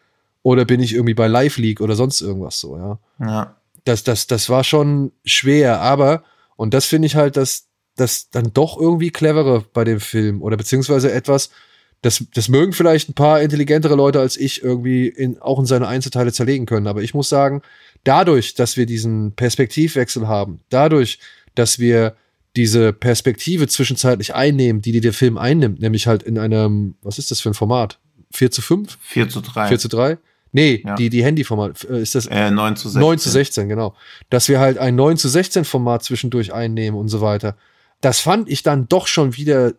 Oder 0.43 0.64
bin 0.64 0.80
ich 0.80 0.95
irgendwie 0.95 1.12
bei 1.12 1.26
Live 1.26 1.59
League 1.59 1.82
oder 1.82 1.97
sonst 1.97 2.22
irgendwas 2.22 2.59
so, 2.59 2.78
ja. 2.78 2.99
Ja. 3.20 3.57
Das, 3.84 4.05
das, 4.05 4.26
das 4.26 4.49
war 4.49 4.64
schon 4.64 5.12
schwer, 5.26 5.82
aber, 5.82 6.24
und 6.57 6.75
das 6.75 6.87
finde 6.87 7.07
ich 7.07 7.17
halt, 7.17 7.37
dass 7.37 7.69
das 7.97 8.31
dann 8.31 8.53
doch 8.53 8.79
irgendwie 8.79 9.11
clevere 9.11 9.65
bei 9.73 9.85
dem 9.85 10.01
Film 10.01 10.43
oder 10.43 10.57
beziehungsweise 10.57 11.13
etwas, 11.13 11.51
das, 12.03 12.25
das 12.35 12.49
mögen 12.49 12.73
vielleicht 12.73 13.09
ein 13.09 13.15
paar 13.15 13.41
intelligentere 13.41 13.95
Leute 13.95 14.21
als 14.21 14.37
ich 14.37 14.63
irgendwie 14.63 15.09
in, 15.09 15.39
auch 15.39 15.59
in 15.59 15.67
seine 15.67 15.89
Einzelteile 15.89 16.33
zerlegen 16.33 16.67
können. 16.67 16.87
Aber 16.87 17.03
ich 17.03 17.15
muss 17.15 17.29
sagen, 17.29 17.63
dadurch, 18.05 18.55
dass 18.55 18.77
wir 18.77 18.87
diesen 18.87 19.33
Perspektivwechsel 19.33 20.29
haben, 20.29 20.61
dadurch, 20.69 21.19
dass 21.55 21.79
wir 21.79 22.17
diese 22.55 22.93
Perspektive 22.93 23.67
zwischenzeitlich 23.67 24.35
einnehmen, 24.35 24.83
die, 24.83 24.93
die 24.93 25.01
der 25.01 25.13
Film 25.13 25.37
einnimmt, 25.37 25.81
nämlich 25.81 26.07
halt 26.07 26.23
in 26.23 26.39
einem, 26.39 26.97
was 27.03 27.19
ist 27.19 27.31
das 27.31 27.41
für 27.41 27.51
ein 27.51 27.55
Format? 27.55 27.99
4 28.33 28.51
zu 28.51 28.63
5? 28.63 28.99
4 29.01 29.29
zu 29.29 29.41
3. 29.41 29.69
4 29.69 29.79
zu 29.79 29.89
3? 29.89 30.19
Nee, 30.57 30.83
ja. 30.87 30.95
die, 30.95 31.11
die 31.11 31.23
Handyformat, 31.23 31.85
äh, 31.85 32.01
ist 32.01 32.15
das? 32.15 32.25
Äh, 32.29 32.51
9 32.51 32.77
zu 32.77 32.89
16. 32.89 33.01
9 33.03 33.19
zu 33.19 33.29
16, 33.29 33.69
genau. 33.69 33.95
Dass 34.31 34.49
wir 34.49 34.59
halt 34.59 34.79
ein 34.79 34.95
9 34.95 35.19
zu 35.19 35.29
16 35.29 35.67
Format 35.67 36.03
zwischendurch 36.03 36.55
einnehmen 36.55 36.99
und 36.99 37.09
so 37.09 37.21
weiter. 37.21 37.59
Das 38.01 38.21
fand 38.21 38.49
ich 38.49 38.63
dann 38.63 38.89
doch 38.89 39.07
schon 39.07 39.37
wieder 39.37 39.75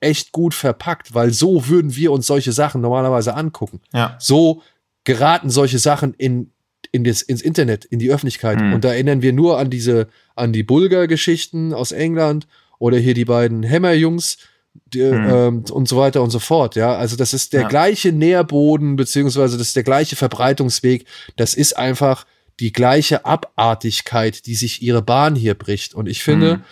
echt 0.00 0.32
gut 0.32 0.54
verpackt, 0.54 1.12
weil 1.12 1.32
so 1.32 1.68
würden 1.68 1.94
wir 1.96 2.12
uns 2.12 2.26
solche 2.26 2.52
Sachen 2.52 2.80
normalerweise 2.80 3.34
angucken. 3.34 3.82
Ja. 3.92 4.16
So 4.18 4.62
geraten 5.04 5.50
solche 5.50 5.78
Sachen 5.78 6.14
in, 6.14 6.50
in 6.92 7.04
das, 7.04 7.20
ins 7.20 7.42
Internet, 7.42 7.84
in 7.84 7.98
die 7.98 8.10
Öffentlichkeit. 8.10 8.58
Mhm. 8.58 8.72
Und 8.72 8.84
da 8.84 8.94
erinnern 8.94 9.20
wir 9.20 9.34
nur 9.34 9.58
an 9.58 9.68
diese, 9.68 10.08
an 10.34 10.54
die 10.54 10.62
Bulgar-Geschichten 10.62 11.74
aus 11.74 11.92
England 11.92 12.46
oder 12.78 12.96
hier 12.96 13.12
die 13.12 13.26
beiden 13.26 13.68
Hammer-Jungs, 13.68 14.38
die, 14.86 15.02
mhm. 15.02 15.28
ähm, 15.28 15.64
und 15.70 15.88
so 15.88 15.96
weiter 15.96 16.22
und 16.22 16.30
so 16.30 16.38
fort. 16.38 16.76
Ja, 16.76 16.94
also 16.96 17.16
das 17.16 17.34
ist 17.34 17.52
der 17.52 17.62
ja. 17.62 17.68
gleiche 17.68 18.12
Nährboden, 18.12 18.96
beziehungsweise 18.96 19.58
das 19.58 19.68
ist 19.68 19.76
der 19.76 19.82
gleiche 19.82 20.16
Verbreitungsweg. 20.16 21.06
Das 21.36 21.54
ist 21.54 21.76
einfach 21.76 22.26
die 22.60 22.72
gleiche 22.72 23.24
Abartigkeit, 23.24 24.46
die 24.46 24.54
sich 24.54 24.82
ihre 24.82 25.02
Bahn 25.02 25.36
hier 25.36 25.54
bricht. 25.54 25.94
Und 25.94 26.08
ich 26.08 26.22
finde, 26.22 26.56
mhm. 26.56 26.62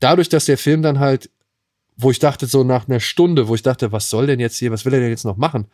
dadurch, 0.00 0.28
dass 0.28 0.46
der 0.46 0.58
Film 0.58 0.82
dann 0.82 0.98
halt, 0.98 1.30
wo 1.96 2.10
ich 2.10 2.18
dachte, 2.18 2.46
so 2.46 2.64
nach 2.64 2.88
einer 2.88 3.00
Stunde, 3.00 3.48
wo 3.48 3.54
ich 3.54 3.62
dachte, 3.62 3.92
was 3.92 4.10
soll 4.10 4.26
denn 4.26 4.40
jetzt 4.40 4.56
hier, 4.56 4.70
was 4.70 4.84
will 4.84 4.94
er 4.94 5.00
denn 5.00 5.10
jetzt 5.10 5.24
noch 5.24 5.36
machen? 5.36 5.66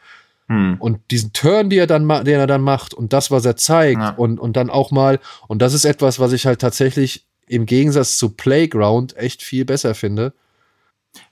Mhm. 0.48 0.76
Und 0.78 1.10
diesen 1.10 1.32
Turn, 1.32 1.70
die 1.70 1.78
er 1.78 1.86
dann, 1.86 2.06
den 2.08 2.38
er 2.38 2.46
dann 2.46 2.60
macht 2.60 2.94
und 2.94 3.12
das, 3.12 3.30
was 3.30 3.44
er 3.44 3.56
zeigt 3.56 4.00
ja. 4.00 4.10
und, 4.10 4.38
und 4.38 4.56
dann 4.56 4.70
auch 4.70 4.90
mal, 4.90 5.20
und 5.48 5.62
das 5.62 5.72
ist 5.72 5.84
etwas, 5.84 6.18
was 6.18 6.32
ich 6.32 6.46
halt 6.46 6.60
tatsächlich 6.60 7.26
im 7.46 7.66
Gegensatz 7.66 8.18
zu 8.18 8.30
Playground 8.30 9.16
echt 9.16 9.42
viel 9.42 9.64
besser 9.64 9.94
finde 9.94 10.34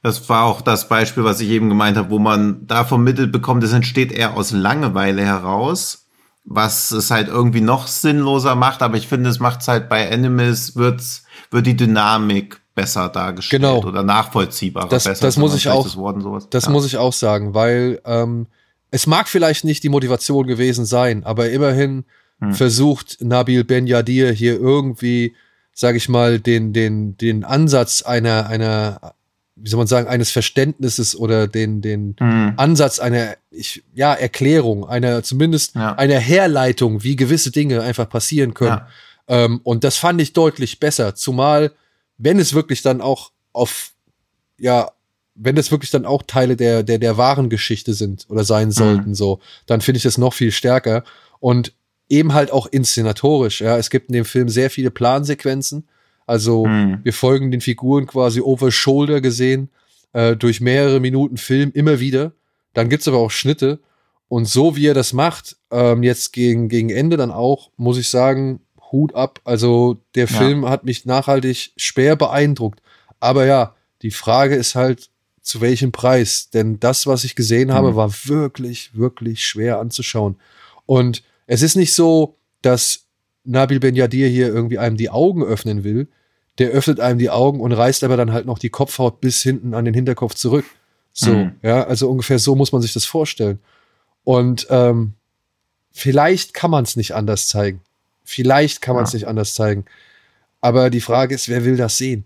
das 0.02 0.28
war 0.28 0.44
auch 0.44 0.60
das 0.60 0.88
Beispiel, 0.88 1.24
was 1.24 1.40
ich 1.40 1.48
eben 1.48 1.68
gemeint 1.68 1.96
habe, 1.96 2.10
wo 2.10 2.18
man 2.18 2.66
da 2.66 2.84
vermittelt 2.84 3.30
bekommt, 3.32 3.62
es 3.62 3.72
entsteht 3.72 4.12
eher 4.12 4.36
aus 4.36 4.50
Langeweile 4.50 5.24
heraus, 5.24 6.06
was 6.44 6.90
es 6.90 7.10
halt 7.10 7.28
irgendwie 7.28 7.60
noch 7.60 7.86
sinnloser 7.86 8.54
macht. 8.54 8.82
Aber 8.82 8.96
ich 8.96 9.06
finde, 9.06 9.30
es 9.30 9.38
macht 9.38 9.66
halt 9.68 9.88
bei 9.88 10.10
Animals, 10.10 10.74
wird's, 10.76 11.24
wird 11.50 11.66
die 11.66 11.76
Dynamik 11.76 12.60
besser 12.74 13.08
dargestellt 13.08 13.62
genau. 13.62 13.82
oder 13.84 14.02
nachvollziehbarer. 14.02 14.88
Das, 14.88 15.04
besser, 15.04 15.26
das 15.26 15.36
muss 15.36 15.54
ich 15.54 15.68
auch, 15.68 15.84
das, 15.84 16.48
das 16.48 16.64
ja. 16.64 16.70
muss 16.70 16.86
ich 16.86 16.96
auch 16.96 17.12
sagen, 17.12 17.54
weil 17.54 18.00
ähm, 18.04 18.46
es 18.90 19.06
mag 19.06 19.28
vielleicht 19.28 19.64
nicht 19.64 19.82
die 19.84 19.88
Motivation 19.88 20.46
gewesen 20.46 20.84
sein, 20.84 21.24
aber 21.24 21.50
immerhin 21.50 22.04
hm. 22.40 22.54
versucht 22.54 23.18
Nabil 23.20 23.62
Ben 23.64 23.86
Yadir 23.86 24.32
hier 24.32 24.58
irgendwie, 24.58 25.34
sag 25.72 25.96
ich 25.96 26.08
mal, 26.08 26.40
den, 26.40 26.72
den, 26.72 27.16
den 27.16 27.44
Ansatz 27.44 28.02
einer, 28.02 28.46
einer 28.46 29.14
wie 29.56 29.68
soll 29.68 29.78
man 29.78 29.86
sagen, 29.86 30.08
eines 30.08 30.30
Verständnisses 30.30 31.14
oder 31.14 31.46
den, 31.46 31.82
den 31.82 32.16
mhm. 32.18 32.54
Ansatz 32.56 32.98
einer, 32.98 33.36
ich, 33.50 33.82
ja, 33.94 34.14
Erklärung, 34.14 34.88
einer, 34.88 35.22
zumindest 35.22 35.74
ja. 35.74 35.94
einer 35.94 36.18
Herleitung, 36.18 37.02
wie 37.02 37.16
gewisse 37.16 37.50
Dinge 37.50 37.82
einfach 37.82 38.08
passieren 38.08 38.54
können. 38.54 38.80
Ja. 38.80 38.88
Ähm, 39.28 39.60
und 39.62 39.84
das 39.84 39.98
fand 39.98 40.20
ich 40.20 40.32
deutlich 40.32 40.80
besser, 40.80 41.14
zumal, 41.14 41.72
wenn 42.18 42.38
es 42.38 42.54
wirklich 42.54 42.82
dann 42.82 43.00
auch 43.00 43.30
auf, 43.52 43.92
ja, 44.58 44.90
wenn 45.34 45.56
es 45.56 45.70
wirklich 45.70 45.90
dann 45.90 46.06
auch 46.06 46.22
Teile 46.22 46.56
der, 46.56 46.82
der, 46.82 46.98
der 46.98 47.16
wahren 47.16 47.48
Geschichte 47.48 47.94
sind 47.94 48.26
oder 48.28 48.44
sein 48.44 48.68
mhm. 48.68 48.72
sollten, 48.72 49.08
mhm. 49.10 49.14
so, 49.14 49.40
dann 49.66 49.80
finde 49.80 49.98
ich 49.98 50.02
das 50.02 50.18
noch 50.18 50.34
viel 50.34 50.52
stärker. 50.52 51.04
Und 51.40 51.72
eben 52.08 52.34
halt 52.34 52.52
auch 52.52 52.66
inszenatorisch, 52.66 53.60
ja. 53.60 53.78
Es 53.78 53.90
gibt 53.90 54.08
in 54.08 54.14
dem 54.14 54.24
Film 54.24 54.48
sehr 54.48 54.70
viele 54.70 54.90
Plansequenzen, 54.90 55.88
also 56.26 56.66
mhm. 56.66 57.00
wir 57.02 57.12
folgen 57.12 57.50
den 57.50 57.60
Figuren 57.60 58.06
quasi 58.06 58.40
over 58.40 58.70
shoulder 58.70 59.20
gesehen, 59.20 59.70
äh, 60.12 60.36
durch 60.36 60.60
mehrere 60.60 61.00
Minuten 61.00 61.36
Film 61.36 61.70
immer 61.74 62.00
wieder. 62.00 62.32
Dann 62.74 62.88
gibt's 62.88 63.08
aber 63.08 63.18
auch 63.18 63.30
Schnitte. 63.30 63.80
Und 64.28 64.48
so 64.48 64.76
wie 64.76 64.86
er 64.86 64.94
das 64.94 65.12
macht, 65.12 65.56
ähm, 65.70 66.02
jetzt 66.02 66.32
gegen, 66.32 66.68
gegen 66.68 66.88
Ende 66.88 67.16
dann 67.18 67.30
auch, 67.30 67.70
muss 67.76 67.98
ich 67.98 68.08
sagen, 68.08 68.60
Hut 68.90 69.14
ab. 69.14 69.40
Also 69.44 69.98
der 70.14 70.26
ja. 70.26 70.38
Film 70.38 70.68
hat 70.68 70.84
mich 70.84 71.04
nachhaltig 71.04 71.72
schwer 71.76 72.16
beeindruckt. 72.16 72.80
Aber 73.20 73.44
ja, 73.44 73.74
die 74.00 74.10
Frage 74.10 74.54
ist 74.54 74.74
halt, 74.74 75.10
zu 75.42 75.60
welchem 75.60 75.92
Preis? 75.92 76.50
Denn 76.50 76.80
das, 76.80 77.06
was 77.06 77.24
ich 77.24 77.34
gesehen 77.34 77.72
habe, 77.72 77.92
mhm. 77.92 77.96
war 77.96 78.10
wirklich, 78.24 78.94
wirklich 78.94 79.44
schwer 79.44 79.80
anzuschauen. 79.80 80.36
Und 80.86 81.22
es 81.46 81.62
ist 81.62 81.76
nicht 81.76 81.92
so, 81.92 82.36
dass 82.62 83.06
Nabil 83.44 83.80
Ben 83.80 83.94
Yadir 83.94 84.28
hier 84.28 84.48
irgendwie 84.48 84.78
einem 84.78 84.96
die 84.96 85.10
Augen 85.10 85.42
öffnen 85.42 85.84
will, 85.84 86.08
der 86.58 86.70
öffnet 86.70 87.00
einem 87.00 87.18
die 87.18 87.30
Augen 87.30 87.60
und 87.60 87.72
reißt 87.72 88.04
aber 88.04 88.16
dann 88.16 88.32
halt 88.32 88.46
noch 88.46 88.58
die 88.58 88.70
Kopfhaut 88.70 89.20
bis 89.20 89.42
hinten 89.42 89.74
an 89.74 89.84
den 89.84 89.94
Hinterkopf 89.94 90.34
zurück. 90.34 90.64
So, 91.12 91.32
mhm. 91.32 91.52
ja, 91.62 91.84
also 91.84 92.10
ungefähr 92.10 92.38
so 92.38 92.54
muss 92.54 92.72
man 92.72 92.82
sich 92.82 92.92
das 92.92 93.04
vorstellen. 93.04 93.58
Und 94.24 94.66
ähm, 94.70 95.14
vielleicht 95.90 96.54
kann 96.54 96.70
man 96.70 96.84
es 96.84 96.96
nicht 96.96 97.14
anders 97.14 97.48
zeigen. 97.48 97.80
Vielleicht 98.24 98.80
kann 98.80 98.94
man 98.94 99.04
es 99.04 99.12
ja. 99.12 99.18
nicht 99.18 99.28
anders 99.28 99.54
zeigen. 99.54 99.84
Aber 100.60 100.90
die 100.90 101.00
Frage 101.00 101.34
ist, 101.34 101.48
wer 101.48 101.64
will 101.64 101.76
das 101.76 101.98
sehen? 101.98 102.24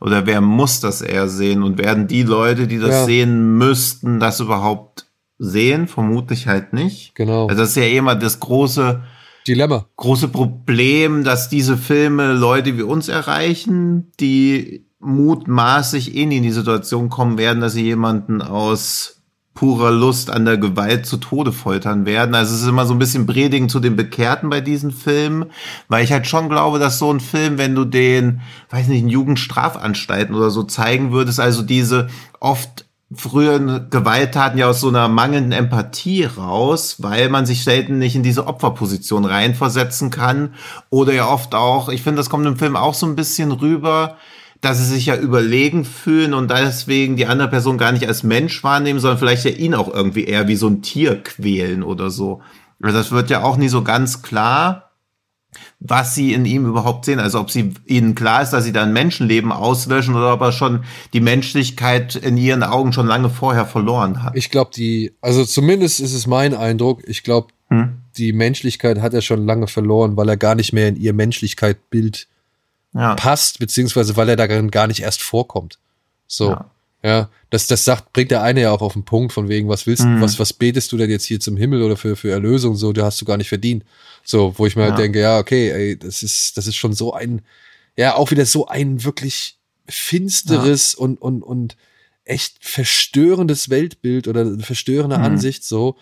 Oder 0.00 0.26
wer 0.26 0.40
muss 0.40 0.80
das 0.80 1.00
eher 1.02 1.28
sehen? 1.28 1.62
Und 1.62 1.78
werden 1.78 2.06
die 2.06 2.22
Leute, 2.22 2.66
die 2.66 2.78
das 2.78 2.90
ja. 2.90 3.04
sehen 3.04 3.56
müssten, 3.56 4.20
das 4.20 4.40
überhaupt 4.40 5.06
sehen? 5.38 5.88
Vermutlich 5.88 6.46
halt 6.46 6.72
nicht. 6.72 7.14
Genau. 7.14 7.46
Also 7.46 7.62
das 7.62 7.70
ist 7.70 7.76
ja 7.76 7.84
immer 7.84 8.14
das 8.14 8.40
große, 8.40 9.02
Dilemma. 9.46 9.86
Große 9.96 10.28
Problem, 10.28 11.24
dass 11.24 11.48
diese 11.48 11.76
Filme 11.76 12.32
Leute 12.32 12.76
wie 12.76 12.82
uns 12.82 13.08
erreichen, 13.08 14.12
die 14.18 14.86
mutmaßlich 14.98 16.14
eh 16.14 16.22
in 16.22 16.30
die 16.30 16.50
Situation 16.50 17.10
kommen 17.10 17.38
werden, 17.38 17.60
dass 17.60 17.74
sie 17.74 17.84
jemanden 17.84 18.42
aus 18.42 19.16
purer 19.56 19.90
Lust 19.90 20.30
an 20.30 20.44
der 20.44 20.58
Gewalt 20.58 21.06
zu 21.06 21.16
Tode 21.16 21.50
foltern 21.50 22.06
werden. 22.06 22.34
Also 22.34 22.54
es 22.54 22.62
ist 22.62 22.68
immer 22.68 22.86
so 22.86 22.94
ein 22.94 22.98
bisschen 22.98 23.26
Predigen 23.26 23.68
zu 23.68 23.80
den 23.80 23.96
Bekehrten 23.96 24.50
bei 24.50 24.60
diesen 24.60 24.92
Filmen, 24.92 25.46
weil 25.88 26.04
ich 26.04 26.12
halt 26.12 26.26
schon 26.26 26.48
glaube, 26.48 26.78
dass 26.78 26.98
so 26.98 27.12
ein 27.12 27.20
Film, 27.20 27.58
wenn 27.58 27.74
du 27.74 27.84
den, 27.84 28.42
weiß 28.70 28.88
nicht, 28.88 29.00
in 29.00 29.08
Jugendstrafanstalten 29.08 30.34
oder 30.34 30.50
so 30.50 30.62
zeigen 30.62 31.10
würdest, 31.10 31.40
also 31.40 31.62
diese 31.62 32.08
oft 32.38 32.85
früheren 33.14 33.88
Gewalttaten 33.88 34.58
ja 34.58 34.68
aus 34.68 34.80
so 34.80 34.88
einer 34.88 35.08
mangelnden 35.08 35.52
Empathie 35.52 36.24
raus, 36.24 36.96
weil 36.98 37.28
man 37.28 37.46
sich 37.46 37.62
selten 37.62 37.98
nicht 37.98 38.16
in 38.16 38.24
diese 38.24 38.46
Opferposition 38.46 39.24
reinversetzen 39.24 40.10
kann. 40.10 40.54
Oder 40.90 41.12
ja 41.12 41.28
oft 41.28 41.54
auch, 41.54 41.88
ich 41.88 42.02
finde, 42.02 42.18
das 42.18 42.30
kommt 42.30 42.46
im 42.46 42.56
Film 42.56 42.74
auch 42.74 42.94
so 42.94 43.06
ein 43.06 43.14
bisschen 43.14 43.52
rüber, 43.52 44.16
dass 44.60 44.78
sie 44.78 44.86
sich 44.86 45.06
ja 45.06 45.16
überlegen 45.16 45.84
fühlen 45.84 46.34
und 46.34 46.50
deswegen 46.50 47.16
die 47.16 47.26
andere 47.26 47.48
Person 47.48 47.78
gar 47.78 47.92
nicht 47.92 48.08
als 48.08 48.22
Mensch 48.24 48.64
wahrnehmen, 48.64 48.98
sondern 48.98 49.18
vielleicht 49.18 49.44
ja 49.44 49.52
ihn 49.52 49.74
auch 49.74 49.92
irgendwie 49.92 50.24
eher 50.24 50.48
wie 50.48 50.56
so 50.56 50.66
ein 50.66 50.82
Tier 50.82 51.22
quälen 51.22 51.82
oder 51.84 52.10
so. 52.10 52.40
Also 52.82 52.98
das 52.98 53.12
wird 53.12 53.30
ja 53.30 53.42
auch 53.42 53.56
nie 53.56 53.68
so 53.68 53.82
ganz 53.82 54.22
klar, 54.22 54.85
was 55.80 56.14
sie 56.14 56.32
in 56.32 56.44
ihm 56.44 56.66
überhaupt 56.66 57.04
sehen. 57.04 57.18
Also 57.18 57.40
ob 57.40 57.50
sie 57.50 57.74
ihnen 57.84 58.14
klar 58.14 58.42
ist, 58.42 58.50
dass 58.50 58.64
sie 58.64 58.72
da 58.72 58.82
ein 58.82 58.92
Menschenleben 58.92 59.52
auslöschen 59.52 60.14
oder 60.14 60.32
ob 60.32 60.40
er 60.40 60.52
schon 60.52 60.84
die 61.12 61.20
Menschlichkeit 61.20 62.16
in 62.16 62.36
ihren 62.36 62.62
Augen 62.62 62.92
schon 62.92 63.06
lange 63.06 63.30
vorher 63.30 63.66
verloren 63.66 64.22
hat. 64.22 64.36
Ich 64.36 64.50
glaube, 64.50 64.70
die, 64.74 65.12
also 65.20 65.44
zumindest 65.44 66.00
ist 66.00 66.14
es 66.14 66.26
mein 66.26 66.54
Eindruck, 66.54 67.02
ich 67.06 67.22
glaube, 67.22 67.48
hm? 67.68 67.98
die 68.16 68.32
Menschlichkeit 68.32 69.00
hat 69.00 69.14
er 69.14 69.22
schon 69.22 69.46
lange 69.46 69.66
verloren, 69.66 70.16
weil 70.16 70.28
er 70.28 70.36
gar 70.36 70.54
nicht 70.54 70.72
mehr 70.72 70.88
in 70.88 70.96
ihr 70.96 71.12
Menschlichkeitbild 71.12 72.28
ja. 72.94 73.14
passt, 73.14 73.58
beziehungsweise 73.58 74.16
weil 74.16 74.28
er 74.28 74.36
darin 74.36 74.70
gar 74.70 74.86
nicht 74.86 75.00
erst 75.00 75.22
vorkommt. 75.22 75.78
So. 76.26 76.50
Ja. 76.50 76.70
Ja. 77.06 77.30
das, 77.50 77.66
das 77.66 77.84
sagt, 77.84 78.12
bringt 78.12 78.30
der 78.30 78.42
eine 78.42 78.62
ja 78.62 78.72
auch 78.72 78.82
auf 78.82 78.94
den 78.94 79.04
Punkt, 79.04 79.32
von 79.32 79.48
wegen, 79.48 79.68
was 79.68 79.86
willst 79.86 80.04
mhm. 80.04 80.20
was, 80.20 80.38
was 80.38 80.52
betest 80.52 80.92
du 80.92 80.96
denn 80.96 81.10
jetzt 81.10 81.24
hier 81.24 81.40
zum 81.40 81.56
Himmel 81.56 81.82
oder 81.82 81.96
für, 81.96 82.16
für 82.16 82.30
Erlösung? 82.30 82.76
So, 82.76 82.92
du 82.92 83.04
hast 83.04 83.20
du 83.20 83.24
gar 83.24 83.36
nicht 83.36 83.48
verdient. 83.48 83.84
So, 84.24 84.54
wo 84.56 84.66
ich 84.66 84.76
mir 84.76 84.82
halt 84.82 84.92
ja. 84.92 84.96
halt 84.96 85.04
denke, 85.04 85.20
ja, 85.20 85.38
okay, 85.38 85.70
ey, 85.70 85.98
das 85.98 86.22
ist, 86.22 86.56
das 86.56 86.66
ist 86.66 86.76
schon 86.76 86.92
so 86.92 87.12
ein, 87.12 87.42
ja, 87.96 88.16
auch 88.16 88.30
wieder 88.30 88.44
so 88.44 88.66
ein 88.66 89.04
wirklich 89.04 89.58
finsteres 89.88 90.92
ja. 90.92 91.04
und, 91.04 91.20
und, 91.20 91.42
und 91.42 91.76
echt 92.24 92.56
verstörendes 92.60 93.70
Weltbild 93.70 94.26
oder 94.28 94.40
eine 94.40 94.62
verstörende 94.62 95.18
mhm. 95.18 95.24
Ansicht, 95.24 95.64
so. 95.64 95.96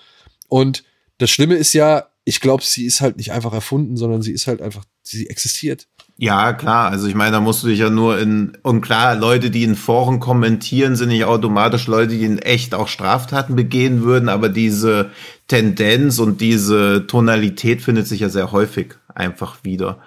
Und 0.49 0.85
das 1.19 1.31
Schlimme 1.31 1.55
ist 1.55 1.75
ja, 1.75 2.09
ich 2.25 2.41
glaube, 2.41 2.63
sie 2.65 2.87
ist 2.87 3.01
halt 3.01 3.19
nicht 3.19 3.33
einfach 3.33 3.53
erfunden, 3.53 3.97
sondern 3.97 4.23
sie 4.23 4.33
ist 4.33 4.47
halt 4.47 4.63
einfach, 4.63 4.85
sie 5.03 5.29
existiert. 5.29 5.87
Ja, 6.17 6.53
klar. 6.53 6.91
Also 6.91 7.09
ich 7.09 7.15
meine, 7.15 7.33
da 7.33 7.41
musst 7.41 7.65
du 7.65 7.67
dich 7.67 7.81
ja 7.81 7.91
nur 7.91 8.19
in, 8.19 8.57
und 8.63 8.83
klar, 8.83 9.17
Leute, 9.17 9.51
die 9.51 9.65
in 9.65 9.75
Foren 9.75 10.21
kommentieren, 10.21 10.95
sind 10.95 11.09
nicht 11.09 11.25
automatisch 11.25 11.89
Leute, 11.89 12.17
die 12.17 12.25
in 12.25 12.39
echt 12.39 12.73
auch 12.75 12.87
Straftaten 12.87 13.57
begehen 13.57 14.03
würden, 14.03 14.29
aber 14.29 14.49
diese 14.49 15.11
Tendenz 15.49 16.21
und 16.21 16.41
diese 16.41 17.07
Tonalität 17.09 17.83
findet 17.83 18.07
sich 18.07 18.21
ja 18.21 18.29
sehr 18.29 18.53
häufig 18.53 18.95
einfach 19.13 19.65
wieder. 19.65 19.99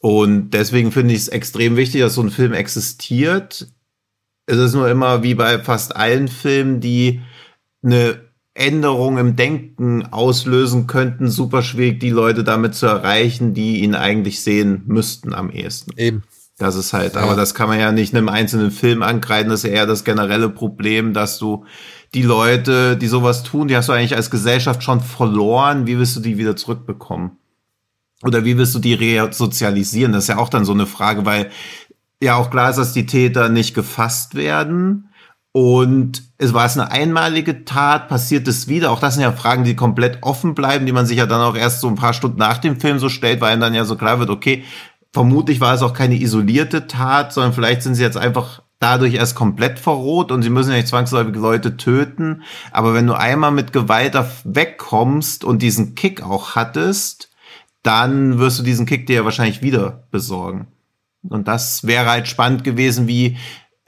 Und 0.00 0.50
deswegen 0.50 0.92
finde 0.92 1.14
ich 1.14 1.20
es 1.20 1.28
extrem 1.28 1.76
wichtig, 1.76 2.00
dass 2.00 2.14
so 2.14 2.22
ein 2.22 2.30
Film 2.30 2.52
existiert. 2.52 3.66
Es 4.46 4.56
ist 4.56 4.74
nur 4.74 4.88
immer 4.88 5.22
wie 5.24 5.34
bei 5.34 5.58
fast 5.58 5.96
allen 5.96 6.28
Filmen, 6.28 6.80
die 6.80 7.22
eine 7.82 8.29
Änderungen 8.60 9.18
im 9.18 9.36
Denken 9.36 10.06
auslösen 10.12 10.86
könnten, 10.86 11.30
super 11.30 11.62
schwierig, 11.62 11.98
die 11.98 12.10
Leute 12.10 12.44
damit 12.44 12.74
zu 12.74 12.86
erreichen, 12.86 13.54
die 13.54 13.80
ihn 13.80 13.94
eigentlich 13.94 14.42
sehen 14.42 14.82
müssten 14.86 15.32
am 15.32 15.50
ehesten. 15.50 15.92
Eben. 15.96 16.22
Das 16.58 16.76
ist 16.76 16.92
halt, 16.92 17.14
ja. 17.14 17.22
aber 17.22 17.36
das 17.36 17.54
kann 17.54 17.68
man 17.68 17.80
ja 17.80 17.90
nicht 17.90 18.14
einem 18.14 18.28
einzelnen 18.28 18.70
Film 18.70 19.02
ankreiden, 19.02 19.50
das 19.50 19.64
ist 19.64 19.70
eher 19.70 19.86
das 19.86 20.04
generelle 20.04 20.50
Problem, 20.50 21.14
dass 21.14 21.38
du 21.38 21.64
die 22.12 22.22
Leute, 22.22 22.98
die 22.98 23.06
sowas 23.06 23.44
tun, 23.44 23.68
die 23.68 23.76
hast 23.76 23.88
du 23.88 23.92
eigentlich 23.92 24.14
als 24.14 24.30
Gesellschaft 24.30 24.82
schon 24.82 25.00
verloren, 25.00 25.86
wie 25.86 25.98
willst 25.98 26.16
du 26.16 26.20
die 26.20 26.36
wieder 26.36 26.56
zurückbekommen? 26.56 27.38
Oder 28.22 28.44
wie 28.44 28.58
willst 28.58 28.74
du 28.74 28.78
die 28.78 28.92
resozialisieren? 28.92 30.12
Das 30.12 30.24
ist 30.24 30.28
ja 30.28 30.36
auch 30.36 30.50
dann 30.50 30.66
so 30.66 30.72
eine 30.72 30.86
Frage, 30.86 31.24
weil 31.24 31.50
ja 32.22 32.34
auch 32.36 32.50
klar 32.50 32.68
ist, 32.68 32.76
dass 32.76 32.92
die 32.92 33.06
Täter 33.06 33.48
nicht 33.48 33.74
gefasst 33.74 34.34
werden 34.34 35.09
und 35.52 36.22
es 36.38 36.54
war 36.54 36.64
es 36.64 36.78
eine 36.78 36.90
einmalige 36.90 37.64
Tat, 37.64 38.08
passiert 38.08 38.46
es 38.46 38.68
wieder? 38.68 38.90
Auch 38.92 39.00
das 39.00 39.14
sind 39.14 39.24
ja 39.24 39.32
Fragen, 39.32 39.64
die 39.64 39.74
komplett 39.74 40.18
offen 40.22 40.54
bleiben, 40.54 40.86
die 40.86 40.92
man 40.92 41.06
sich 41.06 41.18
ja 41.18 41.26
dann 41.26 41.40
auch 41.40 41.56
erst 41.56 41.80
so 41.80 41.88
ein 41.88 41.96
paar 41.96 42.12
Stunden 42.12 42.38
nach 42.38 42.58
dem 42.58 42.78
Film 42.80 42.98
so 42.98 43.08
stellt, 43.08 43.40
weil 43.40 43.52
einem 43.52 43.60
dann 43.60 43.74
ja 43.74 43.84
so 43.84 43.96
klar 43.96 44.20
wird, 44.20 44.30
okay, 44.30 44.64
vermutlich 45.12 45.60
war 45.60 45.74
es 45.74 45.82
auch 45.82 45.92
keine 45.92 46.20
isolierte 46.20 46.86
Tat, 46.86 47.32
sondern 47.32 47.52
vielleicht 47.52 47.82
sind 47.82 47.96
sie 47.96 48.02
jetzt 48.02 48.16
einfach 48.16 48.62
dadurch 48.78 49.14
erst 49.14 49.34
komplett 49.34 49.78
verroht 49.78 50.32
und 50.32 50.42
sie 50.42 50.50
müssen 50.50 50.70
ja 50.70 50.76
nicht 50.76 50.88
zwangsläufig 50.88 51.34
Leute 51.34 51.76
töten. 51.76 52.42
Aber 52.70 52.94
wenn 52.94 53.06
du 53.06 53.14
einmal 53.14 53.50
mit 53.50 53.72
Gewalt 53.72 54.16
wegkommst 54.44 55.44
und 55.44 55.62
diesen 55.62 55.96
Kick 55.96 56.22
auch 56.22 56.54
hattest, 56.54 57.30
dann 57.82 58.38
wirst 58.38 58.58
du 58.58 58.62
diesen 58.62 58.86
Kick 58.86 59.06
dir 59.06 59.16
ja 59.16 59.24
wahrscheinlich 59.24 59.62
wieder 59.62 60.04
besorgen. 60.10 60.68
Und 61.28 61.48
das 61.48 61.86
wäre 61.86 62.08
halt 62.08 62.28
spannend 62.28 62.64
gewesen, 62.64 63.06
wie 63.06 63.36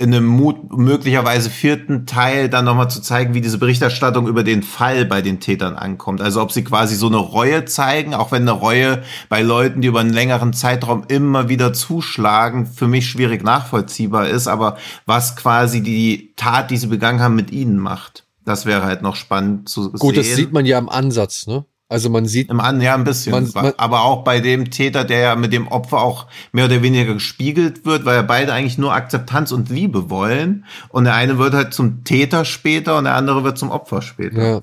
in 0.03 0.13
einem 0.13 0.27
Mut, 0.27 0.77
möglicherweise 0.77 1.49
vierten 1.49 2.07
Teil 2.07 2.49
dann 2.49 2.65
nochmal 2.65 2.91
zu 2.91 3.01
zeigen, 3.01 3.35
wie 3.35 3.41
diese 3.41 3.59
Berichterstattung 3.59 4.27
über 4.27 4.43
den 4.43 4.65
Fall 4.65 5.05
bei 5.05 5.23
den 5.23 5.39
Tätern 5.39 5.77
ankommt. 5.77 6.21
Also 6.21 6.43
ob 6.43 6.51
sie 6.51 6.65
quasi 6.65 6.97
so 6.97 7.07
eine 7.07 7.19
Reue 7.19 7.67
zeigen, 7.67 8.13
auch 8.13 8.33
wenn 8.33 8.43
eine 8.43 8.51
Reue 8.51 9.05
bei 9.29 9.43
Leuten, 9.43 9.81
die 9.81 9.87
über 9.87 10.01
einen 10.01 10.13
längeren 10.13 10.53
Zeitraum 10.53 11.05
immer 11.07 11.49
wieder 11.49 11.73
zuschlagen, 11.73 12.67
für 12.67 12.89
mich 12.89 13.09
schwierig 13.09 13.45
nachvollziehbar 13.45 14.29
ist, 14.29 14.49
aber 14.49 14.77
was 15.07 15.37
quasi 15.37 15.83
die 15.83 16.33
Tat, 16.35 16.73
die 16.73 16.79
sie 16.79 16.89
begangen 16.89 17.21
haben, 17.21 17.37
mit 17.37 17.53
ihnen 17.53 17.79
macht. 17.79 18.27
Das 18.45 18.67
wäre 18.67 18.83
halt 18.83 19.03
noch 19.03 19.15
spannend 19.15 19.69
zu 19.69 19.83
Gut, 19.93 20.01
sehen. 20.01 20.01
Gut, 20.01 20.17
das 20.17 20.27
sieht 20.35 20.53
man 20.53 20.67
ja 20.67 20.79
im 20.79 20.89
Ansatz, 20.89 21.47
ne? 21.47 21.65
Also 21.93 22.09
man 22.09 22.27
sieht. 22.27 22.49
Im 22.49 22.59
An, 22.59 22.81
ja, 22.81 22.95
ein 22.95 23.05
bisschen. 23.05 23.33
Man, 23.33 23.51
man, 23.55 23.73
aber 23.77 24.03
auch 24.03 24.25
bei 24.25 24.41
dem 24.41 24.71
Täter, 24.71 25.05
der 25.05 25.19
ja 25.21 25.37
mit 25.37 25.53
dem 25.53 25.69
Opfer 25.69 26.01
auch 26.01 26.27
mehr 26.51 26.65
oder 26.65 26.81
weniger 26.83 27.13
gespiegelt 27.13 27.85
wird, 27.85 28.07
weil 28.07 28.17
ja 28.17 28.23
beide 28.23 28.55
eigentlich 28.55 28.79
nur 28.79 28.95
Akzeptanz 28.95 29.53
und 29.53 29.69
Liebe 29.69 30.09
wollen. 30.09 30.65
Und 30.89 31.05
der 31.05 31.15
eine 31.15 31.37
wird 31.37 31.53
halt 31.53 31.75
zum 31.75 32.03
Täter 32.03 32.47
später 32.47 32.97
und 32.97 33.05
der 33.05 33.15
andere 33.15 33.45
wird 33.45 33.59
zum 33.59 33.71
Opfer 33.71 34.01
später. 34.01 34.43
Ja. 34.43 34.63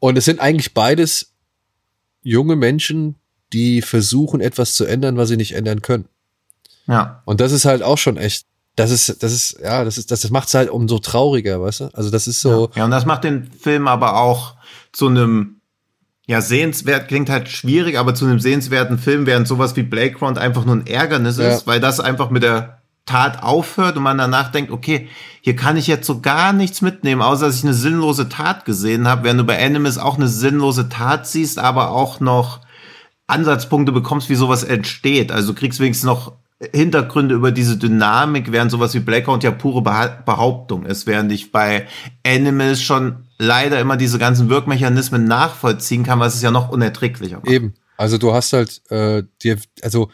Und 0.00 0.18
es 0.18 0.24
sind 0.24 0.40
eigentlich 0.40 0.74
beides 0.74 1.32
junge 2.22 2.56
Menschen, 2.56 3.14
die 3.52 3.80
versuchen, 3.80 4.40
etwas 4.40 4.74
zu 4.74 4.84
ändern, 4.84 5.16
was 5.16 5.28
sie 5.28 5.36
nicht 5.36 5.54
ändern 5.54 5.82
können. 5.82 6.06
Ja. 6.88 7.22
Und 7.26 7.40
das 7.40 7.52
ist 7.52 7.64
halt 7.64 7.84
auch 7.84 7.98
schon 7.98 8.16
echt 8.16 8.44
das 8.76 8.90
ist, 8.90 9.22
das 9.22 9.32
ist, 9.32 9.58
ja, 9.62 9.84
das 9.84 9.98
ist, 9.98 10.10
das, 10.10 10.22
das 10.22 10.30
macht 10.30 10.48
es 10.48 10.54
halt 10.54 10.70
umso 10.70 10.98
trauriger, 10.98 11.60
weißt 11.60 11.80
du? 11.80 11.84
Also 11.92 12.10
das 12.10 12.26
ist 12.26 12.40
so. 12.40 12.70
Ja. 12.74 12.78
ja, 12.78 12.84
und 12.86 12.90
das 12.90 13.04
macht 13.04 13.24
den 13.24 13.50
Film 13.52 13.86
aber 13.86 14.16
auch 14.16 14.54
zu 14.92 15.08
einem 15.08 15.59
ja, 16.30 16.40
sehenswert 16.40 17.08
klingt 17.08 17.28
halt 17.28 17.48
schwierig, 17.48 17.98
aber 17.98 18.14
zu 18.14 18.24
einem 18.24 18.38
sehenswerten 18.38 18.98
Film, 18.98 19.26
während 19.26 19.48
sowas 19.48 19.74
wie 19.74 19.82
Blake 19.82 20.14
Ground 20.14 20.38
einfach 20.38 20.64
nur 20.64 20.76
ein 20.76 20.86
Ärgernis 20.86 21.38
ja. 21.38 21.48
ist, 21.48 21.66
weil 21.66 21.80
das 21.80 21.98
einfach 21.98 22.30
mit 22.30 22.44
der 22.44 22.82
Tat 23.04 23.42
aufhört 23.42 23.96
und 23.96 24.04
man 24.04 24.16
danach 24.16 24.52
denkt, 24.52 24.70
okay, 24.70 25.08
hier 25.40 25.56
kann 25.56 25.76
ich 25.76 25.88
jetzt 25.88 26.06
so 26.06 26.20
gar 26.20 26.52
nichts 26.52 26.82
mitnehmen, 26.82 27.20
außer 27.20 27.46
dass 27.46 27.56
ich 27.56 27.64
eine 27.64 27.74
sinnlose 27.74 28.28
Tat 28.28 28.64
gesehen 28.64 29.08
habe, 29.08 29.24
während 29.24 29.40
du 29.40 29.44
bei 29.44 29.60
Animus 29.60 29.98
auch 29.98 30.18
eine 30.18 30.28
sinnlose 30.28 30.88
Tat 30.88 31.26
siehst, 31.26 31.58
aber 31.58 31.90
auch 31.90 32.20
noch 32.20 32.60
Ansatzpunkte 33.26 33.90
bekommst, 33.90 34.30
wie 34.30 34.36
sowas 34.36 34.62
entsteht. 34.62 35.32
Also 35.32 35.52
du 35.52 35.58
kriegst 35.58 35.80
wenigstens 35.80 36.06
noch 36.06 36.34
Hintergründe 36.72 37.34
über 37.34 37.50
diese 37.50 37.76
Dynamik, 37.76 38.52
während 38.52 38.70
sowas 38.70 38.94
wie 38.94 39.00
Blackout 39.00 39.42
ja 39.42 39.50
pure 39.50 39.82
Behauptung 39.82 40.86
ist, 40.86 41.08
während 41.08 41.32
ich 41.32 41.50
bei 41.50 41.88
Animals 42.24 42.80
schon 42.80 43.24
leider 43.40 43.80
immer 43.80 43.96
diese 43.96 44.18
ganzen 44.18 44.50
Wirkmechanismen 44.50 45.24
nachvollziehen 45.24 46.04
kann, 46.04 46.20
was 46.20 46.34
es 46.34 46.42
ja 46.42 46.50
noch 46.50 46.70
unerträglicher 46.70 47.36
macht. 47.36 47.48
Eben. 47.48 47.74
Also 47.96 48.18
du 48.18 48.32
hast 48.32 48.52
halt 48.52 48.82
äh, 48.90 49.24
dir, 49.42 49.58
also 49.82 50.10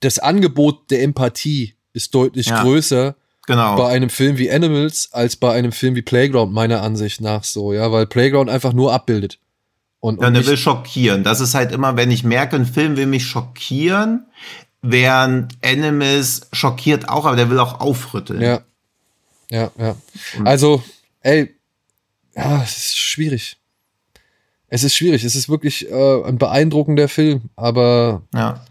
das 0.00 0.18
Angebot 0.18 0.90
der 0.90 1.02
Empathie 1.02 1.74
ist 1.94 2.14
deutlich 2.14 2.46
ja, 2.46 2.62
größer 2.62 3.16
genau. 3.46 3.76
bei 3.76 3.88
einem 3.88 4.10
Film 4.10 4.36
wie 4.36 4.50
Animals 4.50 5.08
als 5.12 5.36
bei 5.36 5.52
einem 5.54 5.72
Film 5.72 5.94
wie 5.94 6.02
Playground, 6.02 6.52
meiner 6.52 6.82
Ansicht 6.82 7.22
nach 7.22 7.42
so, 7.42 7.72
ja, 7.72 7.90
weil 7.90 8.06
Playground 8.06 8.50
einfach 8.50 8.74
nur 8.74 8.92
abbildet. 8.92 9.38
Und, 10.00 10.20
ja, 10.20 10.28
und 10.28 10.34
der 10.34 10.46
will 10.46 10.58
schockieren. 10.58 11.24
Das 11.24 11.40
ist 11.40 11.54
halt 11.54 11.72
immer, 11.72 11.96
wenn 11.96 12.10
ich 12.10 12.22
merke, 12.22 12.56
ein 12.56 12.66
Film 12.66 12.98
will 12.98 13.06
mich 13.06 13.26
schockieren, 13.26 14.26
während 14.82 15.54
Animals 15.64 16.48
schockiert 16.52 17.08
auch, 17.08 17.24
aber 17.24 17.36
der 17.36 17.50
will 17.50 17.58
auch 17.58 17.80
aufrütteln. 17.80 18.42
Ja. 18.42 18.60
Ja, 19.50 19.70
ja. 19.78 19.96
Also, 20.44 20.82
ey, 21.20 21.55
ja, 22.36 22.62
es 22.62 22.76
ist 22.76 22.98
schwierig. 22.98 23.56
Es 24.68 24.84
ist 24.84 24.94
schwierig. 24.94 25.24
Es 25.24 25.34
ist 25.34 25.48
wirklich 25.48 25.90
äh, 25.90 26.22
ein 26.24 26.38
beeindruckender 26.38 27.08
Film, 27.08 27.50
aber 27.56 28.22
ja. 28.34 28.64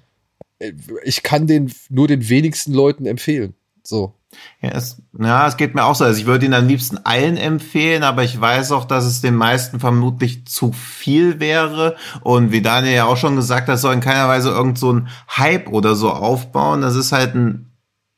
ich 1.03 1.23
kann 1.23 1.47
den 1.47 1.71
nur 1.89 2.07
den 2.07 2.27
wenigsten 2.29 2.73
Leuten 2.73 3.05
empfehlen. 3.05 3.55
So. 3.83 4.13
Ja 4.61 4.71
es, 4.71 5.01
ja, 5.17 5.47
es 5.47 5.57
geht 5.57 5.75
mir 5.75 5.85
auch 5.85 5.95
so. 5.95 6.03
Also 6.03 6.19
ich 6.19 6.25
würde 6.25 6.45
ihn 6.45 6.53
am 6.53 6.67
liebsten 6.67 6.99
allen 7.03 7.37
empfehlen, 7.37 8.03
aber 8.03 8.23
ich 8.23 8.39
weiß 8.39 8.71
auch, 8.73 8.85
dass 8.85 9.05
es 9.05 9.21
den 9.21 9.35
meisten 9.35 9.79
vermutlich 9.79 10.45
zu 10.45 10.73
viel 10.73 11.39
wäre. 11.39 11.95
Und 12.21 12.51
wie 12.51 12.61
Daniel 12.61 12.95
ja 12.95 13.05
auch 13.05 13.17
schon 13.17 13.35
gesagt 13.35 13.69
hat, 13.69 13.79
soll 13.79 13.93
in 13.93 14.01
keiner 14.01 14.27
Weise 14.27 14.49
irgend 14.49 14.77
so 14.77 14.91
ein 14.91 15.07
Hype 15.29 15.69
oder 15.69 15.95
so 15.95 16.11
aufbauen. 16.11 16.81
Das 16.81 16.95
ist 16.95 17.11
halt 17.13 17.35
ein, 17.35 17.71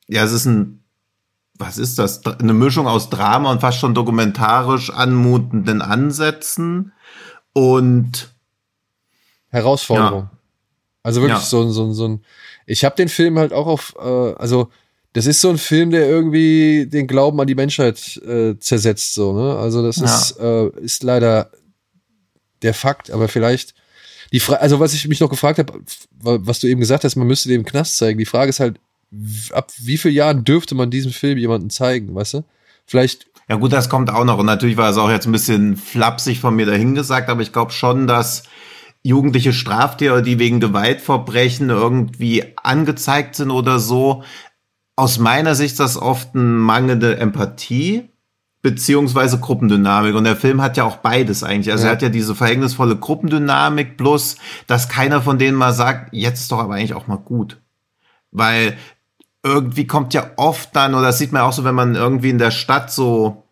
ja, 0.07 0.23
es 0.23 0.31
ist 0.31 0.45
ein, 0.45 0.76
was 1.57 1.77
ist 1.77 1.99
das? 1.99 2.25
Eine 2.25 2.53
Mischung 2.53 2.87
aus 2.87 3.09
Drama 3.09 3.51
und 3.51 3.61
fast 3.61 3.79
schon 3.79 3.95
dokumentarisch 3.95 4.89
anmutenden 4.89 5.81
Ansätzen 5.81 6.93
und 7.53 8.33
Herausforderung. 9.49 10.23
Ja. 10.23 10.37
Also 11.03 11.21
wirklich 11.21 11.39
ja. 11.39 11.45
so, 11.45 11.69
so, 11.69 11.93
so 11.93 12.07
ein, 12.07 12.25
ich 12.65 12.83
habe 12.83 12.95
den 12.95 13.09
Film 13.09 13.39
halt 13.39 13.53
auch 13.53 13.67
auf, 13.67 13.95
äh, 13.99 14.33
also 14.35 14.69
das 15.13 15.25
ist 15.25 15.41
so 15.41 15.49
ein 15.49 15.57
Film, 15.57 15.89
der 15.89 16.07
irgendwie 16.07 16.85
den 16.85 17.07
Glauben 17.07 17.39
an 17.41 17.47
die 17.47 17.55
Menschheit 17.55 18.17
äh, 18.17 18.59
zersetzt, 18.59 19.15
so, 19.15 19.33
ne? 19.33 19.57
Also, 19.57 19.81
das 19.81 19.95
ja. 19.95 20.05
ist, 20.05 20.39
äh, 20.39 20.67
ist 20.81 21.01
leider 21.01 21.49
der 22.61 22.75
Fakt, 22.75 23.09
aber 23.09 23.27
vielleicht 23.27 23.73
die 24.31 24.39
Frage, 24.39 24.61
also 24.61 24.79
was 24.79 24.93
ich 24.93 25.07
mich 25.07 25.19
noch 25.19 25.29
gefragt 25.29 25.57
habe, 25.57 25.73
was 26.19 26.59
du 26.59 26.67
eben 26.67 26.81
gesagt 26.81 27.03
hast, 27.03 27.15
man 27.15 27.27
müsste 27.27 27.49
dem 27.49 27.65
Knast 27.65 27.97
zeigen. 27.97 28.19
Die 28.19 28.25
Frage 28.25 28.49
ist 28.49 28.59
halt, 28.59 28.79
ab 29.51 29.71
wie 29.77 29.97
vielen 29.97 30.13
Jahren 30.15 30.43
dürfte 30.43 30.75
man 30.75 30.91
diesen 30.91 31.11
Film 31.11 31.37
jemandem 31.37 31.69
zeigen, 31.69 32.13
weißt 32.13 32.35
du? 32.35 32.43
Vielleicht, 32.85 33.27
Ja 33.49 33.55
gut, 33.55 33.71
das 33.73 33.89
kommt 33.89 34.09
auch 34.09 34.25
noch. 34.25 34.37
Und 34.37 34.45
natürlich 34.45 34.77
war 34.77 34.89
es 34.89 34.97
auch 34.97 35.09
jetzt 35.09 35.25
ein 35.25 35.31
bisschen 35.31 35.77
flapsig 35.77 36.39
von 36.39 36.55
mir 36.55 36.65
dahingesagt, 36.65 37.29
aber 37.29 37.41
ich 37.41 37.53
glaube 37.53 37.71
schon, 37.71 38.07
dass 38.07 38.43
jugendliche 39.03 39.53
Straftäter, 39.53 40.21
die 40.21 40.39
wegen 40.39 40.59
Gewaltverbrechen 40.59 41.69
irgendwie 41.69 42.43
angezeigt 42.61 43.35
sind 43.35 43.51
oder 43.51 43.79
so, 43.79 44.23
aus 44.97 45.19
meiner 45.19 45.55
Sicht 45.55 45.73
ist 45.73 45.79
das 45.79 45.97
oft 45.97 46.33
eine 46.35 46.43
mangelnde 46.43 47.17
Empathie 47.17 48.09
beziehungsweise 48.61 49.39
Gruppendynamik. 49.39 50.15
Und 50.15 50.23
der 50.25 50.35
Film 50.35 50.61
hat 50.61 50.75
ja 50.75 50.83
auch 50.83 50.97
beides 50.97 51.43
eigentlich. 51.43 51.71
Also 51.71 51.85
Ja. 51.85 51.91
er 51.91 51.95
hat 51.95 52.01
ja 52.01 52.09
diese 52.09 52.35
verhängnisvolle 52.35 52.97
Gruppendynamik, 52.97 53.95
plus, 53.95 54.35
dass 54.65 54.89
keiner 54.89 55.21
von 55.21 55.37
denen 55.37 55.55
mal 55.57 55.71
sagt, 55.71 56.13
jetzt 56.13 56.41
ist 56.41 56.51
doch 56.51 56.59
aber 56.59 56.73
eigentlich 56.73 56.95
auch 56.95 57.07
mal 57.07 57.17
gut. 57.17 57.61
Weil 58.31 58.75
irgendwie 59.47 59.87
kommt 59.87 60.13
ja 60.13 60.31
oft 60.37 60.75
dann, 60.75 60.93
oder 60.93 61.07
das 61.07 61.17
sieht 61.17 61.31
man 61.31 61.41
auch 61.41 61.53
so, 61.53 61.63
wenn 61.63 61.75
man 61.75 61.95
irgendwie 61.95 62.29
in 62.29 62.37
der 62.37 62.51
Stadt 62.51 62.91
so, 62.91 63.43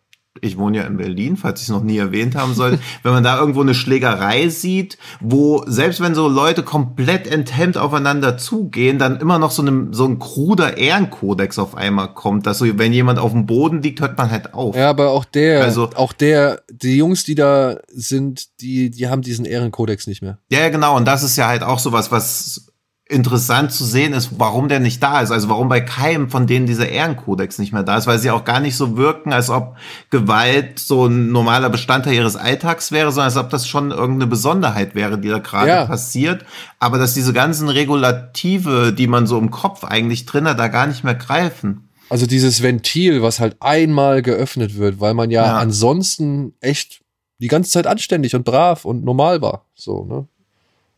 ich 0.42 0.58
wohne 0.58 0.78
ja 0.80 0.84
in 0.84 0.98
Berlin, 0.98 1.38
falls 1.38 1.62
ich 1.62 1.68
es 1.68 1.72
noch 1.74 1.82
nie 1.82 1.98
erwähnt 1.98 2.36
haben 2.36 2.54
sollte, 2.54 2.80
wenn 3.04 3.14
man 3.14 3.24
da 3.24 3.40
irgendwo 3.40 3.62
eine 3.62 3.74
Schlägerei 3.74 4.50
sieht, 4.50 4.98
wo 5.22 5.64
selbst 5.66 6.02
wenn 6.02 6.14
so 6.14 6.28
Leute 6.28 6.62
komplett 6.62 7.26
enthemmt 7.26 7.78
aufeinander 7.78 8.38
zugehen, 8.38 9.00
dann 9.00 9.22
immer 9.22 9.40
noch 9.40 9.52
so, 9.52 9.62
eine, 9.62 9.88
so 9.92 10.04
ein 10.06 10.20
kruder 10.20 10.78
Ehrenkodex 10.78 11.58
auf 11.58 11.76
einmal 11.76 12.14
kommt, 12.14 12.46
dass 12.46 12.58
so, 12.58 12.66
wenn 12.78 12.92
jemand 12.92 13.18
auf 13.18 13.32
dem 13.32 13.46
Boden 13.46 13.82
liegt, 13.82 14.02
hört 14.02 14.18
man 14.18 14.30
halt 14.30 14.54
auf. 14.54 14.76
ja, 14.76 14.90
aber 14.90 15.12
auch 15.12 15.24
der, 15.24 15.64
Also- 15.64 15.90
auch 15.96 16.12
der, 16.12 16.64
die 16.70 16.98
Jungs, 16.98 17.24
die 17.24 17.36
da 17.36 17.78
sind, 17.88 18.60
die, 18.60 18.90
die 18.92 19.08
haben 19.08 19.22
diesen 19.22 19.46
Ehrenkodex 19.46 20.06
nicht 20.06 20.22
mehr. 20.22 20.38
Ja, 20.52 20.60
ja, 20.60 20.70
genau. 20.70 20.98
Und 20.98 21.06
das 21.08 21.24
ist 21.24 21.38
ja 21.38 21.48
halt 21.48 21.64
auch 21.64 21.80
sowas, 21.80 22.12
was 22.12 22.65
interessant 23.08 23.72
zu 23.72 23.86
sehen 23.86 24.14
ist, 24.14 24.40
warum 24.40 24.68
der 24.68 24.80
nicht 24.80 25.02
da 25.04 25.22
ist. 25.22 25.30
Also 25.30 25.48
warum 25.48 25.70
bei 25.70 25.80
keinem 25.80 26.30
von 26.32 26.48
denen 26.48 26.66
dieser 26.66 26.90
Ehrenkodex 26.90 27.60
nicht 27.60 27.72
mehr 27.72 27.84
da 27.84 27.98
ist, 27.98 28.08
weil 28.08 28.18
sie 28.18 28.32
auch 28.32 28.44
gar 28.46 28.60
nicht 28.60 28.76
so 28.76 28.98
wirken, 28.98 29.32
als 29.32 29.52
ob 29.52 29.76
Gewalt 30.10 30.80
so 30.80 31.06
ein 31.06 31.32
normaler 31.32 31.70
Bestandteil 31.70 32.16
ihres 32.16 32.36
Alltags 32.36 32.92
wäre, 32.92 33.12
sondern 33.12 33.26
als 33.26 33.38
ob 33.38 33.52
das 33.52 33.68
schon 33.68 33.92
irgendeine 33.92 34.26
Besonderheit 34.26 34.96
wäre, 34.96 35.20
die 35.20 35.28
da 35.30 35.38
gerade 35.38 35.68
Ja. 35.70 35.86
passiert. 35.86 36.46
Aber 36.80 36.98
dass 36.98 37.14
diese 37.14 37.32
ganzen 37.32 37.70
Regulative, 37.70 38.92
die 38.92 39.08
man 39.08 39.28
so 39.28 39.38
im 39.38 39.52
Kopf 39.52 39.84
eigentlich 39.84 40.26
drin 40.26 40.48
hat, 40.48 40.58
da 40.58 40.68
gar 40.68 40.88
nicht 40.88 41.04
mehr 41.04 41.16
greifen. 41.16 41.90
Also 42.10 42.26
dieses 42.26 42.64
Ventil, 42.64 43.22
was 43.22 43.40
halt 43.40 43.58
einmal 43.60 44.24
geöffnet 44.24 44.78
wird, 44.78 45.00
weil 45.00 45.14
man 45.14 45.30
ja, 45.30 45.46
Ja. 45.46 45.58
ansonsten 45.58 46.54
echt 46.60 47.02
die 47.40 47.48
ganze 47.50 47.70
Zeit 47.70 47.86
anständig 47.86 48.36
und 48.36 48.46
brav 48.46 48.86
und 48.86 49.04
normal 49.04 49.42
war. 49.42 49.66
So, 49.76 50.06
ne? 50.06 50.28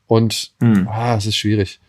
Und 0.05 0.51
Hm. 0.61 0.88
ah, 0.88 1.15
es 1.17 1.25
ist 1.25 1.35
schwierig. 1.35 1.79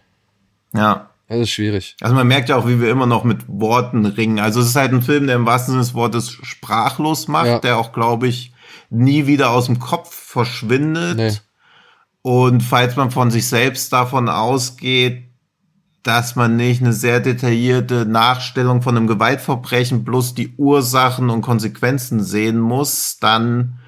Ja. 0.74 1.11
Es 1.31 1.40
ist 1.40 1.51
schwierig. 1.51 1.95
Also 2.01 2.15
man 2.15 2.27
merkt 2.27 2.49
ja 2.49 2.57
auch, 2.57 2.66
wie 2.66 2.81
wir 2.81 2.90
immer 2.90 3.05
noch 3.07 3.23
mit 3.23 3.45
Worten 3.49 4.07
ringen. 4.07 4.39
Also 4.39 4.61
es 4.61 4.69
ist 4.69 4.77
halt 4.77 4.93
ein 4.93 5.03
Film, 5.03 5.27
der 5.27 5.36
im 5.36 5.45
wahrsten 5.45 5.73
Sinne 5.73 5.82
des 5.85 5.93
Wortes 5.95 6.31
sprachlos 6.31 7.28
macht, 7.28 7.47
Ja. 7.47 7.59
der 7.59 7.77
auch, 7.78 7.93
glaube 7.93 8.28
ich, 8.28 8.55
nie 8.89 9.27
wieder 9.27 9.51
aus 9.51 9.66
dem 9.66 9.78
Kopf 9.78 10.15
verschwindet. 10.15 11.16
Nee. 11.19 11.32
Und 12.23 12.62
falls 12.62 12.97
man 12.97 13.11
von 13.11 13.31
sich 13.31 13.47
selbst 13.47 13.93
davon 13.93 14.31
ausgeht, 14.31 15.24
dass 16.03 16.35
man 16.36 16.57
nicht 16.57 16.81
eine 16.81 16.95
sehr 16.95 17.20
detaillierte 17.20 18.07
Nachstellung 18.07 18.81
von 18.81 18.97
einem 18.97 19.07
Gewaltverbrechen 19.07 20.05
plus 20.05 20.35
die 20.35 20.55
Ursachen 20.57 21.28
und 21.28 21.43
Konsequenzen 21.43 22.23
sehen 22.24 22.59
muss, 22.59 23.19
dann 23.20 23.78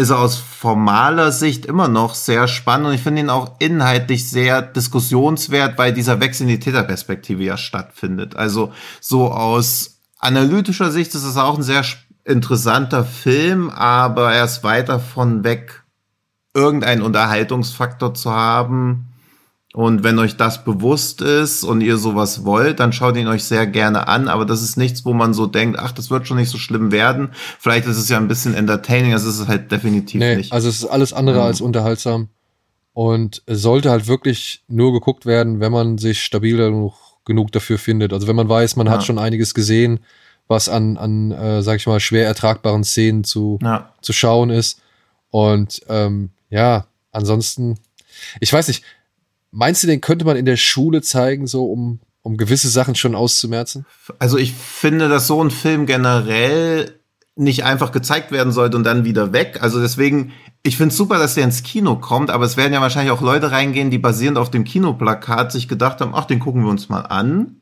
ist 0.00 0.10
aus 0.10 0.36
formaler 0.36 1.30
Sicht 1.30 1.66
immer 1.66 1.86
noch 1.86 2.14
sehr 2.14 2.48
spannend 2.48 2.88
und 2.88 2.94
ich 2.94 3.02
finde 3.02 3.20
ihn 3.20 3.28
auch 3.28 3.56
inhaltlich 3.58 4.30
sehr 4.30 4.62
diskussionswert, 4.62 5.76
weil 5.76 5.92
dieser 5.92 6.20
Wechsel 6.20 6.44
in 6.44 6.48
die 6.48 6.58
Täterperspektive 6.58 7.44
ja 7.44 7.58
stattfindet. 7.58 8.34
Also 8.34 8.72
so 9.00 9.30
aus 9.30 10.00
analytischer 10.18 10.90
Sicht 10.90 11.14
ist 11.14 11.24
es 11.24 11.36
auch 11.36 11.58
ein 11.58 11.62
sehr 11.62 11.84
interessanter 12.24 13.04
Film, 13.04 13.68
aber 13.68 14.32
er 14.32 14.44
ist 14.44 14.64
weit 14.64 14.88
davon 14.88 15.44
weg, 15.44 15.84
irgendeinen 16.54 17.02
Unterhaltungsfaktor 17.02 18.14
zu 18.14 18.32
haben. 18.32 19.09
Und 19.72 20.02
wenn 20.02 20.18
euch 20.18 20.36
das 20.36 20.64
bewusst 20.64 21.20
ist 21.22 21.62
und 21.62 21.80
ihr 21.80 21.96
sowas 21.96 22.44
wollt, 22.44 22.80
dann 22.80 22.92
schaut 22.92 23.16
ihn 23.16 23.28
euch 23.28 23.44
sehr 23.44 23.68
gerne 23.68 24.08
an. 24.08 24.26
Aber 24.26 24.44
das 24.44 24.62
ist 24.62 24.76
nichts, 24.76 25.04
wo 25.04 25.12
man 25.12 25.32
so 25.32 25.46
denkt, 25.46 25.78
ach, 25.78 25.92
das 25.92 26.10
wird 26.10 26.26
schon 26.26 26.38
nicht 26.38 26.48
so 26.50 26.58
schlimm 26.58 26.90
werden. 26.90 27.30
Vielleicht 27.60 27.86
ist 27.86 27.96
es 27.96 28.08
ja 28.08 28.16
ein 28.16 28.26
bisschen 28.26 28.54
entertaining, 28.54 29.12
das 29.12 29.22
ist 29.24 29.38
es 29.38 29.46
halt 29.46 29.70
definitiv 29.70 30.18
Nee, 30.18 30.36
nicht. 30.36 30.52
also 30.52 30.68
es 30.68 30.76
ist 30.82 30.86
alles 30.86 31.12
andere 31.12 31.38
Mhm. 31.38 31.44
als 31.44 31.60
unterhaltsam. 31.60 32.28
Und 32.94 33.42
es 33.46 33.62
sollte 33.62 33.90
halt 33.90 34.08
wirklich 34.08 34.64
nur 34.66 34.92
geguckt 34.92 35.24
werden, 35.24 35.60
wenn 35.60 35.70
man 35.70 35.98
sich 35.98 36.24
stabil 36.24 36.56
genug, 36.56 36.94
genug 37.24 37.52
dafür 37.52 37.78
findet. 37.78 38.12
Also 38.12 38.26
wenn 38.26 38.34
man 38.36 38.48
weiß, 38.48 38.74
man 38.74 38.90
hat 38.90 39.00
Ja. 39.02 39.06
schon 39.06 39.18
einiges 39.20 39.54
gesehen, 39.54 40.00
was 40.48 40.68
an, 40.68 40.96
an 40.96 41.30
äh, 41.30 41.62
sag 41.62 41.76
ich 41.76 41.86
mal, 41.86 42.00
schwer 42.00 42.26
ertragbaren 42.26 42.82
Szenen 42.82 43.22
zu, 43.22 43.60
ja. 43.62 43.92
zu 44.02 44.12
schauen 44.12 44.50
ist. 44.50 44.80
Und 45.30 45.80
ähm, 45.88 46.30
ja, 46.50 46.86
ansonsten, 47.12 47.78
ich 48.40 48.52
weiß 48.52 48.66
nicht, 48.66 48.82
meinst 49.50 49.82
du, 49.82 49.86
den 49.86 50.00
könnte 50.00 50.24
man 50.24 50.36
in 50.36 50.44
der 50.44 50.56
Schule 50.56 51.02
zeigen, 51.02 51.46
so 51.46 51.64
um, 51.66 52.00
um 52.22 52.36
gewisse 52.36 52.68
Sachen 52.68 52.94
schon 52.94 53.14
auszumerzen? 53.14 53.86
Also 54.18 54.38
ich 54.38 54.52
finde, 54.52 55.08
dass 55.08 55.26
so 55.26 55.42
ein 55.42 55.50
Film 55.50 55.86
generell 55.86 57.00
nicht 57.36 57.64
einfach 57.64 57.92
gezeigt 57.92 58.32
werden 58.32 58.52
sollte 58.52 58.76
und 58.76 58.84
dann 58.84 59.04
wieder 59.04 59.32
weg. 59.32 59.58
Also 59.62 59.80
deswegen, 59.80 60.32
ich 60.62 60.76
finde 60.76 60.92
es 60.92 60.96
super, 60.96 61.18
dass 61.18 61.34
der 61.34 61.44
ins 61.44 61.62
Kino 61.62 61.96
kommt, 61.96 62.30
aber 62.30 62.44
es 62.44 62.56
werden 62.56 62.72
ja 62.72 62.80
wahrscheinlich 62.80 63.12
auch 63.12 63.22
Leute 63.22 63.50
reingehen, 63.50 63.90
die 63.90 63.98
basierend 63.98 64.36
auf 64.36 64.50
dem 64.50 64.64
Kinoplakat 64.64 65.50
sich 65.50 65.66
gedacht 65.66 66.00
haben, 66.00 66.14
ach, 66.14 66.26
den 66.26 66.40
gucken 66.40 66.62
wir 66.62 66.70
uns 66.70 66.88
mal 66.88 67.00
an. 67.00 67.59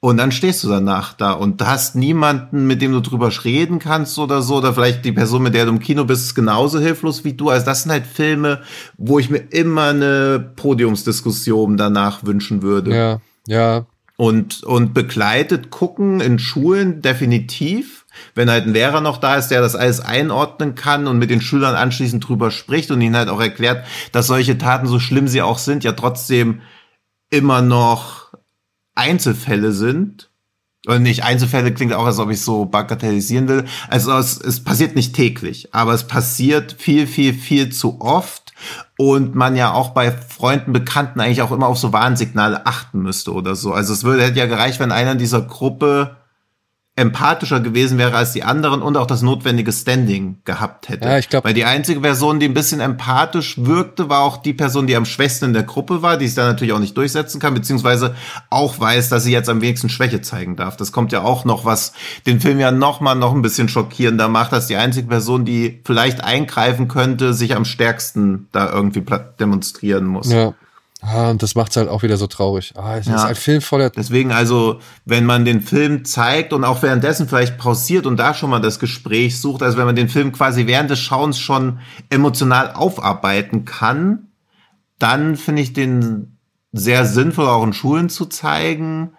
Und 0.00 0.18
dann 0.18 0.30
stehst 0.30 0.62
du 0.62 0.68
danach 0.68 1.14
da 1.14 1.32
und 1.32 1.60
hast 1.64 1.96
niemanden, 1.96 2.66
mit 2.66 2.82
dem 2.82 2.92
du 2.92 3.00
drüber 3.00 3.32
reden 3.44 3.78
kannst 3.78 4.18
oder 4.18 4.42
so, 4.42 4.56
oder 4.56 4.74
vielleicht 4.74 5.04
die 5.04 5.12
Person, 5.12 5.42
mit 5.42 5.54
der 5.54 5.64
du 5.64 5.72
im 5.72 5.78
Kino 5.78 6.04
bist, 6.04 6.26
ist 6.26 6.34
genauso 6.34 6.78
hilflos 6.78 7.24
wie 7.24 7.32
du. 7.32 7.48
Also 7.48 7.64
das 7.66 7.82
sind 7.82 7.92
halt 7.92 8.06
Filme, 8.06 8.60
wo 8.98 9.18
ich 9.18 9.30
mir 9.30 9.38
immer 9.50 9.88
eine 9.88 10.52
Podiumsdiskussion 10.56 11.76
danach 11.76 12.24
wünschen 12.24 12.62
würde 12.62 12.94
Ja, 12.94 13.20
ja, 13.48 13.86
und, 14.16 14.62
und 14.64 14.94
begleitet 14.94 15.70
gucken 15.70 16.20
in 16.20 16.38
Schulen 16.38 17.02
definitiv. 17.02 18.06
Wenn 18.34 18.50
halt 18.50 18.66
ein 18.66 18.72
Lehrer 18.72 19.02
noch 19.02 19.18
da 19.18 19.36
ist, 19.36 19.48
der 19.48 19.60
das 19.60 19.76
alles 19.76 20.00
einordnen 20.00 20.74
kann 20.74 21.06
und 21.06 21.18
mit 21.18 21.30
den 21.30 21.42
Schülern 21.42 21.74
anschließend 21.74 22.26
drüber 22.26 22.50
spricht 22.50 22.90
und 22.90 23.02
ihnen 23.02 23.16
halt 23.16 23.28
auch 23.28 23.40
erklärt, 23.40 23.86
dass 24.12 24.26
solche 24.26 24.56
Taten, 24.56 24.86
so 24.86 24.98
schlimm 24.98 25.28
sie 25.28 25.42
auch 25.42 25.58
sind, 25.58 25.84
ja 25.84 25.92
trotzdem 25.92 26.62
immer 27.28 27.60
noch 27.60 28.25
Einzelfälle 28.96 29.72
sind. 29.72 30.30
Und 30.86 31.02
nicht 31.02 31.24
Einzelfälle 31.24 31.74
klingt 31.74 31.92
auch, 31.92 32.06
als 32.06 32.20
ob 32.20 32.30
ich 32.30 32.40
so 32.40 32.64
bagatellisieren 32.64 33.48
will. 33.48 33.64
Also 33.88 34.12
es, 34.12 34.40
es 34.40 34.62
passiert 34.62 34.94
nicht 34.94 35.16
täglich, 35.16 35.74
aber 35.74 35.92
es 35.94 36.04
passiert 36.04 36.76
viel, 36.78 37.08
viel, 37.08 37.34
viel 37.34 37.70
zu 37.70 38.00
oft. 38.00 38.52
Und 38.96 39.34
man 39.34 39.56
ja 39.56 39.72
auch 39.72 39.90
bei 39.90 40.12
Freunden, 40.12 40.72
Bekannten 40.72 41.20
eigentlich 41.20 41.42
auch 41.42 41.50
immer 41.50 41.66
auf 41.66 41.78
so 41.78 41.92
Warnsignale 41.92 42.66
achten 42.66 43.02
müsste 43.02 43.32
oder 43.32 43.56
so. 43.56 43.72
Also 43.72 43.92
es 43.92 44.04
würde, 44.04 44.22
hätte 44.22 44.38
ja 44.38 44.46
gereicht, 44.46 44.78
wenn 44.78 44.92
einer 44.92 45.12
in 45.12 45.18
dieser 45.18 45.42
Gruppe 45.42 46.16
empathischer 46.98 47.60
gewesen 47.60 47.98
wäre 47.98 48.16
als 48.16 48.32
die 48.32 48.42
anderen 48.42 48.80
und 48.80 48.96
auch 48.96 49.06
das 49.06 49.20
notwendige 49.20 49.70
Standing 49.70 50.38
gehabt 50.46 50.88
hätte. 50.88 51.06
Ja, 51.06 51.18
ich 51.18 51.28
glaub- 51.28 51.44
Weil 51.44 51.52
die 51.52 51.66
einzige 51.66 52.00
Person, 52.00 52.40
die 52.40 52.46
ein 52.46 52.54
bisschen 52.54 52.80
empathisch 52.80 53.58
wirkte, 53.58 54.08
war 54.08 54.20
auch 54.20 54.38
die 54.38 54.54
Person, 54.54 54.86
die 54.86 54.96
am 54.96 55.04
schwächsten 55.04 55.44
in 55.44 55.52
der 55.52 55.64
Gruppe 55.64 56.00
war, 56.00 56.16
die 56.16 56.26
sich 56.26 56.34
da 56.36 56.46
natürlich 56.46 56.72
auch 56.72 56.78
nicht 56.78 56.96
durchsetzen 56.96 57.38
kann, 57.38 57.52
beziehungsweise 57.52 58.14
auch 58.48 58.80
weiß, 58.80 59.10
dass 59.10 59.24
sie 59.24 59.32
jetzt 59.32 59.50
am 59.50 59.60
wenigsten 59.60 59.90
Schwäche 59.90 60.22
zeigen 60.22 60.56
darf. 60.56 60.78
Das 60.78 60.90
kommt 60.90 61.12
ja 61.12 61.22
auch 61.22 61.44
noch, 61.44 61.66
was 61.66 61.92
den 62.26 62.40
Film 62.40 62.58
ja 62.58 62.70
noch 62.70 63.00
mal 63.00 63.14
noch 63.14 63.34
ein 63.34 63.42
bisschen 63.42 63.68
schockierender 63.68 64.28
macht, 64.28 64.52
dass 64.52 64.66
die 64.66 64.76
einzige 64.76 65.06
Person, 65.08 65.44
die 65.44 65.82
vielleicht 65.84 66.24
eingreifen 66.24 66.88
könnte, 66.88 67.34
sich 67.34 67.54
am 67.54 67.66
stärksten 67.66 68.48
da 68.52 68.72
irgendwie 68.72 69.04
demonstrieren 69.38 70.06
muss. 70.06 70.32
ja. 70.32 70.54
Ah, 71.08 71.30
und 71.30 71.42
das 71.42 71.54
macht's 71.54 71.76
halt 71.76 71.88
auch 71.88 72.02
wieder 72.02 72.16
so 72.16 72.26
traurig. 72.26 72.72
Ah, 72.76 72.96
es 72.96 73.06
Ja. 73.06 73.16
ist 73.16 73.24
ein 73.24 73.34
Film 73.36 73.60
voller 73.60 73.90
Deswegen 73.90 74.32
also, 74.32 74.80
wenn 75.04 75.24
man 75.24 75.44
den 75.44 75.60
Film 75.60 76.04
zeigt 76.04 76.52
und 76.52 76.64
auch 76.64 76.82
währenddessen 76.82 77.28
vielleicht 77.28 77.58
pausiert 77.58 78.06
und 78.06 78.16
da 78.16 78.34
schon 78.34 78.50
mal 78.50 78.60
das 78.60 78.78
Gespräch 78.80 79.40
sucht, 79.40 79.62
also 79.62 79.78
wenn 79.78 79.86
man 79.86 79.94
den 79.96 80.08
Film 80.08 80.32
quasi 80.32 80.66
während 80.66 80.90
des 80.90 80.98
Schauens 80.98 81.38
schon 81.38 81.78
emotional 82.10 82.72
aufarbeiten 82.72 83.64
kann, 83.64 84.28
dann 84.98 85.36
finde 85.36 85.62
ich 85.62 85.72
den 85.72 86.38
sehr 86.72 87.04
sinnvoll 87.06 87.46
auch 87.48 87.62
in 87.62 87.72
Schulen 87.72 88.08
zu 88.08 88.26
zeigen. 88.26 89.12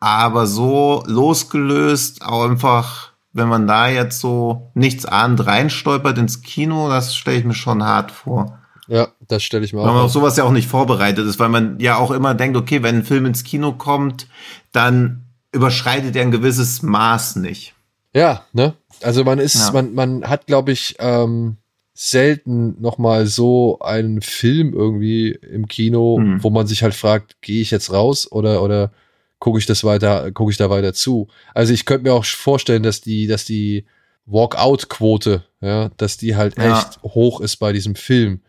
Aber 0.00 0.46
so 0.46 1.02
losgelöst, 1.06 2.22
auch 2.24 2.44
einfach, 2.44 3.12
wenn 3.32 3.48
man 3.48 3.66
da 3.66 3.88
jetzt 3.88 4.20
so 4.20 4.70
nichts 4.74 5.06
ahnt 5.06 5.44
reinstolpert 5.46 6.18
ins 6.18 6.42
Kino, 6.42 6.88
das 6.88 7.16
stelle 7.16 7.38
ich 7.38 7.44
mir 7.44 7.54
schon 7.54 7.82
hart 7.82 8.10
vor. 8.12 8.58
Ja, 8.88 9.08
das 9.28 9.42
stelle 9.42 9.64
ich 9.64 9.72
mir 9.72 9.80
Weil 9.80 9.86
man 9.88 9.96
auch. 9.98 10.04
auf 10.04 10.12
sowas 10.12 10.36
ja 10.36 10.44
auch 10.44 10.50
nicht 10.50 10.68
vorbereitet 10.68 11.26
ist, 11.26 11.38
weil 11.38 11.48
man 11.50 11.78
ja 11.78 11.96
auch 11.98 12.10
immer 12.10 12.34
denkt, 12.34 12.56
okay, 12.56 12.82
wenn 12.82 12.96
ein 12.96 13.04
Film 13.04 13.26
ins 13.26 13.44
Kino 13.44 13.72
kommt, 13.72 14.26
dann 14.72 15.24
überschreitet 15.52 16.16
er 16.16 16.22
ein 16.22 16.30
gewisses 16.30 16.82
Maß 16.82 17.36
nicht. 17.36 17.74
Ja, 18.14 18.44
ne? 18.52 18.74
Also 19.02 19.24
man 19.24 19.38
ist, 19.38 19.54
Ja. 19.56 19.72
man, 19.72 19.94
man 19.94 20.24
hat, 20.24 20.46
glaube 20.46 20.72
ich, 20.72 20.96
ähm, 20.98 21.56
selten 21.94 22.80
noch 22.80 22.96
mal 22.98 23.26
so 23.26 23.78
einen 23.80 24.22
Film 24.22 24.72
irgendwie 24.72 25.30
im 25.32 25.66
Kino, 25.68 26.16
Hm. 26.18 26.42
wo 26.42 26.48
man 26.50 26.66
sich 26.66 26.82
halt 26.82 26.94
fragt, 26.94 27.42
gehe 27.42 27.60
ich 27.60 27.70
jetzt 27.70 27.92
raus 27.92 28.30
oder 28.30 28.62
oder 28.62 28.92
gucke 29.40 29.58
ich 29.58 29.66
das 29.66 29.84
weiter, 29.84 30.30
gucke 30.32 30.50
ich 30.50 30.56
da 30.56 30.70
weiter 30.70 30.94
zu. 30.94 31.28
Also 31.54 31.72
ich 31.72 31.84
könnte 31.84 32.04
mir 32.04 32.14
auch 32.14 32.24
vorstellen, 32.24 32.82
dass 32.82 33.00
die, 33.00 33.26
dass 33.26 33.44
die 33.44 33.84
Walkout-Quote, 34.26 35.44
ja, 35.60 35.90
dass 35.96 36.16
die 36.16 36.36
halt 36.36 36.56
Ja. 36.58 36.78
echt 36.80 37.02
hoch 37.02 37.40
ist 37.40 37.56
bei 37.56 37.72
diesem 37.72 37.94
Film. 37.94 38.40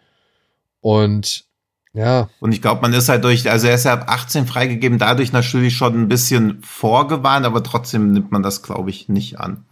Und 0.81 1.49
ja, 1.93 2.29
Und 2.39 2.51
ich 2.51 2.61
glaube, 2.61 2.81
man 2.81 2.93
ist 2.93 3.09
halt 3.09 3.23
durch, 3.23 3.49
also 3.49 3.67
er 3.67 3.75
ist 3.75 3.85
ja 3.85 3.93
ab 3.93 4.05
18 4.07 4.45
freigegeben, 4.45 4.99
dadurch 4.99 5.31
natürlich 5.31 5.75
schon 5.75 5.99
ein 5.99 6.07
bisschen 6.07 6.61
vorgewarnt, 6.61 7.45
aber 7.45 7.63
trotzdem 7.63 8.11
nimmt 8.13 8.31
man 8.31 8.43
das, 8.43 8.61
glaube 8.61 8.91
ich, 8.91 9.09
nicht 9.09 9.39
an. 9.39 9.65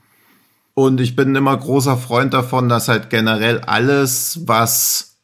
Und 0.74 1.00
ich 1.00 1.16
bin 1.16 1.36
immer 1.36 1.56
großer 1.56 1.96
Freund 1.98 2.34
davon, 2.34 2.70
dass 2.70 2.88
halt 2.88 3.10
generell 3.10 3.60
alles, 3.62 4.42
was 4.46 5.18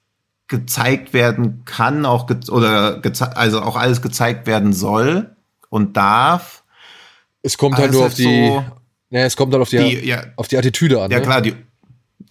gezeigt 0.47 1.13
werden 1.13 1.65
kann, 1.65 2.05
auch 2.05 2.27
ge 2.27 2.37
oder 2.49 3.01
also 3.35 3.61
auch 3.61 3.75
alles 3.75 4.01
gezeigt 4.01 4.45
werden 4.45 4.73
soll 4.73 5.35
und 5.69 5.97
darf. 5.97 6.63
es 7.41 7.57
kommt 7.57 7.77
halt 7.77 7.91
nur 7.91 8.05
auf 8.05 8.13
die, 8.13 8.23
so 8.23 8.63
ja, 9.09 9.21
es 9.25 9.35
kommt 9.35 9.53
halt 9.53 9.61
auf 9.61 9.69
die, 9.69 9.77
die, 9.77 10.07
ja, 10.07 10.23
auf 10.35 10.47
die 10.47 10.57
Attitüde 10.57 11.01
an. 11.01 11.11
Ja, 11.11 11.19
ne? 11.19 11.23
klar, 11.23 11.41
die, 11.41 11.55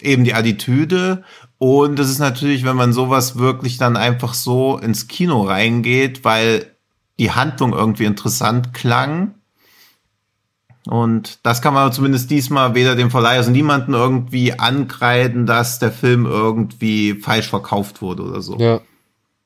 eben 0.00 0.24
die 0.24 0.34
Attitüde. 0.34 1.24
Und 1.58 1.98
das 1.98 2.08
ist 2.08 2.18
natürlich, 2.18 2.64
wenn 2.64 2.76
man 2.76 2.92
sowas 2.92 3.36
wirklich 3.38 3.78
dann 3.78 3.96
einfach 3.96 4.34
so 4.34 4.78
ins 4.78 5.08
Kino 5.08 5.42
reingeht, 5.42 6.24
weil 6.24 6.66
die 7.18 7.30
Handlung 7.30 7.72
irgendwie 7.72 8.04
interessant 8.04 8.72
klang. 8.72 9.34
Und 10.86 11.38
das 11.44 11.62
kann 11.62 11.74
man 11.74 11.92
zumindest 11.92 12.30
diesmal 12.30 12.74
weder 12.74 12.96
dem 12.96 13.10
Verleih, 13.10 13.36
also 13.36 13.52
niemanden 13.52 13.94
irgendwie 13.94 14.58
ankreiden, 14.58 15.46
dass 15.46 15.78
der 15.78 15.92
Film 15.92 16.26
irgendwie 16.26 17.14
falsch 17.14 17.48
verkauft 17.48 18.02
wurde 18.02 18.24
oder 18.24 18.42
so. 18.42 18.58
Ja. 18.58 18.80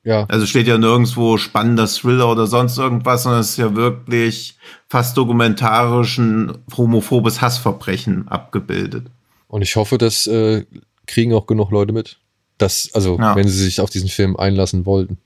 Ja. 0.07 0.25
Also 0.29 0.45
steht 0.45 0.67
ja 0.67 0.77
nirgendwo 0.77 1.37
spannender 1.37 1.85
Thriller 1.85 2.31
oder 2.31 2.47
sonst 2.47 2.77
irgendwas, 2.77 3.23
sondern 3.23 3.41
es 3.41 3.49
ist 3.49 3.57
ja 3.57 3.75
wirklich 3.75 4.57
fast 4.87 5.17
dokumentarisch 5.17 6.17
ein 6.17 6.57
homophobes 6.77 7.41
Hassverbrechen 7.41 8.29
abgebildet. 8.29 9.07
Und 9.47 9.61
ich 9.61 9.75
hoffe, 9.75 9.97
das 9.97 10.27
äh, 10.27 10.65
kriegen 11.05 11.33
auch 11.33 11.45
genug 11.47 11.71
Leute 11.71 11.93
mit. 11.93 12.19
Das, 12.57 12.89
also, 12.93 13.17
Ja. 13.19 13.35
wenn 13.35 13.47
sie 13.47 13.63
sich 13.63 13.79
auf 13.81 13.89
diesen 13.89 14.09
Film 14.09 14.35
einlassen 14.35 14.85
wollten. 14.85 15.17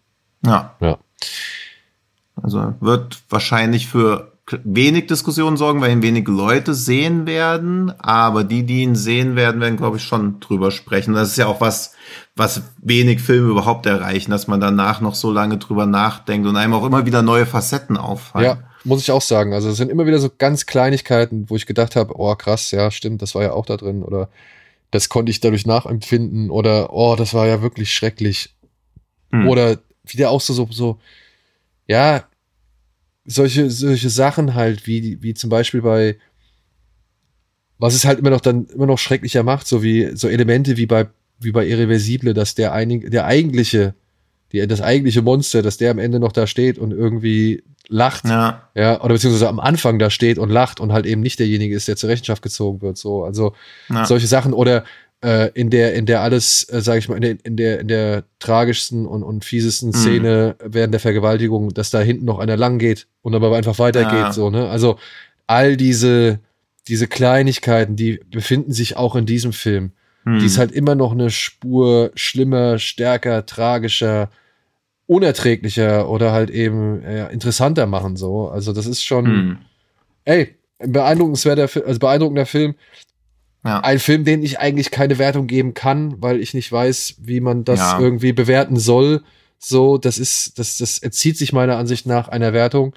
Ja. 0.45 0.75
Ja. 0.79 0.97
Also 2.41 2.73
wird 2.79 3.19
wahrscheinlich 3.29 3.87
für 3.87 4.31
wenig 4.63 5.07
Diskussionen 5.07 5.55
sorgen, 5.55 5.79
weil 5.81 5.91
ihn 5.91 6.01
wenige 6.01 6.31
Leute 6.31 6.73
sehen 6.73 7.25
werden, 7.25 7.91
aber 7.99 8.43
die, 8.43 8.63
die 8.65 8.81
ihn 8.81 8.95
sehen 8.95 9.35
werden, 9.35 9.61
werden, 9.61 9.77
glaube 9.77 9.97
ich, 9.97 10.03
schon 10.03 10.39
drüber 10.39 10.71
sprechen. 10.71 11.13
Das 11.13 11.29
ist 11.29 11.37
ja 11.37 11.47
auch 11.47 11.61
was, 11.61 11.93
was 12.35 12.61
wenig 12.81 13.21
Filme 13.21 13.49
überhaupt 13.49 13.85
erreichen, 13.85 14.31
dass 14.31 14.47
man 14.47 14.59
danach 14.59 14.99
noch 14.99 15.15
so 15.15 15.31
lange 15.31 15.57
drüber 15.57 15.85
nachdenkt 15.85 16.47
und 16.47 16.57
einem 16.57 16.73
auch 16.73 16.85
immer 16.85 17.05
wieder 17.05 17.21
neue 17.21 17.45
Facetten 17.45 17.95
auffallen. 17.95 18.45
Ja, 18.45 18.57
muss 18.83 19.01
ich 19.01 19.11
auch 19.11 19.21
sagen. 19.21 19.53
Also 19.53 19.69
es 19.69 19.77
sind 19.77 19.91
immer 19.91 20.05
wieder 20.05 20.19
so 20.19 20.29
ganz 20.35 20.65
Kleinigkeiten, 20.65 21.49
wo 21.49 21.55
ich 21.55 21.65
gedacht 21.65 21.95
habe, 21.95 22.13
oh 22.17 22.35
krass, 22.35 22.71
ja, 22.71 22.91
stimmt, 22.91 23.21
das 23.21 23.35
war 23.35 23.43
ja 23.43 23.53
auch 23.53 23.65
da 23.65 23.77
drin 23.77 24.03
oder 24.03 24.29
das 24.91 25.09
konnte 25.09 25.31
ich 25.31 25.39
dadurch 25.39 25.65
nachempfinden 25.65 26.49
oder 26.49 26.93
oh, 26.93 27.15
das 27.15 27.33
war 27.33 27.47
ja 27.47 27.61
wirklich 27.61 27.93
schrecklich. 27.93 28.53
Hm. 29.31 29.47
Oder 29.47 29.79
wieder 30.03 30.29
auch 30.29 30.41
so, 30.41 30.53
so, 30.53 30.67
so, 30.69 30.99
ja, 31.87 32.27
solche, 33.25 33.69
solche 33.69 34.09
Sachen 34.09 34.55
halt, 34.55 34.87
wie, 34.87 35.21
wie 35.21 35.33
zum 35.33 35.49
Beispiel 35.49 35.81
bei, 35.81 36.17
was 37.77 37.93
es 37.93 38.05
halt 38.05 38.19
immer 38.19 38.29
noch 38.29 38.41
dann 38.41 38.65
immer 38.67 38.85
noch 38.85 38.99
schrecklicher 38.99 39.43
macht, 39.43 39.67
so 39.67 39.81
wie, 39.81 40.15
so 40.15 40.27
Elemente 40.27 40.77
wie 40.77 40.85
bei, 40.85 41.07
wie 41.39 41.51
bei 41.51 41.65
Irreversible, 41.65 42.33
dass 42.33 42.55
der 42.55 42.73
einig, 42.73 43.09
der 43.09 43.25
eigentliche, 43.25 43.95
die, 44.51 44.65
das 44.67 44.81
eigentliche 44.81 45.21
Monster, 45.21 45.61
dass 45.61 45.77
der 45.77 45.91
am 45.91 45.99
Ende 45.99 46.19
noch 46.19 46.31
da 46.31 46.47
steht 46.47 46.77
und 46.77 46.91
irgendwie 46.91 47.63
lacht, 47.87 48.25
Ja. 48.25 48.69
ja, 48.75 49.01
oder 49.01 49.13
beziehungsweise 49.15 49.49
am 49.49 49.59
Anfang 49.59 49.99
da 49.99 50.09
steht 50.09 50.37
und 50.37 50.49
lacht 50.49 50.79
und 50.79 50.93
halt 50.93 51.05
eben 51.05 51.21
nicht 51.21 51.39
derjenige 51.39 51.75
ist, 51.75 51.87
der 51.87 51.97
zur 51.97 52.09
Rechenschaft 52.09 52.41
gezogen 52.41 52.81
wird, 52.81 52.97
so, 52.97 53.23
also, 53.25 53.53
ja. 53.89 54.05
solche 54.05 54.27
Sachen 54.27 54.53
oder 54.53 54.85
äh, 55.23 55.51
in 55.53 55.69
der 55.69 55.93
in 55.93 56.05
der 56.05 56.21
alles 56.21 56.63
äh, 56.69 56.81
sage 56.81 56.99
ich 56.99 57.07
mal 57.09 57.15
in 57.15 57.21
der, 57.21 57.35
in 57.43 57.55
der 57.57 57.79
in 57.81 57.87
der 57.87 58.23
tragischsten 58.39 59.05
und, 59.05 59.23
und 59.23 59.45
fiesesten 59.45 59.89
Mhm. 59.89 59.93
Szene 59.93 60.55
während 60.63 60.93
der 60.93 60.99
Vergewaltigung, 61.01 61.73
dass 61.73 61.89
da 61.91 61.99
hinten 61.99 62.25
noch 62.25 62.39
einer 62.39 62.57
lang 62.57 62.79
geht 62.79 63.07
und 63.21 63.35
aber 63.35 63.55
einfach 63.55 63.77
weitergeht 63.77 64.13
Ja. 64.13 64.33
so 64.33 64.49
ne 64.49 64.67
also 64.69 64.97
all 65.47 65.77
diese 65.77 66.39
diese 66.87 67.05
Kleinigkeiten 67.07 67.95
die 67.95 68.19
befinden 68.31 68.71
sich 68.73 68.97
auch 68.97 69.15
in 69.15 69.25
diesem 69.25 69.53
Film 69.53 69.91
die 70.23 70.45
es 70.45 70.59
halt 70.59 70.71
immer 70.71 70.93
noch 70.93 71.11
eine 71.13 71.31
Spur 71.31 72.11
schlimmer 72.15 72.77
stärker 72.79 73.45
tragischer 73.47 74.29
unerträglicher 75.11 76.09
oder 76.09 76.31
halt 76.31 76.49
eben 76.49 77.03
äh, 77.03 77.31
interessanter 77.31 77.85
machen 77.85 78.15
so 78.15 78.47
also 78.49 78.73
das 78.73 78.85
ist 78.85 79.03
schon 79.03 79.25
Hm. 79.25 79.57
ey 80.25 80.55
ein 80.79 80.91
beeindruckenswerter 80.93 81.69
also 81.85 81.99
beeindruckender 81.99 82.45
Film 82.45 82.75
Ja. 83.63 83.81
ein 83.81 83.99
Film, 83.99 84.23
den 84.25 84.41
ich 84.41 84.57
eigentlich 84.59 84.89
keine 84.89 85.19
Wertung 85.19 85.45
geben 85.45 85.75
kann, 85.75 86.15
weil 86.19 86.39
ich 86.41 86.55
nicht 86.55 86.71
weiß, 86.71 87.17
wie 87.21 87.39
man 87.41 87.63
das 87.63 87.79
Ja. 87.79 87.99
irgendwie 87.99 88.33
bewerten 88.33 88.77
soll. 88.79 89.21
So, 89.59 89.99
das 89.99 90.17
ist, 90.17 90.57
das, 90.57 90.77
das 90.77 90.97
entzieht 90.97 91.37
sich 91.37 91.53
meiner 91.53 91.77
Ansicht 91.77 92.07
nach 92.07 92.27
einer 92.29 92.53
Wertung. 92.53 92.93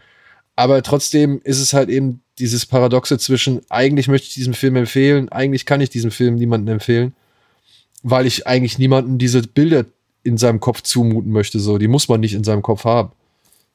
Aber 0.57 0.83
trotzdem 0.83 1.43
ist 1.45 1.61
es 1.61 1.75
halt 1.75 1.91
eben 1.91 2.23
dieses 2.39 2.65
Paradoxe 2.65 3.19
zwischen, 3.19 3.61
eigentlich 3.69 4.09
möchte 4.09 4.29
ich 4.29 4.33
diesen 4.35 4.55
Film 4.55 4.77
empfehlen, 4.77 5.29
eigentlich 5.31 5.67
kann 5.67 5.83
ich 5.83 5.91
diesen 5.91 6.11
Film 6.11 6.37
niemandem 6.37 6.73
empfehlen, 6.77 7.13
weil 8.03 8.25
ich 8.25 8.47
eigentlich 8.47 8.79
niemanden 8.79 9.19
diese 9.19 9.43
Bilder 9.43 9.85
in 10.25 10.37
seinem 10.39 10.59
Kopf 10.59 10.81
zumuten 10.83 11.31
möchte. 11.31 11.61
So, 11.61 11.79
die 11.79 11.89
muss 11.89 12.09
man 12.09 12.21
nicht 12.21 12.35
in 12.35 12.43
seinem 12.45 12.63
Kopf 12.63 12.85
haben. 12.85 13.13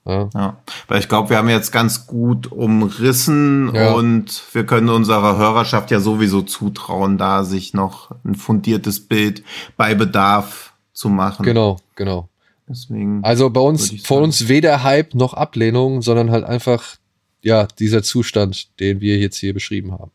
Ja, 0.05 0.29
Ja, 0.33 0.57
weil 0.87 0.99
ich 0.99 1.07
glaube, 1.07 1.29
wir 1.29 1.37
haben 1.37 1.49
jetzt 1.49 1.71
ganz 1.71 2.07
gut 2.07 2.51
umrissen 2.51 3.73
Ja. 3.75 3.93
und 3.93 4.41
wir 4.53 4.65
können 4.65 4.89
unserer 4.89 5.37
Hörerschaft 5.37 5.91
ja 5.91 5.99
sowieso 5.99 6.41
zutrauen, 6.41 7.17
da 7.17 7.43
sich 7.43 7.73
noch 7.73 8.11
ein 8.25 8.35
fundiertes 8.35 9.01
Bild 9.07 9.43
bei 9.77 9.93
Bedarf 9.95 10.73
zu 10.93 11.09
machen. 11.09 11.43
genau, 11.45 11.79
genau. 11.95 12.27
Deswegen. 12.67 13.23
Also 13.23 13.49
bei 13.49 13.61
uns, 13.61 13.87
sagen. 13.87 14.23
uns 14.23 14.47
weder 14.47 14.83
Hype 14.83 15.15
noch 15.15 15.33
Ablehnung, 15.33 16.01
sondern 16.03 16.29
halt 16.29 16.43
einfach, 16.43 16.97
ja, 17.41 17.65
dieser 17.79 18.03
Zustand, 18.03 18.79
den 18.79 19.01
wir 19.01 19.17
jetzt 19.17 19.37
hier 19.37 19.53
beschrieben 19.53 19.91
haben. 19.93 20.11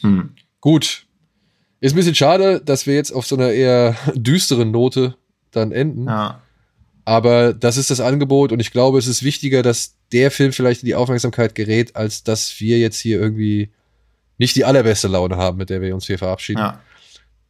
Hm. 0.00 0.30
Gut. 0.60 1.06
Ist 1.80 1.92
ein 1.92 1.96
bisschen 1.96 2.14
schade, 2.14 2.60
dass 2.64 2.86
wir 2.86 2.94
jetzt 2.94 3.10
auf 3.12 3.26
so 3.26 3.36
einer 3.36 3.50
eher 3.50 3.96
düsteren 4.14 4.70
Note 4.70 5.14
dann 5.50 5.72
enden. 5.72 6.06
Ja. 6.06 6.40
Aber 7.04 7.52
das 7.54 7.76
ist 7.76 7.90
das 7.90 8.00
Angebot 8.00 8.52
und 8.52 8.60
ich 8.60 8.70
glaube, 8.70 8.98
es 8.98 9.06
ist 9.06 9.22
wichtiger, 9.22 9.62
dass 9.62 9.96
der 10.12 10.30
Film 10.30 10.52
vielleicht 10.52 10.82
in 10.82 10.86
die 10.86 10.94
Aufmerksamkeit 10.94 11.54
gerät, 11.54 11.96
als 11.96 12.24
dass 12.24 12.60
wir 12.60 12.78
jetzt 12.78 12.98
hier 12.98 13.20
irgendwie 13.20 13.70
nicht 14.38 14.56
die 14.56 14.64
allerbeste 14.64 15.08
Laune 15.08 15.36
haben, 15.36 15.58
mit 15.58 15.70
der 15.70 15.80
wir 15.82 15.94
uns 15.94 16.06
hier 16.06 16.18
verabschieden. 16.18 16.60
ja. 16.60 16.80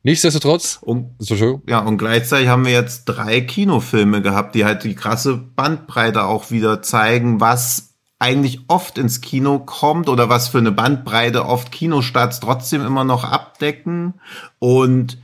Nichtsdestotrotz, 0.02 0.78
Und, 0.81 1.10
so 1.18 1.36
schön. 1.36 1.60
ja, 1.68 1.81
und 1.81 1.98
gleichzeitig 1.98 2.48
haben 2.48 2.64
wir 2.64 2.72
jetzt 2.72 3.05
drei 3.05 3.43
Kinofilme 3.43 4.22
gehabt, 4.22 4.55
die 4.55 4.64
halt 4.64 4.82
die 4.85 4.94
krasse 4.94 5.36
Bandbreite 5.36 6.24
auch 6.24 6.51
wieder 6.51 6.81
zeigen, 6.81 7.39
was 7.40 7.90
eigentlich 8.18 8.60
oft 8.68 8.97
ins 8.97 9.20
Kino 9.20 9.59
kommt 9.59 10.09
oder 10.09 10.31
was 10.31 10.48
für 10.48 10.59
eine 10.59 10.72
Bandbreite 10.72 11.44
oft 11.44 11.70
Kinostarts 11.70 12.40
trotzdem 12.40 12.85
immer 12.85 13.05
noch 13.05 13.24
abdecken. 13.24 14.14
Und 14.59 15.18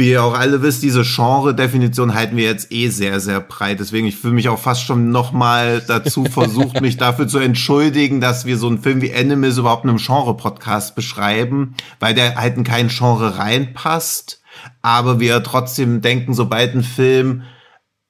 wie 0.00 0.12
ihr 0.12 0.24
auch 0.24 0.32
alle 0.32 0.62
wisst, 0.62 0.82
diese 0.82 1.02
Genre-Definition 1.02 2.14
halten 2.14 2.34
wir 2.36 2.44
jetzt 2.44 2.72
eh 2.72 2.88
sehr, 2.88 3.20
sehr 3.20 3.38
breit. 3.38 3.80
Deswegen, 3.80 4.06
ich 4.06 4.16
fühle 4.16 4.32
mich 4.32 4.48
auch 4.48 4.58
fast 4.58 4.82
schon 4.82 5.10
nochmal 5.10 5.82
dazu 5.86 6.24
versucht, 6.30 6.80
mich 6.80 6.96
dafür 6.96 7.28
zu 7.28 7.38
entschuldigen, 7.38 8.20
dass 8.20 8.46
wir 8.46 8.56
so 8.56 8.66
einen 8.66 8.80
Film 8.80 9.02
wie 9.02 9.14
Animals 9.14 9.58
überhaupt 9.58 9.84
in 9.84 9.90
einem 9.90 9.98
Genre-Podcast 9.98 10.94
beschreiben, 10.94 11.74
weil 12.00 12.14
der 12.14 12.36
halt 12.36 12.56
in 12.56 12.64
kein 12.64 12.88
Genre 12.88 13.36
reinpasst. 13.36 14.40
Aber 14.80 15.20
wir 15.20 15.42
trotzdem 15.42 16.00
denken, 16.00 16.32
sobald 16.32 16.74
ein 16.74 16.82
Film 16.82 17.42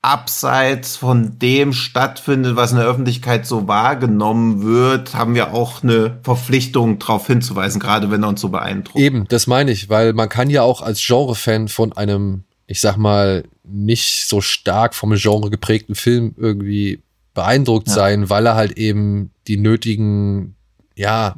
abseits 0.02 0.96
von 0.96 1.38
dem 1.38 1.72
stattfindet, 1.74 2.56
was 2.56 2.70
in 2.72 2.78
der 2.78 2.86
Öffentlichkeit 2.86 3.46
so 3.46 3.68
wahrgenommen 3.68 4.62
wird, 4.62 5.14
haben 5.14 5.34
wir 5.34 5.52
auch 5.52 5.82
eine 5.82 6.18
Verpflichtung, 6.22 6.98
darauf 6.98 7.26
hinzuweisen, 7.26 7.80
gerade 7.80 8.10
wenn 8.10 8.22
er 8.22 8.30
uns 8.30 8.40
so 8.40 8.48
beeindruckt. 8.48 8.98
Eben, 8.98 9.26
das 9.28 9.46
meine 9.46 9.70
ich, 9.70 9.90
weil 9.90 10.14
man 10.14 10.28
kann 10.30 10.48
ja 10.48 10.62
auch 10.62 10.80
als 10.80 11.04
Genre-Fan 11.06 11.68
von 11.68 11.92
einem, 11.92 12.44
ich 12.66 12.80
sag 12.80 12.96
mal, 12.96 13.44
nicht 13.62 14.26
so 14.26 14.40
stark 14.40 14.94
vom 14.94 15.14
Genre 15.14 15.50
geprägten 15.50 15.94
Film 15.94 16.34
irgendwie 16.38 17.02
beeindruckt 17.34 17.88
Ja. 17.88 17.94
sein, 17.94 18.30
weil 18.30 18.46
er 18.46 18.54
halt 18.54 18.72
eben 18.78 19.30
die 19.48 19.58
nötigen, 19.58 20.56
ja, 20.96 21.36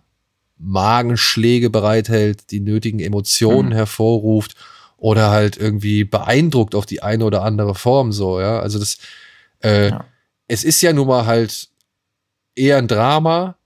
Magenschläge 0.57 1.71
bereithält, 1.71 2.53
die 2.53 2.61
nötigen 2.61 3.01
Emotionen 3.01 3.71
Mhm. 3.71 3.75
hervorruft 3.75 4.55
oder 5.03 5.31
halt 5.33 5.57
irgendwie 5.57 6.05
beeindruckt 6.05 6.77
auf 6.77 6.87
die 6.87 7.03
eine 7.03 7.25
oder 7.25 7.43
andere 7.43 7.75
Form 7.75 8.13
so, 8.13 8.39
ja. 8.39 8.61
Also 8.61 8.79
das, 8.79 8.99
äh, 9.61 9.89
Ja. 9.89 10.05
es 10.47 10.63
ist 10.63 10.81
ja 10.81 10.93
nun 10.93 11.09
mal 11.09 11.27
halt 11.27 11.71
eher 12.55 12.77
ein 12.79 12.87
Drama, 12.87 13.57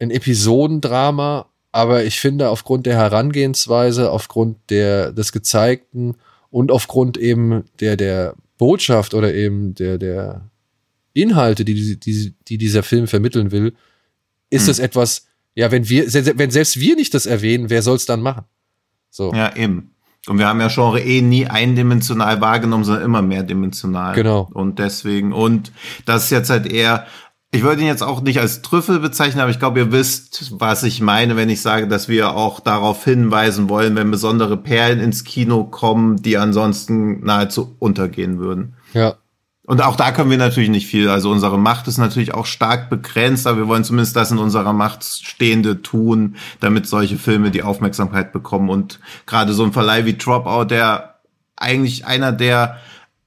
ein 0.00 0.10
Episodendrama, 0.10 1.46
aber 1.70 2.02
ich 2.04 2.18
finde 2.18 2.48
aufgrund 2.48 2.86
der 2.86 2.96
Herangehensweise, 2.96 4.10
aufgrund 4.10 4.56
der, 4.68 5.12
des 5.12 5.30
Gezeigten 5.30 6.16
und 6.50 6.72
aufgrund 6.72 7.16
eben 7.18 7.66
der, 7.78 7.96
der 7.96 8.34
Botschaft 8.58 9.14
oder 9.14 9.32
eben 9.32 9.74
der, 9.76 9.96
der 9.96 10.50
Inhalte, 11.12 11.64
die, 11.64 12.00
die, 12.00 12.34
die 12.48 12.58
dieser 12.58 12.82
Film 12.82 13.06
vermitteln 13.06 13.52
will, 13.52 13.74
ist 14.50 14.62
Hm. 14.62 14.66
das 14.68 14.78
etwas, 14.80 15.28
ja, 15.54 15.70
wenn 15.70 15.88
wir, 15.88 16.12
wenn 16.36 16.50
selbst 16.50 16.80
wir 16.80 16.96
nicht 16.96 17.14
das 17.14 17.26
erwähnen, 17.26 17.70
wer 17.70 17.82
soll 17.82 17.94
es 17.94 18.06
dann 18.06 18.22
machen? 18.22 18.44
So, 19.08 19.32
Ja, 19.32 19.54
eben. 19.54 19.92
Und 20.26 20.38
wir 20.38 20.46
haben 20.46 20.60
ja 20.60 20.68
Genre 20.68 21.00
eh 21.00 21.22
nie 21.22 21.46
eindimensional 21.46 22.40
wahrgenommen, 22.40 22.84
sondern 22.84 23.04
immer 23.04 23.22
mehrdimensional. 23.22 24.14
Genau. 24.14 24.48
Und 24.52 24.78
deswegen, 24.78 25.32
und 25.32 25.72
das 26.04 26.24
ist 26.24 26.30
jetzt 26.30 26.50
halt 26.50 26.70
eher, 26.70 27.06
ich 27.52 27.62
würde 27.62 27.80
ihn 27.80 27.88
jetzt 27.88 28.02
auch 28.02 28.20
nicht 28.20 28.38
als 28.38 28.62
Trüffel 28.62 29.00
bezeichnen, 29.00 29.40
aber 29.40 29.50
ich 29.50 29.58
glaube, 29.58 29.80
ihr 29.80 29.92
wisst, 29.92 30.60
was 30.60 30.82
ich 30.82 31.00
meine, 31.00 31.36
wenn 31.36 31.48
ich 31.48 31.62
sage, 31.62 31.88
dass 31.88 32.08
wir 32.08 32.36
auch 32.36 32.60
darauf 32.60 33.02
hinweisen 33.04 33.68
wollen, 33.68 33.96
wenn 33.96 34.10
besondere 34.10 34.56
Perlen 34.56 35.00
ins 35.00 35.24
Kino 35.24 35.64
kommen, 35.64 36.22
die 36.22 36.36
ansonsten 36.36 37.24
nahezu 37.24 37.74
untergehen 37.78 38.38
würden. 38.38 38.76
ja, 38.92 39.16
Und 39.70 39.82
auch 39.82 39.94
da 39.94 40.10
können 40.10 40.30
wir 40.30 40.36
natürlich 40.36 40.68
nicht 40.68 40.88
viel. 40.88 41.08
Also 41.08 41.30
unsere 41.30 41.56
Macht 41.56 41.86
ist 41.86 41.96
natürlich 41.96 42.34
auch 42.34 42.46
stark 42.46 42.90
begrenzt, 42.90 43.46
aber 43.46 43.58
wir 43.58 43.68
wollen 43.68 43.84
zumindest 43.84 44.16
das 44.16 44.32
in 44.32 44.38
unserer 44.38 44.72
Macht 44.72 45.04
Stehende 45.04 45.80
tun, 45.80 46.34
damit 46.58 46.88
solche 46.88 47.18
Filme 47.18 47.52
die 47.52 47.62
Aufmerksamkeit 47.62 48.32
bekommen. 48.32 48.68
Und 48.68 48.98
gerade 49.26 49.52
so 49.52 49.62
ein 49.62 49.72
Verleih 49.72 50.06
wie 50.06 50.16
Dropout, 50.16 50.64
der 50.64 51.20
eigentlich 51.54 52.04
einer 52.04 52.32
der 52.32 52.78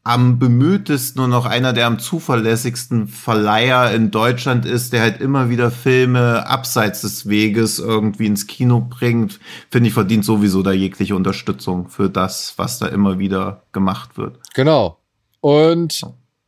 am 0.04 0.38
bemühtesten 0.38 1.22
und 1.22 1.32
auch 1.32 1.46
einer 1.46 1.72
der 1.72 1.88
am 1.88 1.98
zuverlässigsten 1.98 3.08
Verleiher 3.08 3.94
in 3.94 4.12
Deutschland 4.12 4.66
ist, 4.66 4.92
der 4.92 5.00
halt 5.00 5.22
immer 5.22 5.50
wieder 5.50 5.72
Filme 5.72 6.46
abseits 6.46 7.00
des 7.04 7.30
Weges 7.30 7.80
irgendwie 7.80 8.26
ins 8.26 8.48
Kino 8.48 8.82
bringt, 8.82 9.40
finde 9.70 9.88
ich, 9.88 9.94
verdient 9.94 10.26
sowieso 10.26 10.62
da 10.62 10.74
jegliche 10.74 11.16
Unterstützung 11.16 11.88
für 11.88 12.10
das, 12.10 12.56
was 12.58 12.80
da 12.80 12.88
immer 12.88 13.18
wieder 13.18 13.64
gemacht 13.72 14.18
wird. 14.18 14.40
genau. 14.54 15.00
Und 15.40 16.04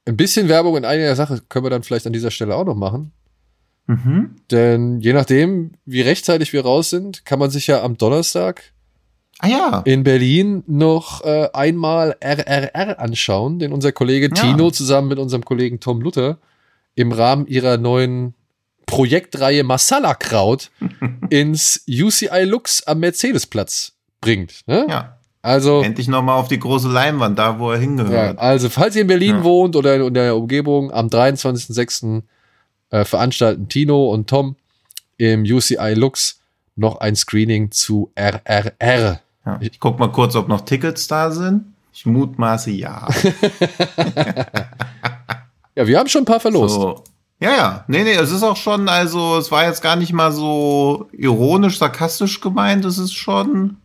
ein 0.05 0.17
bisschen 0.17 0.49
Werbung 0.49 0.77
in 0.77 0.85
einiger 0.85 1.15
Sache 1.15 1.41
können 1.49 1.65
wir 1.65 1.69
dann 1.69 1.83
vielleicht 1.83 2.07
an 2.07 2.13
dieser 2.13 2.31
Stelle 2.31 2.55
auch 2.55 2.65
noch 2.65 2.75
machen. 2.75 3.11
Mhm. 3.87 4.35
Denn 4.51 4.99
je 5.01 5.13
nachdem, 5.13 5.71
wie 5.85 6.01
rechtzeitig 6.01 6.53
wir 6.53 6.63
raus 6.63 6.89
sind, 6.89 7.25
kann 7.25 7.39
man 7.39 7.51
sich 7.51 7.67
ja 7.67 7.83
am 7.83 7.97
Donnerstag 7.97 8.73
Ah 9.39 9.47
ja. 9.47 9.81
in 9.85 10.03
Berlin 10.03 10.63
noch 10.65 11.23
äh, 11.23 11.49
einmal 11.53 12.15
RRR 12.21 12.99
anschauen, 12.99 13.59
den 13.59 13.73
unser 13.73 13.91
Kollege 13.91 14.29
Ja. 14.33 14.41
Tino 14.41 14.71
zusammen 14.71 15.09
mit 15.09 15.19
unserem 15.19 15.43
Kollegen 15.43 15.79
Tom 15.79 16.01
Luther 16.01 16.37
im 16.95 17.11
Rahmen 17.11 17.45
ihrer 17.47 17.77
neuen 17.77 18.33
Projektreihe 18.85 19.63
Masala 19.63 20.13
Kraut 20.15 20.71
ins 21.29 21.83
UCI 21.87 22.43
Lux 22.43 22.83
am 22.83 22.99
Mercedesplatz 22.99 23.93
bringt. 24.21 24.61
Ne? 24.67 24.85
Ja. 24.89 25.19
Also, 25.45 25.81
Endlich 25.83 26.07
nochmal 26.07 26.39
auf 26.39 26.47
die 26.47 26.57
große 26.57 26.89
Leinwand, 26.89 27.37
da 27.37 27.59
wo 27.59 27.69
er 27.69 27.75
ja, 27.75 27.81
hingehört. 27.81 28.39
also, 28.39 28.67
falls 28.69 28.95
ihr 28.95 29.03
in 29.03 29.07
Berlin 29.07 29.35
Ja. 29.37 29.43
wohnt 29.43 29.75
oder 29.75 29.95
in 29.95 30.13
der 30.15 30.35
Umgebung, 30.35 30.91
am 30.91 31.07
23.06. 31.07 32.23
Äh, 32.89 33.05
veranstalten 33.05 33.67
Tino 33.69 34.09
und 34.11 34.27
Tom 34.29 34.55
im 35.17 35.43
UCI 35.43 35.93
Lux 35.95 36.39
noch 36.75 36.97
ein 36.97 37.15
Screening 37.15 37.71
zu 37.71 38.11
RRR. 38.15 39.19
Ja. 39.45 39.57
Ich 39.59 39.79
guck 39.79 39.99
mal 39.99 40.11
kurz, 40.11 40.35
ob 40.35 40.47
noch 40.47 40.61
Tickets 40.61 41.07
da 41.07 41.29
sind. 41.31 41.65
Ich 41.93 42.05
mutmaße 42.05 42.71
ja. 42.71 43.07
Ja, 45.75 45.87
wir 45.87 45.99
haben 45.99 46.07
schon 46.07 46.21
ein 46.21 46.25
paar 46.25 46.39
verlost. 46.39 46.75
so. 46.75 47.03
Ja, 47.41 47.51
ja. 47.51 47.83
Nee, 47.87 48.03
nee, 48.03 48.13
es 48.13 48.31
ist 48.31 48.43
auch 48.43 48.55
schon, 48.55 48.87
also 48.87 49.37
es 49.37 49.51
war 49.51 49.65
jetzt 49.65 49.81
gar 49.81 49.97
nicht 49.97 50.13
mal 50.13 50.31
so 50.31 51.09
ironisch, 51.11 51.77
sarkastisch 51.79 52.39
gemeint. 52.39 52.85
Es 52.85 52.97
ist 52.97 53.13
schon, 53.13 53.75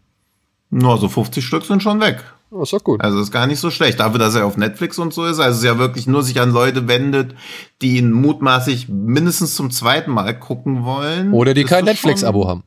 nur 0.71 0.99
so 0.99 1.09
50 1.09 1.45
Stück 1.45 1.65
sind 1.65 1.83
schon 1.83 2.01
weg. 2.01 2.23
Oh, 2.53 2.63
ist 2.63 2.73
doch 2.73 2.83
gut. 2.83 3.01
Also 3.01 3.21
ist 3.21 3.31
gar 3.31 3.47
nicht 3.47 3.61
so 3.61 3.71
schlecht. 3.71 4.01
Dafür, 4.01 4.19
dass 4.19 4.35
er 4.35 4.45
auf 4.45 4.57
Netflix 4.57 4.99
und 4.99 5.15
so 5.15 5.25
ist. 5.25 5.39
Also 5.39 5.51
es 5.53 5.59
ist 5.59 5.65
ja 5.65 5.79
wirklich 5.79 6.07
nur 6.09 6.23
sich 6.25 6.41
an 6.41 6.51
Leute 6.53 6.89
wendet, 6.89 7.35
die 7.81 7.97
ihn 7.99 8.11
mutmaßlich 8.11 8.89
mindestens 8.89 9.55
zum 9.55 9.71
zweiten 9.71 10.11
Mal 10.11 10.37
gucken 10.39 10.85
wollen. 10.85 11.33
Oder 11.33 11.55
die 11.55 11.63
ist 11.63 11.69
kein 11.69 11.85
das 11.87 11.95
Netflix-Abo 11.95 12.49
haben. 12.49 12.65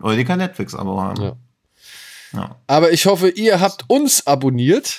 Oder 0.00 0.16
die 0.16 0.24
kein 0.24 0.38
Netflix-Abo 0.38 1.00
haben. 1.00 1.22
Ja. 1.22 1.36
Ja. 2.34 2.56
Aber 2.68 2.92
ich 2.92 3.06
hoffe, 3.06 3.28
ihr 3.30 3.60
habt 3.60 3.84
uns 3.88 4.26
abonniert. 4.26 4.98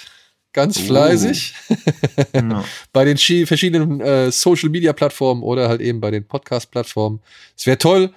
Ganz 0.53 0.77
Oh. 0.77 0.81
fleißig. 0.83 1.53
Ja. 2.33 2.63
bei 2.93 3.03
den 3.05 3.17
schi- 3.17 3.45
verschiedenen 3.45 3.99
äh, 4.01 4.31
Social-Media-Plattformen 4.31 5.41
oder 5.43 5.67
halt 5.69 5.79
eben 5.81 5.99
bei 6.01 6.11
den 6.11 6.25
Podcast-Plattformen. 6.27 7.21
Es 7.57 7.65
wäre 7.65 7.77
toll, 7.77 8.11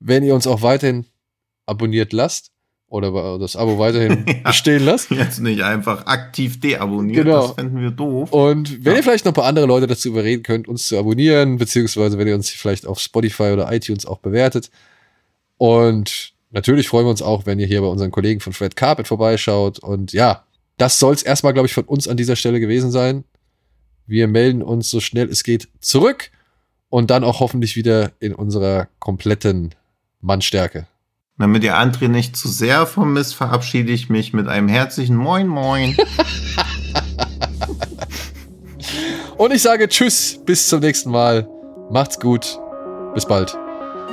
wenn 0.00 0.22
ihr 0.22 0.34
uns 0.34 0.46
auch 0.46 0.62
weiterhin 0.62 1.04
abonniert 1.66 2.12
lasst 2.14 2.50
oder 2.88 3.38
das 3.38 3.54
Abo 3.56 3.78
weiterhin 3.78 4.24
bestehen 4.44 4.84
lasst. 4.84 5.10
Jetzt 5.10 5.40
nicht 5.40 5.62
einfach 5.62 6.06
aktiv 6.06 6.58
deabonniert, 6.60 7.24
Genau. 7.24 7.48
das 7.48 7.52
fänden 7.56 7.80
wir 7.80 7.90
doof. 7.90 8.32
Und 8.32 8.84
wenn 8.84 8.92
Ja. 8.92 8.98
ihr 8.98 9.02
vielleicht 9.02 9.24
noch 9.24 9.32
ein 9.32 9.34
paar 9.36 9.44
andere 9.44 9.66
Leute 9.66 9.86
dazu 9.86 10.08
überreden 10.08 10.42
könnt, 10.42 10.68
uns 10.68 10.86
zu 10.88 10.98
abonnieren, 10.98 11.58
beziehungsweise 11.58 12.16
wenn 12.18 12.26
ihr 12.28 12.34
uns 12.34 12.48
vielleicht 12.50 12.86
auf 12.86 12.98
Spotify 12.98 13.50
oder 13.52 13.70
iTunes 13.72 14.06
auch 14.06 14.18
bewertet. 14.18 14.70
Und 15.56 16.32
natürlich 16.50 16.88
freuen 16.88 17.06
wir 17.06 17.10
uns 17.10 17.22
auch, 17.22 17.46
wenn 17.46 17.58
ihr 17.58 17.66
hier 17.66 17.80
bei 17.80 17.86
unseren 17.88 18.10
Kollegen 18.10 18.40
von 18.40 18.52
Fred 18.52 18.76
Carpet 18.76 19.08
vorbeischaut. 19.08 19.78
Und 19.80 20.12
ja, 20.12 20.44
das 20.76 20.98
soll 20.98 21.14
es 21.14 21.22
erstmal, 21.22 21.52
glaube 21.52 21.66
ich, 21.66 21.74
von 21.74 21.84
uns 21.84 22.08
an 22.08 22.16
dieser 22.16 22.36
Stelle 22.36 22.60
gewesen 22.60 22.90
sein. 22.90 23.24
Wir 24.06 24.28
melden 24.28 24.62
uns 24.62 24.90
so 24.90 25.00
schnell 25.00 25.28
es 25.28 25.42
geht 25.44 25.68
zurück 25.80 26.30
und 26.88 27.10
dann 27.10 27.24
auch 27.24 27.40
hoffentlich 27.40 27.76
wieder 27.76 28.12
in 28.20 28.34
unserer 28.34 28.88
kompletten 28.98 29.74
Mannstärke. 30.22 30.86
Damit 31.38 31.62
ihr 31.62 31.76
André 31.76 32.08
nicht 32.08 32.36
zu 32.36 32.48
sehr 32.48 32.84
vermisst, 32.84 33.36
verabschiede 33.36 33.92
ich 33.92 34.08
mich 34.08 34.32
mit 34.32 34.48
einem 34.48 34.68
herzlichen 34.68 35.14
Moin 35.14 35.46
Moin. 35.46 35.96
Und 39.36 39.52
ich 39.52 39.62
sage 39.62 39.88
Tschüss, 39.88 40.40
bis 40.44 40.68
zum 40.68 40.80
nächsten 40.80 41.12
Mal. 41.12 41.48
Macht's 41.90 42.18
gut. 42.18 42.58
Bis 43.14 43.24
bald. 43.24 43.56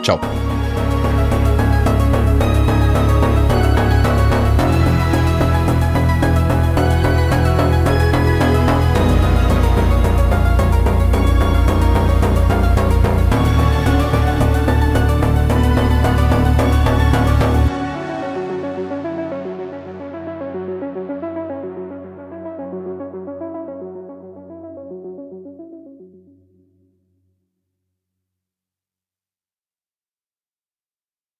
Ciao. 0.03 0.21